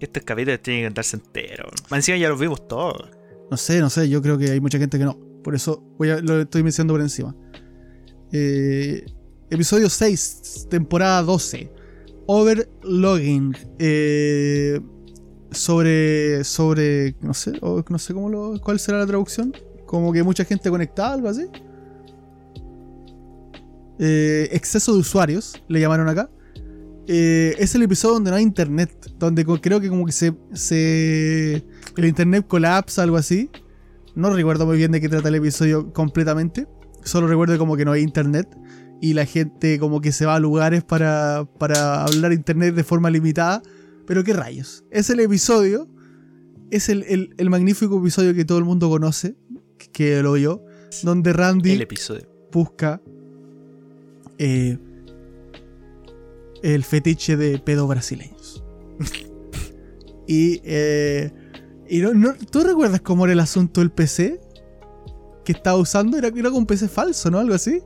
Estos 0.00 0.22
capítulos 0.24 0.60
tienen 0.62 0.82
que 0.82 0.88
contarse 0.88 1.16
enteros. 1.16 1.70
Encima 1.90 2.16
ya 2.16 2.28
los 2.28 2.40
vimos 2.40 2.66
todos. 2.66 3.10
No 3.50 3.56
sé, 3.56 3.80
no 3.80 3.90
sé, 3.90 4.08
yo 4.08 4.20
creo 4.22 4.38
que 4.38 4.50
hay 4.50 4.60
mucha 4.60 4.78
gente 4.78 4.98
que 4.98 5.04
no. 5.04 5.18
Por 5.42 5.54
eso 5.54 5.82
voy 5.98 6.10
a, 6.10 6.20
lo 6.20 6.40
estoy 6.40 6.62
mencionando 6.62 6.94
por 6.94 7.00
encima. 7.00 7.34
Eh, 8.32 9.04
episodio 9.50 9.88
6, 9.88 10.66
temporada 10.68 11.22
12 11.22 11.77
overlogging. 12.28 13.56
Eh, 13.78 14.80
sobre. 15.50 16.44
sobre. 16.44 17.16
no 17.20 17.34
sé, 17.34 17.52
no 17.60 17.98
sé 17.98 18.14
cómo 18.14 18.28
lo. 18.28 18.60
cuál 18.62 18.78
será 18.78 18.98
la 18.98 19.06
traducción. 19.06 19.52
Como 19.86 20.12
que 20.12 20.22
mucha 20.22 20.44
gente 20.44 20.70
conectada, 20.70 21.14
algo 21.14 21.28
así. 21.28 21.46
Eh, 23.98 24.48
exceso 24.52 24.92
de 24.92 25.00
usuarios, 25.00 25.60
le 25.66 25.80
llamaron 25.80 26.08
acá. 26.08 26.30
Eh, 27.08 27.56
es 27.58 27.74
el 27.74 27.82
episodio 27.82 28.14
donde 28.14 28.30
no 28.30 28.36
hay 28.36 28.42
internet. 28.42 28.90
Donde 29.18 29.44
creo 29.44 29.80
que 29.80 29.88
como 29.88 30.06
que 30.06 30.12
se. 30.12 30.34
se 30.52 31.64
el 31.96 32.04
internet 32.04 32.46
colapsa, 32.46 33.02
algo 33.02 33.16
así. 33.16 33.50
No 34.14 34.30
recuerdo 34.30 34.66
muy 34.66 34.76
bien 34.76 34.92
de 34.92 35.00
qué 35.00 35.08
trata 35.08 35.28
el 35.28 35.36
episodio 35.36 35.92
completamente. 35.92 36.66
Solo 37.02 37.26
recuerdo 37.26 37.56
como 37.56 37.76
que 37.76 37.84
no 37.84 37.92
hay 37.92 38.02
internet 38.02 38.48
y 39.00 39.14
la 39.14 39.26
gente 39.26 39.78
como 39.78 40.00
que 40.00 40.12
se 40.12 40.26
va 40.26 40.34
a 40.34 40.40
lugares 40.40 40.82
para, 40.84 41.46
para 41.58 42.04
hablar 42.04 42.32
internet 42.32 42.74
de 42.74 42.84
forma 42.84 43.10
limitada. 43.10 43.62
Pero 44.06 44.24
qué 44.24 44.32
rayos. 44.32 44.84
Es 44.90 45.10
el 45.10 45.20
episodio, 45.20 45.88
es 46.70 46.88
el, 46.88 47.34
magnífico 47.50 47.98
episodio 48.00 48.34
que 48.34 48.44
todo 48.44 48.58
el 48.58 48.64
mundo 48.64 48.88
conoce, 48.88 49.36
que 49.92 50.22
lo 50.22 50.32
oyó, 50.32 50.62
donde 51.02 51.32
Randy 51.32 51.72
el 51.72 51.82
episodio. 51.82 52.26
busca 52.50 53.02
eh, 54.38 54.78
el 56.62 56.84
fetiche 56.84 57.36
de 57.36 57.58
pedo 57.58 57.86
brasileños. 57.86 58.64
y, 60.26 60.60
eh, 60.64 61.30
y 61.88 62.00
no, 62.00 62.34
¿tú 62.50 62.62
recuerdas 62.62 63.00
cómo 63.02 63.24
era 63.24 63.34
el 63.34 63.40
asunto 63.40 63.80
del 63.80 63.90
PC? 63.90 64.40
Que 65.44 65.52
estaba 65.52 65.78
usando, 65.78 66.16
era, 66.16 66.28
era 66.28 66.48
como 66.48 66.58
un 66.58 66.66
PC 66.66 66.88
falso, 66.88 67.30
¿no? 67.30 67.38
Algo 67.38 67.54
así. 67.54 67.82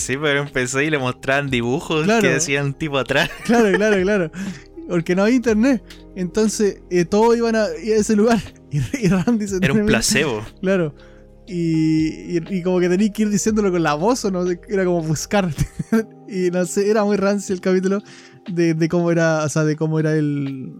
Sí, 0.00 0.16
pero 0.20 0.40
empezó 0.40 0.80
y 0.80 0.90
le 0.90 0.98
mostraban 0.98 1.50
dibujos 1.50 2.04
Claro. 2.04 2.22
que 2.22 2.28
decían 2.34 2.74
tipo 2.74 2.98
atrás. 2.98 3.30
Claro, 3.44 3.76
claro, 3.76 4.00
claro. 4.02 4.30
Porque 4.88 5.14
no 5.14 5.22
había 5.22 5.36
internet. 5.36 5.82
Entonces, 6.16 6.82
eh, 6.90 7.04
todos 7.04 7.36
iban 7.36 7.54
a, 7.54 7.66
ir 7.82 7.94
a 7.94 7.96
ese 7.96 8.16
lugar. 8.16 8.38
Y, 8.72 8.78
y 9.04 9.08
Randy 9.08 9.48
se 9.48 9.56
Era 9.56 9.72
un 9.72 9.84
placebo. 9.86 10.44
Claro. 10.60 10.94
Y, 11.48 12.36
y, 12.36 12.40
y 12.48 12.62
como 12.62 12.78
que 12.78 12.88
tenías 12.88 13.10
que 13.10 13.22
ir 13.22 13.30
diciéndolo 13.30 13.72
con 13.72 13.82
la 13.82 13.94
voz 13.94 14.24
o 14.24 14.30
no 14.30 14.46
sé, 14.46 14.60
era 14.68 14.84
como 14.84 15.02
buscar. 15.02 15.50
y 16.28 16.50
no 16.52 16.64
sé, 16.66 16.88
era 16.88 17.02
muy 17.04 17.16
rancio 17.16 17.52
el 17.54 17.60
capítulo 17.60 18.00
de, 18.48 18.74
de 18.74 18.88
cómo 18.88 19.10
era, 19.10 19.42
o 19.44 19.48
sea, 19.48 19.64
de 19.64 19.74
cómo 19.74 19.98
era 19.98 20.14
el, 20.14 20.72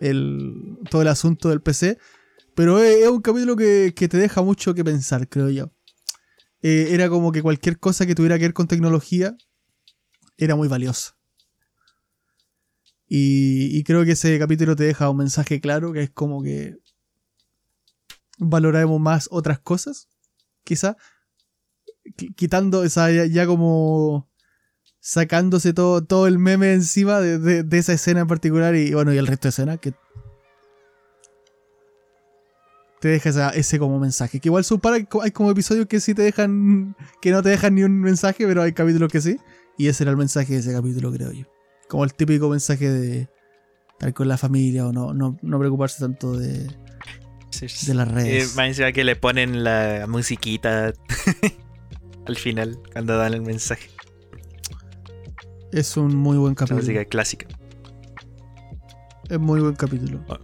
el 0.00 0.78
todo 0.90 1.02
el 1.02 1.08
asunto 1.08 1.48
del 1.48 1.60
PC. 1.60 1.98
Pero 2.54 2.78
es, 2.78 2.98
es 3.02 3.08
un 3.08 3.20
capítulo 3.20 3.56
que, 3.56 3.92
que 3.96 4.06
te 4.08 4.16
deja 4.18 4.42
mucho 4.42 4.74
que 4.74 4.84
pensar, 4.84 5.28
creo 5.28 5.50
yo. 5.50 5.72
Eh, 6.62 6.88
era 6.90 7.08
como 7.08 7.32
que 7.32 7.42
cualquier 7.42 7.78
cosa 7.78 8.06
que 8.06 8.14
tuviera 8.14 8.36
que 8.38 8.44
ver 8.44 8.52
con 8.54 8.68
tecnología 8.68 9.34
era 10.36 10.56
muy 10.56 10.68
valiosa. 10.68 11.16
Y, 13.08 13.76
y 13.76 13.82
creo 13.82 14.04
que 14.04 14.12
ese 14.12 14.38
capítulo 14.38 14.76
te 14.76 14.84
deja 14.84 15.10
un 15.10 15.16
mensaje 15.16 15.60
claro 15.60 15.92
que 15.92 16.02
es 16.04 16.10
como 16.10 16.42
que 16.42 16.76
valoraremos 18.38 19.00
más 19.00 19.28
otras 19.30 19.58
cosas, 19.58 20.08
quizá, 20.64 20.96
qui- 22.16 22.34
quitando, 22.34 22.80
o 22.80 22.88
sea, 22.88 23.10
ya, 23.10 23.26
ya 23.26 23.46
como 23.46 24.30
sacándose 25.00 25.72
todo, 25.72 26.04
todo 26.04 26.26
el 26.26 26.38
meme 26.38 26.72
encima 26.72 27.20
de, 27.20 27.38
de- 27.38 27.62
de 27.64 27.78
esa 27.78 27.92
escena 27.94 28.20
en 28.20 28.26
particular 28.28 28.74
y 28.76 28.92
bueno, 28.94 29.12
y 29.12 29.18
el 29.18 29.26
resto 29.26 29.48
de 29.48 29.50
escenas 29.50 29.78
que 29.80 29.94
te 33.00 33.08
deja 33.08 33.30
esa- 33.30 33.50
ese 33.50 33.78
como 33.78 33.98
mensaje. 33.98 34.40
Que 34.40 34.48
igual 34.48 34.64
son 34.64 34.78
para, 34.80 34.96
hay 34.96 35.30
como 35.32 35.50
episodios 35.50 35.86
que 35.86 36.00
sí 36.00 36.14
te 36.14 36.22
dejan, 36.22 36.94
que 37.20 37.30
no 37.30 37.42
te 37.42 37.48
dejan 37.48 37.74
ni 37.74 37.82
un 37.82 38.00
mensaje, 38.00 38.46
pero 38.46 38.62
hay 38.62 38.72
capítulos 38.72 39.10
que 39.10 39.20
sí. 39.20 39.38
Y 39.78 39.88
ese 39.88 40.04
era 40.04 40.10
el 40.10 40.16
mensaje 40.18 40.52
de 40.54 40.58
ese 40.60 40.72
capítulo, 40.72 41.10
creo 41.12 41.32
yo. 41.32 41.46
Como 41.88 42.04
el 42.04 42.12
típico 42.14 42.48
mensaje 42.50 42.88
de 42.90 43.28
estar 43.92 44.12
con 44.14 44.28
la 44.28 44.36
familia 44.36 44.86
o 44.86 44.92
no, 44.92 45.14
no, 45.14 45.36
no 45.42 45.58
preocuparse 45.58 45.98
tanto 46.00 46.36
de, 46.38 46.66
de 46.68 47.94
las 47.94 48.08
Eh, 48.08 48.12
redes. 48.12 48.56
encima 48.58 48.92
que 48.92 49.04
le 49.04 49.16
ponen 49.16 49.64
la 49.64 50.04
musiquita 50.08 50.92
al 52.26 52.36
final, 52.36 52.78
cuando 52.92 53.16
dan 53.16 53.32
el 53.34 53.42
mensaje. 53.42 53.88
Es 55.72 55.96
un 55.96 56.14
muy 56.16 56.36
buen 56.36 56.52
La 56.52 56.56
capítulo. 56.56 56.80
música 56.82 57.04
clásica. 57.06 57.46
Es 59.28 59.38
muy 59.38 59.60
buen 59.60 59.74
capítulo. 59.76 60.20
Ah. 60.28 60.38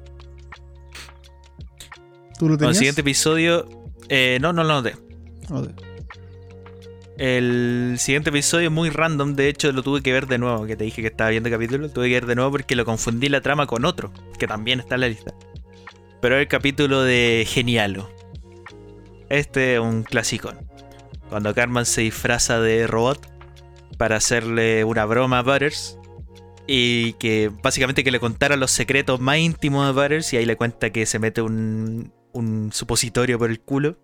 ¿Tú 2.39 2.49
lo 2.49 2.69
el 2.69 2.75
siguiente 2.75 3.01
episodio. 3.01 3.69
eh, 4.09 4.39
no, 4.41 4.53
no 4.53 4.63
lo 4.65 4.75
noté. 4.75 4.97
Joder. 5.49 5.75
El 7.17 7.97
siguiente 7.99 8.29
episodio 8.29 8.69
es 8.69 8.73
muy 8.73 8.91
random, 8.91 9.35
de 9.35 9.49
hecho 9.49 9.73
lo 9.73 9.83
tuve 9.83 10.03
que 10.03 10.13
ver 10.13 10.27
de 10.27 10.37
nuevo, 10.37 10.67
que 10.67 10.77
te 10.77 10.85
dije 10.85 11.01
que 11.01 11.09
estaba 11.09 11.31
viendo 11.31 11.51
capítulo, 11.51 11.87
lo 11.87 11.91
tuve 11.91 12.09
que 12.09 12.15
ver 12.15 12.27
de 12.27 12.35
nuevo 12.35 12.51
porque 12.51 12.77
lo 12.77 12.85
confundí 12.85 13.31
la 13.31 13.41
trama 13.41 13.67
con 13.67 13.87
otro, 13.87 14.13
que 14.39 14.47
también 14.47 14.81
está 14.81 14.97
en 14.97 15.01
la 15.01 15.09
lista. 15.09 15.33
Pero 16.21 16.39
el 16.39 16.47
capítulo 16.47 17.03
de 17.03 17.47
Genialo. 17.49 18.11
Este 19.31 19.75
es 19.75 19.81
un 19.81 20.03
clasicón. 20.03 20.59
Cuando 21.31 21.55
Carmen 21.55 21.87
se 21.87 22.03
disfraza 22.03 22.61
de 22.61 22.87
robot 22.87 23.27
para 23.97 24.17
hacerle 24.17 24.85
una 24.85 25.07
broma 25.07 25.39
a 25.39 25.43
Butters 25.43 25.99
y 26.67 27.15
que 27.15 27.51
básicamente 27.63 28.05
que 28.05 28.11
le 28.11 28.21
contara 28.21 28.57
los 28.57 28.71
secretos 28.71 29.21
más 29.21 29.39
íntimos 29.39 29.87
de 29.87 30.01
Butters 30.01 30.33
y 30.35 30.37
ahí 30.37 30.45
le 30.45 30.57
cuenta 30.57 30.91
que 30.91 31.07
se 31.07 31.19
mete 31.19 31.41
un, 31.41 32.13
un 32.37 32.73
supositorio 32.73 33.39
por 33.39 33.51
el 33.51 33.61
culo 33.61 33.97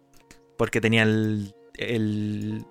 porque 0.56 0.80
tenía 0.80 1.02
el, 1.02 1.54
el, 1.74 2.64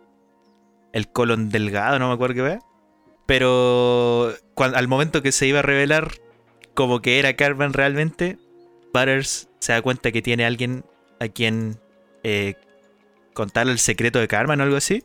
el 0.93 1.11
colon 1.11 1.49
delgado, 1.49 1.99
no 1.99 2.07
me 2.07 2.13
acuerdo 2.13 2.35
qué 2.35 2.41
vea. 2.41 2.59
Pero 3.25 4.33
al 4.57 4.87
momento 4.87 5.21
que 5.21 5.31
se 5.31 5.47
iba 5.47 5.59
a 5.59 5.63
revelar 5.63 6.11
como 6.73 7.01
que 7.01 7.19
era 7.19 7.35
Carmen 7.35 7.73
realmente, 7.73 8.37
Butters 8.93 9.49
se 9.59 9.73
da 9.73 9.81
cuenta 9.81 10.11
que 10.11 10.21
tiene 10.21 10.45
alguien 10.45 10.83
a 11.19 11.27
quien 11.27 11.79
eh, 12.23 12.55
contarle 13.33 13.71
el 13.71 13.79
secreto 13.79 14.19
de 14.19 14.27
Carmen 14.27 14.59
o 14.59 14.63
algo 14.63 14.75
así. 14.75 15.03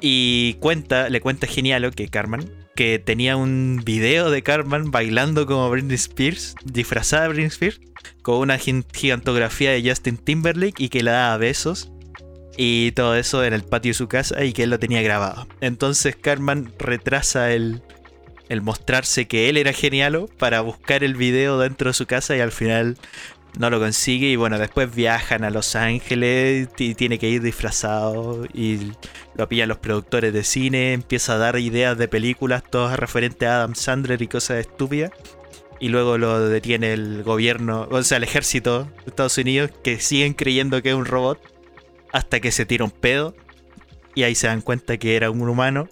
Y 0.00 0.54
cuenta, 0.54 1.08
le 1.08 1.20
cuenta 1.20 1.46
Genialo 1.46 1.90
que 1.90 2.08
Carmen, 2.08 2.59
que 2.80 2.98
tenía 2.98 3.36
un 3.36 3.82
video 3.84 4.30
de 4.30 4.42
Carmen 4.42 4.90
bailando 4.90 5.44
como 5.44 5.68
Britney 5.68 5.96
Spears, 5.96 6.54
disfrazada 6.64 7.24
de 7.24 7.28
Britney 7.28 7.48
Spears, 7.48 7.78
con 8.22 8.36
una 8.36 8.56
gigantografía 8.56 9.72
de 9.72 9.86
Justin 9.86 10.16
Timberlake 10.16 10.82
y 10.82 10.88
que 10.88 11.02
le 11.02 11.10
daba 11.10 11.36
besos. 11.36 11.92
Y 12.56 12.92
todo 12.92 13.16
eso 13.16 13.44
en 13.44 13.52
el 13.52 13.64
patio 13.64 13.90
de 13.90 13.98
su 13.98 14.08
casa 14.08 14.42
y 14.44 14.54
que 14.54 14.62
él 14.62 14.70
lo 14.70 14.78
tenía 14.78 15.02
grabado. 15.02 15.46
Entonces 15.60 16.16
Carmen 16.16 16.72
retrasa 16.78 17.52
el, 17.52 17.82
el 18.48 18.62
mostrarse 18.62 19.28
que 19.28 19.50
él 19.50 19.58
era 19.58 19.74
genialo 19.74 20.26
para 20.38 20.62
buscar 20.62 21.04
el 21.04 21.16
video 21.16 21.58
dentro 21.58 21.90
de 21.90 21.94
su 21.94 22.06
casa 22.06 22.34
y 22.34 22.40
al 22.40 22.50
final 22.50 22.96
no 23.58 23.70
lo 23.70 23.78
consigue. 23.78 24.28
Y 24.28 24.36
bueno, 24.36 24.58
después 24.58 24.94
viajan 24.94 25.44
a 25.44 25.50
Los 25.50 25.76
Ángeles 25.76 26.68
y 26.78 26.94
tiene 26.94 27.18
que 27.18 27.28
ir 27.28 27.42
disfrazado 27.42 28.44
y 28.52 28.92
lo 29.34 29.48
pillan 29.48 29.68
los 29.68 29.78
productores 29.78 30.32
de 30.32 30.44
cine. 30.44 30.92
Empieza 30.92 31.34
a 31.34 31.38
dar 31.38 31.58
ideas 31.58 31.96
de 31.98 32.08
películas, 32.08 32.62
todas 32.68 32.98
referentes 32.98 33.48
a 33.48 33.56
Adam 33.56 33.74
Sandler 33.74 34.20
y 34.22 34.28
cosas 34.28 34.58
estúpidas. 34.58 35.10
Y 35.78 35.88
luego 35.88 36.18
lo 36.18 36.48
detiene 36.48 36.92
el 36.92 37.22
gobierno, 37.22 37.88
o 37.90 38.02
sea, 38.02 38.18
el 38.18 38.24
ejército 38.24 38.84
de 38.84 39.06
Estados 39.06 39.38
Unidos, 39.38 39.70
que 39.82 39.98
siguen 39.98 40.34
creyendo 40.34 40.82
que 40.82 40.90
es 40.90 40.94
un 40.94 41.06
robot 41.06 41.40
hasta 42.12 42.40
que 42.40 42.52
se 42.52 42.66
tira 42.66 42.84
un 42.84 42.90
pedo 42.90 43.34
y 44.14 44.24
ahí 44.24 44.34
se 44.34 44.46
dan 44.46 44.60
cuenta 44.60 44.98
que 44.98 45.16
era 45.16 45.30
un 45.30 45.48
humano 45.48 45.88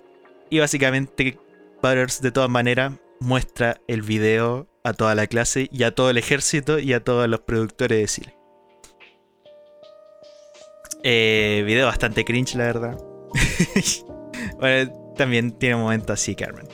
y 0.51 0.59
básicamente 0.59 1.39
Butters 1.83 2.21
de 2.21 2.33
todas 2.33 2.51
maneras 2.51 2.95
muestra 3.21 3.81
el 3.89 4.03
video 4.03 4.69
a 4.85 4.93
toda 4.93 5.14
la 5.14 5.27
clase 5.27 5.69
y 5.71 5.83
a 5.83 5.95
todo 5.95 6.11
el 6.11 6.19
ejército 6.19 6.79
y 6.79 6.93
a 6.93 7.03
todos 7.03 7.29
los 7.29 7.41
productores 7.41 7.99
de 7.99 8.09
cine. 8.09 8.35
Eh, 11.03 11.62
video 11.66 11.87
bastante 11.87 12.25
cringe 12.25 12.55
la 12.57 12.64
verdad. 12.64 12.99
bueno, 14.59 14.93
también 15.16 15.53
tiene 15.53 15.77
momentos 15.77 16.14
así 16.14 16.35
Carmen. 16.35 16.66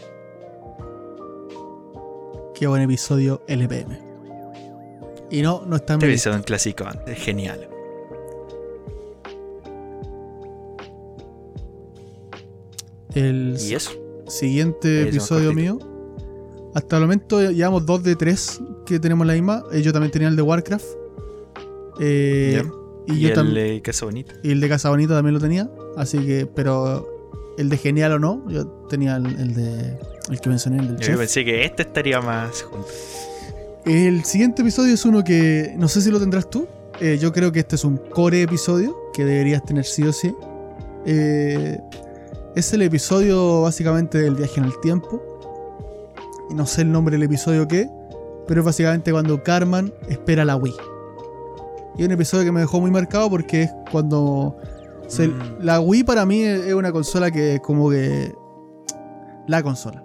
Qué 2.55 2.67
buen 2.67 2.83
episodio 2.83 3.43
LPM. 3.49 3.99
Y 5.31 5.43
no, 5.43 5.65
no 5.67 5.77
está 5.77 5.95
en 5.95 6.01
Este 6.01 6.11
episodio 6.13 6.37
un 6.37 6.43
clásico, 6.43 6.85
es 7.07 7.19
genial. 7.19 7.69
El 13.15 13.57
Y 13.61 13.75
eso. 13.75 13.93
siguiente 14.29 15.09
episodio 15.09 15.53
mío. 15.53 15.79
Hasta 16.75 16.97
el 16.97 17.03
momento 17.03 17.51
llevamos 17.51 17.87
dos 17.87 18.03
de 18.03 18.17
tres 18.17 18.61
que 18.85 18.99
tenemos 18.99 19.27
la 19.27 19.35
misma. 19.35 19.63
Eh, 19.73 19.83
yo 19.83 19.93
también 19.93 20.11
tenía 20.11 20.29
el 20.29 20.37
de 20.37 20.43
Warcraft. 20.43 20.85
Eh, 22.01 22.63
y, 23.07 23.21
yo 23.21 23.29
el 23.29 23.55
de 23.55 23.83
Casa 23.83 24.05
Bonita. 24.05 24.35
Y 24.43 24.51
el 24.51 24.61
de 24.61 24.69
Casa 24.69 24.91
Bonita 24.91 25.15
también 25.15 25.35
lo 25.35 25.41
tenía. 25.41 25.71
Así 25.97 26.19
que, 26.19 26.47
pero 26.47 27.09
el 27.57 27.69
de 27.69 27.77
Genial 27.77 28.13
o 28.13 28.19
no, 28.19 28.49
yo 28.51 28.67
tenía 28.89 29.17
el, 29.17 29.27
el 29.27 29.55
de. 29.55 29.99
El 30.31 30.41
que 30.41 30.49
mencioné, 30.49 30.79
el 30.79 30.89
del 30.89 30.97
Yo 30.97 31.07
chef. 31.07 31.19
pensé 31.19 31.45
que 31.45 31.65
este 31.65 31.83
estaría 31.83 32.21
más 32.21 32.63
junto. 32.63 32.89
El 33.85 34.25
siguiente 34.25 34.63
episodio 34.63 34.95
es 34.95 35.05
uno 35.05 35.23
que 35.23 35.75
no 35.77 35.89
sé 35.89 36.01
si 36.01 36.11
lo 36.11 36.19
tendrás 36.19 36.49
tú. 36.49 36.67
Eh, 37.01 37.19
yo 37.21 37.33
creo 37.33 37.53
que 37.53 37.61
este 37.61 37.77
es 37.77 37.85
un 37.85 37.97
core 37.97 38.43
episodio 38.43 38.97
que 39.13 39.25
deberías 39.25 39.63
tener 39.65 39.85
sí 39.85 40.03
o 40.05 40.13
sí. 40.13 40.35
Eh, 41.05 41.79
es 42.55 42.73
el 42.73 42.83
episodio 42.83 43.63
básicamente 43.63 44.19
del 44.19 44.35
viaje 44.35 44.61
en 44.61 44.67
el 44.67 44.81
tiempo. 44.81 45.23
Y 46.51 46.55
no 46.55 46.67
sé 46.67 46.83
el 46.83 46.93
nombre 46.93 47.13
del 47.17 47.23
episodio 47.25 47.67
qué, 47.69 47.89
pero 48.47 48.61
es 48.61 48.65
básicamente 48.67 49.11
cuando 49.13 49.43
Carmen 49.43 49.93
espera 50.09 50.45
la 50.45 50.57
Wii. 50.57 50.75
Y 51.97 52.03
es 52.03 52.07
un 52.07 52.13
episodio 52.13 52.45
que 52.45 52.53
me 52.53 52.61
dejó 52.61 52.81
muy 52.81 52.91
marcado 52.91 53.31
porque 53.31 53.63
es 53.65 53.71
cuando... 53.91 54.57
se- 55.07 55.29
Mm. 55.29 55.59
La 55.61 55.81
Wii 55.81 56.05
para 56.05 56.27
mí 56.27 56.43
es 56.43 56.75
una 56.75 56.91
consola 56.93 57.31
que 57.31 57.55
es 57.55 57.61
como 57.61 57.89
que... 57.91 58.35
La 59.47 59.63
consola. 59.63 60.03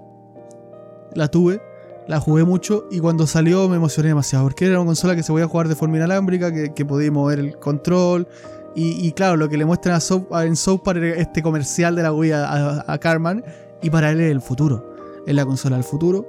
La 1.15 1.27
tuve, 1.29 1.61
la 2.07 2.19
jugué 2.19 2.43
mucho 2.43 2.85
y 2.91 2.99
cuando 2.99 3.25
salió 3.25 3.67
me 3.69 3.77
emocioné 3.77 4.09
demasiado 4.09 4.45
porque 4.45 4.65
era 4.67 4.79
una 4.79 4.85
consola 4.87 5.15
que 5.15 5.23
se 5.23 5.31
podía 5.31 5.47
jugar 5.47 5.67
de 5.67 5.75
forma 5.75 5.97
inalámbrica, 5.97 6.51
que, 6.53 6.73
que 6.73 6.85
podía 6.85 7.11
mover 7.11 7.39
el 7.39 7.57
control. 7.57 8.27
Y, 8.75 9.05
y 9.07 9.11
claro, 9.13 9.35
lo 9.37 9.49
que 9.49 9.57
le 9.57 9.65
muestran 9.65 9.99
a 9.99 10.37
a- 10.37 10.45
en 10.45 10.55
South 10.55 10.81
Park 10.83 10.99
era 11.01 11.19
este 11.19 11.41
comercial 11.41 11.95
de 11.95 12.03
la 12.03 12.13
Wii 12.13 12.31
a, 12.33 12.45
a- 12.47 12.93
a 12.93 12.97
Carmen 12.99 13.43
y 13.81 13.89
para 13.89 14.11
él 14.11 14.21
es 14.21 14.29
el 14.31 14.41
futuro. 14.41 14.88
Es 15.25 15.35
la 15.35 15.45
consola 15.45 15.75
del 15.75 15.85
futuro. 15.85 16.25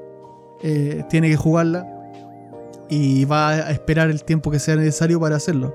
eh, 0.63 1.05
tiene 1.09 1.31
que 1.31 1.37
jugarla 1.37 1.87
y 2.91 3.25
va 3.25 3.51
a 3.51 3.71
esperar 3.71 4.11
el 4.11 4.25
tiempo 4.25 4.51
que 4.51 4.59
sea 4.59 4.77
necesario 4.77 5.19
para 5.21 5.37
hacerlo. 5.37 5.75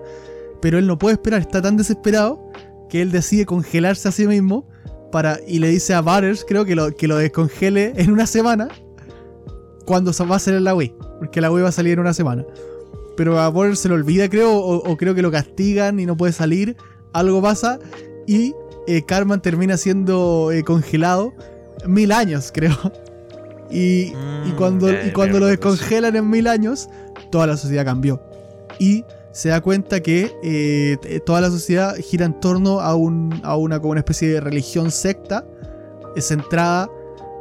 Pero 0.62 0.78
él 0.78 0.86
no 0.86 0.98
puede 0.98 1.14
esperar, 1.14 1.42
está 1.42 1.62
tan 1.62 1.78
desesperado 1.78 2.52
que 2.90 3.02
él 3.02 3.12
decide 3.12 3.46
congelarse 3.46 4.08
a 4.08 4.12
sí 4.12 4.28
mismo 4.28 4.68
para, 5.12 5.40
y 5.48 5.60
le 5.60 5.70
dice 5.70 5.94
a 5.94 6.02
Butters, 6.02 6.46
creo 6.48 6.66
que 6.66 6.76
lo, 6.76 6.94
que 6.96 7.08
lo 7.08 7.18
descongele 7.18 7.94
en 7.96 8.12
una 8.12 8.28
semana 8.28 8.68
cuando 9.86 10.12
va 10.30 10.36
a 10.36 10.40
salir 10.40 10.62
la 10.62 10.76
Wii, 10.76 10.96
porque 11.20 11.42
la 11.42 11.52
Wii 11.52 11.64
va 11.64 11.70
a 11.70 11.72
salir 11.72 11.94
en 11.94 12.00
una 12.00 12.14
semana. 12.14 12.46
Pero 13.18 13.40
a 13.40 13.48
Butters 13.50 13.80
se 13.80 13.90
lo 13.90 13.96
olvida, 13.96 14.30
creo, 14.30 14.52
o, 14.54 14.92
o 14.92 14.98
creo 14.98 15.16
que 15.16 15.22
lo 15.22 15.32
castigan 15.32 16.00
y 16.00 16.06
no 16.06 16.18
puede 16.18 16.34
salir, 16.34 16.76
algo 17.14 17.42
pasa 17.42 17.80
y 18.28 18.54
eh, 18.88 19.04
Carman 19.06 19.42
termina 19.42 19.78
siendo 19.78 20.52
eh, 20.52 20.64
congelado 20.64 21.34
mil 21.88 22.12
años, 22.12 22.52
creo. 22.54 22.76
Y, 23.70 24.14
y 24.46 24.52
Mm, 24.54 24.56
cuando, 24.58 24.90
y 24.90 24.94
ya 25.08 25.14
cuando 25.14 25.40
lo 25.40 25.48
descongelan 25.48 26.16
en 26.16 26.30
mil 26.30 26.48
años, 26.48 26.90
toda 27.30 27.48
la 27.48 27.58
sociedad 27.58 27.86
cambió. 27.86 28.22
Y 28.80 29.04
se 29.32 29.50
da 29.50 29.62
cuenta 29.62 30.00
que 30.02 30.32
eh, 30.44 31.20
toda 31.26 31.42
la 31.42 31.50
sociedad 31.50 31.96
gira 31.98 32.26
en 32.26 32.40
torno 32.40 32.80
a, 32.80 32.96
un, 32.96 33.42
a 33.44 33.56
una, 33.58 33.80
como 33.80 33.92
una 33.92 34.00
especie 34.00 34.30
de 34.30 34.40
religión 34.40 34.92
secta 34.92 35.46
eh, 36.16 36.22
centrada 36.22 36.90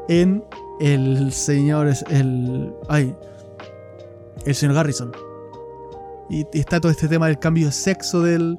en 0.09 0.45
el 0.81 1.33
señor. 1.33 1.93
El, 2.11 2.72
ay, 2.89 3.14
el 4.45 4.55
señor 4.55 4.75
Garrison. 4.75 5.12
Y, 6.31 6.47
y 6.53 6.59
está 6.59 6.81
todo 6.81 6.91
este 6.91 7.07
tema 7.07 7.27
del 7.27 7.39
cambio 7.39 7.66
de 7.66 7.72
sexo 7.72 8.22
del, 8.22 8.59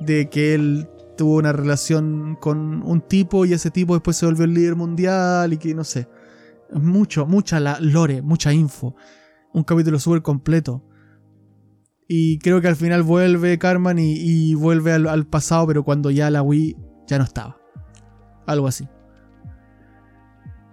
de 0.00 0.28
que 0.28 0.54
él 0.54 0.88
tuvo 1.16 1.36
una 1.36 1.52
relación 1.52 2.36
con 2.38 2.82
un 2.82 3.00
tipo 3.00 3.44
y 3.44 3.52
ese 3.52 3.72
tipo 3.72 3.94
después 3.94 4.16
se 4.16 4.26
volvió 4.26 4.44
el 4.44 4.54
líder 4.54 4.76
mundial 4.76 5.52
y 5.52 5.56
que 5.56 5.74
no 5.74 5.82
sé. 5.82 6.06
Mucho, 6.72 7.26
mucha 7.26 7.60
la 7.60 7.78
lore, 7.80 8.22
mucha 8.22 8.52
info. 8.52 8.94
Un 9.52 9.64
capítulo 9.64 9.98
súper 9.98 10.22
completo. 10.22 10.84
Y 12.08 12.38
creo 12.38 12.60
que 12.60 12.68
al 12.68 12.76
final 12.76 13.02
vuelve 13.02 13.58
Carmen 13.58 13.98
y, 13.98 14.14
y 14.14 14.54
vuelve 14.54 14.92
al, 14.92 15.08
al 15.08 15.26
pasado, 15.26 15.66
pero 15.66 15.84
cuando 15.84 16.10
ya 16.10 16.30
la 16.30 16.42
Wii 16.42 16.76
ya 17.06 17.18
no 17.18 17.24
estaba. 17.24 17.58
Algo 18.46 18.66
así. 18.66 18.88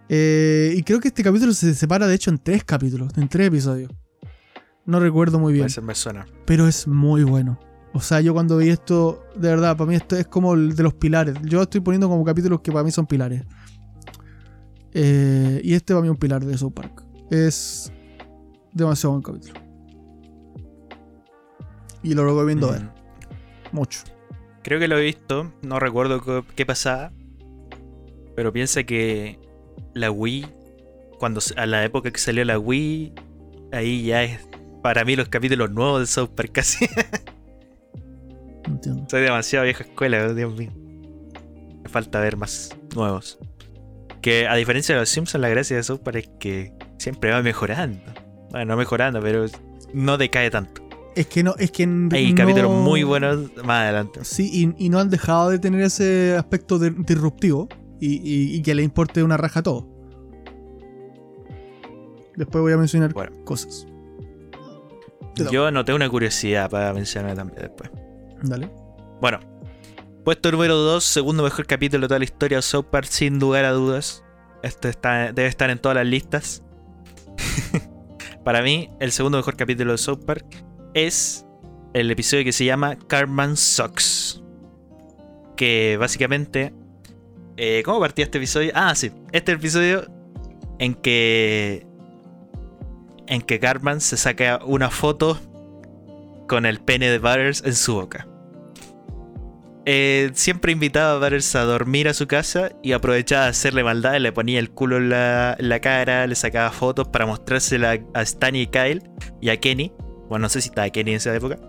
Eh, 0.08 0.74
y 0.78 0.84
creo 0.84 1.00
que 1.00 1.08
este 1.08 1.24
capítulo 1.24 1.54
se 1.54 1.74
separa 1.74 2.08
de 2.08 2.16
hecho 2.16 2.30
en 2.30 2.38
tres 2.38 2.64
capítulos, 2.64 3.12
en 3.18 3.28
tres 3.28 3.48
episodios. 3.48 3.92
No 4.86 5.00
recuerdo 5.00 5.40
muy 5.40 5.52
bien 5.52 5.68
me 5.82 5.96
suena. 5.96 6.28
pero 6.46 6.68
es 6.68 6.88
muy 6.88 7.24
bueno. 7.24 7.60
O 7.94 8.02
sea, 8.02 8.22
yo 8.22 8.34
cuando 8.34 8.58
vi 8.58 8.70
esto, 8.70 9.24
de 9.36 9.48
verdad, 9.48 9.76
para 9.78 9.90
mí 9.90 9.96
esto 9.96 10.16
es 10.16 10.28
como 10.28 10.54
el 10.54 10.76
de 10.76 10.84
los 10.84 10.94
pilares. 10.94 11.36
Yo 11.44 11.62
estoy 11.62 11.82
poniendo 11.82 12.10
como 12.10 12.24
capítulos 12.24 12.62
que 12.62 12.72
para 12.72 12.84
mí 12.84 12.92
son 12.92 13.08
pilares. 13.08 13.44
Eh, 14.98 15.60
y 15.62 15.74
este 15.74 15.94
para 15.94 16.02
mí 16.02 16.08
es 16.08 16.12
un 16.12 16.18
pilar 16.18 16.44
de 16.46 16.58
South 16.58 16.74
Park. 16.74 17.04
Es 17.30 17.92
demasiado 18.72 19.12
buen 19.20 19.22
capítulo. 19.24 19.60
Y 22.02 22.14
lo 22.14 22.24
recomiendo 22.26 22.72
ver, 22.72 22.84
Mm. 22.84 22.90
mucho. 23.76 24.00
Creo 24.64 24.80
que 24.80 24.88
lo 24.88 24.98
he 24.98 25.02
visto, 25.04 25.52
no 25.64 25.80
recuerdo 25.80 26.46
qué 26.56 26.66
pasaba. 26.66 27.12
Pero 28.36 28.54
piensa 28.54 28.84
que 28.84 29.40
la 29.94 30.12
Wii, 30.12 30.46
cuando 31.20 31.42
a 31.58 31.66
la 31.66 31.84
época 31.84 32.12
que 32.12 32.20
salió 32.20 32.46
la 32.46 32.58
Wii, 32.60 33.14
ahí 33.72 34.06
ya 34.06 34.24
es 34.24 34.48
para 34.82 35.04
mí 35.04 35.16
los 35.16 35.28
capítulos 35.30 35.72
nuevos 35.72 36.00
de 36.02 36.06
South 36.08 36.30
Park 36.36 36.52
casi. 36.54 36.86
No 38.68 38.76
entiendo. 38.76 39.06
Soy 39.10 39.22
demasiado 39.24 39.66
vieja 39.66 39.84
escuela, 39.84 40.34
Dios 40.34 40.56
mío. 40.58 40.72
Me 41.84 41.90
falta 41.90 42.20
ver 42.20 42.38
más 42.38 42.70
nuevos. 42.96 43.40
Que 44.26 44.48
a 44.48 44.56
diferencia 44.56 44.96
de 44.96 45.02
los 45.02 45.10
Simpsons, 45.10 45.40
la 45.40 45.50
gracia 45.50 45.80
de 45.80 45.98
Park 46.00 46.16
es 46.18 46.30
que 46.40 46.74
siempre 46.98 47.30
va 47.30 47.44
mejorando. 47.44 48.00
Bueno, 48.50 48.66
no 48.74 48.76
mejorando, 48.78 49.20
pero 49.22 49.46
no 49.94 50.18
decae 50.18 50.50
tanto. 50.50 50.82
Es 51.16 51.28
que 51.28 51.44
no, 51.44 51.54
es 51.60 51.70
que 51.70 51.84
Hay 51.84 52.32
no- 52.34 52.36
capítulos 52.36 52.72
muy 52.72 53.04
buenos 53.04 53.56
más 53.64 53.84
adelante. 53.84 54.22
Sí, 54.26 54.50
y, 54.52 54.84
y 54.84 54.90
no 54.90 54.98
han 54.98 55.12
dejado 55.12 55.52
de 55.52 55.60
tener 55.60 55.82
ese 55.82 56.36
aspecto 56.36 56.80
de- 56.80 56.90
disruptivo 56.90 57.68
y, 58.02 58.16
y- 58.16 58.56
y 58.56 58.62
que 58.64 58.74
le 58.74 58.82
importe 58.82 59.22
una 59.22 59.38
raja 59.38 59.60
a 59.60 59.64
todo. 59.64 59.88
Después 62.36 62.62
voy 62.64 62.74
a 62.74 62.78
mencionar 62.78 63.14
Bueno. 63.14 63.32
cosas. 63.46 63.86
Yo 65.52 65.70
noté 65.70 65.94
una 65.94 66.10
curiosidad 66.10 66.70
para 66.72 66.94
mencionar 66.94 67.36
también 67.36 67.62
después. 67.62 67.92
Dale. 68.42 68.72
Bueno, 69.22 69.40
puesto 70.26 70.52
número 70.52 70.76
2, 70.76 71.04
segundo 71.04 71.44
mejor 71.44 71.68
capítulo 71.68 72.02
de 72.02 72.08
toda 72.08 72.18
la 72.20 72.26
historia 72.26 72.58
de 72.58 72.64
South 72.64 72.88
Park, 72.90 73.06
sin 73.06 73.40
lugar 73.40 73.64
a 73.64 73.72
dudas. 73.72 74.24
Este 74.64 74.92
debe 75.34 75.46
estar 75.46 75.70
en 75.70 75.78
todas 75.78 75.96
las 75.96 76.08
listas. 76.08 76.64
Para 78.44 78.64
mí, 78.64 78.90
el 79.00 79.12
segundo 79.12 79.38
mejor 79.38 79.56
capítulo 79.56 79.92
de 79.92 80.00
South 80.00 80.26
Park 80.26 80.66
es 80.96 81.46
el 81.94 82.10
episodio 82.10 82.44
que 82.44 82.52
se 82.52 82.66
llama 82.66 82.98
Carman 83.08 83.56
Sucks. 83.56 84.42
Que 85.56 85.96
básicamente. 86.00 86.74
eh, 87.56 87.84
¿Cómo 87.86 88.00
partía 88.00 88.26
este 88.26 88.40
episodio? 88.40 88.72
Ah, 88.74 88.96
sí. 88.96 89.12
Este 89.32 89.52
episodio 89.52 90.08
en 90.80 90.96
que. 90.96 91.86
En 93.28 93.44
que 93.44 93.60
Carman 93.60 94.02
se 94.02 94.18
saca 94.18 94.60
una 94.66 94.90
foto 94.90 95.40
con 96.48 96.66
el 96.66 96.80
pene 96.80 97.12
de 97.12 97.20
Butters 97.20 97.64
en 97.64 97.76
su 97.76 97.94
boca. 97.94 98.28
Eh, 99.88 100.32
siempre 100.34 100.72
invitaba 100.72 101.12
a 101.12 101.20
Butters 101.20 101.56
a 101.56 101.64
dormir 101.64 102.08
a 102.08 102.16
su 102.16 102.26
casa 102.26 102.72
y 102.82 102.94
aprovechaba 102.94 103.44
de 103.44 103.50
hacerle 103.50 103.84
maldad, 103.84 104.18
le 104.18 104.32
ponía 104.32 104.60
el 104.60 104.72
culo 104.72 104.98
en 104.98 105.10
la, 105.10 105.80
cara, 105.80 106.26
le 106.26 106.34
sacaba 106.34 106.72
fotos 106.72 107.08
para 107.08 107.28
mostrársela 107.28 108.00
a 108.16 108.22
Stan 108.24 108.56
y 108.56 108.66
Kyle 108.66 109.04
y 109.42 109.50
a 109.50 109.58
Kenny. 109.58 109.94
Bueno, 110.28 110.44
no 110.44 110.50
sé 110.50 110.62
si 110.62 110.70
estaba 110.70 110.90
Kenny 110.90 111.12
en 111.12 111.18
esa 111.18 111.36
época. 111.36 111.60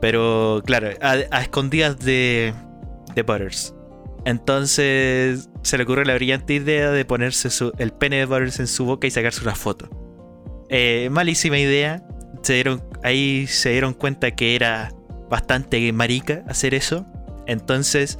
Pero 0.00 0.62
claro, 0.64 0.90
a, 1.00 1.40
escondidas 1.42 1.98
de, 1.98 2.54
de 3.14 3.22
Butters. 3.22 3.74
Entonces 4.24 5.48
se 5.62 5.76
le 5.76 5.82
ocurrió 5.82 6.04
la 6.04 6.14
brillante 6.14 6.54
idea 6.54 6.90
de 6.92 7.04
ponerse 7.04 7.48
el 7.78 7.92
pene 7.92 8.18
de 8.18 8.26
Butters 8.26 8.60
en 8.60 8.68
su 8.68 8.84
boca 8.84 9.08
y 9.08 9.10
sacarse 9.10 9.42
una 9.42 9.56
foto. 9.56 9.88
Eh, 10.68 11.08
malísima 11.10 11.58
idea. 11.58 12.02
Se 12.42 12.54
dieron, 12.54 12.82
ahí 13.02 13.46
se 13.48 13.70
dieron 13.70 13.92
cuenta 13.92 14.30
que 14.30 14.54
era 14.54 14.92
bastante 15.28 15.92
marica 15.92 16.44
hacer 16.48 16.74
eso. 16.74 17.06
Entonces, 17.46 18.18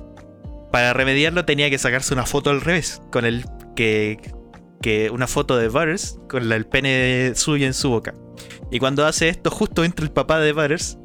para 0.70 0.92
remediarlo 0.92 1.44
tenía 1.44 1.70
que 1.70 1.78
sacarse 1.78 2.14
una 2.14 2.26
foto 2.26 2.50
al 2.50 2.60
revés. 2.60 3.02
Con 3.10 3.24
el 3.24 3.44
que, 3.74 4.18
que 4.80 5.10
una 5.10 5.26
foto 5.26 5.56
de 5.56 5.68
Butters 5.68 6.18
con 6.28 6.50
el 6.52 6.66
pene 6.66 7.32
suyo 7.34 7.66
en 7.66 7.74
su 7.74 7.90
boca. 7.90 8.14
Y 8.70 8.78
cuando 8.78 9.06
hace 9.06 9.28
esto, 9.28 9.50
justo 9.50 9.84
entra 9.84 10.04
el 10.04 10.12
papá 10.12 10.38
de 10.38 10.52
Butters 10.52 10.98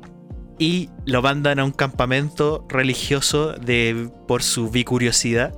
y 0.57 0.89
lo 1.05 1.21
mandan 1.21 1.59
a 1.59 1.65
un 1.65 1.71
campamento 1.71 2.65
religioso 2.69 3.53
de, 3.53 4.09
por 4.27 4.43
su 4.43 4.69
bicuriosidad. 4.69 5.53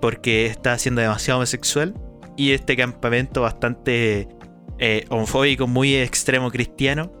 Porque 0.00 0.46
está 0.46 0.76
siendo 0.78 1.00
demasiado 1.00 1.38
homosexual. 1.38 1.94
Y 2.36 2.52
este 2.52 2.76
campamento 2.76 3.42
bastante 3.42 4.26
eh, 4.78 5.04
homofóbico, 5.10 5.66
muy 5.68 5.94
extremo 5.94 6.50
cristiano, 6.50 7.12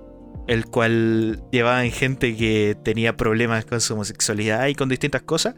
el 0.48 0.66
cual 0.66 1.42
llevaban 1.52 1.90
gente 1.90 2.36
que 2.36 2.76
tenía 2.82 3.16
problemas 3.16 3.64
con 3.64 3.80
su 3.80 3.94
homosexualidad 3.94 4.66
y 4.66 4.74
con 4.74 4.88
distintas 4.88 5.22
cosas. 5.22 5.54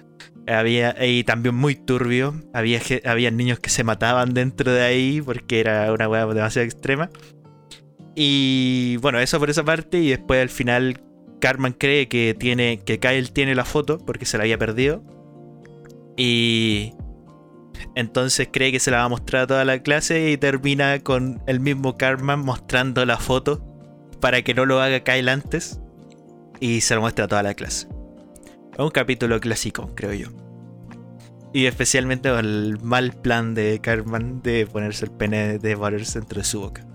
Había 0.47 0.95
y 1.05 1.25
también 1.25 1.55
muy 1.55 1.75
turbio. 1.75 2.35
Había, 2.53 3.31
niños 3.31 3.61
que 3.61 3.71
se 3.71 3.85
mataban 3.85 4.35
dentro 4.35 4.73
de 4.73 4.83
ahí 4.83 5.23
porque 5.23 5.61
era 5.61 5.93
una 5.93 6.09
weá 6.09 6.27
demasiado 6.27 6.67
extrema. 6.67 7.11
Y 8.15 8.99
bueno, 8.99 9.21
eso 9.21 9.39
por 9.39 9.51
esa 9.51 9.65
parte. 9.65 9.99
Y 9.99 10.11
después 10.11 10.43
al 10.43 10.51
final 10.51 11.03
Carmen 11.41 11.73
cree 11.73 12.09
que 12.09 12.37
tiene. 12.39 12.81
que 12.85 12.99
Kyle 12.99 13.33
tiene 13.33 13.55
la 13.55 13.65
foto 13.65 13.99
porque 13.99 14.27
se 14.27 14.37
la 14.37 14.45
había 14.45 14.59
perdido. 14.59 15.03
Y 16.17 16.93
entonces 17.95 18.49
cree 18.53 18.71
que 18.71 18.81
se 18.81 18.91
la 18.91 18.99
va 18.99 19.05
a 19.05 19.09
mostrar 19.09 19.43
a 19.43 19.47
toda 19.47 19.65
la 19.65 19.83
clase 19.83 20.31
y 20.31 20.37
termina 20.37 21.01
con 21.01 21.43
el 21.47 21.61
mismo 21.61 21.97
Carmen 21.97 22.41
mostrando 22.41 23.05
la 23.07 23.17
foto 23.17 23.74
para 24.25 24.41
que 24.41 24.55
no 24.55 24.65
lo 24.65 24.81
haga 24.81 25.01
Kyle 25.01 25.29
antes 25.29 25.79
y 26.59 26.81
se 26.81 26.95
lo 26.95 27.03
muestra 27.03 27.27
a 27.27 27.29
toda 27.29 27.43
la 27.43 27.53
clase. 27.53 27.89
Es 28.73 28.79
un 28.79 28.89
capítulo 28.89 29.39
clásico, 29.39 29.91
creo 29.95 30.15
yo. 30.15 30.29
Y 31.53 31.67
especialmente 31.67 32.31
con 32.31 32.39
el 32.39 32.79
mal 32.83 33.13
plan 33.13 33.53
de 33.53 33.81
Carmen 33.83 34.41
de 34.41 34.67
ponerse 34.67 35.05
el 35.05 35.11
pene 35.11 35.59
de 35.59 35.75
Butters 35.75 36.15
dentro 36.15 36.39
de 36.41 36.45
su 36.45 36.59
boca. 36.63 36.87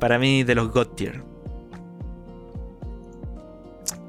Para 0.00 0.18
mí, 0.18 0.44
de 0.44 0.54
los 0.54 0.72
God 0.72 0.86
Tier. 0.94 1.22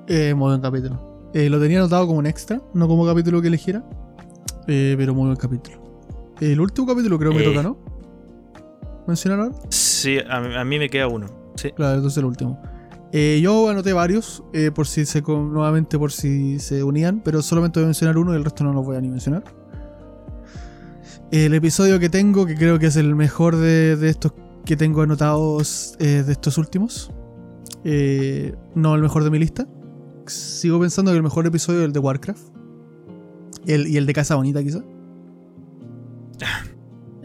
Eh, 0.08 0.34
muy 0.34 0.52
buen 0.52 0.62
capítulo. 0.62 1.30
Eh, 1.34 1.50
lo 1.50 1.60
tenía 1.60 1.80
anotado 1.80 2.08
como 2.08 2.20
un 2.20 2.28
extra, 2.28 2.62
no 2.74 2.88
como 2.88 3.06
capítulo 3.06 3.42
que 3.42 3.50
eligiera. 3.50 3.84
Eh, 4.68 4.96
pero 4.98 5.14
muy 5.14 5.26
buen 5.26 5.36
capítulo. 5.36 5.82
El 6.40 6.62
último 6.62 6.88
capítulo 6.88 7.20
creo 7.20 7.32
que 7.32 7.40
me 7.40 7.44
Eh. 7.44 7.50
toca, 7.50 7.62
¿no? 7.62 7.87
¿Mencionar 9.08 9.40
ahora? 9.40 9.56
Sí, 9.70 10.18
a, 10.30 10.40
mí- 10.42 10.56
a 10.56 10.64
mí 10.66 10.80
me 10.80 10.90
queda 10.90 11.08
uno. 11.08 11.28
Sí. 11.56 11.72
Claro, 11.72 11.96
entonces 11.96 12.18
el 12.18 12.26
último. 12.26 12.62
Eh, 13.14 13.40
yo 13.42 13.70
anoté 13.70 13.94
varios, 13.94 14.44
eh, 14.54 14.70
por 14.70 14.86
si 14.86 15.06
se 15.06 15.24
con- 15.24 15.54
nuevamente 15.54 15.98
por 15.98 16.12
si 16.12 16.60
se 16.60 16.84
unían, 16.84 17.22
pero 17.24 17.42
solamente 17.42 17.80
voy 17.80 17.86
a 17.86 17.88
mencionar 17.88 18.18
uno 18.18 18.34
y 18.34 18.36
el 18.36 18.44
resto 18.44 18.64
no 18.66 18.74
los 18.74 18.86
voy 18.86 18.98
a 18.98 19.02
ni 19.02 19.10
mencionar. 19.10 19.44
El 21.32 21.54
episodio 21.54 22.00
que 22.00 22.10
tengo, 22.10 22.46
que 22.46 22.56
creo 22.56 22.80
que 22.80 22.88
es 22.88 22.96
el 22.98 23.16
mejor 23.16 23.56
de, 23.56 23.96
de 23.96 24.10
estos 24.10 24.34
que 24.66 24.76
tengo 24.76 25.02
anotados 25.02 25.96
eh, 26.00 26.24
de 26.26 26.32
estos 26.34 26.58
últimos. 26.58 27.12
Eh, 27.86 28.54
no 28.76 28.94
el 28.96 29.02
mejor 29.02 29.24
de 29.24 29.30
mi 29.30 29.40
lista. 29.40 29.66
Sigo 30.26 30.80
pensando 30.80 31.12
que 31.12 31.18
el 31.18 31.24
mejor 31.24 31.46
episodio 31.48 31.80
es 31.80 31.86
el 31.86 31.94
de 31.94 32.00
Warcraft. 32.00 32.44
El, 33.66 33.88
y 33.88 33.96
el 33.98 34.06
de 34.06 34.14
Casa 34.14 34.36
Bonita, 34.36 34.62
quizá. 34.62 34.80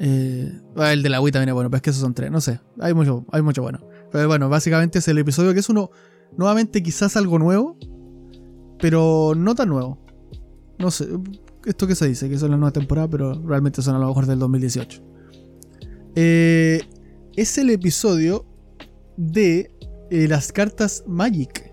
Eh, 0.05 0.53
ah, 0.75 0.93
el 0.93 1.05
de 1.05 1.09
la 1.09 1.21
Wii 1.21 1.31
también 1.31 1.51
es 1.51 1.55
bueno, 1.55 1.71
pero 1.71 1.77
es 1.77 1.83
que 1.83 1.91
esos 1.91 2.03
son 2.03 2.13
tres, 2.13 2.29
no 2.29 2.41
sé. 2.41 2.59
Hay 2.81 2.93
mucho, 2.93 3.25
hay 3.31 3.41
mucho 3.41 3.63
bueno. 3.63 3.79
Pero 4.11 4.27
bueno, 4.27 4.49
básicamente 4.49 4.99
es 4.99 5.07
el 5.07 5.17
episodio 5.17 5.55
que 5.55 5.61
es 5.61 5.69
uno, 5.69 5.91
nuevamente 6.37 6.83
quizás 6.83 7.17
algo 7.17 7.39
nuevo, 7.39 7.79
pero 8.81 9.35
no 9.37 9.55
tan 9.55 9.69
nuevo. 9.69 10.05
No 10.81 10.91
sé, 10.91 11.07
esto 11.65 11.87
que 11.87 11.95
se 11.95 12.09
dice, 12.09 12.29
que 12.29 12.37
son 12.37 12.51
las 12.51 12.59
nuevas 12.59 12.73
temporadas, 12.73 13.11
pero 13.13 13.41
realmente 13.47 13.81
son 13.81 13.95
a 13.95 14.01
lo 14.01 14.09
mejor 14.09 14.27
del 14.27 14.41
2018. 14.41 15.01
Eh, 16.17 16.81
es 17.37 17.57
el 17.59 17.71
episodio 17.71 18.45
de 19.17 19.71
eh, 20.11 20.27
las 20.27 20.51
cartas 20.51 21.05
Magic. 21.07 21.73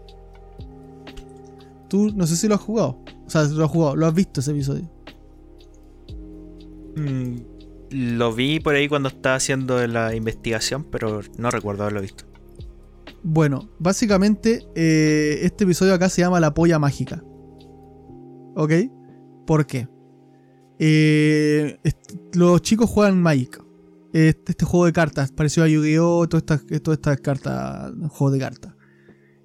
Tú 1.89 2.11
no 2.15 2.27
sé 2.27 2.35
si 2.35 2.47
lo 2.47 2.53
has 2.53 2.61
jugado. 2.61 3.03
O 3.25 3.29
sea, 3.29 3.43
lo 3.45 3.65
has 3.65 3.71
jugado, 3.71 3.95
lo 3.95 4.05
has 4.05 4.13
visto 4.13 4.41
ese 4.41 4.51
episodio. 4.51 4.87
Mm, 6.95 7.58
lo 7.91 8.33
vi 8.33 8.59
por 8.59 8.75
ahí 8.75 8.87
cuando 8.87 9.09
estaba 9.09 9.35
haciendo 9.35 9.85
la 9.87 10.15
investigación, 10.15 10.83
pero 10.83 11.21
no 11.37 11.51
recuerdo 11.51 11.83
haberlo 11.83 12.01
visto. 12.01 12.25
Bueno, 13.23 13.69
básicamente 13.79 14.65
eh, 14.75 15.39
este 15.43 15.65
episodio 15.65 15.93
acá 15.93 16.09
se 16.09 16.21
llama 16.21 16.39
La 16.39 16.53
Polla 16.53 16.79
Mágica. 16.79 17.23
¿Ok? 18.55 18.71
¿Por 19.45 19.65
qué? 19.65 19.87
Eh, 20.79 21.77
los 22.33 22.61
chicos 22.61 22.89
juegan 22.89 23.21
Magic. 23.21 23.61
Este, 24.13 24.53
este, 24.53 24.65
juego 24.65 24.85
de 24.85 24.93
cartas, 24.93 25.31
parecido 25.31 25.65
a 25.65 25.67
Yu-Gi-Oh! 25.67 26.27
Todas 26.27 26.61
estas 26.79 27.19
cartas, 27.19 27.91
juego 28.09 28.31
de 28.31 28.39
cartas. 28.39 28.73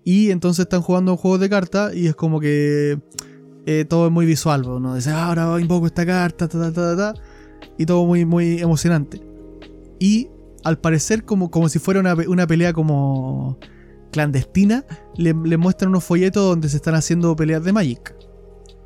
Y 0.05 0.31
entonces 0.31 0.65
están 0.65 0.81
jugando 0.81 1.13
un 1.13 1.19
juego 1.19 1.39
de 1.39 1.49
cartas 1.51 1.95
y 1.95 2.07
es 2.07 2.15
como 2.15 2.41
que 2.41 2.99
eh, 3.67 3.85
todo 3.89 4.07
es 4.07 4.13
muy 4.13 4.27
visual. 4.27 4.63
¿no? 4.63 4.95
Dice, 4.95 5.11
ah, 5.11 5.27
ahora 5.27 5.61
invoco 5.61 5.87
esta 5.87 6.07
carta, 6.07 6.49
ta, 6.49 6.59
ta, 6.59 6.73
ta, 6.73 6.97
ta, 6.97 7.15
y 7.79 7.87
todo 7.87 8.05
muy, 8.05 8.25
muy 8.25 8.61
emocionante. 8.61 9.21
Y 9.99 10.29
al 10.65 10.79
parecer, 10.79 11.25
como, 11.25 11.51
como 11.51 11.69
si 11.69 11.79
fuera 11.79 12.01
una, 12.01 12.47
pelea 12.47 12.73
como 12.73 13.59
clandestina, 14.13 14.85
le, 15.17 15.35
muestran 15.35 15.91
unos 15.91 16.05
folletos 16.05 16.43
donde 16.43 16.69
se 16.69 16.77
están 16.77 16.95
haciendo 16.95 17.35
peleas 17.37 17.65
de 17.65 17.73
Magic. 17.73 18.17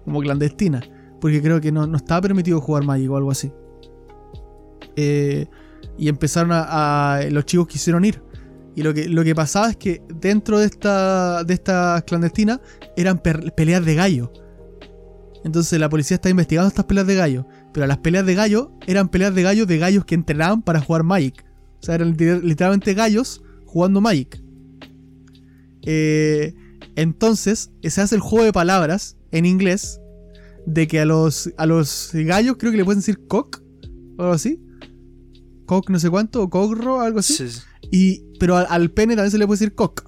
Como 0.04 0.20
clandestina. 0.20 0.82
Porque 1.20 1.42
creo 1.42 1.60
que 1.60 1.72
no, 1.72 1.86
no 1.86 1.96
estaba 1.96 2.22
permitido 2.22 2.60
jugar 2.60 2.84
Magic 2.84 3.10
o 3.10 3.16
algo 3.16 3.30
así. 3.30 3.52
Eh, 4.96 5.46
y 5.96 6.08
empezaron 6.08 6.50
a, 6.52 7.20
Los 7.30 7.44
chicos 7.44 7.68
quisieron 7.68 8.04
ir. 8.04 8.22
Y 8.74 8.82
lo 8.82 8.94
que, 8.94 9.08
lo 9.08 9.24
que 9.24 9.34
pasaba 9.34 9.70
es 9.70 9.76
que 9.76 10.02
dentro 10.08 10.58
de 10.60 10.66
esta, 10.66 11.42
de 11.42 11.54
estas 11.54 12.04
clandestinas 12.04 12.60
eran 12.96 13.18
peleas 13.18 13.84
de 13.84 13.94
gallo. 13.94 14.32
Entonces 15.44 15.78
la 15.80 15.88
policía 15.88 16.16
está 16.16 16.30
investigando 16.30 16.68
estas 16.68 16.84
peleas 16.84 17.06
de 17.06 17.14
gallo. 17.14 17.46
Pero 17.78 17.86
las 17.86 17.98
peleas 17.98 18.26
de 18.26 18.34
gallo 18.34 18.72
eran 18.88 19.08
peleas 19.08 19.32
de 19.36 19.44
gallo 19.44 19.64
de 19.64 19.78
gallos 19.78 20.04
que 20.04 20.16
entrenaban 20.16 20.62
para 20.62 20.80
jugar 20.80 21.04
Magic. 21.04 21.44
O 21.80 21.86
sea, 21.86 21.94
eran 21.94 22.16
literalmente 22.16 22.92
gallos 22.92 23.40
jugando 23.66 24.00
Magic. 24.00 24.42
Eh, 25.82 26.56
entonces, 26.96 27.70
se 27.84 28.00
hace 28.00 28.16
el 28.16 28.20
juego 28.20 28.44
de 28.44 28.52
palabras 28.52 29.16
en 29.30 29.46
inglés 29.46 30.00
de 30.66 30.88
que 30.88 30.98
a 30.98 31.04
los, 31.04 31.52
a 31.56 31.66
los 31.66 32.10
gallos 32.14 32.56
creo 32.58 32.72
que 32.72 32.78
le 32.78 32.84
pueden 32.84 32.98
decir 32.98 33.24
cock 33.28 33.62
o 34.16 34.22
algo 34.22 34.34
así. 34.34 34.60
Cock 35.64 35.88
no 35.88 36.00
sé 36.00 36.10
cuánto, 36.10 36.42
o 36.42 36.50
cogro, 36.50 37.00
algo 37.00 37.20
así. 37.20 37.46
Y, 37.92 38.24
pero 38.40 38.56
al, 38.56 38.90
pene 38.90 39.14
también 39.14 39.30
se 39.30 39.38
le 39.38 39.46
puede 39.46 39.60
decir 39.60 39.76
cock. 39.76 40.02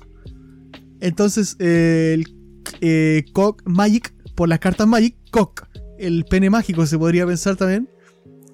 Entonces, 0.98 1.54
el 1.60 2.34
eh, 2.80 3.26
cock 3.32 3.62
magic, 3.64 4.12
por 4.34 4.48
las 4.48 4.58
cartas 4.58 4.88
magic, 4.88 5.14
cock. 5.30 5.69
El 6.00 6.24
pene 6.24 6.50
mágico 6.50 6.86
se 6.86 6.98
podría 6.98 7.26
pensar 7.26 7.56
también. 7.56 7.88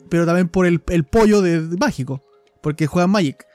Pero 0.09 0.25
también 0.25 0.49
por 0.49 0.67
el, 0.67 0.81
pollo 0.81 1.43
de 1.43 1.61
mágico 1.79 2.23
porque 2.67 2.89
juegan 2.89 3.11
Magic. 3.11 3.47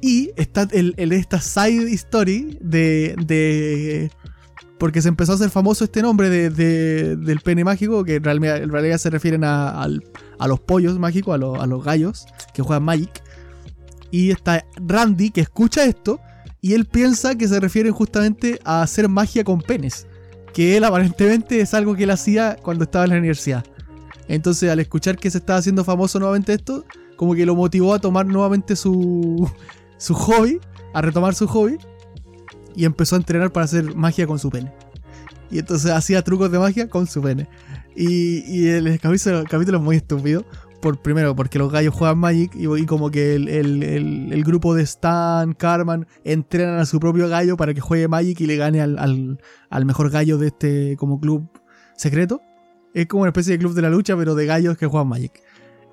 Y 0.00 0.32
está 0.34 0.66
el, 0.72 0.94
esta 1.12 1.40
side 1.40 1.92
story 1.92 2.58
de, 2.60 3.14
de, 3.24 4.10
Porque 4.76 5.02
se 5.02 5.08
empezó 5.08 5.30
a 5.30 5.34
hacer 5.36 5.50
famoso 5.50 5.84
este 5.84 6.02
nombre 6.02 6.28
de, 6.30 7.16
del 7.16 7.40
pene 7.40 7.62
mágico, 7.62 8.02
que 8.02 8.16
en 8.16 8.24
realidad, 8.24 8.98
se 8.98 9.08
refieren 9.08 9.44
a, 9.44 9.86
los 10.48 10.58
pollos 10.58 10.98
mágicos, 10.98 11.32
a, 11.32 11.62
a 11.62 11.66
los 11.68 11.84
gallos 11.84 12.26
que 12.52 12.62
juegan 12.62 12.82
Magic. 12.82 13.22
Y 14.10 14.32
está 14.32 14.64
Randy 14.84 15.30
que 15.30 15.42
escucha 15.42 15.84
esto 15.84 16.18
y 16.60 16.74
él 16.74 16.86
piensa 16.86 17.36
que 17.36 17.46
se 17.46 17.60
refieren 17.60 17.92
justamente 17.92 18.58
a 18.64 18.82
hacer 18.82 19.08
magia 19.08 19.44
con 19.44 19.62
penes. 19.62 20.08
Que 20.52 20.76
él 20.76 20.84
aparentemente 20.84 21.60
es 21.60 21.74
algo 21.74 21.94
que 21.94 22.04
él 22.04 22.10
hacía 22.10 22.56
cuando 22.62 22.84
estaba 22.84 23.04
en 23.04 23.10
la 23.10 23.18
universidad. 23.18 23.64
Entonces 24.28 24.70
al 24.70 24.78
escuchar 24.80 25.16
que 25.16 25.30
se 25.30 25.38
estaba 25.38 25.58
haciendo 25.58 25.84
famoso 25.84 26.18
nuevamente 26.18 26.52
esto, 26.52 26.84
como 27.16 27.34
que 27.34 27.44
lo 27.44 27.54
motivó 27.54 27.94
a 27.94 27.98
tomar 27.98 28.26
nuevamente 28.26 28.76
su, 28.76 29.50
su 29.98 30.14
hobby, 30.14 30.60
a 30.94 31.02
retomar 31.02 31.34
su 31.34 31.46
hobby, 31.46 31.78
y 32.74 32.84
empezó 32.84 33.16
a 33.16 33.18
entrenar 33.18 33.52
para 33.52 33.64
hacer 33.64 33.94
magia 33.94 34.26
con 34.26 34.38
su 34.38 34.50
pene. 34.50 34.72
Y 35.50 35.58
entonces 35.58 35.90
hacía 35.90 36.22
trucos 36.22 36.50
de 36.52 36.58
magia 36.58 36.88
con 36.88 37.06
su 37.06 37.20
pene. 37.20 37.48
Y, 37.96 38.68
el 38.68 39.00
capítulo, 39.00 39.78
es 39.78 39.82
muy 39.82 39.96
estúpido. 39.96 40.44
Por, 40.80 41.00
primero, 41.00 41.36
porque 41.36 41.58
los 41.58 41.70
gallos 41.70 41.94
juegan 41.94 42.18
Magic 42.18 42.52
y, 42.54 42.86
como 42.86 43.10
que 43.10 43.34
el, 43.34 44.42
grupo 44.44 44.74
de 44.74 44.82
Stan, 44.82 45.52
Carman, 45.52 46.06
entrenan 46.24 46.78
a 46.78 46.86
su 46.86 46.98
propio 46.98 47.28
gallo 47.28 47.56
para 47.56 47.74
que 47.74 47.80
juegue 47.80 48.08
Magic 48.08 48.40
y 48.40 48.46
le 48.46 48.56
gane 48.56 48.80
al, 48.80 49.38
al, 49.68 49.84
mejor 49.84 50.10
gallo 50.10 50.38
de 50.38 50.48
este 50.48 50.96
como 50.96 51.20
club 51.20 51.50
secreto. 51.96 52.40
Es 52.94 53.06
como 53.06 53.22
una 53.22 53.28
especie 53.28 53.52
de 53.52 53.58
club 53.58 53.74
de 53.74 53.82
la 53.82 53.90
lucha, 53.90 54.16
pero 54.16 54.34
de 54.34 54.46
gallos 54.46 54.78
que 54.78 54.86
juegan 54.86 55.08
Magic. 55.08 55.42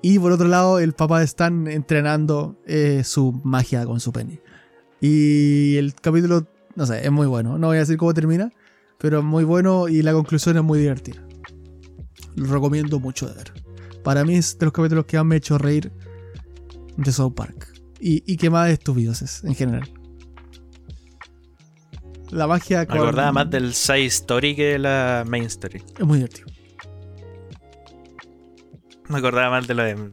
Y 0.00 0.18
por 0.18 0.32
otro 0.32 0.48
lado, 0.48 0.78
el 0.78 0.92
papá 0.94 1.22
están 1.22 1.66
entrenando 1.66 2.56
eh, 2.66 3.02
su 3.04 3.32
magia 3.44 3.84
con 3.84 4.00
su 4.00 4.12
pene. 4.12 4.40
Y 5.00 5.76
el 5.76 5.94
capítulo, 5.94 6.46
no 6.76 6.86
sé, 6.86 7.04
es 7.04 7.12
muy 7.12 7.26
bueno. 7.26 7.58
No 7.58 7.68
voy 7.68 7.76
a 7.76 7.80
decir 7.80 7.96
cómo 7.96 8.14
termina, 8.14 8.52
pero 8.98 9.18
es 9.18 9.24
muy 9.24 9.44
bueno 9.44 9.88
y 9.88 10.02
la 10.02 10.12
conclusión 10.12 10.56
es 10.56 10.62
muy 10.62 10.78
divertida. 10.78 11.22
Lo 12.36 12.52
recomiendo 12.52 13.00
mucho 13.00 13.26
de 13.26 13.34
ver. 13.34 13.67
Para 14.08 14.24
mí 14.24 14.36
es 14.36 14.58
de 14.58 14.64
los 14.64 14.72
capítulos 14.72 15.04
que 15.04 15.18
más 15.18 15.26
me 15.26 15.34
ha 15.34 15.36
hecho 15.36 15.58
reír 15.58 15.92
de 16.96 17.12
South 17.12 17.34
Park. 17.34 17.74
Y, 18.00 18.22
y 18.24 18.38
que 18.38 18.48
más 18.48 18.70
estúpidos 18.70 19.20
es, 19.20 19.44
en 19.44 19.54
general. 19.54 19.92
La 22.30 22.46
magia 22.46 22.86
con... 22.86 22.96
Me 22.96 23.02
acordaba 23.02 23.32
más 23.32 23.50
del 23.50 23.74
side 23.74 24.06
story 24.06 24.56
que 24.56 24.64
de 24.64 24.78
la 24.78 25.24
main 25.28 25.44
story. 25.44 25.82
Es 25.98 26.06
muy 26.06 26.16
divertido. 26.16 26.46
Me 29.10 29.18
acordaba 29.18 29.50
más 29.50 29.68
de 29.68 29.74
lo 29.74 29.82
de 29.82 30.12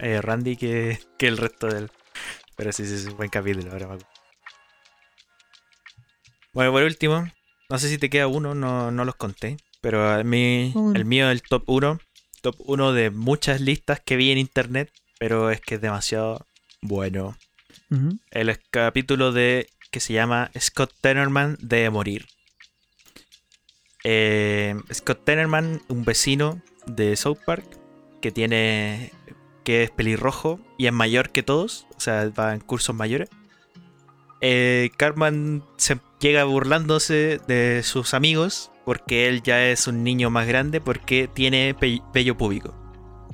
eh, 0.00 0.20
Randy 0.20 0.56
que, 0.56 0.98
el 1.20 1.36
resto 1.36 1.68
del. 1.68 1.92
Pero 2.56 2.72
sí, 2.72 2.86
sí, 2.86 2.94
es 2.94 3.06
un 3.06 3.18
buen 3.18 3.30
capítulo. 3.30 3.70
Ahora 3.70 3.86
me 3.86 3.98
Bueno, 6.54 6.72
por 6.72 6.82
último, 6.82 7.24
no 7.70 7.78
sé 7.78 7.88
si 7.88 7.98
te 7.98 8.10
queda 8.10 8.26
uno, 8.26 8.56
no, 8.56 9.04
los 9.04 9.14
conté. 9.14 9.58
Pero 9.80 10.10
a 10.10 10.24
mí, 10.24 10.74
el 10.96 11.04
mío 11.04 11.30
el 11.30 11.42
top 11.42 11.62
1. 11.68 12.00
Top 12.40 12.56
1 12.58 12.92
de 12.92 13.10
muchas 13.10 13.60
listas 13.60 14.00
que 14.00 14.16
vi 14.16 14.30
en 14.30 14.38
internet. 14.38 14.90
Pero 15.18 15.50
es 15.50 15.60
que 15.60 15.76
es 15.76 15.80
demasiado 15.80 16.46
bueno. 16.80 17.36
El 18.30 18.58
capítulo 18.70 19.32
de 19.32 19.68
que 19.90 20.00
se 20.00 20.12
llama 20.12 20.50
Scott 20.58 20.92
Tenorman 21.00 21.56
de 21.60 21.88
morir. 21.90 22.26
Eh, 24.04 24.76
Scott 24.92 25.24
Tenorman, 25.24 25.82
un 25.88 26.04
vecino 26.04 26.62
de 26.86 27.16
South 27.16 27.38
Park, 27.44 27.64
que 28.20 28.30
tiene 28.30 29.12
que 29.64 29.82
es 29.82 29.90
pelirrojo 29.90 30.60
y 30.78 30.86
es 30.86 30.92
mayor 30.92 31.30
que 31.30 31.42
todos, 31.42 31.86
o 31.96 32.00
sea, 32.00 32.30
va 32.30 32.54
en 32.54 32.60
cursos 32.60 32.94
mayores. 32.94 33.28
Eh, 34.40 34.90
Carmen 34.96 35.62
se 35.76 35.98
llega 36.20 36.44
burlándose 36.44 37.40
de 37.48 37.82
sus 37.82 38.14
amigos 38.14 38.70
porque 38.88 39.28
él 39.28 39.42
ya 39.42 39.66
es 39.66 39.86
un 39.86 40.02
niño 40.02 40.30
más 40.30 40.46
grande 40.46 40.80
porque 40.80 41.28
tiene 41.28 41.76
vello 42.14 42.38
público. 42.38 42.74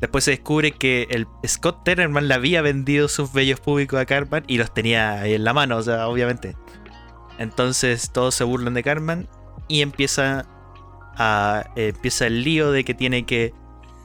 Después 0.01 0.25
se 0.25 0.33
descubre 0.33 0.73
que 0.73 1.07
el 1.11 1.29
Scott 1.47 1.85
Tenerman 1.85 2.27
le 2.27 2.35
había 2.35 2.61
vendido 2.61 3.07
sus 3.07 3.33
vellos 3.33 3.61
públicos 3.61 4.01
a 4.01 4.05
Carmen 4.05 4.43
y 4.49 4.59
los 4.59 4.75
tenía 4.75 5.21
ahí 5.21 5.33
en 5.33 5.45
la 5.45 5.53
mano, 5.53 5.77
o 5.77 5.83
sea, 5.85 6.09
obviamente. 6.09 6.57
Entonces 7.39 8.11
todos 8.11 8.35
se 8.35 8.43
burlan 8.43 8.75
de 8.75 8.83
Carmen 8.83 9.29
y 9.69 9.83
empieza 9.83 10.45
a 11.17 11.63
empieza 11.77 12.27
el 12.27 12.43
lío 12.43 12.73
de 12.73 12.83
que 12.83 12.95
tiene 12.95 13.25
que 13.25 13.55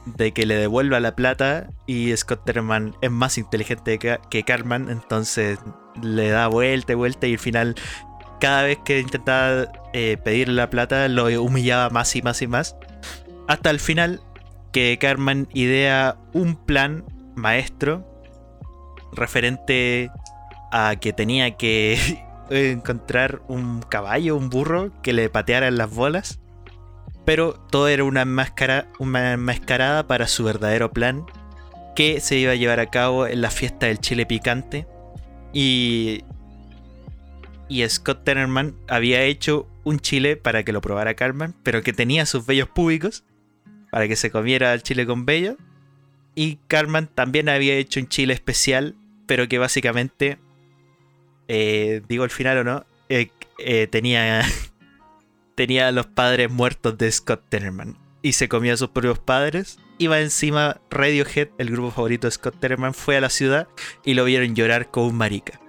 de 0.06 0.32
que 0.32 0.46
le 0.46 0.54
devuelva 0.54 1.00
la 1.00 1.16
plata 1.16 1.70
y 1.84 2.16
Scott 2.16 2.44
Terman 2.44 2.94
es 3.00 3.10
más 3.10 3.38
inteligente 3.38 3.98
que, 3.98 4.42
Carman, 4.44 4.88
entonces 4.88 5.58
le 6.00 6.28
da 6.28 6.46
vuelta 6.46 6.92
y 6.92 6.94
vuelta 6.94 7.26
y 7.26 7.32
al 7.32 7.40
final 7.40 7.74
cada 8.40 8.64
vez 8.64 8.78
que 8.84 9.00
intentaba 9.00 9.66
eh, 9.92 10.16
pedirle 10.22 10.54
la 10.54 10.70
plata 10.70 11.08
lo 11.08 11.26
humillaba 11.42 11.90
más 11.90 12.14
y 12.16 12.22
más 12.22 12.42
y 12.42 12.46
más. 12.46 12.76
Hasta 13.48 13.70
el 13.70 13.80
final 13.80 14.20
que 14.72 14.98
Carman 15.00 15.48
idea 15.54 16.16
un 16.32 16.56
plan 16.56 17.04
maestro 17.34 18.06
referente 19.12 20.10
a 20.72 20.96
que 21.00 21.12
tenía 21.12 21.56
que 21.56 21.98
encontrar 22.50 23.42
un 23.48 23.82
caballo, 23.82 24.36
un 24.36 24.50
burro 24.50 24.90
que 25.02 25.12
le 25.12 25.28
pateara 25.28 25.68
en 25.68 25.78
las 25.78 25.94
bolas 25.94 26.40
pero 27.24 27.54
todo 27.70 27.88
era 27.88 28.02
una, 28.02 28.26
una 28.98 29.32
enmascarada 29.32 30.06
para 30.06 30.26
su 30.26 30.42
verdadero 30.42 30.90
plan, 30.90 31.24
que 31.94 32.20
se 32.20 32.36
iba 32.36 32.52
a 32.52 32.56
llevar 32.56 32.80
a 32.80 32.90
cabo 32.90 33.26
en 33.26 33.40
la 33.40 33.50
fiesta 33.50 33.86
del 33.86 34.00
chile 34.00 34.26
picante. 34.26 34.86
Y, 35.52 36.24
y 37.70 37.88
Scott 37.88 38.24
Tenerman 38.24 38.74
había 38.88 39.22
hecho 39.22 39.66
un 39.84 40.00
chile 40.00 40.36
para 40.36 40.64
que 40.64 40.72
lo 40.72 40.80
probara 40.80 41.14
Carmen, 41.14 41.54
pero 41.62 41.82
que 41.82 41.92
tenía 41.92 42.26
sus 42.26 42.44
vellos 42.44 42.68
públicos 42.68 43.22
para 43.92 44.08
que 44.08 44.16
se 44.16 44.30
comiera 44.30 44.74
el 44.74 44.82
chile 44.82 45.06
con 45.06 45.24
vello. 45.24 45.56
Y 46.34 46.56
Carmen 46.66 47.06
también 47.06 47.48
había 47.48 47.74
hecho 47.74 48.00
un 48.00 48.08
chile 48.08 48.34
especial, 48.34 48.96
pero 49.26 49.48
que 49.48 49.58
básicamente, 49.58 50.38
eh, 51.46 52.02
digo 52.08 52.24
el 52.24 52.30
final 52.30 52.58
o 52.58 52.64
no, 52.64 52.86
eh, 53.08 53.30
eh, 53.58 53.86
tenía, 53.86 54.42
tenía 55.54 55.88
a 55.88 55.92
los 55.92 56.06
padres 56.06 56.50
muertos 56.50 56.98
de 56.98 57.10
Scott 57.10 57.44
Tenerman. 57.48 57.96
Y 58.20 58.32
se 58.32 58.48
comía 58.48 58.74
a 58.74 58.78
sus 58.78 58.88
propios 58.88 59.20
padres. 59.20 59.78
Iba 59.98 60.20
encima 60.20 60.80
Radiohead, 60.90 61.50
el 61.58 61.70
grupo 61.70 61.92
favorito 61.92 62.26
de 62.26 62.32
Scott 62.32 62.58
Tenerman, 62.58 62.94
fue 62.94 63.16
a 63.16 63.20
la 63.20 63.30
ciudad 63.30 63.68
y 64.04 64.14
lo 64.14 64.24
vieron 64.24 64.56
llorar 64.56 64.90
como 64.90 65.06
un 65.06 65.16
marica. 65.16 65.60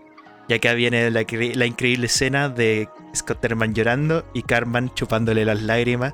Y 0.48 0.54
acá 0.54 0.74
viene 0.74 1.10
la, 1.12 1.22
increíble 1.22 2.06
escena 2.08 2.50
de 2.50 2.90
Scott 3.16 3.40
Tenerman 3.40 3.74
llorando 3.74 4.26
y 4.34 4.44
Carmen 4.44 4.92
chupándole 4.94 5.46
las 5.46 5.62
lágrimas, 5.62 6.14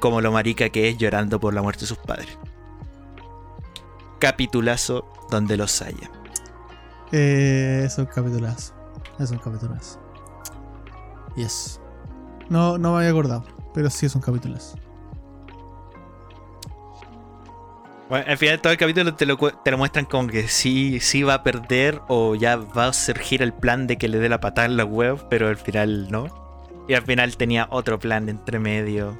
como 0.00 0.20
lo 0.20 0.32
marica 0.32 0.68
que 0.68 0.88
es 0.88 0.98
llorando 0.98 1.40
por 1.40 1.54
la 1.54 1.62
muerte 1.62 1.82
de 1.82 1.86
sus 1.86 1.98
padres 1.98 2.38
capitulazo 4.18 5.06
donde 5.30 5.56
los 5.56 5.80
haya. 5.82 6.10
Eh, 7.12 7.82
es 7.84 7.98
un 7.98 8.06
capitulazo. 8.06 8.74
Es 9.18 9.30
un 9.30 9.38
capitulazo. 9.38 9.98
Yes. 11.36 11.80
No, 12.48 12.78
no 12.78 12.92
me 12.92 12.98
había 12.98 13.10
acordado, 13.10 13.44
pero 13.74 13.90
sí 13.90 14.06
es 14.06 14.14
un 14.14 14.20
capitulazo. 14.20 14.76
Bueno, 18.08 18.24
al 18.26 18.38
final 18.38 18.58
todo 18.60 18.72
el 18.72 18.78
capítulo 18.78 19.14
te 19.14 19.26
lo, 19.26 19.36
te 19.36 19.70
lo 19.70 19.76
muestran 19.76 20.06
como 20.06 20.28
que 20.28 20.48
sí, 20.48 20.98
sí 20.98 21.22
va 21.22 21.34
a 21.34 21.42
perder 21.42 22.00
o 22.08 22.34
ya 22.34 22.56
va 22.56 22.86
a 22.86 22.92
surgir 22.94 23.42
el 23.42 23.52
plan 23.52 23.86
de 23.86 23.98
que 23.98 24.08
le 24.08 24.18
dé 24.18 24.30
la 24.30 24.40
patada 24.40 24.66
en 24.66 24.78
la 24.78 24.84
web, 24.84 25.26
pero 25.28 25.48
al 25.48 25.58
final 25.58 26.10
no. 26.10 26.48
Y 26.88 26.94
al 26.94 27.02
final 27.02 27.36
tenía 27.36 27.68
otro 27.70 27.98
plan 27.98 28.30
entre 28.30 28.58
medio 28.58 29.18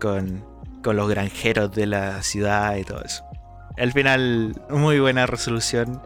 con, 0.00 0.44
con 0.82 0.96
los 0.96 1.08
granjeros 1.08 1.72
de 1.72 1.86
la 1.86 2.22
ciudad 2.22 2.76
y 2.76 2.84
todo 2.84 3.02
eso. 3.02 3.24
Al 3.78 3.92
final, 3.92 4.54
muy 4.68 5.00
buena 5.00 5.24
resolución. 5.24 6.02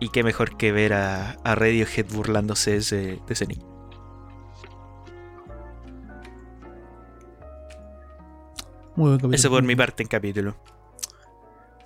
Y 0.00 0.10
qué 0.10 0.22
mejor 0.22 0.58
que 0.58 0.72
ver 0.72 0.92
a, 0.92 1.32
a 1.42 1.54
Radiohead 1.54 2.06
burlándose 2.12 2.72
de 2.72 3.18
ese, 3.28 3.46
niño. 3.46 3.66
Muy 8.94 9.08
buen 9.08 9.16
capítulo. 9.16 9.34
Eso 9.34 9.48
por 9.48 9.62
mi 9.62 9.74
parte 9.74 10.02
en 10.02 10.08
capítulo. 10.08 10.56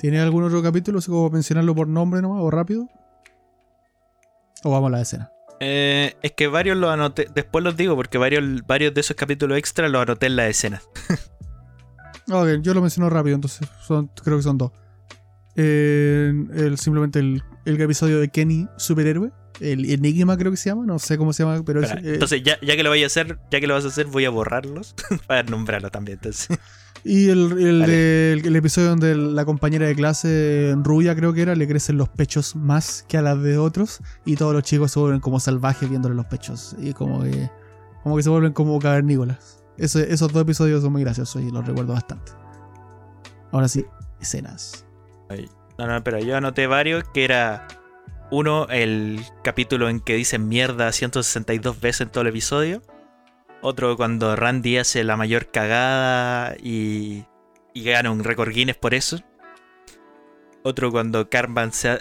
¿Tiene 0.02 0.18
algún 0.18 0.42
otro 0.42 0.60
capítulo? 0.64 1.00
¿Se 1.00 1.12
como 1.12 1.30
mencionarlo 1.30 1.76
por 1.76 1.86
nombre 1.86 2.20
nomás 2.20 2.42
o 2.42 2.50
rápido? 2.50 2.88
¿O 4.64 4.70
vamos 4.72 4.88
a 4.88 4.96
la 4.96 5.00
escena? 5.00 5.30
Eh, 5.60 6.16
es 6.22 6.32
que 6.32 6.48
varios 6.48 6.76
los 6.76 6.90
anoté, 6.90 7.28
después 7.32 7.62
los 7.62 7.76
digo, 7.76 7.94
porque 7.94 8.18
varios, 8.18 8.66
varios 8.66 8.92
de 8.94 9.00
esos 9.00 9.14
capítulos 9.14 9.56
extra 9.56 9.88
los 9.88 10.02
anoté 10.02 10.26
en 10.26 10.36
la 10.36 10.48
escena. 10.48 10.82
Ok, 12.30 12.62
yo 12.62 12.72
lo 12.72 12.80
menciono 12.80 13.10
rápido, 13.10 13.34
entonces 13.34 13.68
son, 13.84 14.08
creo 14.22 14.36
que 14.36 14.44
son 14.44 14.56
dos. 14.56 14.70
el, 15.56 16.76
simplemente 16.78 17.18
el, 17.18 17.42
episodio 17.64 18.20
de 18.20 18.28
Kenny 18.28 18.68
Superhéroe. 18.76 19.32
El 19.60 19.90
Enigma 19.90 20.38
creo 20.38 20.52
que 20.52 20.56
se 20.56 20.70
llama, 20.70 20.86
no 20.86 21.00
sé 21.00 21.18
cómo 21.18 21.32
se 21.32 21.42
llama, 21.42 21.62
pero 21.64 21.82
es, 21.82 21.90
eh, 21.90 22.14
Entonces, 22.14 22.42
ya, 22.44 22.58
que 22.60 22.82
lo 22.84 22.90
voy 22.90 23.02
a 23.02 23.08
hacer, 23.08 23.38
ya 23.50 23.60
que 23.60 23.66
lo 23.66 23.74
vas 23.74 23.84
a 23.84 23.88
hacer, 23.88 24.06
voy 24.06 24.24
a 24.24 24.30
borrarlos 24.30 24.94
para 25.26 25.42
nombrarlo 25.42 25.90
también. 25.90 26.18
Entonces. 26.18 26.56
Y 27.04 27.30
el, 27.30 27.52
el, 27.58 28.56
episodio 28.56 28.90
donde 28.90 29.14
la 29.16 29.44
compañera 29.44 29.86
de 29.86 29.94
clase, 29.94 30.74
Rubia 30.78 31.16
creo 31.16 31.32
que 31.32 31.42
era, 31.42 31.54
le 31.54 31.66
crecen 31.66 31.96
los 31.96 32.08
pechos 32.08 32.54
más 32.54 33.04
que 33.08 33.18
a 33.18 33.22
las 33.22 33.42
de 33.42 33.58
otros. 33.58 34.00
Y 34.24 34.36
todos 34.36 34.54
los 34.54 34.62
chicos 34.62 34.92
se 34.92 35.00
vuelven 35.00 35.20
como 35.20 35.40
salvajes 35.40 35.88
viéndole 35.88 36.14
los 36.14 36.26
pechos. 36.26 36.76
Y 36.78 36.92
como 36.92 37.22
que, 37.22 37.50
como 38.02 38.16
que 38.16 38.22
se 38.22 38.30
vuelven 38.30 38.52
como 38.52 38.78
cavernícolas 38.78 39.62
esos 39.76 40.32
dos 40.32 40.42
episodios 40.42 40.82
son 40.82 40.92
muy 40.92 41.02
graciosos 41.02 41.42
y 41.42 41.50
los 41.50 41.66
recuerdo 41.66 41.92
bastante. 41.92 42.32
Ahora 43.50 43.68
sí, 43.68 43.84
escenas. 44.20 44.86
No, 45.78 45.86
no, 45.86 46.04
pero 46.04 46.18
yo 46.18 46.36
anoté 46.36 46.66
varios 46.66 47.04
que 47.12 47.24
era 47.24 47.66
uno, 48.30 48.66
el 48.68 49.20
capítulo 49.42 49.88
en 49.88 50.00
que 50.00 50.14
dicen 50.14 50.48
mierda 50.48 50.92
162 50.92 51.80
veces 51.80 52.02
en 52.02 52.10
todo 52.10 52.22
el 52.22 52.28
episodio. 52.28 52.82
Otro 53.62 53.96
cuando 53.96 54.34
Randy 54.36 54.78
hace 54.78 55.04
la 55.04 55.16
mayor 55.16 55.50
cagada 55.50 56.56
y, 56.62 57.24
y 57.72 57.84
gana 57.84 58.10
un 58.10 58.24
récord 58.24 58.52
Guinness 58.52 58.76
por 58.76 58.92
eso. 58.92 59.20
Otro 60.64 60.90
cuando 60.90 61.30
Carmen 61.30 61.72
se, 61.72 62.00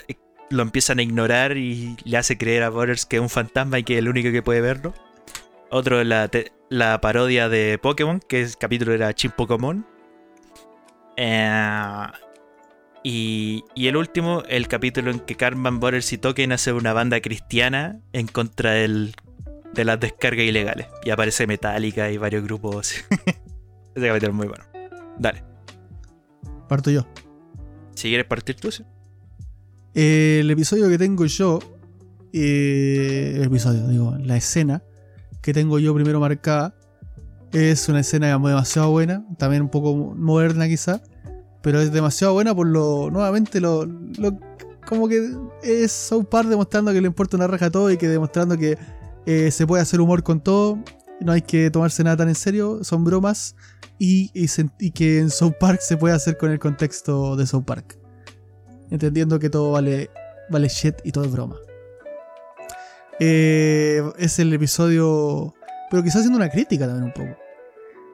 lo 0.50 0.64
empiezan 0.64 1.00
a 1.00 1.04
ignorar 1.04 1.58
y 1.58 1.96
le 2.04 2.18
hace 2.18 2.38
creer 2.38 2.64
a 2.64 2.70
Butters 2.70 3.06
que 3.06 3.18
es 3.18 3.22
un 3.22 3.30
fantasma 3.30 3.80
y 3.80 3.84
que 3.84 3.94
es 3.94 4.00
el 4.00 4.10
único 4.10 4.32
que 4.32 4.42
puede 4.42 4.62
verlo. 4.62 4.94
Otro 5.70 6.04
la, 6.04 7.00
parodia 7.02 7.48
de 7.48 7.80
Pokémon, 7.82 8.20
que 8.20 8.42
el 8.42 8.58
capítulo 8.58 8.94
era 8.94 9.14
Chin 9.14 9.32
Pokémon. 9.32 9.86
Eh, 11.16 12.06
y, 13.04 13.64
el 13.76 13.96
último, 13.96 14.44
el 14.48 14.68
capítulo 14.68 15.12
en 15.12 15.20
que 15.22 15.36
Carmen 15.36 15.80
Butters 15.80 16.12
y 16.14 16.18
Token 16.18 16.52
hacen 16.52 16.76
una 16.76 16.94
banda 16.94 17.22
cristiana 17.22 18.00
en 18.14 18.28
contra 18.28 18.72
del, 18.72 19.16
de 19.74 19.86
las 19.86 20.00
descargas 20.00 20.46
ilegales. 20.46 20.88
Y 21.04 21.10
aparece 21.10 21.48
Metallica 21.48 22.12
y 22.12 22.18
varios 22.18 22.44
grupos. 22.44 22.92
Ese 23.96 24.08
capítulo 24.08 24.32
es 24.32 24.34
muy 24.34 24.48
bueno. 24.48 24.64
Dale. 25.18 25.44
Parto 26.68 26.90
yo. 26.90 27.06
Si 27.96 28.08
quieres 28.08 28.26
partir 28.26 28.56
tú, 28.56 28.72
sí. 28.72 28.84
El 29.94 30.50
episodio 30.50 30.90
que 30.90 30.98
tengo 30.98 31.26
yo. 31.26 31.60
Eh, 32.34 33.34
el 33.36 33.44
episodio, 33.44 33.88
digo, 33.88 34.16
la 34.18 34.38
escena 34.38 34.84
que 35.42 35.54
tengo 35.54 35.80
yo 35.80 35.94
primero 35.94 36.20
marcada. 36.20 36.76
Es 37.52 37.90
una 37.90 38.00
escena 38.00 38.28
demasiado 38.28 38.92
buena, 38.92 39.26
también 39.38 39.64
un 39.64 39.70
poco 39.70 39.94
moderna 39.94 40.70
quizá, 40.70 41.02
pero 41.62 41.82
es 41.82 41.92
demasiado 41.92 42.34
buena 42.34 42.56
por 42.56 42.66
lo, 42.66 43.10
nuevamente, 43.12 43.60
lo, 43.60 43.86
como 44.88 45.10
que 45.10 45.30
es 45.62 45.92
South 45.92 46.28
Park 46.32 46.48
demostrando 46.48 46.94
que 46.94 47.02
le 47.02 47.08
importa 47.08 47.36
una 47.36 47.48
raja 47.48 47.66
a 47.66 47.70
todo 47.70 47.92
y 47.92 47.98
que 47.98 48.08
demostrando 48.08 48.58
que 48.58 48.78
eh, 49.26 49.52
se 49.52 49.68
puede 49.68 49.82
hacer 49.82 50.02
humor 50.02 50.24
con 50.24 50.42
todo, 50.42 50.80
no 51.20 51.32
hay 51.32 51.42
que 51.42 51.70
tomarse 51.70 52.04
nada 52.04 52.18
tan 52.18 52.30
en 52.30 52.36
serio, 52.36 52.84
son 52.84 53.04
bromas 53.04 53.56
y, 54.00 54.32
y, 54.34 54.92
que 54.92 55.20
en 55.20 55.30
South 55.30 55.54
Park 55.60 55.80
se 55.82 55.98
puede 55.98 56.16
hacer 56.16 56.38
con 56.38 56.52
el 56.52 56.60
contexto 56.60 57.36
de 57.36 57.46
South 57.46 57.66
Park, 57.66 58.00
entendiendo 58.90 59.40
que 59.40 59.50
todo 59.50 59.72
vale, 59.72 60.10
vale 60.50 60.68
shit 60.68 60.96
y 61.04 61.12
todo 61.12 61.26
es 61.26 61.32
broma. 61.32 61.58
Eh, 63.24 64.02
es 64.18 64.40
el 64.40 64.52
episodio. 64.52 65.54
Pero 65.92 66.02
quizás 66.02 66.18
haciendo 66.18 66.38
una 66.38 66.50
crítica 66.50 66.88
también 66.88 67.06
un 67.06 67.14
poco. 67.14 67.40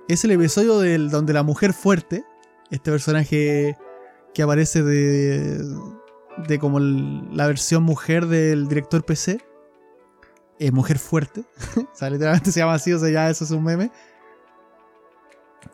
Es 0.09 0.25
el 0.25 0.31
episodio 0.31 0.79
del, 0.79 1.09
donde 1.09 1.31
la 1.31 1.43
mujer 1.43 1.71
fuerte, 1.73 2.25
este 2.71 2.91
personaje 2.91 3.77
que 4.33 4.43
aparece 4.43 4.83
de. 4.83 5.63
de 6.45 6.59
como 6.59 6.79
la 6.79 7.47
versión 7.47 7.83
mujer 7.83 8.27
del 8.27 8.67
director 8.67 9.05
PC. 9.05 9.39
Eh, 10.59 10.71
mujer 10.71 10.99
fuerte. 10.99 11.45
o 11.75 11.95
sea, 11.95 12.09
literalmente 12.09 12.51
se 12.51 12.59
llama 12.59 12.73
así, 12.73 12.91
o 12.93 12.99
sea, 12.99 13.09
ya 13.09 13.29
eso 13.29 13.43
es 13.43 13.51
un 13.51 13.63
meme. 13.63 13.91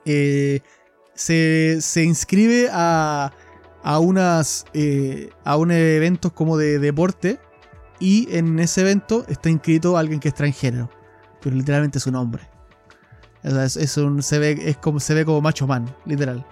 Eh, 0.05 0.59
se, 1.13 1.77
se, 1.81 2.03
inscribe 2.03 2.69
a, 2.71 3.31
a 3.83 3.99
unas. 3.99 4.65
a 5.43 5.57
un 5.57 5.71
eventos 5.71 6.33
como 6.33 6.57
de 6.57 6.79
deporte 6.79 7.39
y 8.03 8.27
en 8.35 8.59
ese 8.59 8.81
evento 8.81 9.25
está 9.29 9.49
inscrito 9.49 9.97
alguien 9.97 10.19
que 10.19 10.27
es 10.27 10.33
transgénero. 10.33 10.89
Pero 11.41 11.55
literalmente 11.55 11.99
es 11.99 12.07
un 12.07 12.15
hombre. 12.15 12.41
es, 13.43 13.97
un, 13.97 14.21
se, 14.21 14.39
ve, 14.39 14.59
es 14.65 14.75
como, 14.75 14.99
se 14.99 15.13
ve 15.13 15.23
como 15.23 15.39
macho 15.39 15.67
man, 15.67 15.85
literal. 16.05 16.45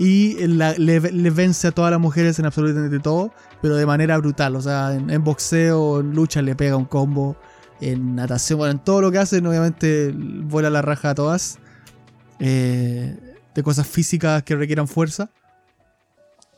Y 0.00 0.34
le, 0.46 1.30
vence 1.30 1.68
a 1.68 1.70
todas 1.70 1.92
las 1.92 2.00
mujeres 2.00 2.40
en 2.40 2.46
absolutamente 2.46 2.98
todo, 2.98 3.32
pero 3.62 3.76
de 3.76 3.86
manera 3.86 4.18
brutal. 4.18 4.56
O 4.56 4.60
sea, 4.60 4.94
en, 4.94 5.22
boxeo, 5.22 6.00
en 6.00 6.12
lucha 6.12 6.42
le 6.42 6.56
pega 6.56 6.74
un 6.74 6.86
combo. 6.86 7.36
En 7.80 8.14
natación, 8.14 8.58
bueno, 8.58 8.72
en 8.72 8.78
todo 8.78 9.00
lo 9.00 9.10
que 9.10 9.18
hacen, 9.18 9.46
obviamente 9.46 10.12
vuela 10.12 10.70
la 10.70 10.82
raja 10.82 11.10
a 11.10 11.14
todas. 11.14 11.58
Eh, 12.38 13.16
de 13.54 13.62
cosas 13.62 13.86
físicas 13.86 14.42
que 14.42 14.56
requieran 14.56 14.88
fuerza. 14.88 15.30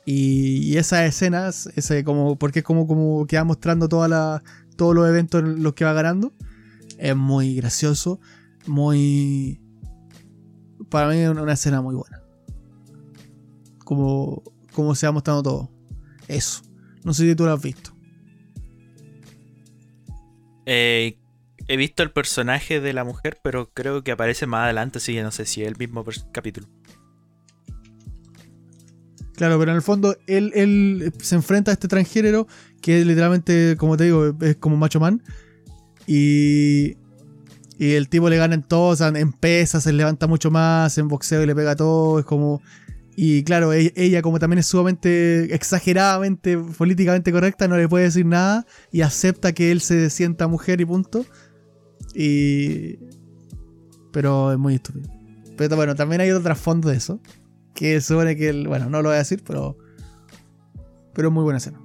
Y, 0.04 0.76
esas 0.76 1.02
escenas, 1.02 1.68
ese 1.76 2.02
como, 2.04 2.36
porque 2.36 2.60
es 2.60 2.64
como, 2.64 2.86
como 2.86 3.26
que 3.26 3.36
va 3.36 3.44
mostrando 3.44 3.88
toda 3.88 4.08
la, 4.08 4.42
todos 4.76 4.94
los 4.94 5.08
eventos 5.08 5.42
en 5.42 5.62
los 5.62 5.74
que 5.74 5.84
va 5.84 5.92
ganando, 5.92 6.32
es 6.98 7.16
muy 7.16 7.54
gracioso, 7.56 8.20
muy... 8.66 9.60
Para 10.90 11.08
mí 11.08 11.18
es 11.18 11.30
una 11.30 11.52
escena 11.52 11.80
muy 11.80 11.94
buena. 11.94 12.20
Como, 13.84 14.42
como 14.72 14.94
se 14.94 15.06
va 15.06 15.12
mostrando 15.12 15.42
todo. 15.42 15.70
Eso. 16.28 16.62
No 17.04 17.14
sé 17.14 17.28
si 17.28 17.34
tú 17.34 17.44
lo 17.44 17.52
has 17.52 17.62
visto. 17.62 17.91
Eh, 20.66 21.18
he 21.68 21.76
visto 21.76 22.02
el 22.02 22.10
personaje 22.10 22.80
de 22.80 22.92
la 22.92 23.04
mujer, 23.04 23.38
pero 23.42 23.70
creo 23.72 24.02
que 24.02 24.12
aparece 24.12 24.46
más 24.46 24.64
adelante, 24.64 24.98
así 24.98 25.14
que 25.14 25.22
no 25.22 25.30
sé 25.30 25.46
si 25.46 25.62
es 25.62 25.68
el 25.68 25.76
mismo 25.76 26.04
capítulo. 26.32 26.68
Claro, 29.34 29.58
pero 29.58 29.72
en 29.72 29.76
el 29.76 29.82
fondo 29.82 30.16
él, 30.26 31.12
se 31.20 31.34
enfrenta 31.34 31.70
a 31.70 31.74
este 31.74 31.88
transgénero 31.88 32.46
que 32.80 33.04
literalmente, 33.04 33.76
como 33.76 33.96
te 33.96 34.04
digo, 34.04 34.36
es 34.40 34.56
como 34.56 34.76
macho 34.76 35.00
man. 35.00 35.22
Y, 36.06 36.96
Y 37.78 37.94
el 37.94 38.08
tipo 38.08 38.28
le 38.28 38.36
gana 38.36 38.54
en 38.54 38.62
todo, 38.62 38.96
o 38.96 39.16
en 39.16 39.32
pesas 39.32 39.82
se 39.82 39.92
levanta 39.92 40.26
mucho 40.28 40.50
más, 40.50 40.98
en 40.98 41.08
boxeo 41.08 41.42
y 41.42 41.46
le 41.46 41.54
pega 41.54 41.74
todo, 41.74 42.20
es 42.20 42.24
como... 42.24 42.62
Y 43.14 43.44
claro, 43.44 43.72
e- 43.72 43.92
ella 43.94 44.22
como 44.22 44.38
también 44.38 44.58
es 44.58 44.66
sumamente, 44.66 45.54
exageradamente, 45.54 46.56
políticamente 46.56 47.30
correcta, 47.32 47.68
no 47.68 47.76
le 47.76 47.88
puede 47.88 48.04
decir 48.04 48.24
nada 48.24 48.66
y 48.90 49.02
acepta 49.02 49.52
que 49.52 49.70
él 49.70 49.80
se 49.80 50.08
sienta 50.10 50.48
mujer 50.48 50.80
y 50.80 50.84
punto. 50.86 51.26
Y... 52.14 52.98
Pero 54.12 54.52
es 54.52 54.58
muy 54.58 54.74
estúpido. 54.76 55.10
Pero 55.56 55.76
bueno, 55.76 55.94
también 55.94 56.20
hay 56.20 56.30
otro 56.30 56.42
trasfondo 56.42 56.88
de 56.88 56.96
eso. 56.96 57.20
Que 57.74 58.00
supone 58.00 58.36
que 58.36 58.48
él, 58.48 58.68
bueno, 58.68 58.88
no 58.90 59.02
lo 59.02 59.10
voy 59.10 59.16
a 59.16 59.18
decir, 59.18 59.42
pero... 59.46 59.76
Pero 61.14 61.30
muy 61.30 61.42
buena 61.44 61.58
escena. 61.58 61.78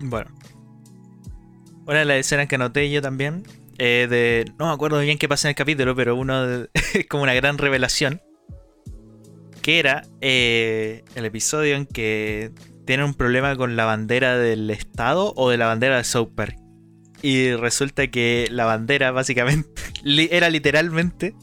Bueno. 0.00 0.30
Una 1.86 1.98
de 2.00 2.04
las 2.04 2.16
escenas 2.18 2.46
que 2.46 2.54
anoté 2.54 2.90
yo 2.90 3.02
también. 3.02 3.42
eh, 3.78 4.06
de. 4.08 4.52
No 4.58 4.66
me 4.66 4.72
acuerdo 4.72 5.00
bien 5.00 5.18
qué 5.18 5.28
pasa 5.28 5.48
en 5.48 5.50
el 5.50 5.56
capítulo, 5.56 5.94
pero 5.96 6.14
uno 6.16 6.44
es 6.94 7.06
como 7.08 7.24
una 7.24 7.34
gran 7.34 7.58
revelación. 7.58 8.20
Que 9.62 9.78
era 9.78 10.02
eh, 10.20 11.04
el 11.14 11.24
episodio 11.24 11.76
en 11.76 11.86
que 11.86 12.52
tienen 12.86 13.06
un 13.06 13.14
problema 13.14 13.54
con 13.56 13.76
la 13.76 13.84
bandera 13.84 14.36
del 14.36 14.70
estado 14.70 15.32
o 15.36 15.50
de 15.50 15.56
la 15.56 15.66
bandera 15.66 15.96
de 15.96 16.04
South. 16.04 16.32
Y 17.22 17.52
resulta 17.52 18.06
que 18.08 18.48
la 18.50 18.64
bandera 18.64 19.10
básicamente 19.10 19.68
era 20.30 20.48
literalmente 20.48 21.34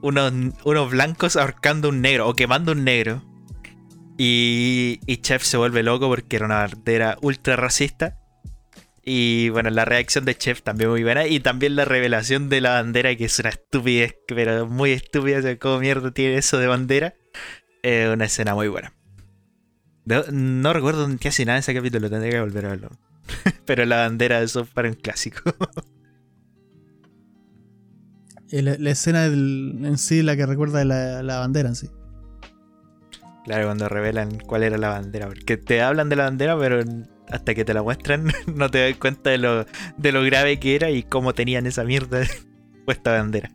unos, 0.00 0.32
unos 0.64 0.90
blancos 0.90 1.36
ahorcando 1.36 1.88
un 1.88 2.00
negro 2.00 2.28
o 2.28 2.34
quemando 2.34 2.72
un 2.72 2.84
negro. 2.84 3.22
Y, 4.18 5.00
y 5.06 5.16
Chef 5.18 5.42
se 5.42 5.56
vuelve 5.56 5.82
loco 5.82 6.08
porque 6.08 6.36
era 6.36 6.46
una 6.46 6.66
bandera 6.66 7.18
ultra 7.22 7.56
racista. 7.56 8.18
Y 9.04 9.48
bueno, 9.48 9.70
la 9.70 9.84
reacción 9.84 10.24
de 10.24 10.36
Chef 10.36 10.62
también 10.62 10.90
muy 10.90 11.02
buena. 11.02 11.26
Y 11.26 11.40
también 11.40 11.76
la 11.76 11.84
revelación 11.84 12.48
de 12.48 12.60
la 12.60 12.74
bandera, 12.74 13.14
que 13.16 13.24
es 13.24 13.38
una 13.38 13.50
estupidez, 13.50 14.16
pero 14.26 14.66
muy 14.66 14.92
estúpida. 14.92 15.38
O 15.38 15.42
sea, 15.42 15.58
¿Cómo 15.58 15.80
mierda 15.80 16.12
tiene 16.12 16.36
eso 16.36 16.58
de 16.58 16.66
bandera? 16.66 17.14
Eh, 17.82 18.10
una 18.12 18.24
escena 18.26 18.54
muy 18.54 18.68
buena. 18.68 18.92
No, 20.04 20.22
no 20.32 20.72
recuerdo 20.72 21.08
casi 21.20 21.44
nada 21.44 21.56
de 21.56 21.60
ese 21.60 21.74
capítulo, 21.74 22.10
tendría 22.10 22.32
que 22.32 22.40
volver 22.40 22.66
a 22.66 22.68
verlo. 22.70 22.90
pero 23.66 23.84
la 23.84 23.98
bandera 23.98 24.38
de 24.40 24.46
eso 24.46 24.64
para 24.66 24.88
un 24.88 24.94
clásico. 24.94 25.40
La, 28.50 28.76
la 28.78 28.90
escena 28.90 29.22
del- 29.28 29.78
en 29.84 29.96
sí, 29.98 30.22
la 30.22 30.36
que 30.36 30.44
recuerda 30.44 30.84
la, 30.84 31.22
la 31.22 31.38
bandera 31.38 31.70
en 31.70 31.74
sí. 31.76 31.88
claro, 33.44 33.66
cuando 33.66 33.88
revelan 33.88 34.38
cuál 34.40 34.62
era 34.62 34.76
la 34.78 34.88
bandera. 34.90 35.26
Porque 35.28 35.56
te 35.56 35.80
hablan 35.82 36.08
de 36.08 36.16
la 36.16 36.24
bandera, 36.24 36.58
pero 36.58 36.80
hasta 37.30 37.54
que 37.54 37.64
te 37.64 37.72
la 37.74 37.82
muestran, 37.82 38.30
no 38.54 38.70
te 38.70 38.88
das 38.90 38.98
cuenta 38.98 39.30
de 39.30 39.38
lo, 39.38 39.64
de 39.96 40.12
lo 40.12 40.22
grave 40.22 40.60
que 40.60 40.74
era 40.76 40.90
y 40.90 41.02
cómo 41.02 41.32
tenían 41.34 41.66
esa 41.66 41.84
mierda 41.84 42.20
puesta 42.84 43.12
bandera. 43.12 43.50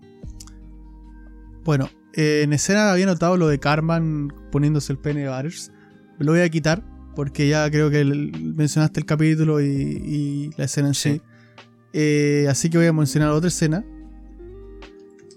Bueno, 1.63 1.89
eh, 2.17 2.41
en 2.43 2.51
escena 2.51 2.91
había 2.91 3.05
notado 3.05 3.37
lo 3.37 3.47
de 3.47 3.59
Carmen 3.59 4.33
poniéndose 4.51 4.91
el 4.91 4.99
pene 4.99 5.21
de 5.21 5.29
Butters. 5.29 5.71
Lo 6.19 6.33
voy 6.33 6.41
a 6.41 6.49
quitar 6.49 6.83
porque 7.15 7.47
ya 7.47 7.69
creo 7.71 7.89
que 7.89 8.01
el- 8.01 8.53
mencionaste 8.55 8.99
el 8.99 9.05
capítulo 9.05 9.61
y, 9.61 9.65
y 9.65 10.49
la 10.57 10.65
escena 10.65 10.89
en 10.89 10.93
sí. 10.93 11.11
Sí. 11.13 11.21
Eh, 11.93 12.47
así 12.49 12.69
que 12.69 12.77
voy 12.77 12.87
a 12.87 12.93
mencionar 12.93 13.29
otra 13.29 13.47
escena. 13.47 13.85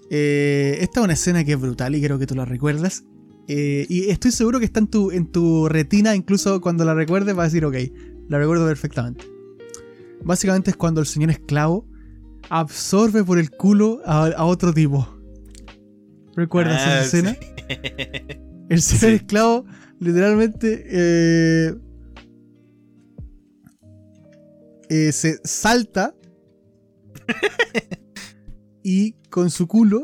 Eh, 0.09 0.77
esta 0.81 0.99
es 0.99 1.03
una 1.05 1.13
escena 1.13 1.43
que 1.45 1.53
es 1.53 1.59
brutal 1.59 1.95
y 1.95 2.01
creo 2.01 2.19
que 2.19 2.27
tú 2.27 2.35
la 2.35 2.45
recuerdas. 2.45 3.03
Eh, 3.47 3.85
y 3.89 4.09
estoy 4.09 4.31
seguro 4.31 4.59
que 4.59 4.65
está 4.65 4.79
en 4.79 4.87
tu, 4.87 5.11
en 5.11 5.31
tu 5.31 5.67
retina, 5.69 6.15
incluso 6.15 6.61
cuando 6.61 6.85
la 6.85 6.93
recuerdes 6.93 7.35
vas 7.35 7.45
a 7.45 7.47
decir, 7.47 7.65
ok, 7.65 7.75
la 8.29 8.37
recuerdo 8.37 8.67
perfectamente. 8.67 9.25
Básicamente 10.23 10.71
es 10.71 10.77
cuando 10.77 11.01
el 11.01 11.07
señor 11.07 11.31
esclavo 11.31 11.87
absorbe 12.49 13.23
por 13.23 13.39
el 13.39 13.49
culo 13.51 14.01
a, 14.05 14.27
a 14.27 14.45
otro 14.45 14.73
tipo. 14.73 15.07
¿Recuerdas 16.35 16.81
Ah, 16.85 17.01
esa 17.01 17.05
escena? 17.05 17.33
sí. 17.39 17.47
El 18.69 18.81
señor 18.81 18.99
Sí. 19.11 19.15
esclavo 19.15 19.65
literalmente 19.99 20.85
eh, 20.89 21.75
eh, 24.89 25.11
se 25.11 25.39
salta 25.43 26.13
y 28.83 29.13
con 29.29 29.49
su 29.49 29.67
culo 29.67 30.03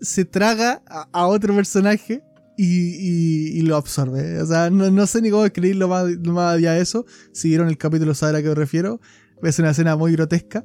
se 0.00 0.24
traga 0.24 0.82
a, 0.86 1.08
a 1.12 1.26
otro 1.26 1.54
personaje 1.54 2.22
y, 2.56 2.64
y- 2.64 3.58
y 3.58 3.60
lo 3.62 3.76
absorbe. 3.76 4.40
O 4.40 4.46
sea, 4.46 4.70
no, 4.70 4.90
no 4.90 5.06
sé 5.06 5.22
ni 5.22 5.30
cómo 5.30 5.44
escribirlo 5.44 5.86
más, 5.88 6.06
más 6.24 6.56
allá 6.56 6.72
de 6.72 6.80
eso. 6.80 7.04
Si 7.32 7.48
vieron 7.48 7.68
el 7.68 7.78
capítulo 7.78 8.14
saben 8.14 8.36
a 8.36 8.42
qué 8.42 8.48
me 8.48 8.54
refiero. 8.54 9.00
Es 9.42 9.58
una 9.60 9.70
escena 9.70 9.96
muy 9.96 10.12
grotesca. 10.12 10.64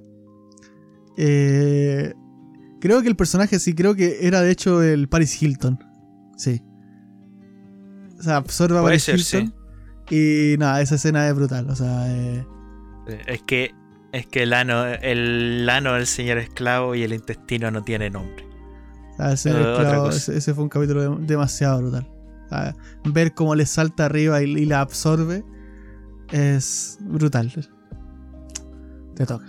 Eh, 1.17 2.13
creo 2.83 3.01
que 3.01 3.07
el 3.07 3.15
personaje 3.15 3.59
sí, 3.59 3.73
creo 3.73 3.95
que 3.95 4.27
era 4.27 4.41
de 4.41 4.51
hecho 4.51 4.83
el 4.83 5.07
Paris 5.07 5.41
Hilton. 5.41 5.79
Sí. 6.35 6.61
O 8.19 8.21
sea, 8.21 8.35
absorbe 8.35 8.77
a 8.77 8.81
Paris 8.83 9.03
ser, 9.03 9.15
Hilton. 9.19 9.53
Y 10.09 10.55
nada, 10.59 10.81
esa 10.81 10.95
escena 10.95 11.25
es 11.29 11.33
brutal. 11.33 11.69
O 11.69 11.75
sea, 11.77 12.05
eh, 12.13 12.45
Es 13.27 13.41
que 13.43 13.71
es 14.11 14.27
que 14.27 14.43
el 14.43 14.51
ano, 14.53 14.85
el 14.85 15.67
ano 15.69 15.93
del 15.93 16.05
señor 16.07 16.37
esclavo 16.37 16.93
y 16.93 17.03
el 17.03 17.13
intestino 17.13 17.71
no 17.71 17.83
tiene 17.83 18.09
nombre. 18.09 18.45
Ah, 19.17 19.31
ese, 19.31 19.49
Eh, 19.51 19.53
otra 19.53 19.83
esclavo, 19.83 20.03
cosa. 20.05 20.17
ese- 20.17 20.37
ese 20.37 20.53
fue 20.53 20.63
un 20.65 20.69
capítulo 20.69 21.17
de- 21.17 21.25
demasiado 21.25 21.79
brutal. 21.81 22.07
Ah, 22.51 22.73
ver 23.05 23.33
cómo 23.33 23.55
le 23.55 23.65
salta 23.65 24.05
arriba 24.05 24.43
y, 24.43 24.51
y 24.51 24.65
la 24.65 24.81
absorbe 24.81 25.43
es 26.31 26.97
brutal. 27.01 27.51
Te 29.15 29.25
toca. 29.25 29.45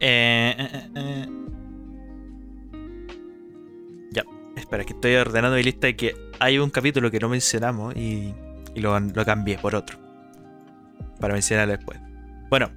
Eh, 0.00 0.56
eh, 0.58 0.68
eh, 0.72 0.90
eh. 0.96 1.28
Ya, 4.12 4.24
espera, 4.56 4.84
que 4.84 4.92
estoy 4.92 5.14
ordenando 5.16 5.56
mi 5.56 5.62
lista 5.62 5.86
de 5.86 5.96
que 5.96 6.16
hay 6.38 6.58
un 6.58 6.70
capítulo 6.70 7.10
que 7.10 7.20
no 7.20 7.28
mencionamos 7.28 7.94
y, 7.96 8.34
y 8.74 8.80
lo, 8.80 8.98
lo 8.98 9.24
cambié 9.24 9.58
por 9.58 9.74
otro. 9.74 9.98
Para 11.20 11.34
mencionarlo 11.34 11.76
después. 11.76 12.00
Bueno, 12.48 12.70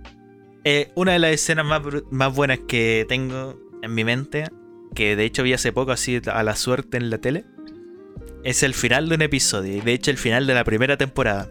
eh, 0.65 0.91
una 0.95 1.13
de 1.13 1.19
las 1.19 1.31
escenas 1.31 1.65
más, 1.65 1.81
más 2.11 2.35
buenas 2.35 2.59
que 2.67 3.05
tengo 3.07 3.59
en 3.81 3.93
mi 3.93 4.03
mente, 4.03 4.49
que 4.93 5.15
de 5.15 5.25
hecho 5.25 5.43
vi 5.43 5.53
hace 5.53 5.71
poco 5.73 5.91
así 5.91 6.21
a 6.31 6.43
la 6.43 6.55
suerte 6.55 6.97
en 6.97 7.09
la 7.09 7.17
tele, 7.17 7.45
es 8.43 8.63
el 8.63 8.73
final 8.73 9.09
de 9.09 9.15
un 9.15 9.21
episodio. 9.21 9.77
Y 9.77 9.81
de 9.81 9.93
hecho 9.93 10.11
el 10.11 10.17
final 10.17 10.45
de 10.45 10.53
la 10.53 10.63
primera 10.63 10.97
temporada. 10.97 11.49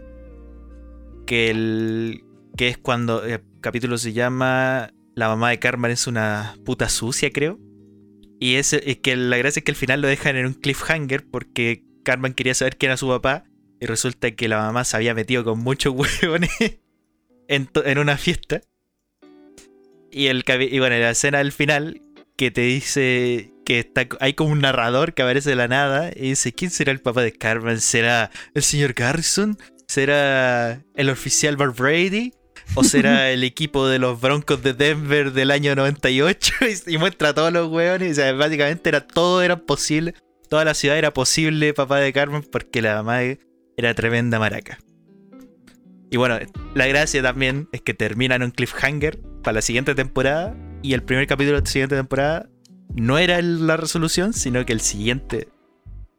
Que, 1.25 1.49
el, 1.49 2.25
que 2.57 2.67
es 2.67 2.77
cuando 2.77 3.23
el 3.23 3.41
capítulo 3.61 3.97
se 3.97 4.11
llama 4.11 4.91
La 5.15 5.27
mamá 5.27 5.51
de 5.51 5.59
Carmen 5.59 5.91
es 5.91 6.07
una 6.07 6.55
puta 6.65 6.89
sucia, 6.89 7.31
creo. 7.31 7.59
Y 8.39 8.55
es, 8.55 8.75
que 9.01 9.15
la 9.15 9.37
gracia 9.37 9.59
es 9.59 9.63
que 9.63 9.71
al 9.71 9.77
final 9.77 10.01
lo 10.01 10.07
dejan 10.07 10.35
en 10.35 10.47
un 10.47 10.53
cliffhanger 10.53 11.25
porque 11.29 11.83
Carmen 12.03 12.33
quería 12.33 12.53
saber 12.53 12.77
quién 12.77 12.89
era 12.89 12.97
su 12.97 13.07
papá. 13.07 13.45
Y 13.79 13.85
resulta 13.85 14.31
que 14.31 14.47
la 14.47 14.57
mamá 14.57 14.83
se 14.85 14.97
había 14.97 15.13
metido 15.13 15.43
con 15.43 15.59
muchos 15.59 15.93
huevones 16.21 16.51
en, 17.47 17.97
una 17.97 18.17
fiesta. 18.17 18.61
Y, 20.11 20.27
el, 20.27 20.43
y 20.47 20.79
bueno, 20.79 20.97
la 20.97 21.11
escena 21.11 21.39
del 21.39 21.51
final 21.51 22.01
que 22.35 22.51
te 22.51 22.61
dice 22.61 23.51
que 23.65 23.79
está, 23.79 24.07
hay 24.19 24.33
como 24.33 24.51
un 24.51 24.59
narrador 24.59 25.13
que 25.13 25.21
aparece 25.21 25.51
de 25.51 25.55
la 25.55 25.67
nada 25.67 26.11
y 26.15 26.29
dice, 26.29 26.53
¿quién 26.53 26.71
será 26.71 26.91
el 26.91 26.99
papá 26.99 27.21
de 27.21 27.31
Carmen? 27.31 27.79
¿Será 27.79 28.31
el 28.53 28.63
señor 28.63 28.93
Garrison? 28.93 29.57
¿Será 29.87 30.83
el 30.95 31.09
oficial 31.09 31.57
Bar 31.57 31.73
Brady? 31.73 32.33
¿O 32.75 32.83
será 32.83 33.29
el 33.31 33.43
equipo 33.43 33.87
de 33.87 33.99
los 33.99 34.19
Broncos 34.19 34.63
de 34.63 34.73
Denver 34.73 35.31
del 35.31 35.51
año 35.51 35.75
98? 35.75 36.53
Y, 36.87 36.97
muestra 36.97 37.29
a 37.29 37.33
todos 37.33 37.53
los 37.53 37.69
hueones. 37.69 38.13
O 38.13 38.15
sea, 38.15 38.33
básicamente 38.33 38.89
era 38.89 39.05
todo 39.05 39.41
era 39.41 39.57
posible. 39.57 40.15
Toda 40.49 40.65
la 40.65 40.73
ciudad 40.73 40.97
era 40.97 41.13
posible 41.13 41.73
papá 41.73 41.99
de 41.99 42.13
Carmen 42.13 42.43
porque 42.43 42.81
la 42.81 42.95
mamá 42.95 43.21
era 43.77 43.93
tremenda 43.93 44.39
maraca. 44.39 44.79
Y 46.09 46.17
bueno, 46.17 46.37
la 46.75 46.85
gracia 46.87 47.23
también 47.23 47.67
es 47.71 47.81
que 47.81 47.93
termina 47.93 48.35
en 48.35 48.43
un 48.43 48.51
cliffhanger 48.51 49.19
para 49.41 49.55
la 49.55 49.61
siguiente 49.61 49.95
temporada. 49.95 50.55
Y 50.81 50.93
el 50.93 51.03
primer 51.03 51.27
capítulo 51.27 51.55
de 51.57 51.61
la 51.61 51.69
siguiente 51.69 51.95
temporada 51.95 52.49
no 52.95 53.17
era 53.17 53.41
la 53.41 53.77
resolución, 53.77 54.33
sino 54.33 54.65
que 54.65 54.73
el 54.73 54.81
siguiente. 54.81 55.47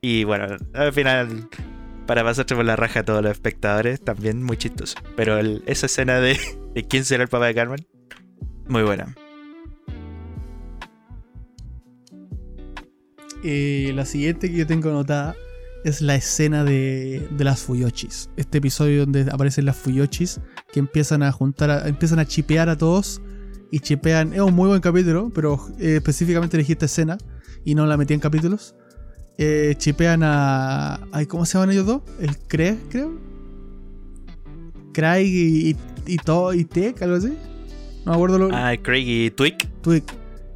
Y 0.01 0.25
bueno, 0.25 0.57
al 0.75 0.93
final, 0.93 1.49
para 2.07 2.23
pasarse 2.25 2.55
por 2.55 2.65
la 2.65 2.77
raja 2.77 3.01
a 3.01 3.05
todos 3.05 3.23
los 3.23 3.33
espectadores, 3.33 4.01
también 4.01 4.43
muy 4.43 4.57
chistoso. 4.57 4.97
Pero 5.17 5.39
el- 5.39 5.63
esa 5.67 5.87
escena 5.87 6.21
de, 6.21 6.39
de 6.75 6.85
quién 6.87 7.05
será 7.05 7.23
el 7.23 7.29
papá 7.29 7.47
de 7.47 7.55
Carmen, 7.55 7.87
muy 8.69 8.83
buena. 8.83 9.15
Eh, 13.43 13.93
la 13.95 14.07
siguiente 14.07 14.51
que 14.51 14.57
yo 14.57 14.67
tengo 14.67 14.89
anotada 14.89 15.37
es 15.85 16.01
la 16.01 16.15
escena 16.15 16.65
de, 16.65 17.29
de 17.31 17.45
las 17.45 17.61
Fuyochis. 17.61 18.31
Este 18.37 18.59
episodio 18.59 19.01
donde 19.01 19.27
aparecen 19.31 19.67
las 19.67 19.77
Fuyochis 19.77 20.41
que 20.73 20.81
empiezan 20.81 21.23
a 21.23 21.31
juntar, 21.31 21.71
a- 21.71 21.89
empiezan 21.89 22.19
a 22.21 22.25
chipear 22.27 22.69
a 22.71 22.79
todos 22.79 23.21
y 23.71 23.81
chipean. 23.81 24.33
Es 24.33 24.41
un 24.41 24.55
muy 24.55 24.69
buen 24.69 24.81
capítulo, 24.81 25.31
pero 25.35 25.61
eh, 25.79 25.97
específicamente 25.97 26.57
elegí 26.57 26.73
esta 26.73 26.87
escena 26.87 27.19
y 27.65 27.75
no 27.75 27.85
la 27.87 27.97
metí 27.99 28.15
en 28.15 28.21
capítulos. 28.21 28.75
Eh, 29.39 29.75
chipean 29.79 30.21
a. 30.23 31.01
¿Cómo 31.29 31.45
se 31.45 31.55
llaman 31.55 31.71
ellos 31.73 31.87
dos? 31.87 32.03
El 32.21 32.39
Craig, 32.39 32.79
creo. 32.89 33.19
Craig 34.93 35.27
y, 35.27 35.71
y, 35.71 35.77
y, 36.07 36.17
To- 36.19 36.55
y 36.55 36.65
Tech, 36.65 37.03
algo 37.03 37.17
así. 37.17 37.37
No 38.05 38.13
me 38.13 38.17
acuerdo 38.17 38.39
lo. 38.39 38.49
Ah, 38.55 38.75
Craig 38.81 39.05
y 39.07 39.31
Twig. 39.31 39.57
Twig, 39.83 40.05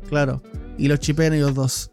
claro. 0.08 0.42
Y 0.78 0.86
los 0.88 1.00
chipean 1.00 1.32
ellos 1.34 1.54
dos. 1.54 1.90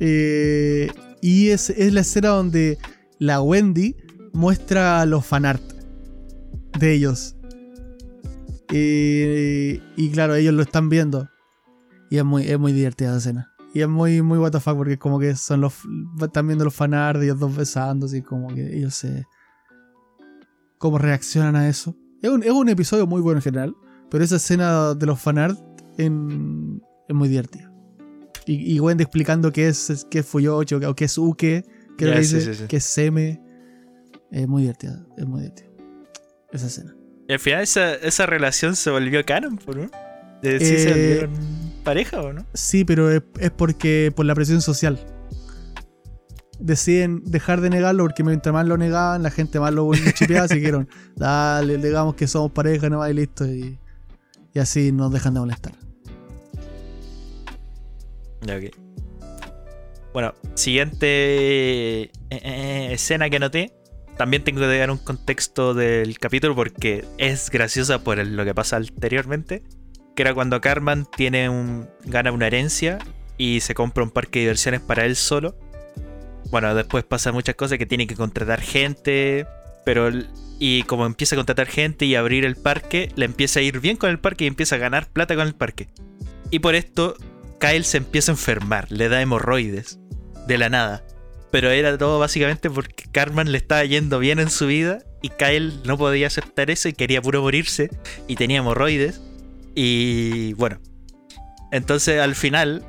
Eh, 0.00 0.90
y 1.20 1.48
es, 1.48 1.70
es 1.70 1.92
la 1.92 2.00
escena 2.00 2.28
donde 2.30 2.78
la 3.18 3.42
Wendy 3.42 3.96
muestra 4.32 5.04
los 5.06 5.26
fanart 5.26 5.62
de 6.78 6.92
ellos. 6.94 7.36
Eh, 8.72 9.80
y 9.96 10.10
claro, 10.10 10.34
ellos 10.34 10.54
lo 10.54 10.62
están 10.62 10.88
viendo. 10.88 11.28
Y 12.10 12.16
es 12.16 12.24
muy, 12.24 12.48
es 12.48 12.58
muy 12.58 12.72
divertida 12.72 13.10
la 13.12 13.18
escena. 13.18 13.53
Y 13.74 13.80
es 13.82 13.88
muy, 13.88 14.22
muy 14.22 14.38
what 14.38 14.52
the 14.52 14.60
fuck 14.60 14.76
porque 14.76 14.98
como 14.98 15.18
que 15.18 15.34
son 15.34 15.60
los. 15.60 15.74
Están 16.22 16.46
viendo 16.46 16.64
los 16.64 16.74
fanart 16.74 17.20
ellos 17.20 17.38
dos 17.40 17.54
besándose 17.54 18.18
y 18.18 18.22
como 18.22 18.48
que 18.54 18.76
ellos 18.76 18.94
se. 18.94 19.24
cómo 20.78 20.96
reaccionan 20.98 21.56
a 21.56 21.68
eso. 21.68 21.96
Es 22.22 22.30
un, 22.30 22.42
es 22.42 22.50
un 22.52 22.68
episodio 22.68 23.06
muy 23.06 23.20
bueno 23.20 23.38
en 23.38 23.42
general. 23.42 23.74
Pero 24.10 24.22
esa 24.22 24.36
escena 24.36 24.94
de 24.94 25.06
los 25.06 25.20
fanart 25.20 25.58
en, 25.98 26.80
es 27.08 27.14
muy 27.16 27.28
divertida. 27.28 27.72
Y, 28.46 28.74
y 28.76 28.78
Wendy 28.78 29.02
explicando 29.02 29.50
qué 29.50 29.66
es, 29.68 30.06
qué 30.10 30.20
es 30.20 30.26
Fuyocho 30.26 30.78
o 30.86 30.94
qué 30.94 31.06
es 31.06 31.18
Uke, 31.18 31.64
que, 31.98 32.04
Ya, 32.04 32.14
le 32.14 32.24
sí, 32.24 32.36
dice, 32.36 32.54
sí, 32.54 32.60
sí. 32.62 32.68
que 32.68 32.76
es 32.76 32.84
Seme. 32.84 33.42
Es 34.30 34.46
muy 34.46 34.62
divertida, 34.62 35.04
es 35.16 35.26
muy 35.26 35.40
divertida. 35.40 35.68
Esa 36.52 36.66
escena. 36.66 36.94
Y 37.26 37.32
al 37.32 37.38
final 37.40 37.62
esa, 37.62 37.94
esa 37.94 38.26
relación 38.26 38.76
se 38.76 38.90
volvió 38.90 39.24
canon, 39.24 39.56
¿por 39.56 39.76
¿no? 39.76 39.90
De 40.42 40.60
si 40.60 40.78
se 40.78 40.90
Eh, 40.90 41.26
volvieron 41.26 41.63
pareja 41.84 42.20
o 42.20 42.32
no. 42.32 42.44
Sí, 42.54 42.84
pero 42.84 43.10
es, 43.10 43.22
es 43.38 43.50
porque 43.50 44.12
por 44.14 44.26
la 44.26 44.34
presión 44.34 44.60
social. 44.60 44.98
Deciden 46.58 47.22
dejar 47.24 47.60
de 47.60 47.70
negarlo 47.70 48.04
porque 48.04 48.24
mientras 48.24 48.52
más 48.52 48.66
lo 48.66 48.76
negaban, 48.76 49.22
la 49.22 49.30
gente 49.30 49.60
más 49.60 49.72
lo 49.72 49.90
chipeaba, 50.14 50.44
así 50.44 50.54
que 50.54 50.60
dijeron, 50.60 50.88
dale, 51.14 51.78
digamos 51.78 52.14
que 52.14 52.26
somos 52.26 52.52
pareja 52.52 52.88
nomás 52.88 53.10
y 53.10 53.14
listo. 53.14 53.46
Y, 53.46 53.78
y 54.52 54.58
así 54.58 54.90
nos 54.92 55.12
dejan 55.12 55.34
de 55.34 55.40
molestar. 55.40 55.72
Ya, 58.42 58.56
ok. 58.56 58.64
Bueno, 60.12 60.32
siguiente 60.54 62.02
eh, 62.02 62.10
eh, 62.30 62.88
escena 62.92 63.28
que 63.28 63.40
noté. 63.40 63.72
También 64.16 64.44
tengo 64.44 64.60
que 64.60 64.78
dar 64.78 64.92
un 64.92 64.98
contexto 64.98 65.74
del 65.74 66.20
capítulo 66.20 66.54
porque 66.54 67.04
es 67.18 67.50
graciosa 67.50 67.98
por 67.98 68.24
lo 68.24 68.44
que 68.44 68.54
pasa 68.54 68.76
anteriormente. 68.76 69.64
Que 70.14 70.22
era 70.22 70.34
cuando 70.34 70.60
Carman 70.60 71.06
tiene 71.16 71.48
un, 71.48 71.88
gana 72.04 72.32
una 72.32 72.46
herencia 72.46 72.98
y 73.36 73.60
se 73.60 73.74
compra 73.74 74.04
un 74.04 74.10
parque 74.10 74.38
de 74.38 74.44
diversiones 74.44 74.80
para 74.80 75.04
él 75.04 75.16
solo. 75.16 75.56
Bueno, 76.50 76.74
después 76.74 77.04
pasa 77.04 77.32
muchas 77.32 77.56
cosas 77.56 77.78
que 77.78 77.86
tiene 77.86 78.06
que 78.06 78.14
contratar 78.14 78.60
gente. 78.60 79.46
Pero 79.84 80.10
y 80.58 80.84
como 80.84 81.06
empieza 81.06 81.34
a 81.34 81.38
contratar 81.38 81.66
gente 81.66 82.06
y 82.06 82.14
abrir 82.14 82.44
el 82.44 82.56
parque, 82.56 83.10
le 83.16 83.24
empieza 83.24 83.60
a 83.60 83.62
ir 83.62 83.80
bien 83.80 83.96
con 83.96 84.10
el 84.10 84.18
parque 84.18 84.44
y 84.44 84.46
empieza 84.46 84.76
a 84.76 84.78
ganar 84.78 85.08
plata 85.08 85.34
con 85.34 85.46
el 85.46 85.54
parque. 85.54 85.88
Y 86.50 86.60
por 86.60 86.74
esto 86.74 87.16
Kyle 87.58 87.84
se 87.84 87.98
empieza 87.98 88.32
a 88.32 88.34
enfermar, 88.34 88.90
le 88.90 89.08
da 89.08 89.20
hemorroides 89.20 89.98
de 90.46 90.58
la 90.58 90.68
nada. 90.68 91.04
Pero 91.50 91.70
era 91.70 91.96
todo 91.98 92.18
básicamente 92.18 92.68
porque 92.68 93.04
Carmen 93.12 93.52
le 93.52 93.58
estaba 93.58 93.84
yendo 93.84 94.18
bien 94.18 94.38
en 94.38 94.50
su 94.50 94.66
vida 94.66 94.98
y 95.22 95.30
Kyle 95.30 95.72
no 95.84 95.96
podía 95.96 96.26
aceptar 96.26 96.70
eso 96.70 96.88
y 96.88 96.92
quería 96.92 97.22
puro 97.22 97.42
morirse 97.42 97.90
y 98.26 98.36
tenía 98.36 98.58
hemorroides. 98.58 99.20
Y 99.74 100.52
bueno, 100.54 100.80
entonces 101.72 102.20
al 102.20 102.34
final 102.34 102.84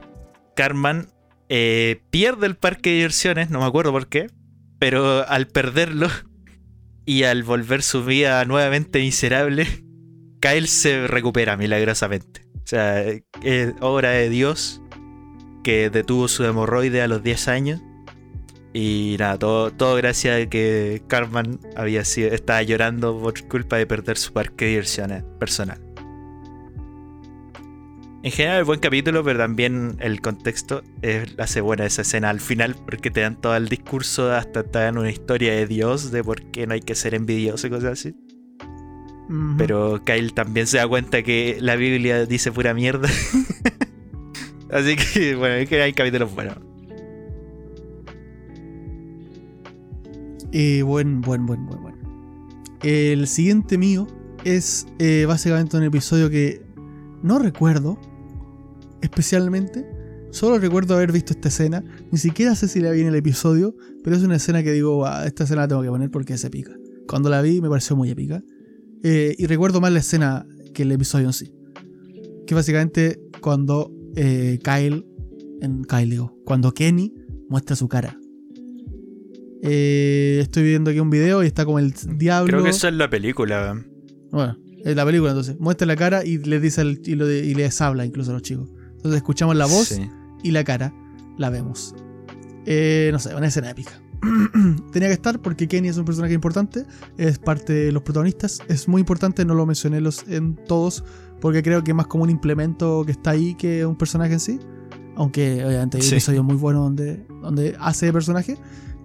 Carmen 0.55 1.07
eh, 1.49 2.01
pierde 2.09 2.47
el 2.47 2.55
parque 2.55 2.91
de 2.91 2.95
diversiones, 2.97 3.49
no 3.49 3.59
me 3.59 3.65
acuerdo 3.65 3.91
por 3.91 4.07
qué, 4.07 4.29
pero 4.79 5.27
al 5.27 5.47
perderlo 5.47 6.09
y 7.05 7.23
al 7.23 7.43
volver 7.43 7.81
su 7.81 8.03
vida 8.03 8.43
nuevamente 8.45 8.99
miserable, 8.99 9.67
Kyle 10.41 10.67
se 10.67 11.07
recupera 11.07 11.57
milagrosamente. 11.57 12.45
O 12.55 12.67
sea, 12.67 13.03
es 13.43 13.73
obra 13.81 14.09
de 14.09 14.29
Dios 14.29 14.81
que 15.63 15.89
detuvo 15.89 16.27
su 16.27 16.43
hemorroide 16.45 17.01
a 17.01 17.07
los 17.07 17.23
10 17.23 17.47
años. 17.47 17.81
Y 18.73 19.15
nada, 19.19 19.39
todo, 19.39 19.71
todo 19.71 19.95
gracias 19.95 20.41
a 20.41 20.49
que 20.49 21.01
Carmen 21.07 21.59
había 21.75 22.03
sido, 22.03 22.29
estaba 22.33 22.61
llorando 22.63 23.19
por 23.21 23.47
culpa 23.47 23.77
de 23.77 23.87
perder 23.87 24.17
su 24.17 24.33
parque 24.33 24.65
de 24.65 24.71
diversiones 24.71 25.23
personal. 25.39 25.84
En 28.25 28.31
general, 28.31 28.63
buen 28.63 28.79
capítulo, 28.79 29.23
pero 29.23 29.37
también 29.37 29.97
el 29.99 30.19
contexto 30.19 30.81
hace 31.37 31.61
buena 31.61 31.85
esa 31.85 32.01
escena 32.01 32.31
al 32.31 32.39
final 32.39 32.75
porque 32.83 33.11
te 33.11 33.21
dan 33.21 33.39
todo 33.39 33.55
el 33.55 33.69
discurso, 33.69 34.33
hasta 34.33 34.63
te 34.63 34.79
dan 34.79 34.97
una 34.97 35.11
historia 35.11 35.53
de 35.53 35.67
Dios 35.67 36.09
de 36.09 36.23
por 36.23 36.41
qué 36.49 36.65
no 36.65 36.73
hay 36.73 36.79
que 36.79 36.95
ser 36.95 37.13
envidioso 37.13 37.67
y 37.67 37.69
cosas 37.69 37.91
así. 37.91 38.15
Pero 39.59 40.01
Kyle 40.03 40.33
también 40.33 40.65
se 40.65 40.77
da 40.77 40.87
cuenta 40.87 41.21
que 41.21 41.59
la 41.61 41.75
Biblia 41.75 42.25
dice 42.25 42.51
pura 42.51 42.73
mierda. 42.73 43.07
Así 44.71 44.95
que, 44.95 45.35
bueno, 45.35 45.53
es 45.53 45.69
que 45.69 45.83
hay 45.83 45.93
capítulos 45.93 46.33
buenos. 46.33 46.57
Eh, 50.51 50.81
buen, 50.81 51.21
buen, 51.21 51.45
buen, 51.45 51.63
buen, 51.67 51.79
buen. 51.79 51.95
El 52.81 53.27
siguiente 53.27 53.77
mío 53.77 54.07
es 54.43 54.87
eh, 54.97 55.25
básicamente 55.27 55.77
un 55.77 55.83
episodio 55.83 56.31
que 56.31 56.63
no 57.21 57.37
recuerdo 57.37 57.99
especialmente. 59.05 59.85
Solo 60.31 60.59
recuerdo 60.59 60.95
haber 60.95 61.11
visto 61.11 61.31
esta 61.33 61.47
escena. 61.47 61.83
Ni 62.11 62.17
siquiera 62.17 62.55
sé 62.55 62.67
si 62.67 62.81
la 62.81 62.91
vi 62.91 63.01
en 63.01 63.07
el 63.07 63.15
episodio, 63.15 63.75
pero 64.03 64.15
es 64.17 64.23
una 64.23 64.35
escena 64.35 64.61
que 64.63 64.71
digo, 64.73 65.05
"Ah, 65.05 65.25
esta 65.25 65.45
escena 65.45 65.61
la 65.61 65.67
tengo 65.69 65.81
que 65.81 65.89
poner 65.89 66.11
porque 66.11 66.33
es 66.33 66.43
épica. 66.43 66.71
Cuando 67.07 67.29
la 67.29 67.41
vi 67.41 67.61
me 67.61 67.69
pareció 67.69 67.95
muy 67.95 68.09
épica. 68.09 68.43
Eh, 69.03 69.35
y 69.37 69.45
recuerdo 69.45 69.79
más 69.79 69.93
la 69.93 69.99
escena 69.99 70.45
que 70.73 70.83
el 70.83 70.91
episodio 70.91 71.27
en 71.27 71.33
sí. 71.33 71.53
Que 72.45 72.53
básicamente 72.55 73.19
cuando 73.41 73.91
eh, 74.15 74.59
Kyle, 74.63 75.05
en 75.61 75.83
Kyle 75.83 76.09
digo, 76.09 76.37
cuando 76.45 76.73
Kenny 76.73 77.13
muestra 77.49 77.75
su 77.75 77.87
cara. 77.87 78.17
Eh, 79.61 80.39
estoy 80.41 80.63
viendo 80.63 80.91
aquí 80.91 80.99
un 80.99 81.09
video 81.09 81.43
y 81.43 81.47
está 81.47 81.65
como 81.65 81.79
el 81.79 81.93
diablo. 82.17 82.47
Creo 82.51 82.63
que 82.63 82.69
eso 82.69 82.87
es 82.87 82.93
la 82.93 83.09
película. 83.09 83.81
Bueno, 84.31 84.57
es 84.83 84.95
la 84.95 85.05
película 85.05 85.31
entonces. 85.31 85.59
Muestra 85.59 85.87
la 85.87 85.95
cara 85.95 86.23
y 86.25 86.37
les 86.39 86.61
dice 86.61 86.81
el- 86.81 87.01
y, 87.05 87.15
lo 87.15 87.25
de- 87.25 87.45
y 87.45 87.55
les 87.55 87.79
habla 87.81 88.05
incluso 88.05 88.31
a 88.31 88.33
los 88.35 88.43
chicos. 88.43 88.69
Entonces 89.05 89.17
escuchamos 89.17 89.55
la 89.55 89.67
voz 89.67 89.89
Sí. 89.89 90.09
y 90.41 90.49
la 90.49 90.63
cara 90.63 90.91
la 91.37 91.51
vemos. 91.51 91.93
Eh, 92.65 93.09
no 93.11 93.19
sé, 93.19 93.35
una 93.35 93.45
escena 93.47 93.69
épica. 93.69 93.91
Tenía 94.91 95.09
que 95.09 95.13
estar 95.13 95.39
porque 95.39 95.67
Kenny 95.67 95.89
es 95.89 95.97
un 95.97 96.05
personaje 96.05 96.33
importante, 96.33 96.85
es 97.17 97.37
parte 97.37 97.71
de 97.73 97.91
los 97.91 98.01
protagonistas, 98.01 98.59
es 98.67 98.87
muy 98.87 99.01
importante, 99.01 99.45
no 99.45 99.53
lo 99.53 99.67
mencioné 99.67 100.01
los, 100.01 100.27
en 100.27 100.55
todos, 100.55 101.03
porque 101.39 101.61
creo 101.61 101.83
que 101.83 101.91
es 101.91 101.95
más 101.95 102.07
como 102.07 102.23
un 102.23 102.31
implemento 102.31 103.03
que 103.05 103.11
está 103.11 103.29
ahí 103.31 103.53
que 103.53 103.85
un 103.85 103.95
personaje 103.95 104.33
en 104.33 104.39
sí. 104.39 104.59
Aunque 105.17 105.63
obviamente 105.63 105.97
hay 105.97 106.03
Sí. 106.03 106.15
episodios 106.15 106.43
muy 106.43 106.55
buenos 106.55 106.83
donde, 106.83 107.25
donde 107.43 107.75
hace 107.79 108.07
de 108.07 108.13
personaje. 108.13 108.57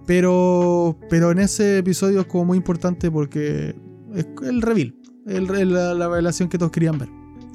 Pero, 0.07 0.97
pero 1.11 1.29
en 1.31 1.37
ese 1.39 1.77
episodio 1.77 2.21
es 2.21 2.25
como 2.25 2.45
muy 2.45 2.57
importante 2.57 3.11
porque 3.11 3.75
es 4.15 4.25
el 4.43 4.61
reveal, 4.63 4.95
el, 5.27 5.47
el- 5.51 5.73
la, 5.73 5.93
la 5.93 6.07
revelación 6.09 6.49
que 6.49 6.57
todos 6.57 6.71
querían 6.71 6.97
ver. 6.97 7.09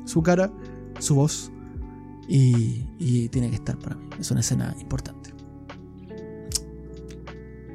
Su 0.05 0.23
cara, 0.23 0.52
su 1.01 1.16
voz, 1.16 1.51
y, 2.28 3.28
tiene 3.28 3.51
que 3.51 3.57
estar 3.57 3.78
para 3.78 3.97
mí. 3.97 4.09
Es 4.19 4.31
una 4.31 4.40
escena 4.40 4.74
importante. 4.81 5.32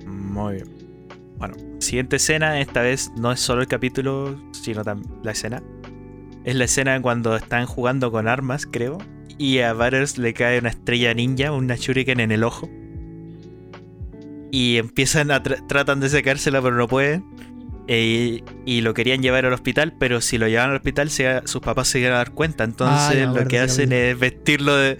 Muy 0.05 0.55
bien. 0.55 0.67
Bueno, 1.37 1.55
siguiente 1.79 2.17
escena, 2.17 2.59
esta 2.59 2.81
vez 2.81 3.11
no 3.17 3.31
es 3.31 3.39
solo 3.39 3.61
el 3.61 3.67
capítulo, 3.67 4.39
sino 4.51 4.83
también 4.83 5.11
la 5.23 5.31
escena. 5.31 5.63
Es 6.43 6.55
la 6.55 6.65
escena 6.65 7.01
cuando 7.01 7.35
están 7.35 7.65
jugando 7.65 8.11
con 8.11 8.27
armas, 8.27 8.65
creo. 8.65 8.97
Y 9.37 9.59
a 9.59 9.73
Butters 9.73 10.17
le 10.17 10.33
cae 10.33 10.59
una 10.59 10.69
estrella 10.69 11.13
ninja, 11.13 11.51
una 11.51 11.75
shuriken 11.75 12.19
en 12.19 12.31
el 12.31 12.43
ojo. 12.43 12.69
Y 14.51 14.77
empiezan 14.77 15.31
a 15.31 15.41
tra- 15.41 15.65
tratan 15.67 15.99
de 15.99 16.09
sacársela, 16.09 16.61
pero 16.61 16.75
no 16.75 16.87
pueden. 16.87 17.23
E- 17.87 18.43
y 18.65 18.81
lo 18.81 18.93
querían 18.93 19.21
llevar 19.21 19.45
al 19.45 19.53
hospital, 19.53 19.93
pero 19.99 20.21
si 20.21 20.37
lo 20.37 20.47
llevan 20.47 20.69
al 20.69 20.75
hospital, 20.77 21.09
se- 21.09 21.41
sus 21.45 21.61
papás 21.61 21.87
se 21.87 21.99
iban 21.99 22.13
a 22.13 22.17
dar 22.17 22.31
cuenta. 22.31 22.63
Entonces 22.63 23.25
Ah, 23.27 23.33
lo 23.35 23.47
que 23.47 23.59
hacen 23.59 23.91
es 23.91 24.17
vestirlo 24.17 24.75
de. 24.75 24.97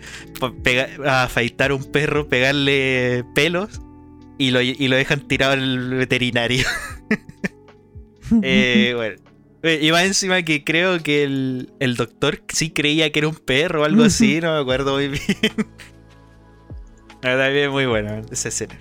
pega- 0.64 1.24
afeitar 1.24 1.72
un 1.72 1.84
perro, 1.86 2.28
pegarle 2.28 3.24
pelos 3.36 3.82
y 4.38 4.52
lo, 4.52 4.62
y 4.62 4.88
lo 4.88 4.96
dejan 4.96 5.28
tirado 5.28 5.54
el 5.54 5.90
veterinario. 5.96 6.66
Eh, 8.44 8.94
bueno. 8.96 9.16
Eh, 9.64 9.80
Y 9.82 9.92
más 9.92 10.04
encima 10.06 10.42
que 10.44 10.64
creo 10.64 11.04
que 11.04 11.24
el, 11.24 11.74
el 11.80 11.96
doctor 11.98 12.42
sí 12.48 12.72
creía 12.72 13.12
que 13.12 13.20
era 13.20 13.28
un 13.28 13.36
perro 13.36 13.82
o 13.82 13.84
algo 13.86 14.04
así, 14.04 14.40
no 14.42 14.54
me 14.56 14.62
acuerdo 14.62 14.94
muy 14.96 15.10
bien. 15.10 15.22
La 17.22 17.36
verdad 17.36 17.56
es 17.56 17.70
muy 17.70 17.86
buena 17.86 18.22
esa 18.32 18.48
escena. 18.48 18.80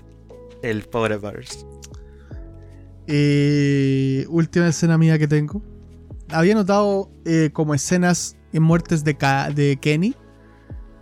El 0.63 0.83
pobre 0.83 1.17
Butters. 1.17 1.65
Eh, 3.13 4.25
última 4.29 4.67
escena 4.67 4.97
mía 4.97 5.19
que 5.19 5.27
tengo. 5.27 5.61
Había 6.29 6.55
notado 6.55 7.09
eh, 7.25 7.49
como 7.51 7.73
escenas 7.75 8.37
en 8.53 8.63
muertes 8.63 9.03
de, 9.03 9.15
Ka- 9.17 9.49
de 9.51 9.77
Kenny. 9.81 10.15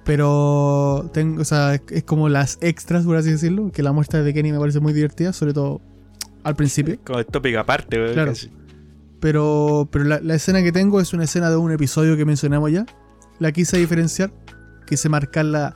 Pero 0.03 1.09
tengo, 1.13 1.41
o 1.41 1.45
sea, 1.45 1.75
es- 1.75 2.03
como 2.03 2.29
las 2.29 2.57
extras, 2.61 3.05
por 3.05 3.15
así 3.15 3.31
decirlo. 3.31 3.71
Que 3.71 3.83
la 3.83 3.91
muerte 3.91 4.21
de 4.23 4.33
Kenny 4.33 4.51
me 4.51 4.59
parece 4.59 4.79
muy 4.79 4.91
divertida, 4.93 5.33
sobre 5.33 5.53
todo 5.53 5.81
al 6.43 6.55
principio. 6.55 6.97
Como 7.05 7.19
el 7.19 7.25
tópico 7.27 7.59
aparte, 7.59 8.13
Claro. 8.13 8.31
casi. 8.31 8.49
Pero, 9.19 9.87
pero 9.91 10.05
la, 10.05 10.19
la 10.21 10.35
escena 10.35 10.63
que 10.63 10.71
tengo 10.71 10.99
es 11.01 11.13
una 11.13 11.25
escena 11.25 11.49
de 11.49 11.57
un 11.57 11.71
episodio 11.71 12.17
que 12.17 12.25
mencionamos 12.25 12.71
ya. 12.71 12.85
La 13.37 13.51
quise 13.51 13.77
diferenciar. 13.77 14.31
Quise 14.87 15.09
marcarla. 15.09 15.75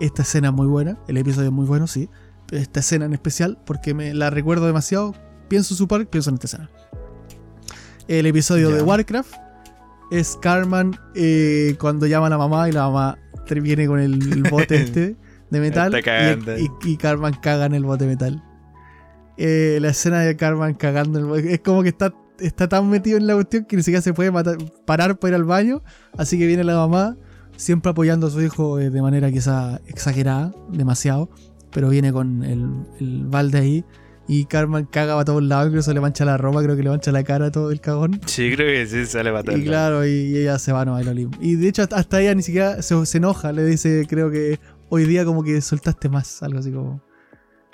Esta 0.00 0.22
escena 0.22 0.48
es 0.48 0.54
muy 0.54 0.66
buena. 0.66 0.98
El 1.08 1.16
episodio 1.16 1.48
es 1.48 1.52
muy 1.54 1.66
bueno, 1.66 1.86
sí. 1.86 2.08
Pero 2.46 2.60
esta 2.62 2.80
escena 2.80 3.06
en 3.06 3.14
especial, 3.14 3.58
porque 3.66 3.94
me 3.94 4.12
la 4.14 4.30
recuerdo 4.30 4.66
demasiado. 4.66 5.14
Pienso 5.48 5.74
en 5.74 5.78
su 5.78 5.88
park, 5.88 6.08
pienso 6.10 6.30
en 6.30 6.34
esta 6.34 6.46
escena. 6.46 6.70
El 8.08 8.26
episodio 8.26 8.70
de 8.70 8.82
Warcraft 8.82 9.34
es 10.10 10.38
Carmen 10.40 10.96
eh, 11.14 11.76
cuando 11.80 12.06
llama 12.06 12.26
a 12.26 12.30
la 12.30 12.38
mamá 12.38 12.68
y 12.68 12.72
la 12.72 12.82
mamá 12.88 13.18
viene 13.62 13.86
con 13.86 13.98
el, 14.00 14.14
el 14.32 14.42
bote 14.50 14.76
este 14.76 15.16
de 15.50 15.60
metal 15.60 15.92
y, 16.58 16.64
y, 16.86 16.92
y 16.92 16.96
Carmen 16.96 17.34
caga 17.42 17.66
en 17.66 17.74
el 17.74 17.84
bote 17.84 18.04
de 18.04 18.10
metal. 18.10 18.42
Eh, 19.36 19.78
la 19.80 19.88
escena 19.88 20.20
de 20.20 20.36
Carmen 20.36 20.74
cagando 20.74 21.18
en 21.18 21.24
el 21.24 21.30
bote, 21.30 21.54
es 21.54 21.60
como 21.60 21.82
que 21.82 21.88
está, 21.90 22.14
está 22.38 22.68
tan 22.68 22.88
metido 22.88 23.16
en 23.18 23.26
la 23.26 23.34
cuestión 23.34 23.64
que 23.64 23.76
ni 23.76 23.82
siquiera 23.82 24.02
se 24.02 24.12
puede 24.14 24.30
matar- 24.30 24.58
parar 24.84 25.18
para 25.18 25.30
ir 25.30 25.34
al 25.36 25.44
baño, 25.44 25.82
así 26.16 26.38
que 26.38 26.46
viene 26.46 26.64
la 26.64 26.74
mamá 26.76 27.16
siempre 27.56 27.90
apoyando 27.90 28.26
a 28.26 28.30
su 28.30 28.42
hijo 28.42 28.78
eh, 28.80 28.90
de 28.90 29.02
manera 29.02 29.30
quizá 29.30 29.80
exagerada, 29.86 30.52
demasiado, 30.70 31.30
pero 31.70 31.88
viene 31.88 32.12
con 32.12 32.42
el, 32.44 32.68
el 33.00 33.24
balde 33.26 33.58
ahí 33.58 33.84
y 34.26 34.46
Carmen 34.46 34.86
caga 34.86 35.14
para 35.14 35.24
todos 35.24 35.42
lados, 35.42 35.68
incluso 35.68 35.92
le 35.92 36.00
mancha 36.00 36.24
la 36.24 36.36
ropa, 36.38 36.62
creo 36.62 36.76
que 36.76 36.82
le 36.82 36.90
mancha 36.90 37.12
la 37.12 37.22
cara 37.24 37.46
a 37.46 37.50
todo 37.50 37.70
el 37.70 37.80
cagón. 37.80 38.20
Sí, 38.26 38.50
creo 38.54 38.66
que 38.72 38.86
sí 38.86 39.04
sale 39.06 39.30
matando. 39.32 39.58
Y 39.60 39.64
claro, 39.64 40.06
y, 40.06 40.10
y 40.10 40.36
ella 40.38 40.58
se 40.58 40.72
va 40.72 40.84
no, 40.84 40.96
al 40.96 41.06
Olimpo. 41.08 41.36
Y 41.42 41.56
de 41.56 41.68
hecho, 41.68 41.82
hasta- 41.82 41.96
hasta 41.96 42.20
ella 42.20 42.34
ni 42.34 42.42
siquiera 42.42 42.80
se, 42.82 43.04
se 43.06 43.18
enoja. 43.18 43.52
Le 43.52 43.64
dice, 43.64 44.06
creo 44.08 44.30
que 44.30 44.58
hoy 44.88 45.04
día 45.04 45.24
como 45.24 45.42
que 45.44 45.60
soltaste 45.60 46.08
más. 46.08 46.42
Algo 46.42 46.58
así 46.60 46.72
como. 46.72 47.02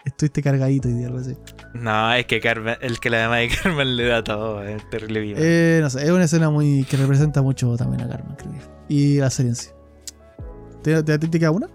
Estuviste 0.04 0.42
cargadito 0.42 0.88
hoy 0.88 0.94
día, 0.94 1.06
algo 1.08 1.18
así. 1.18 1.36
No, 1.74 2.12
es 2.14 2.24
que 2.24 2.40
Carmen, 2.40 2.76
el 2.80 2.98
que 3.00 3.10
la 3.10 3.24
mamá 3.24 3.36
de 3.36 3.48
Carmen 3.62 3.96
le 3.96 4.06
da 4.06 4.24
todo, 4.24 4.62
es 4.64 4.88
terrible 4.90 5.20
bien. 5.20 5.36
Eh, 5.38 5.78
no 5.82 5.90
sé, 5.90 6.02
es 6.04 6.10
una 6.10 6.24
escena 6.24 6.48
muy 6.50 6.84
que 6.84 6.96
representa 6.96 7.42
mucho 7.42 7.76
también 7.76 8.00
a 8.02 8.08
Carmen, 8.08 8.34
creo. 8.34 8.52
Y 8.88 9.18
la 9.18 9.28
serie 9.28 9.50
en 9.50 9.56
sí. 9.56 9.68
¿Te, 10.82 11.02
te, 11.02 11.12
a 11.12 11.18
te 11.20 11.30
queda 11.38 11.50
una? 11.50 11.68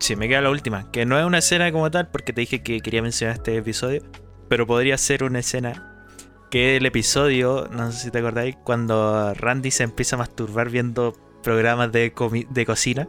Sí, 0.00 0.16
me 0.16 0.28
queda 0.28 0.40
la 0.40 0.50
última, 0.50 0.90
que 0.90 1.04
no 1.04 1.18
es 1.18 1.26
una 1.26 1.38
escena 1.38 1.70
como 1.70 1.90
tal, 1.90 2.08
porque 2.08 2.32
te 2.32 2.40
dije 2.40 2.62
que 2.62 2.80
quería 2.80 3.02
mencionar 3.02 3.36
este 3.36 3.54
episodio, 3.58 4.02
pero 4.48 4.66
podría 4.66 4.96
ser 4.96 5.22
una 5.24 5.40
escena 5.40 6.06
que 6.50 6.78
el 6.78 6.86
episodio, 6.86 7.68
no 7.70 7.92
sé 7.92 8.04
si 8.04 8.10
te 8.10 8.18
acordáis, 8.18 8.56
cuando 8.64 9.34
Randy 9.34 9.70
se 9.70 9.82
empieza 9.84 10.16
a 10.16 10.20
masturbar 10.20 10.70
viendo 10.70 11.12
programas 11.42 11.92
de, 11.92 12.14
de 12.50 12.66
cocina. 12.66 13.08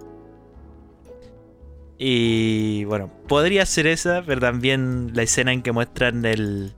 Y 1.97 2.83
bueno, 2.83 3.09
podría 3.25 3.65
ser 3.65 3.87
esa, 3.87 4.21
pero 4.23 4.41
también 4.41 5.11
la 5.13 5.23
escena 5.23 5.53
en 5.53 5.61
que 5.61 5.71
muestran 5.71 6.25
el, 6.25 6.73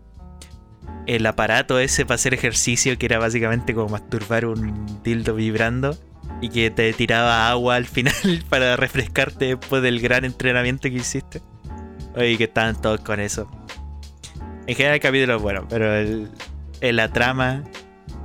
el 1.08 1.26
aparato 1.26 1.80
ese 1.80 2.06
para 2.06 2.16
hacer 2.16 2.36
ejercicio, 2.36 3.00
que 3.00 3.08
era 3.08 3.18
básicamente 3.18 3.74
como 3.74 3.90
masturbar 3.90 4.46
un 4.46 5.02
dildo 5.04 5.34
vibrando 5.34 5.98
y 6.44 6.50
que 6.50 6.70
te 6.70 6.92
tiraba 6.92 7.50
agua 7.50 7.78
al 7.78 7.86
final 7.86 8.14
para 8.50 8.76
refrescarte 8.76 9.56
después 9.56 9.82
del 9.82 10.02
gran 10.02 10.26
entrenamiento 10.26 10.90
que 10.90 10.96
hiciste. 10.96 11.42
Oye, 12.18 12.38
que 12.38 12.44
estaban 12.44 12.80
todos 12.82 13.00
con 13.00 13.22
eso. 13.22 13.50
En 14.68 14.76
general 14.76 14.96
el 14.96 15.02
capítulo 15.02 15.38
es 15.38 15.42
bueno, 15.42 15.66
pero 15.70 15.96
el, 15.96 16.30
la 16.82 17.08
trama 17.14 17.64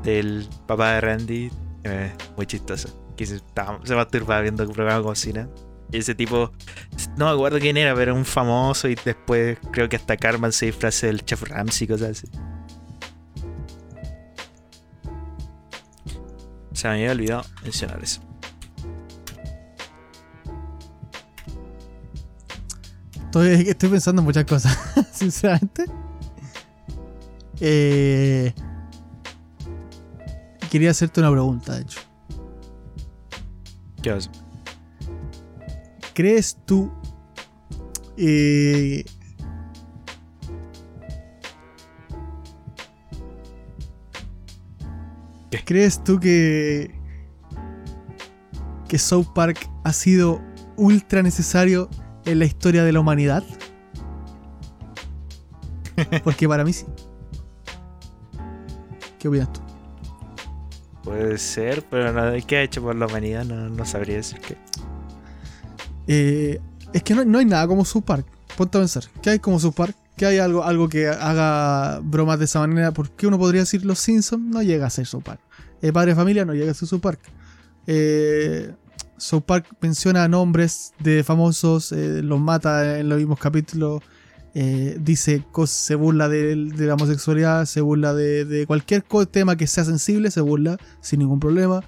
del 0.02 0.48
papá 0.66 0.94
de 0.94 1.00
Randy 1.00 1.50
es 1.84 2.12
muy 2.36 2.44
chistoso. 2.46 2.88
Que 3.16 3.24
se, 3.24 3.38
se 3.38 3.94
masturbaba 3.94 4.40
viendo 4.40 4.64
el 4.64 4.70
programa 4.70 4.98
de 4.98 5.04
cocina. 5.04 5.48
Y 5.92 5.98
ese 5.98 6.16
tipo, 6.16 6.50
no 7.16 7.26
me 7.26 7.30
acuerdo 7.30 7.60
quién 7.60 7.76
era, 7.76 7.94
pero 7.94 8.16
un 8.16 8.24
famoso 8.24 8.88
y 8.88 8.96
después 8.96 9.58
creo 9.70 9.88
que 9.88 9.94
hasta 9.94 10.16
Carmen 10.16 10.50
se 10.50 10.66
disfraza 10.66 11.06
del 11.06 11.24
chef 11.24 11.44
Ramsay 11.44 11.84
y 11.84 11.88
cosas 11.88 12.10
así. 12.10 12.28
Se 16.78 16.86
me 16.86 16.94
había 16.94 17.10
olvidado 17.10 17.44
mencionar 17.64 18.00
eso. 18.04 18.20
Estoy, 23.24 23.68
estoy 23.68 23.88
pensando 23.88 24.22
en 24.22 24.26
muchas 24.26 24.44
cosas, 24.44 24.78
sinceramente. 25.12 25.86
Eh, 27.58 28.54
quería 30.70 30.92
hacerte 30.92 31.18
una 31.18 31.32
pregunta, 31.32 31.74
de 31.74 31.82
hecho. 31.82 31.98
¿Qué 34.00 34.12
pasa? 34.12 34.30
¿Crees 36.14 36.58
tú 36.64 36.92
eh, 38.16 39.04
¿Qué? 45.50 45.64
¿Crees 45.64 46.02
tú 46.04 46.20
que 46.20 46.98
que 48.88 48.98
South 48.98 49.28
Park 49.34 49.68
ha 49.84 49.92
sido 49.92 50.40
ultra 50.76 51.22
necesario 51.22 51.90
en 52.24 52.38
la 52.38 52.46
historia 52.46 52.82
de 52.84 52.92
la 52.92 53.00
humanidad? 53.00 53.44
Porque 56.24 56.48
para 56.48 56.64
mí 56.64 56.72
sí. 56.72 56.86
¿Qué 59.18 59.28
opinas 59.28 59.52
tú? 59.52 59.60
Puede 61.02 61.38
ser, 61.38 61.84
pero 61.88 62.12
no, 62.12 62.46
¿qué 62.46 62.56
ha 62.58 62.62
hecho 62.62 62.82
por 62.82 62.94
la 62.94 63.06
humanidad? 63.06 63.44
No, 63.44 63.68
no 63.68 63.84
sabría 63.84 64.16
decir 64.16 64.40
qué. 64.40 64.56
Eh, 66.06 66.60
es 66.92 67.02
que 67.02 67.14
no, 67.14 67.24
no 67.24 67.38
hay 67.38 67.44
nada 67.44 67.66
como 67.66 67.84
South 67.84 68.04
Park. 68.04 68.26
Ponte 68.56 68.78
a 68.78 68.80
pensar. 68.80 69.04
¿Qué 69.22 69.30
hay 69.30 69.38
como 69.38 69.58
South 69.58 69.74
Park? 69.74 69.96
¿Qué 70.18 70.26
hay 70.26 70.38
algo, 70.38 70.64
algo 70.64 70.88
que 70.88 71.06
haga 71.06 72.00
bromas 72.00 72.40
de 72.40 72.46
esa 72.46 72.58
manera? 72.58 72.90
¿Por 72.90 73.08
qué 73.12 73.28
uno 73.28 73.38
podría 73.38 73.60
decir 73.60 73.86
Los 73.86 74.00
Simpsons? 74.00 74.42
No 74.42 74.62
llega 74.62 74.84
a 74.84 74.90
ser 74.90 75.06
South 75.06 75.22
Park. 75.22 75.40
Eh, 75.80 75.92
Padre 75.92 76.16
Familia 76.16 76.44
no 76.44 76.54
llega 76.54 76.72
a 76.72 76.74
ser 76.74 76.88
South 76.88 77.00
Park. 77.00 77.20
Eh, 77.86 78.74
menciona 79.80 80.26
nombres 80.26 80.92
de 80.98 81.22
famosos, 81.22 81.92
eh, 81.92 82.20
los 82.24 82.40
mata 82.40 82.98
en 82.98 83.08
los 83.08 83.18
mismos 83.18 83.38
capítulos. 83.38 84.02
eh, 84.54 84.98
dice 85.00 85.44
se 85.66 85.94
burla 85.94 86.28
de, 86.28 86.56
la 86.56 86.94
homosexualidad, 86.94 87.64
se 87.66 87.80
burla 87.80 88.12
de, 88.12 88.64
cualquier 88.66 89.04
tema 89.30 89.54
que 89.54 89.68
sea 89.68 89.84
sensible, 89.84 90.32
se 90.32 90.40
burla 90.40 90.78
sin 91.00 91.20
ningún 91.20 91.38
problema. 91.38 91.84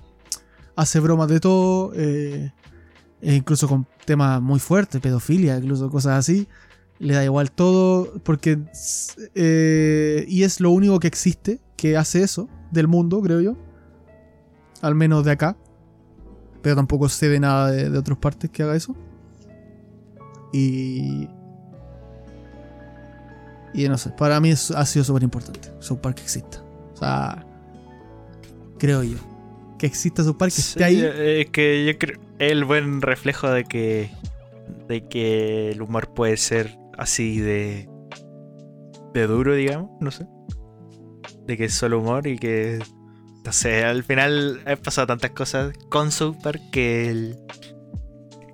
Hace 0.77 1.01
bromas 1.01 1.27
de 1.29 1.41
todo. 1.41 1.93
e 1.97 2.53
incluso 3.23 3.67
con 3.67 3.89
temas 4.05 4.41
muy 4.41 4.61
fuertes, 4.61 5.01
pedofilia, 5.01 5.57
incluso 5.59 5.91
cosas 5.91 6.17
así. 6.17 6.47
Le 7.01 7.15
da 7.15 7.25
igual 7.25 7.51
todo, 7.51 8.13
porque. 8.23 8.59
eh, 9.35 10.25
y 10.29 10.43
es 10.45 10.61
lo 10.61 10.71
único 10.71 11.01
que 11.01 11.09
existe 11.09 11.59
que 11.77 11.97
hace 11.97 12.23
eso 12.23 12.49
del 12.71 12.87
mundo, 12.89 13.21
creo 13.23 13.41
yo. 13.41 13.57
Al 14.83 14.95
menos 14.95 15.25
de 15.25 15.33
acá. 15.33 15.57
Pero 16.63 16.77
tampoco 16.77 17.09
sé 17.09 17.29
de 17.31 17.41
nada 17.41 17.71
de, 17.73 17.89
de 17.91 17.99
otras 17.99 18.19
partes 18.19 18.51
que 18.51 18.63
haga 18.63 18.77
eso. 18.77 18.95
Y. 20.53 21.27
Y 23.73 23.89
no 23.89 23.97
sé, 23.97 24.11
para 24.11 24.41
mí 24.41 24.51
es- 24.51 24.71
ha 24.73 24.85
sido 24.85 25.05
súper 25.05 25.23
importante. 25.23 25.71
South 25.79 25.99
Park 26.01 26.19
exista. 26.23 26.63
O 26.93 26.97
sea. 26.97 27.47
Creo 28.79 29.03
yo. 29.03 29.17
Que 29.79 29.87
exista 29.87 30.23
South 30.23 30.37
Park, 30.37 30.53
que 30.55 30.61
esté 30.61 30.79
Sí, 30.81 30.85
ahí. 30.85 31.01
eh, 31.03 31.41
Es 31.43 31.51
que 31.51 31.87
yo 31.87 31.99
creo 31.99 32.19
el 32.39 32.65
buen 32.65 33.01
reflejo 33.03 33.49
de 33.51 33.65
que 33.65 34.11
de 34.89 35.07
que 35.07 35.71
el 35.71 35.83
humor 35.83 36.13
puede 36.15 36.37
ser 36.37 36.79
así 37.01 37.41
de 37.41 37.89
de 39.15 39.27
duro, 39.27 39.55
digamos, 39.55 39.91
no 40.01 40.11
sé. 40.13 40.27
De 41.47 41.57
que 41.57 41.65
es 41.65 41.75
solo 41.75 41.99
humor 41.99 42.27
y 42.29 42.39
que 42.39 42.79
no 43.45 43.53
sé, 43.53 43.85
al 43.85 44.05
final 44.05 44.61
han 44.67 44.79
pasado 44.79 45.09
tantas 45.09 45.31
cosas 45.33 45.73
con 45.89 46.11
Park 46.43 46.61
que 46.71 47.11
el- 47.11 47.37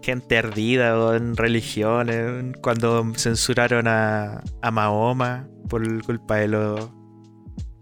gente 0.02 0.38
ardida 0.38 0.96
o 0.98 1.14
en 1.14 1.36
religiones, 1.36 2.54
cuando 2.62 3.04
censuraron 3.16 3.88
a, 3.88 4.40
a 4.62 4.70
Mahoma 4.70 5.48
por 5.68 5.82
culpa 6.04 6.36
de 6.36 6.46
los 6.48 6.90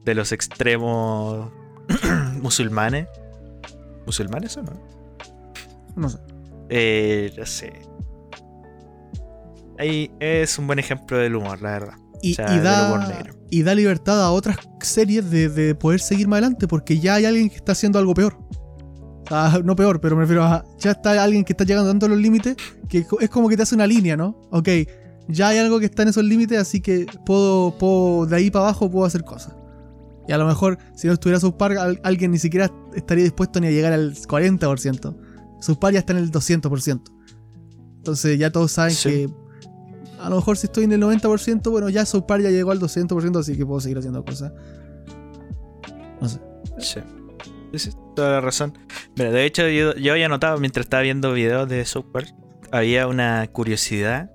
de 0.04 0.14
los 0.14 0.32
extremos 0.32 1.52
musulmanes. 2.42 3.08
¿Musulmanes 4.06 4.56
o 4.56 4.62
no? 4.62 4.72
No 5.96 6.08
sé. 6.08 6.18
Eh, 6.70 7.32
no 7.38 7.46
sé. 7.46 7.72
Ahí 9.78 10.10
es 10.20 10.58
un 10.58 10.66
buen 10.66 10.78
ejemplo 10.78 11.16
del 11.18 11.34
humor, 11.36 11.60
la 11.62 11.70
verdad. 11.72 11.94
Y, 12.22 12.32
O 12.32 12.36
sea, 12.36 12.54
y 12.56 12.60
da, 12.60 13.24
y 13.50 13.62
da 13.62 13.74
libertad 13.74 14.22
a 14.24 14.30
otras 14.30 14.56
series 14.80 15.30
de, 15.30 15.48
de 15.48 15.74
poder 15.74 16.00
seguir 16.00 16.26
más 16.28 16.38
adelante 16.38 16.66
porque 16.68 16.98
ya 16.98 17.14
hay 17.16 17.26
alguien 17.26 17.50
que 17.50 17.56
está 17.56 17.72
haciendo 17.72 17.98
algo 17.98 18.14
peor. 18.14 18.38
O 18.40 19.24
sea, 19.28 19.60
no 19.64 19.74
peor, 19.76 20.00
pero 20.00 20.16
me 20.16 20.22
refiero 20.22 20.44
a. 20.44 20.64
Ya 20.78 20.92
está 20.92 21.22
alguien 21.22 21.44
que 21.44 21.52
está 21.52 21.64
llegando 21.64 21.90
tanto 21.90 22.06
a 22.06 22.08
los 22.08 22.18
límites 22.18 22.56
que 22.88 23.04
es 23.20 23.30
como 23.30 23.48
que 23.48 23.56
te 23.56 23.62
hace 23.62 23.74
una 23.74 23.86
línea, 23.86 24.16
¿no? 24.16 24.40
Ok, 24.50 24.68
ya 25.28 25.48
hay 25.48 25.58
algo 25.58 25.78
que 25.80 25.86
está 25.86 26.02
en 26.02 26.08
esos 26.08 26.24
límites, 26.24 26.58
así 26.58 26.80
que 26.80 27.06
puedo, 27.26 27.76
puedo 27.78 28.26
de 28.26 28.36
ahí 28.36 28.50
para 28.50 28.66
abajo 28.66 28.90
puedo 28.90 29.04
hacer 29.06 29.24
cosas. 29.24 29.54
Y 30.28 30.32
a 30.32 30.38
lo 30.38 30.46
mejor, 30.46 30.78
si 30.94 31.06
no 31.06 31.12
estuviera 31.14 31.40
South 31.40 31.56
Park, 31.58 31.76
al- 31.78 32.00
alguien 32.04 32.30
ni 32.30 32.38
siquiera 32.38 32.70
estaría 32.94 33.24
dispuesto 33.24 33.60
ni 33.60 33.66
a 33.66 33.70
llegar 33.70 33.92
al 33.92 34.14
40%. 34.14 35.16
South 35.60 35.78
Park 35.78 35.94
ya 35.94 35.98
está 36.00 36.12
en 36.12 36.18
el 36.20 36.30
200%. 36.30 37.02
Entonces 37.98 38.38
ya 38.38 38.50
todos 38.50 38.72
saben 38.72 38.92
Sí. 38.94 39.08
que 39.08 39.30
a 40.24 40.30
lo 40.30 40.36
mejor 40.36 40.56
si 40.56 40.66
estoy 40.66 40.84
en 40.84 40.92
el 40.92 41.02
90%, 41.02 41.70
bueno, 41.70 41.90
ya 41.90 42.06
South 42.06 42.24
Park 42.26 42.42
ya 42.42 42.50
llegó 42.50 42.70
al 42.70 42.80
200%, 42.80 43.38
así 43.38 43.56
que 43.56 43.66
puedo 43.66 43.80
seguir 43.80 43.98
haciendo 43.98 44.24
cosas. 44.24 44.52
Sí. 46.78 47.00
Sí, 47.72 47.78
sí, 47.78 47.90
toda 48.16 48.30
la 48.30 48.40
razón. 48.40 48.78
Mira, 49.16 49.30
de 49.30 49.44
hecho, 49.44 49.68
yo, 49.68 49.94
yo 49.96 50.12
había 50.12 50.28
notado 50.28 50.58
mientras 50.58 50.86
estaba 50.86 51.02
viendo 51.02 51.32
videos 51.32 51.68
de 51.68 51.84
South 51.84 52.06
Park, 52.10 52.34
había 52.70 53.06
una 53.06 53.46
curiosidad 53.48 54.30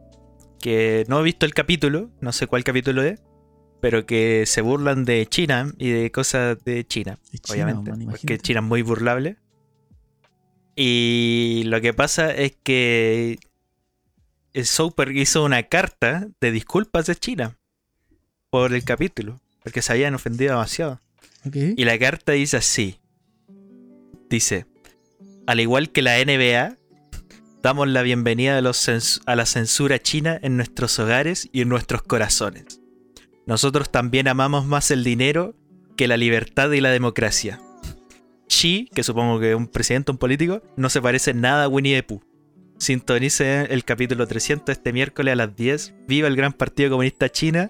que 0.59 1.05
no 1.07 1.21
he 1.21 1.23
visto 1.23 1.45
el 1.45 1.53
capítulo, 1.53 2.11
no 2.21 2.33
sé 2.33 2.45
cuál 2.45 2.63
capítulo 2.63 3.01
es, 3.01 3.19
pero 3.81 4.05
que 4.05 4.43
se 4.45 4.61
burlan 4.61 5.05
de 5.05 5.25
China 5.25 5.73
y 5.77 5.89
de 5.89 6.11
cosas 6.11 6.63
de 6.65 6.85
China, 6.85 7.17
De 7.31 7.39
China, 7.39 7.63
obviamente, 7.65 7.91
man, 7.91 8.05
porque. 8.11 8.37
China 8.37 8.59
es 8.59 8.65
muy 8.65 8.81
burlable. 8.83 9.37
Y 10.75 11.63
lo 11.65 11.81
que 11.81 11.93
pasa 11.93 12.31
es 12.31 12.55
que 12.61 13.39
Park 14.95 15.11
hizo 15.15 15.43
una 15.43 15.63
carta 15.63 16.27
de 16.41 16.51
disculpas 16.51 17.05
de 17.05 17.15
China 17.15 17.57
por 18.49 18.73
el 18.73 18.83
capítulo, 18.83 19.39
porque 19.63 19.81
se 19.81 19.93
habían 19.93 20.15
ofendido 20.15 20.53
demasiado. 20.53 20.99
Y 21.43 21.85
la 21.85 21.97
carta 21.97 22.33
dice 22.33 22.57
así. 22.57 22.99
Dice, 24.29 24.65
al 25.47 25.59
igual 25.59 25.91
que 25.91 26.01
la 26.01 26.17
NBA, 26.23 26.77
damos 27.61 27.87
la 27.87 28.01
bienvenida 28.01 28.57
a, 28.57 28.61
los 28.61 28.87
a 29.25 29.35
la 29.35 29.45
censura 29.45 29.99
china 29.99 30.39
en 30.41 30.57
nuestros 30.57 30.99
hogares 30.99 31.49
y 31.51 31.61
en 31.61 31.69
nuestros 31.69 32.03
corazones. 32.03 32.81
Nosotros 33.45 33.91
también 33.91 34.27
amamos 34.27 34.65
más 34.65 34.91
el 34.91 35.03
dinero 35.03 35.55
que 35.97 36.07
la 36.07 36.17
libertad 36.17 36.71
y 36.71 36.81
la 36.81 36.91
democracia. 36.91 37.59
Xi, 38.47 38.89
que 38.93 39.03
supongo 39.03 39.39
que 39.39 39.51
es 39.51 39.55
un 39.55 39.67
presidente, 39.67 40.11
un 40.11 40.17
político, 40.17 40.61
no 40.75 40.89
se 40.89 41.01
parece 41.01 41.33
nada 41.33 41.63
a 41.63 41.67
Winnie 41.67 41.95
the 41.95 42.03
Pooh. 42.03 42.28
Sintonice 42.79 43.67
el 43.69 43.83
capítulo 43.85 44.25
300 44.25 44.71
este 44.73 44.93
miércoles 44.93 45.33
a 45.33 45.35
las 45.35 45.55
10. 45.55 45.93
Viva 46.07 46.27
el 46.27 46.35
gran 46.35 46.53
Partido 46.53 46.89
Comunista 46.89 47.29
China 47.29 47.69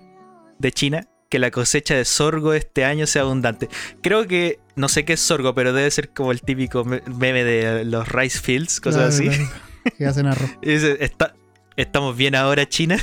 de 0.60 0.72
China. 0.72 1.08
Que 1.30 1.38
la 1.40 1.52
cosecha 1.52 1.94
de 1.96 2.06
sorgo 2.06 2.54
este 2.54 2.86
año 2.86 3.06
sea 3.06 3.22
abundante. 3.22 3.70
Creo 4.02 4.26
que, 4.28 4.60
no 4.76 4.90
sé 4.90 5.06
qué 5.06 5.14
es 5.14 5.20
sorgo, 5.20 5.54
pero 5.54 5.74
debe 5.74 5.92
ser 5.92 6.10
como 6.10 6.32
el 6.32 6.42
típico 6.42 6.84
me- 6.86 7.02
meme 7.06 7.44
de 7.44 7.86
los 7.86 8.08
rice 8.10 8.40
fields, 8.40 8.80
cosas 8.82 9.16
Claro, 9.20 9.32
así. 9.32 9.44
claro. 9.46 9.62
Que 9.98 10.06
hacen 10.08 10.26
arroz. 10.26 10.50
Dice, 10.64 10.98
"Está- 11.02 11.36
estamos 11.76 12.18
bien 12.18 12.34
ahora, 12.34 12.68
China. 12.68 12.98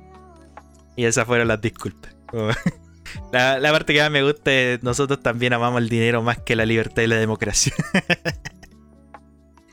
y 0.96 1.04
esas 1.04 1.26
fueron 1.26 1.48
las 1.48 1.60
disculpas. 1.60 2.14
La, 3.30 3.58
la 3.58 3.70
parte 3.72 3.92
que 3.92 4.00
más 4.00 4.10
me 4.10 4.22
gusta 4.22 4.50
es 4.52 4.82
nosotros 4.82 5.20
también 5.20 5.52
amamos 5.52 5.82
el 5.82 5.90
dinero 5.90 6.22
más 6.22 6.38
que 6.38 6.56
la 6.56 6.64
libertad 6.64 7.02
y 7.02 7.06
la 7.08 7.16
democracia. 7.16 7.74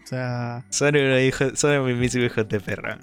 O 0.09 0.11
sea, 0.11 0.65
son 0.71 0.95
unos 0.95 1.19
hijos, 1.21 1.51
son 1.59 1.85
mismísimos 1.85 2.31
hijos 2.31 2.49
de 2.49 2.59
perra. 2.59 2.97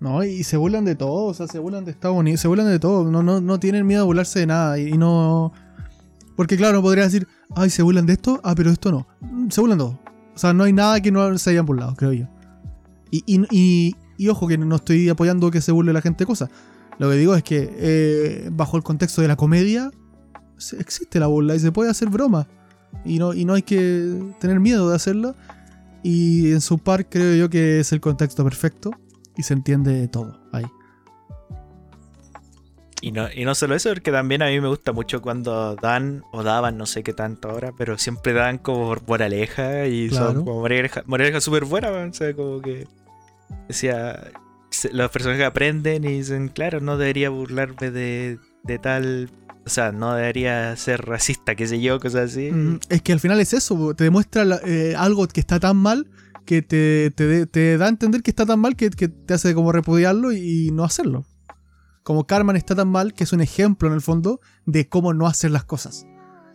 no, 0.00 0.24
y 0.24 0.44
se 0.44 0.56
burlan 0.56 0.86
de 0.86 0.94
todo, 0.94 1.26
o 1.26 1.34
sea, 1.34 1.46
se 1.46 1.58
burlan 1.58 1.84
de 1.84 1.90
Estados 1.90 2.16
Unidos, 2.16 2.40
se 2.40 2.48
burlan 2.48 2.68
de 2.68 2.78
todo, 2.78 3.10
no, 3.10 3.22
no, 3.22 3.42
no 3.42 3.60
tienen 3.60 3.86
miedo 3.86 4.00
a 4.00 4.04
burlarse 4.06 4.38
de 4.40 4.46
nada 4.46 4.78
y, 4.78 4.88
y 4.88 4.96
no... 4.98 5.52
Porque 6.36 6.56
claro, 6.56 6.80
podría 6.80 7.04
decir, 7.04 7.28
ay, 7.54 7.68
se 7.68 7.82
burlan 7.82 8.06
de 8.06 8.14
esto, 8.14 8.40
ah, 8.42 8.54
pero 8.56 8.70
esto 8.70 8.90
no. 8.90 9.06
Mm, 9.20 9.50
Se 9.50 9.60
burlan 9.60 9.76
de 9.76 9.84
todo. 9.84 10.00
O 10.34 10.38
sea, 10.38 10.54
no 10.54 10.64
hay 10.64 10.72
nada 10.72 11.02
que 11.02 11.12
no 11.12 11.36
se 11.36 11.50
hayan 11.50 11.66
burlado, 11.66 11.94
creo 11.96 12.14
yo. 12.14 12.26
Y, 13.10 13.22
y, 13.26 13.44
y- 13.50 13.94
y 14.16 14.28
ojo 14.28 14.48
que 14.48 14.56
no 14.56 14.74
estoy 14.76 15.06
apoyando 15.10 15.50
que 15.50 15.60
se 15.60 15.70
burle 15.70 15.92
la 15.92 16.00
gente 16.00 16.24
de 16.24 16.26
cosas. 16.26 16.48
Lo 16.98 17.10
que 17.10 17.16
digo 17.16 17.34
es 17.34 17.42
que 17.42 17.68
eh, 17.76 18.48
bajo 18.52 18.78
el 18.78 18.82
contexto 18.82 19.20
de 19.20 19.28
la 19.28 19.36
comedia 19.36 19.90
existe 20.78 21.20
la 21.20 21.26
burla 21.26 21.54
y 21.56 21.58
se 21.60 21.72
puede 21.72 21.90
hacer 21.90 22.08
broma. 22.08 22.46
Y 23.04 23.18
no, 23.18 23.32
y 23.34 23.44
no 23.44 23.54
hay 23.54 23.62
que 23.62 24.18
tener 24.40 24.60
miedo 24.60 24.88
de 24.90 24.96
hacerlo. 24.96 25.34
Y 26.02 26.52
en 26.52 26.60
su 26.60 26.78
par 26.78 27.08
creo 27.08 27.34
yo 27.36 27.50
que 27.50 27.80
es 27.80 27.92
el 27.92 28.00
contexto 28.00 28.42
perfecto 28.44 28.90
y 29.36 29.42
se 29.42 29.54
entiende 29.54 30.08
todo 30.08 30.38
ahí. 30.52 30.64
Y 33.02 33.12
no, 33.12 33.28
y 33.34 33.46
no 33.46 33.54
solo 33.54 33.74
eso, 33.74 33.88
porque 33.88 34.12
también 34.12 34.42
a 34.42 34.46
mí 34.48 34.60
me 34.60 34.68
gusta 34.68 34.92
mucho 34.92 35.22
cuando 35.22 35.74
dan 35.76 36.22
o 36.32 36.42
daban, 36.42 36.76
no 36.76 36.84
sé 36.84 37.02
qué 37.02 37.14
tanto 37.14 37.48
ahora, 37.48 37.72
pero 37.76 37.96
siempre 37.96 38.34
dan 38.34 38.58
como 38.58 38.88
por 38.88 39.06
moraleja 39.08 39.86
y 39.86 40.08
Claro. 40.10 40.32
son 40.34 40.44
como 40.44 40.60
moraleja, 40.60 41.02
moraleja 41.06 41.40
súper 41.40 41.64
buena, 41.64 41.88
o 41.90 42.12
sea, 42.12 42.34
como 42.34 42.60
que 42.60 42.86
decía, 43.68 44.30
los 44.92 45.10
personajes 45.10 45.46
aprenden 45.46 46.04
y 46.04 46.08
dicen, 46.18 46.48
claro, 46.48 46.80
no 46.80 46.98
debería 46.98 47.30
burlarme 47.30 47.90
de, 47.90 48.38
de 48.64 48.78
tal, 48.78 49.30
o 49.66 49.68
sea, 49.68 49.92
no 49.92 50.14
debería 50.14 50.74
ser 50.76 51.04
racista, 51.06 51.54
qué 51.54 51.66
sé 51.66 51.80
yo, 51.80 52.00
cosas 52.00 52.32
así. 52.32 52.50
Mm, 52.50 52.78
Es 52.88 53.02
que 53.02 53.12
al 53.12 53.20
final 53.20 53.40
es 53.40 53.52
eso, 53.52 53.94
te 53.94 54.04
demuestra 54.04 54.44
eh, 54.64 54.94
algo 54.96 55.26
que 55.28 55.40
está 55.40 55.60
tan 55.60 55.76
mal 55.76 56.08
que 56.46 56.62
te, 56.62 57.10
te 57.46 57.78
da 57.78 57.86
a 57.86 57.88
entender 57.88 58.22
que 58.22 58.30
está 58.30 58.44
tan 58.46 58.58
mal 58.58 58.74
que, 58.74 58.90
te 58.90 59.34
hace 59.34 59.54
como 59.54 59.70
repudiarlo 59.72 60.32
y 60.32 60.70
no 60.72 60.84
hacerlo. 60.84 61.24
Como 62.02 62.26
Carmen 62.26 62.56
está 62.56 62.74
tan 62.74 62.88
mal 62.88 63.12
que 63.12 63.24
es 63.24 63.32
un 63.32 63.40
ejemplo 63.40 63.86
en 63.86 63.94
el 63.94 64.00
fondo 64.00 64.40
de 64.66 64.88
cómo 64.88 65.12
no 65.14 65.26
hacer 65.26 65.50
las 65.50 65.64
cosas. 65.64 66.06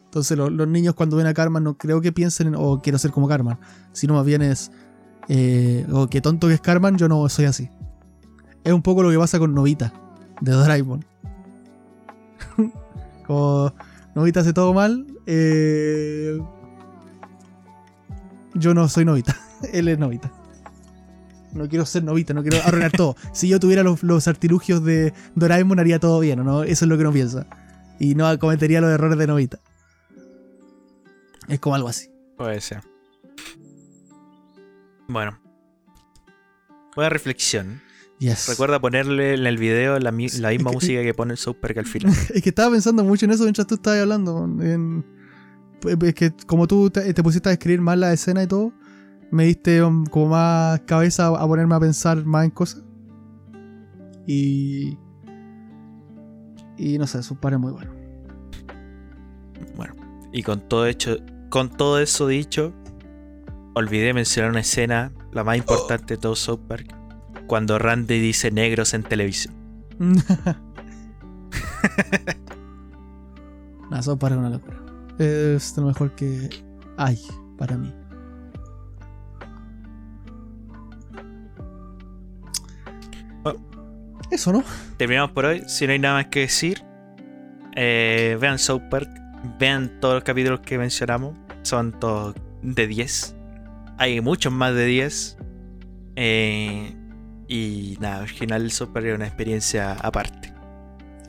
Entonces 0.05 0.37
lo- 0.37 0.49
los 0.49 0.67
niños 0.67 0.95
cuando 0.95 1.15
ven 1.17 1.27
a 1.27 1.33
Carmen 1.33 1.63
no 1.63 1.77
creo 1.77 2.01
que 2.01 2.11
piensen 2.11 2.47
en, 2.47 2.55
oh, 2.57 2.81
quiero 2.81 2.97
ser 2.97 3.11
como 3.11 3.27
Carmen, 3.27 3.57
sino 3.93 4.15
más 4.15 4.25
bien 4.25 4.41
es, 4.41 4.71
eh, 5.29 5.85
oh, 5.93 6.07
qué 6.07 6.19
tonto 6.19 6.47
que 6.47 6.55
es 6.55 6.61
Carmen, 6.61 6.97
yo 6.97 7.07
no 7.07 7.29
soy 7.29 7.45
así. 7.45 7.69
Es 8.63 8.73
un 8.73 8.81
poco 8.81 9.03
lo 9.03 9.11
que 9.11 9.17
pasa 9.19 9.37
con 9.39 9.53
Novita, 9.53 9.93
de 10.41 10.51
Doraemon. 10.51 11.05
Como 13.25 13.73
Novita 14.13 14.41
hace 14.41 14.53
todo 14.53 14.73
mal, 14.73 15.05
eh, 15.25 16.39
yo 18.53 18.73
no 18.73 18.87
soy 18.87 19.05
Novita, 19.05 19.37
él 19.73 19.87
es 19.87 19.99
Novita. 19.99 20.31
No 21.53 21.69
quiero 21.69 21.85
ser 21.85 22.03
Novita, 22.03 22.33
no 22.33 22.41
quiero 22.41 22.57
arruinar 22.65 22.91
todo. 22.91 23.15
Si 23.31 23.47
yo 23.47 23.59
tuviera 23.59 23.81
los, 23.81 24.03
los 24.03 24.27
artilugios 24.27 24.83
de 24.83 25.13
Doraemon 25.35 25.79
haría 25.79 25.99
todo 25.99 26.19
bien, 26.19 26.41
¿o 26.41 26.43
¿no? 26.43 26.63
Eso 26.63 26.83
es 26.83 26.89
lo 26.89 26.97
que 26.97 27.01
uno 27.03 27.13
piensa. 27.13 27.47
Y 27.97 28.15
no 28.15 28.37
cometería 28.39 28.81
los 28.81 28.91
errores 28.91 29.17
de 29.17 29.27
Novita. 29.27 29.59
Es 31.47 31.59
como 31.59 31.75
algo 31.75 31.87
así. 31.87 32.09
Puede 32.37 32.59
ser. 32.59 32.81
Bueno. 35.07 35.39
Buena 36.95 37.09
reflexión. 37.09 37.81
Yes. 38.19 38.47
Recuerda 38.47 38.79
ponerle 38.79 39.33
en 39.33 39.45
el 39.45 39.57
video 39.57 39.99
la, 39.99 40.11
mi- 40.11 40.29
la 40.29 40.49
misma 40.49 40.69
que- 40.71 40.75
música 40.77 41.01
que 41.03 41.13
pone 41.13 41.33
el 41.33 41.37
South 41.37 41.57
Park 41.61 41.77
al 41.79 41.85
final. 41.85 42.13
Es 42.33 42.41
que 42.41 42.49
estaba 42.49 42.71
pensando 42.71 43.03
mucho 43.03 43.25
en 43.25 43.31
eso 43.31 43.43
mientras 43.43 43.67
tú 43.67 43.75
estabas 43.75 43.99
hablando. 43.99 44.45
en- 44.45 45.05
es 46.07 46.13
que 46.15 46.31
como 46.47 46.65
tú 46.67 46.89
te, 46.89 47.13
te 47.13 47.21
pusiste 47.21 47.49
a 47.49 47.51
escribir 47.51 47.81
más 47.81 47.97
la 47.97 48.11
escena 48.13 48.41
y 48.43 48.47
todo, 48.47 48.71
me 49.31 49.45
diste 49.45 49.83
um, 49.83 50.05
como 50.05 50.29
más 50.29 50.79
cabeza 50.81 51.27
a 51.27 51.47
ponerme 51.47 51.75
a 51.75 51.79
pensar 51.79 52.23
más 52.25 52.45
en 52.45 52.51
cosas. 52.51 52.83
Y. 54.25 54.97
Y 56.77 56.97
no 56.97 57.05
sé, 57.07 57.19
par 57.35 57.53
es 57.53 57.59
muy 57.59 57.71
bueno. 57.71 57.91
Bueno, 59.75 59.93
y 60.33 60.41
con 60.43 60.67
todo 60.67 60.87
hecho, 60.87 61.17
con 61.49 61.69
todo 61.69 61.99
eso 61.99 62.27
dicho, 62.27 62.73
olvidé 63.75 64.13
mencionar 64.13 64.51
una 64.51 64.59
escena, 64.61 65.11
la 65.31 65.43
más 65.43 65.57
importante 65.57 66.15
de 66.15 66.17
todo 66.17 66.35
South 66.35 66.61
Park, 66.67 66.93
cuando 67.47 67.79
Randy 67.79 68.19
dice 68.19 68.51
negros 68.51 68.93
en 68.93 69.03
televisión. 69.03 69.53
Nada, 73.89 73.99
eso 73.99 74.17
para 74.17 74.37
una 74.37 74.49
locura. 74.49 74.77
Es 75.19 75.77
lo 75.77 75.85
mejor 75.85 76.11
que 76.15 76.49
hay 76.97 77.19
para 77.57 77.77
mí. 77.77 77.93
Bueno. 83.43 83.59
Eso, 84.31 84.51
¿no? 84.51 84.63
Terminamos 84.97 85.31
por 85.31 85.45
hoy. 85.45 85.63
Si 85.67 85.85
no 85.85 85.93
hay 85.93 85.99
nada 85.99 86.15
más 86.15 86.27
que 86.27 86.41
decir, 86.41 86.83
eh, 87.75 88.37
vean 88.41 88.57
South 88.59 88.83
Park, 88.89 89.09
vean 89.59 89.99
todos 89.99 90.15
los 90.15 90.23
capítulos 90.23 90.61
que 90.61 90.77
mencionamos, 90.77 91.37
son 91.61 91.97
todos 91.99 92.35
de 92.61 92.87
10. 92.87 93.35
Hay 93.97 94.19
muchos 94.21 94.51
más 94.51 94.73
de 94.73 94.85
10. 94.85 95.37
Eh, 96.17 96.95
y 97.47 97.97
nada, 97.99 98.21
al 98.21 98.29
final 98.29 98.71
South 98.71 98.89
Park 98.93 99.05
es 99.05 99.15
una 99.15 99.27
experiencia 99.27 99.93
aparte. 99.93 100.53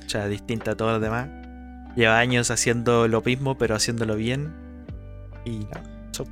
O 0.05 0.09
sea, 0.09 0.28
distinta 0.28 0.72
a 0.72 0.74
todos 0.76 0.93
los 0.93 1.02
demás. 1.02 1.28
Lleva 1.97 2.18
años 2.18 2.51
haciendo 2.51 3.09
lo 3.09 3.22
mismo, 3.22 3.56
pero 3.59 3.74
haciéndolo 3.74 4.16
bien. 4.16 4.55
Y 5.44 5.66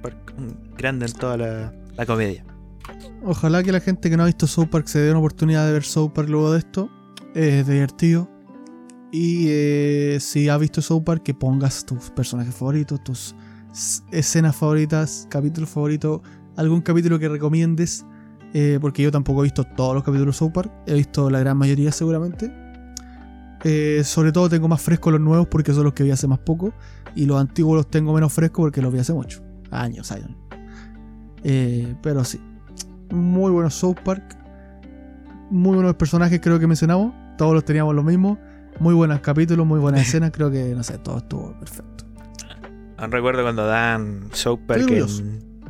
Park, 0.03 0.35
un 0.39 0.59
grande 0.77 1.07
en 1.07 1.13
toda 1.13 1.37
la, 1.37 1.73
la 1.97 2.07
comedia. 2.07 2.45
Ojalá 3.23 3.63
que 3.63 3.73
la 3.73 3.81
gente 3.81 4.11
que 4.11 4.17
no 4.17 4.23
ha 4.23 4.27
visto 4.27 4.47
South 4.47 4.69
Park 4.69 4.87
se 4.87 4.99
dé 4.99 5.11
una 5.11 5.19
oportunidad 5.19 5.67
de 5.67 5.73
ver 5.73 5.85
South 5.85 6.13
Park 6.15 6.29
luego 6.29 6.53
de 6.53 6.59
esto. 6.59 6.91
Es 7.35 7.67
divertido. 7.67 8.31
Y 9.13 9.47
eh, 9.49 10.19
si 10.21 10.49
has 10.49 10.59
visto 10.59 10.83
South 10.83 11.05
Park, 11.05 11.23
que 11.23 11.35
pongas 11.35 11.85
tus 11.85 12.11
personajes 12.11 12.55
favoritos, 12.55 13.03
tus 13.05 13.35
escenas 14.11 14.57
favoritas, 14.57 15.27
capítulos 15.31 15.71
favoritos, 15.71 16.21
algún 16.57 16.81
capítulo 16.81 17.19
que 17.19 17.29
recomiendes. 17.29 18.05
Eh, 18.55 18.79
porque 18.81 19.03
yo 19.03 19.11
tampoco 19.11 19.41
he 19.41 19.45
visto 19.45 19.65
todos 19.65 19.95
los 19.95 20.03
capítulos 20.05 20.35
de 20.35 20.39
South 20.39 20.53
Park. 20.53 20.73
He 20.87 20.95
visto 20.95 21.29
la 21.29 21.41
gran 21.41 21.57
mayoría 21.59 21.93
seguramente. 21.93 22.51
Eh, 23.65 24.03
sobre 24.05 24.31
todo 24.33 24.49
tengo 24.49 24.69
más 24.69 24.81
frescos 24.83 25.13
los 25.13 25.21
nuevos 25.21 25.47
porque 25.49 25.73
son 25.73 25.85
los 25.85 25.93
que 25.95 26.05
vi 26.05 26.11
hace 26.11 26.27
más 26.29 26.39
poco. 26.39 26.73
Y 27.15 27.27
los 27.27 27.39
antiguos 27.41 27.77
los 27.77 27.91
tengo 27.91 28.13
menos 28.15 28.33
frescos 28.33 28.65
porque 28.65 28.81
los 28.81 28.93
vi 28.93 29.01
hace 29.01 29.13
mucho. 29.13 29.43
Años, 29.71 30.11
años. 30.13 30.31
Eh, 31.43 31.95
pero 32.03 32.25
sí. 32.25 32.41
Muy 33.11 33.51
buenos 33.51 33.75
South 33.75 33.97
Park. 34.05 34.37
Muy 35.51 35.75
buenos 35.75 35.95
personajes 35.97 36.41
creo 36.41 36.59
que 36.59 36.67
mencionamos. 36.67 37.13
Todos 37.37 37.55
los 37.55 37.65
teníamos 37.65 37.95
los 37.95 38.05
mismos. 38.05 38.39
Muy 38.81 38.95
buenos 38.95 39.21
capítulos, 39.21 39.67
muy 39.67 39.79
buenas 39.81 40.01
escenas. 40.07 40.31
Creo 40.33 40.51
que, 40.51 40.75
no 40.75 40.83
sé, 40.83 40.99
todo 40.99 41.19
estuvo 41.19 41.53
perfecto. 41.59 42.05
Recuerdo 42.99 43.43
cuando 43.43 43.67
dan 43.67 44.29
South 44.33 44.61
Park 44.67 44.89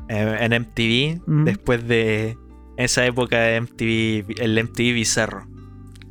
en 0.08 0.52
MTV, 0.52 1.22
Mm. 1.26 1.44
después 1.44 1.88
de 1.88 2.36
esa 2.76 3.06
época 3.06 3.40
de 3.40 3.60
MTV, 3.60 4.40
el 4.42 4.62
MTV 4.62 4.94
bizarro. 4.94 5.46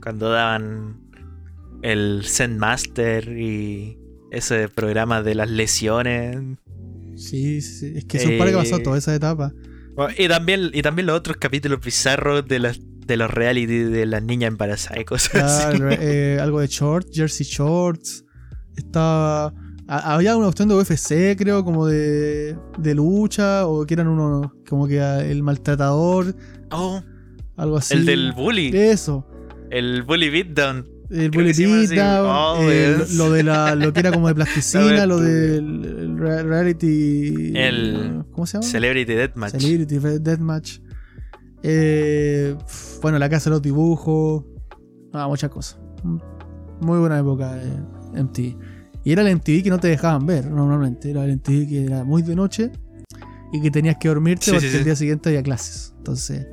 Cuando 0.01 0.29
daban 0.29 0.99
el 1.81 2.23
Zen 2.25 2.57
Master 2.57 3.37
y 3.37 3.97
ese 4.31 4.69
programa 4.69 5.21
de 5.21 5.35
las 5.35 5.49
lesiones. 5.49 6.37
Sí, 7.15 7.61
sí. 7.61 7.93
Es 7.95 8.05
que 8.05 8.19
South 8.19 8.37
Park 8.37 8.53
ha 8.53 8.57
pasado 8.59 8.79
Eh, 8.79 8.83
toda 8.83 8.97
esa 8.97 9.13
etapa. 9.15 9.53
Bueno, 9.95 10.13
Y 10.17 10.27
también, 10.27 10.71
y 10.73 10.81
también 10.81 11.05
los 11.05 11.17
otros 11.17 11.37
capítulos 11.37 11.79
bizarros 11.81 12.47
de 12.47 12.59
las 12.59 12.79
de 13.05 13.17
los 13.17 13.29
reality 13.29 13.79
de 13.79 14.05
las 14.05 14.23
niñas 14.23 14.47
embarazadas 14.47 15.01
y 15.01 15.05
cosas 15.05 15.35
así. 15.35 15.77
Claro, 15.77 15.91
eh, 15.91 16.39
algo 16.39 16.61
de 16.61 16.67
shorts, 16.67 17.09
Jersey 17.13 17.45
Shorts. 17.45 18.23
Estaba. 18.77 19.53
Ha- 19.97 20.13
Había 20.15 20.35
una 20.35 20.45
cuestión 20.47 20.69
de 20.69 20.75
UFC, 20.75 21.35
creo, 21.37 21.63
como 21.63 21.85
de, 21.85 22.57
de 22.77 22.95
lucha, 22.95 23.67
o 23.67 23.85
que 23.85 23.93
eran 23.93 24.07
unos. 24.07 24.51
como 24.67 24.87
que 24.87 24.99
el 24.99 25.43
maltratador, 25.43 26.35
Oh, 26.71 27.01
algo 27.57 27.77
así. 27.77 27.93
el 27.95 28.05
del 28.05 28.31
bully. 28.33 28.71
Eso. 28.75 29.27
El 29.69 30.03
bully 30.03 30.29
beatdown. 30.29 30.85
El 31.09 31.29
bully 31.29 31.51
beatdown, 31.53 32.25
Oh, 32.27 32.57
eh, 32.71 32.97
lo, 33.15 33.31
de 33.31 33.43
la, 33.43 33.75
lo 33.75 33.93
que 33.93 33.99
era 33.99 34.11
como 34.11 34.27
de 34.27 34.35
plasticina, 34.39 35.05
lo 35.05 35.19
del 35.19 35.85
el 35.85 36.17
re- 36.17 36.43
reality. 36.43 37.51
El 37.55 38.23
¿Cómo 38.31 38.47
se 38.47 38.57
llama? 38.57 38.67
Celebrity 38.67 39.13
Deathmatch. 39.13 39.51
Celebrity 39.51 39.97
Deathmatch. 40.19 40.79
Eh, 41.61 42.55
bueno, 43.01 43.19
la 43.19 43.29
casa 43.29 43.49
de 43.49 43.55
los 43.55 43.61
dibujos. 43.61 44.43
Ah, 45.13 45.27
muchas 45.27 45.49
cosas. 45.51 45.79
Muy 46.81 46.97
buena 46.99 47.19
época 47.19 47.53
de 47.53 47.69
MTV. 48.23 48.57
Y 49.03 49.11
era 49.11 49.21
el 49.21 49.35
MTV 49.35 49.63
que 49.63 49.69
no 49.69 49.79
te 49.79 49.87
dejaban 49.89 50.25
ver 50.25 50.45
normalmente. 50.45 51.11
Era 51.11 51.25
el 51.25 51.35
MTV 51.37 51.67
que 51.67 51.85
era 51.85 52.03
muy 52.03 52.21
de 52.21 52.35
noche 52.35 52.71
y 53.51 53.61
que 53.61 53.69
tenías 53.69 53.97
que 53.97 54.07
dormirte 54.07 54.45
Sí, 54.45 54.51
porque 54.51 54.69
sí, 54.69 54.77
el 54.77 54.83
día 54.83 54.95
siguiente 54.95 55.29
había 55.29 55.43
clases. 55.43 55.93
Entonces. 55.97 56.47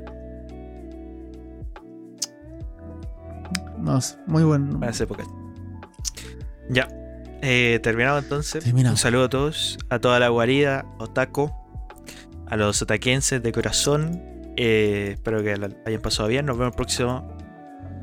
No 3.78 4.00
sé, 4.00 4.16
muy 4.26 4.42
bueno. 4.42 4.78
Buenas 4.78 5.00
épocas. 5.00 5.26
Ya. 6.68 6.88
Eh, 7.42 7.80
terminamos 7.82 8.24
entonces. 8.24 8.64
Terminamos. 8.64 8.98
Un 8.98 9.02
saludo 9.02 9.24
a 9.24 9.28
todos, 9.30 9.78
a 9.88 9.98
toda 9.98 10.18
la 10.20 10.28
guarida, 10.28 10.84
otaku, 10.98 11.50
a 12.46 12.56
los 12.56 12.82
otaquenses 12.82 13.42
de 13.42 13.52
corazón. 13.52 14.22
Eh, 14.56 15.12
espero 15.14 15.42
que 15.42 15.56
la 15.56 15.70
hayan 15.86 16.02
pasado 16.02 16.28
bien. 16.28 16.46
Nos 16.46 16.58
vemos 16.58 16.72
en 16.72 16.72
el 16.72 16.76
próximo 16.76 17.36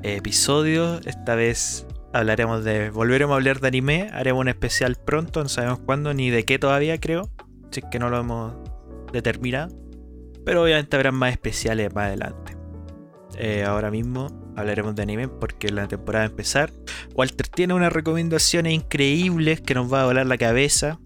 eh, 0.02 0.16
episodio. 0.16 1.00
Esta 1.06 1.36
vez 1.36 1.86
hablaremos 2.18 2.64
de. 2.64 2.90
Volveremos 2.90 3.34
a 3.34 3.38
hablar 3.38 3.60
de 3.60 3.68
anime. 3.68 4.10
Haremos 4.14 4.42
un 4.42 4.48
especial 4.50 4.96
pronto. 4.96 5.44
No 5.44 5.50
sabemos 5.50 5.80
cuándo 5.80 6.14
ni 6.14 6.30
de 6.30 6.44
qué 6.44 6.60
todavía, 6.60 7.00
creo. 7.00 7.30
Si 7.72 7.82
es 7.82 7.86
que 7.92 8.00
no 8.00 8.10
lo 8.10 8.20
hemos 8.20 8.54
determinado. 9.12 9.76
Pero 10.46 10.64
obviamente 10.64 10.96
habrá 10.96 11.12
más 11.12 11.32
especiales 11.32 11.94
más 11.94 12.06
adelante. 12.06 12.56
Eh, 13.38 13.64
ahora 13.66 13.92
mismo 13.92 14.54
hablaremos 14.56 14.96
de 14.96 15.04
anime 15.04 15.28
porque 15.28 15.70
la 15.70 15.88
temporada 15.88 16.26
va 16.26 16.28
a 16.28 16.32
empezar. 16.32 16.72
Walter 17.16 17.48
tiene 17.48 17.74
unas 17.74 17.94
recomendaciones 17.94 18.74
increíbles 18.74 19.62
que 19.62 19.76
nos 19.76 19.92
va 19.92 20.04
a 20.04 20.06
volar 20.06 20.26
la 20.26 20.38
cabeza. 20.38 21.00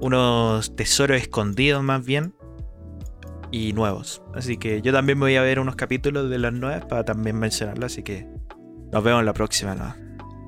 Unos 0.00 0.74
tesoros 0.74 1.20
escondidos 1.20 1.82
más 1.82 2.04
bien. 2.04 2.34
Y 3.50 3.74
nuevos. 3.74 4.22
Así 4.34 4.56
que 4.56 4.80
yo 4.80 4.92
también 4.92 5.18
me 5.18 5.26
voy 5.26 5.36
a 5.36 5.42
ver 5.42 5.60
unos 5.60 5.76
capítulos 5.76 6.30
de 6.30 6.38
las 6.38 6.54
nuevas 6.54 6.86
para 6.86 7.04
también 7.04 7.38
mencionarlo. 7.38 7.84
Así 7.84 8.02
que 8.02 8.26
nos 8.92 9.02
vemos 9.04 9.20
en 9.20 9.26
la 9.26 9.32
próxima. 9.32 9.74
¿no? 9.74 9.94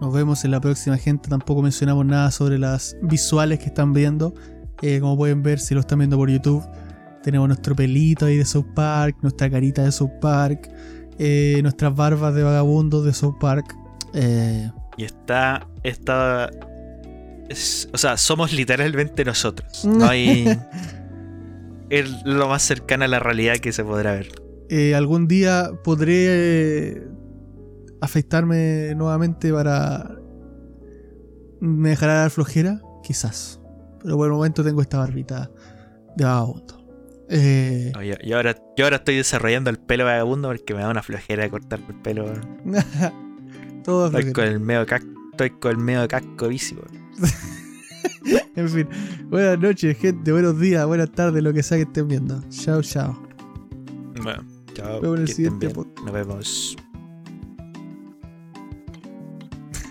Nos 0.00 0.12
vemos 0.12 0.44
en 0.44 0.50
la 0.50 0.60
próxima, 0.60 0.96
gente. 0.98 1.28
Tampoco 1.28 1.62
mencionamos 1.62 2.04
nada 2.04 2.30
sobre 2.30 2.58
las 2.58 2.96
visuales 3.02 3.58
que 3.58 3.66
están 3.66 3.92
viendo. 3.92 4.34
Eh, 4.82 5.00
como 5.00 5.16
pueden 5.16 5.42
ver, 5.42 5.58
si 5.60 5.74
lo 5.74 5.80
están 5.80 5.98
viendo 6.00 6.16
por 6.16 6.28
YouTube, 6.30 6.62
tenemos 7.22 7.48
nuestro 7.48 7.74
pelito 7.74 8.26
ahí 8.26 8.36
de 8.36 8.44
South 8.44 8.66
Park, 8.74 9.16
nuestra 9.22 9.48
carita 9.48 9.82
de 9.82 9.92
South 9.92 10.10
Park, 10.20 10.68
eh, 11.18 11.60
nuestras 11.62 11.94
barbas 11.94 12.34
de 12.34 12.42
vagabundos 12.42 13.04
de 13.04 13.12
South 13.14 13.36
Park. 13.40 13.74
Eh, 14.12 14.70
Y 14.96 15.04
está. 15.04 15.66
Está. 15.82 16.50
es- 17.48 17.88
o 17.92 17.98
sea, 17.98 18.16
somos 18.16 18.52
literalmente 18.52 19.24
nosotros. 19.24 19.84
No 19.84 20.06
hay. 20.06 20.44
es 21.90 22.10
lo 22.24 22.48
más 22.48 22.62
cercano 22.62 23.04
a 23.04 23.08
la 23.08 23.20
realidad 23.20 23.56
que 23.58 23.72
se 23.72 23.84
podrá 23.84 24.12
ver. 24.12 24.28
algún 24.94 25.28
día 25.28 25.70
podré 25.84 27.06
afeitarme 28.04 28.94
nuevamente 28.94 29.52
para. 29.52 30.16
¿Me 31.60 31.90
dejará 31.90 32.14
dar 32.14 32.30
flojera? 32.30 32.80
Quizás. 33.02 33.60
Pero 34.02 34.16
por 34.16 34.26
el 34.26 34.32
momento 34.32 34.62
tengo 34.64 34.80
esta 34.82 34.98
barbita 34.98 35.50
de 36.16 36.24
vagabundo. 36.24 36.80
Eh, 37.30 37.90
No, 37.94 38.02
yo, 38.02 38.14
yo 38.24 38.36
ahora, 38.36 38.54
yo 38.76 38.84
ahora 38.84 38.96
estoy 38.96 39.16
desarrollando 39.16 39.70
el 39.70 39.78
pelo 39.78 40.04
vagabundo 40.04 40.48
porque 40.48 40.74
me 40.74 40.80
da 40.80 40.90
una 40.90 41.02
flojera 41.02 41.44
de 41.44 41.50
cortarme 41.50 41.86
el 41.88 42.00
pelo. 42.02 42.26
Todo 43.84 44.06
Estoy 44.06 44.22
flojera. 44.24 44.32
con 44.34 44.44
el 44.44 44.60
medio 44.60 44.86
casco, 44.86 45.08
estoy 45.32 45.50
con 45.50 45.70
el 45.72 45.78
medio 45.78 46.06
casco 46.08 46.48
bici. 46.48 46.76
En 48.56 48.68
fin, 48.68 48.88
buenas 49.30 49.58
noches, 49.58 49.98
gente, 49.98 50.30
buenos 50.30 50.60
días, 50.60 50.86
buenas 50.86 51.10
tardes, 51.10 51.42
lo 51.42 51.52
que 51.52 51.62
sea 51.62 51.76
que 51.78 51.82
estén 51.84 52.06
viendo. 52.06 52.40
Chao, 52.50 52.80
chao. 52.82 53.20
Bueno, 54.22 54.44
chao. 54.74 54.92
Nos 54.92 55.02
vemos 55.02 55.16
en 55.16 55.20
el 55.22 55.24
que 55.26 55.32
estén 55.32 55.34
siguiente 55.36 55.66
bien. 55.66 55.74
podcast. 55.74 56.04
Nos 56.06 56.12
vemos. 56.14 56.76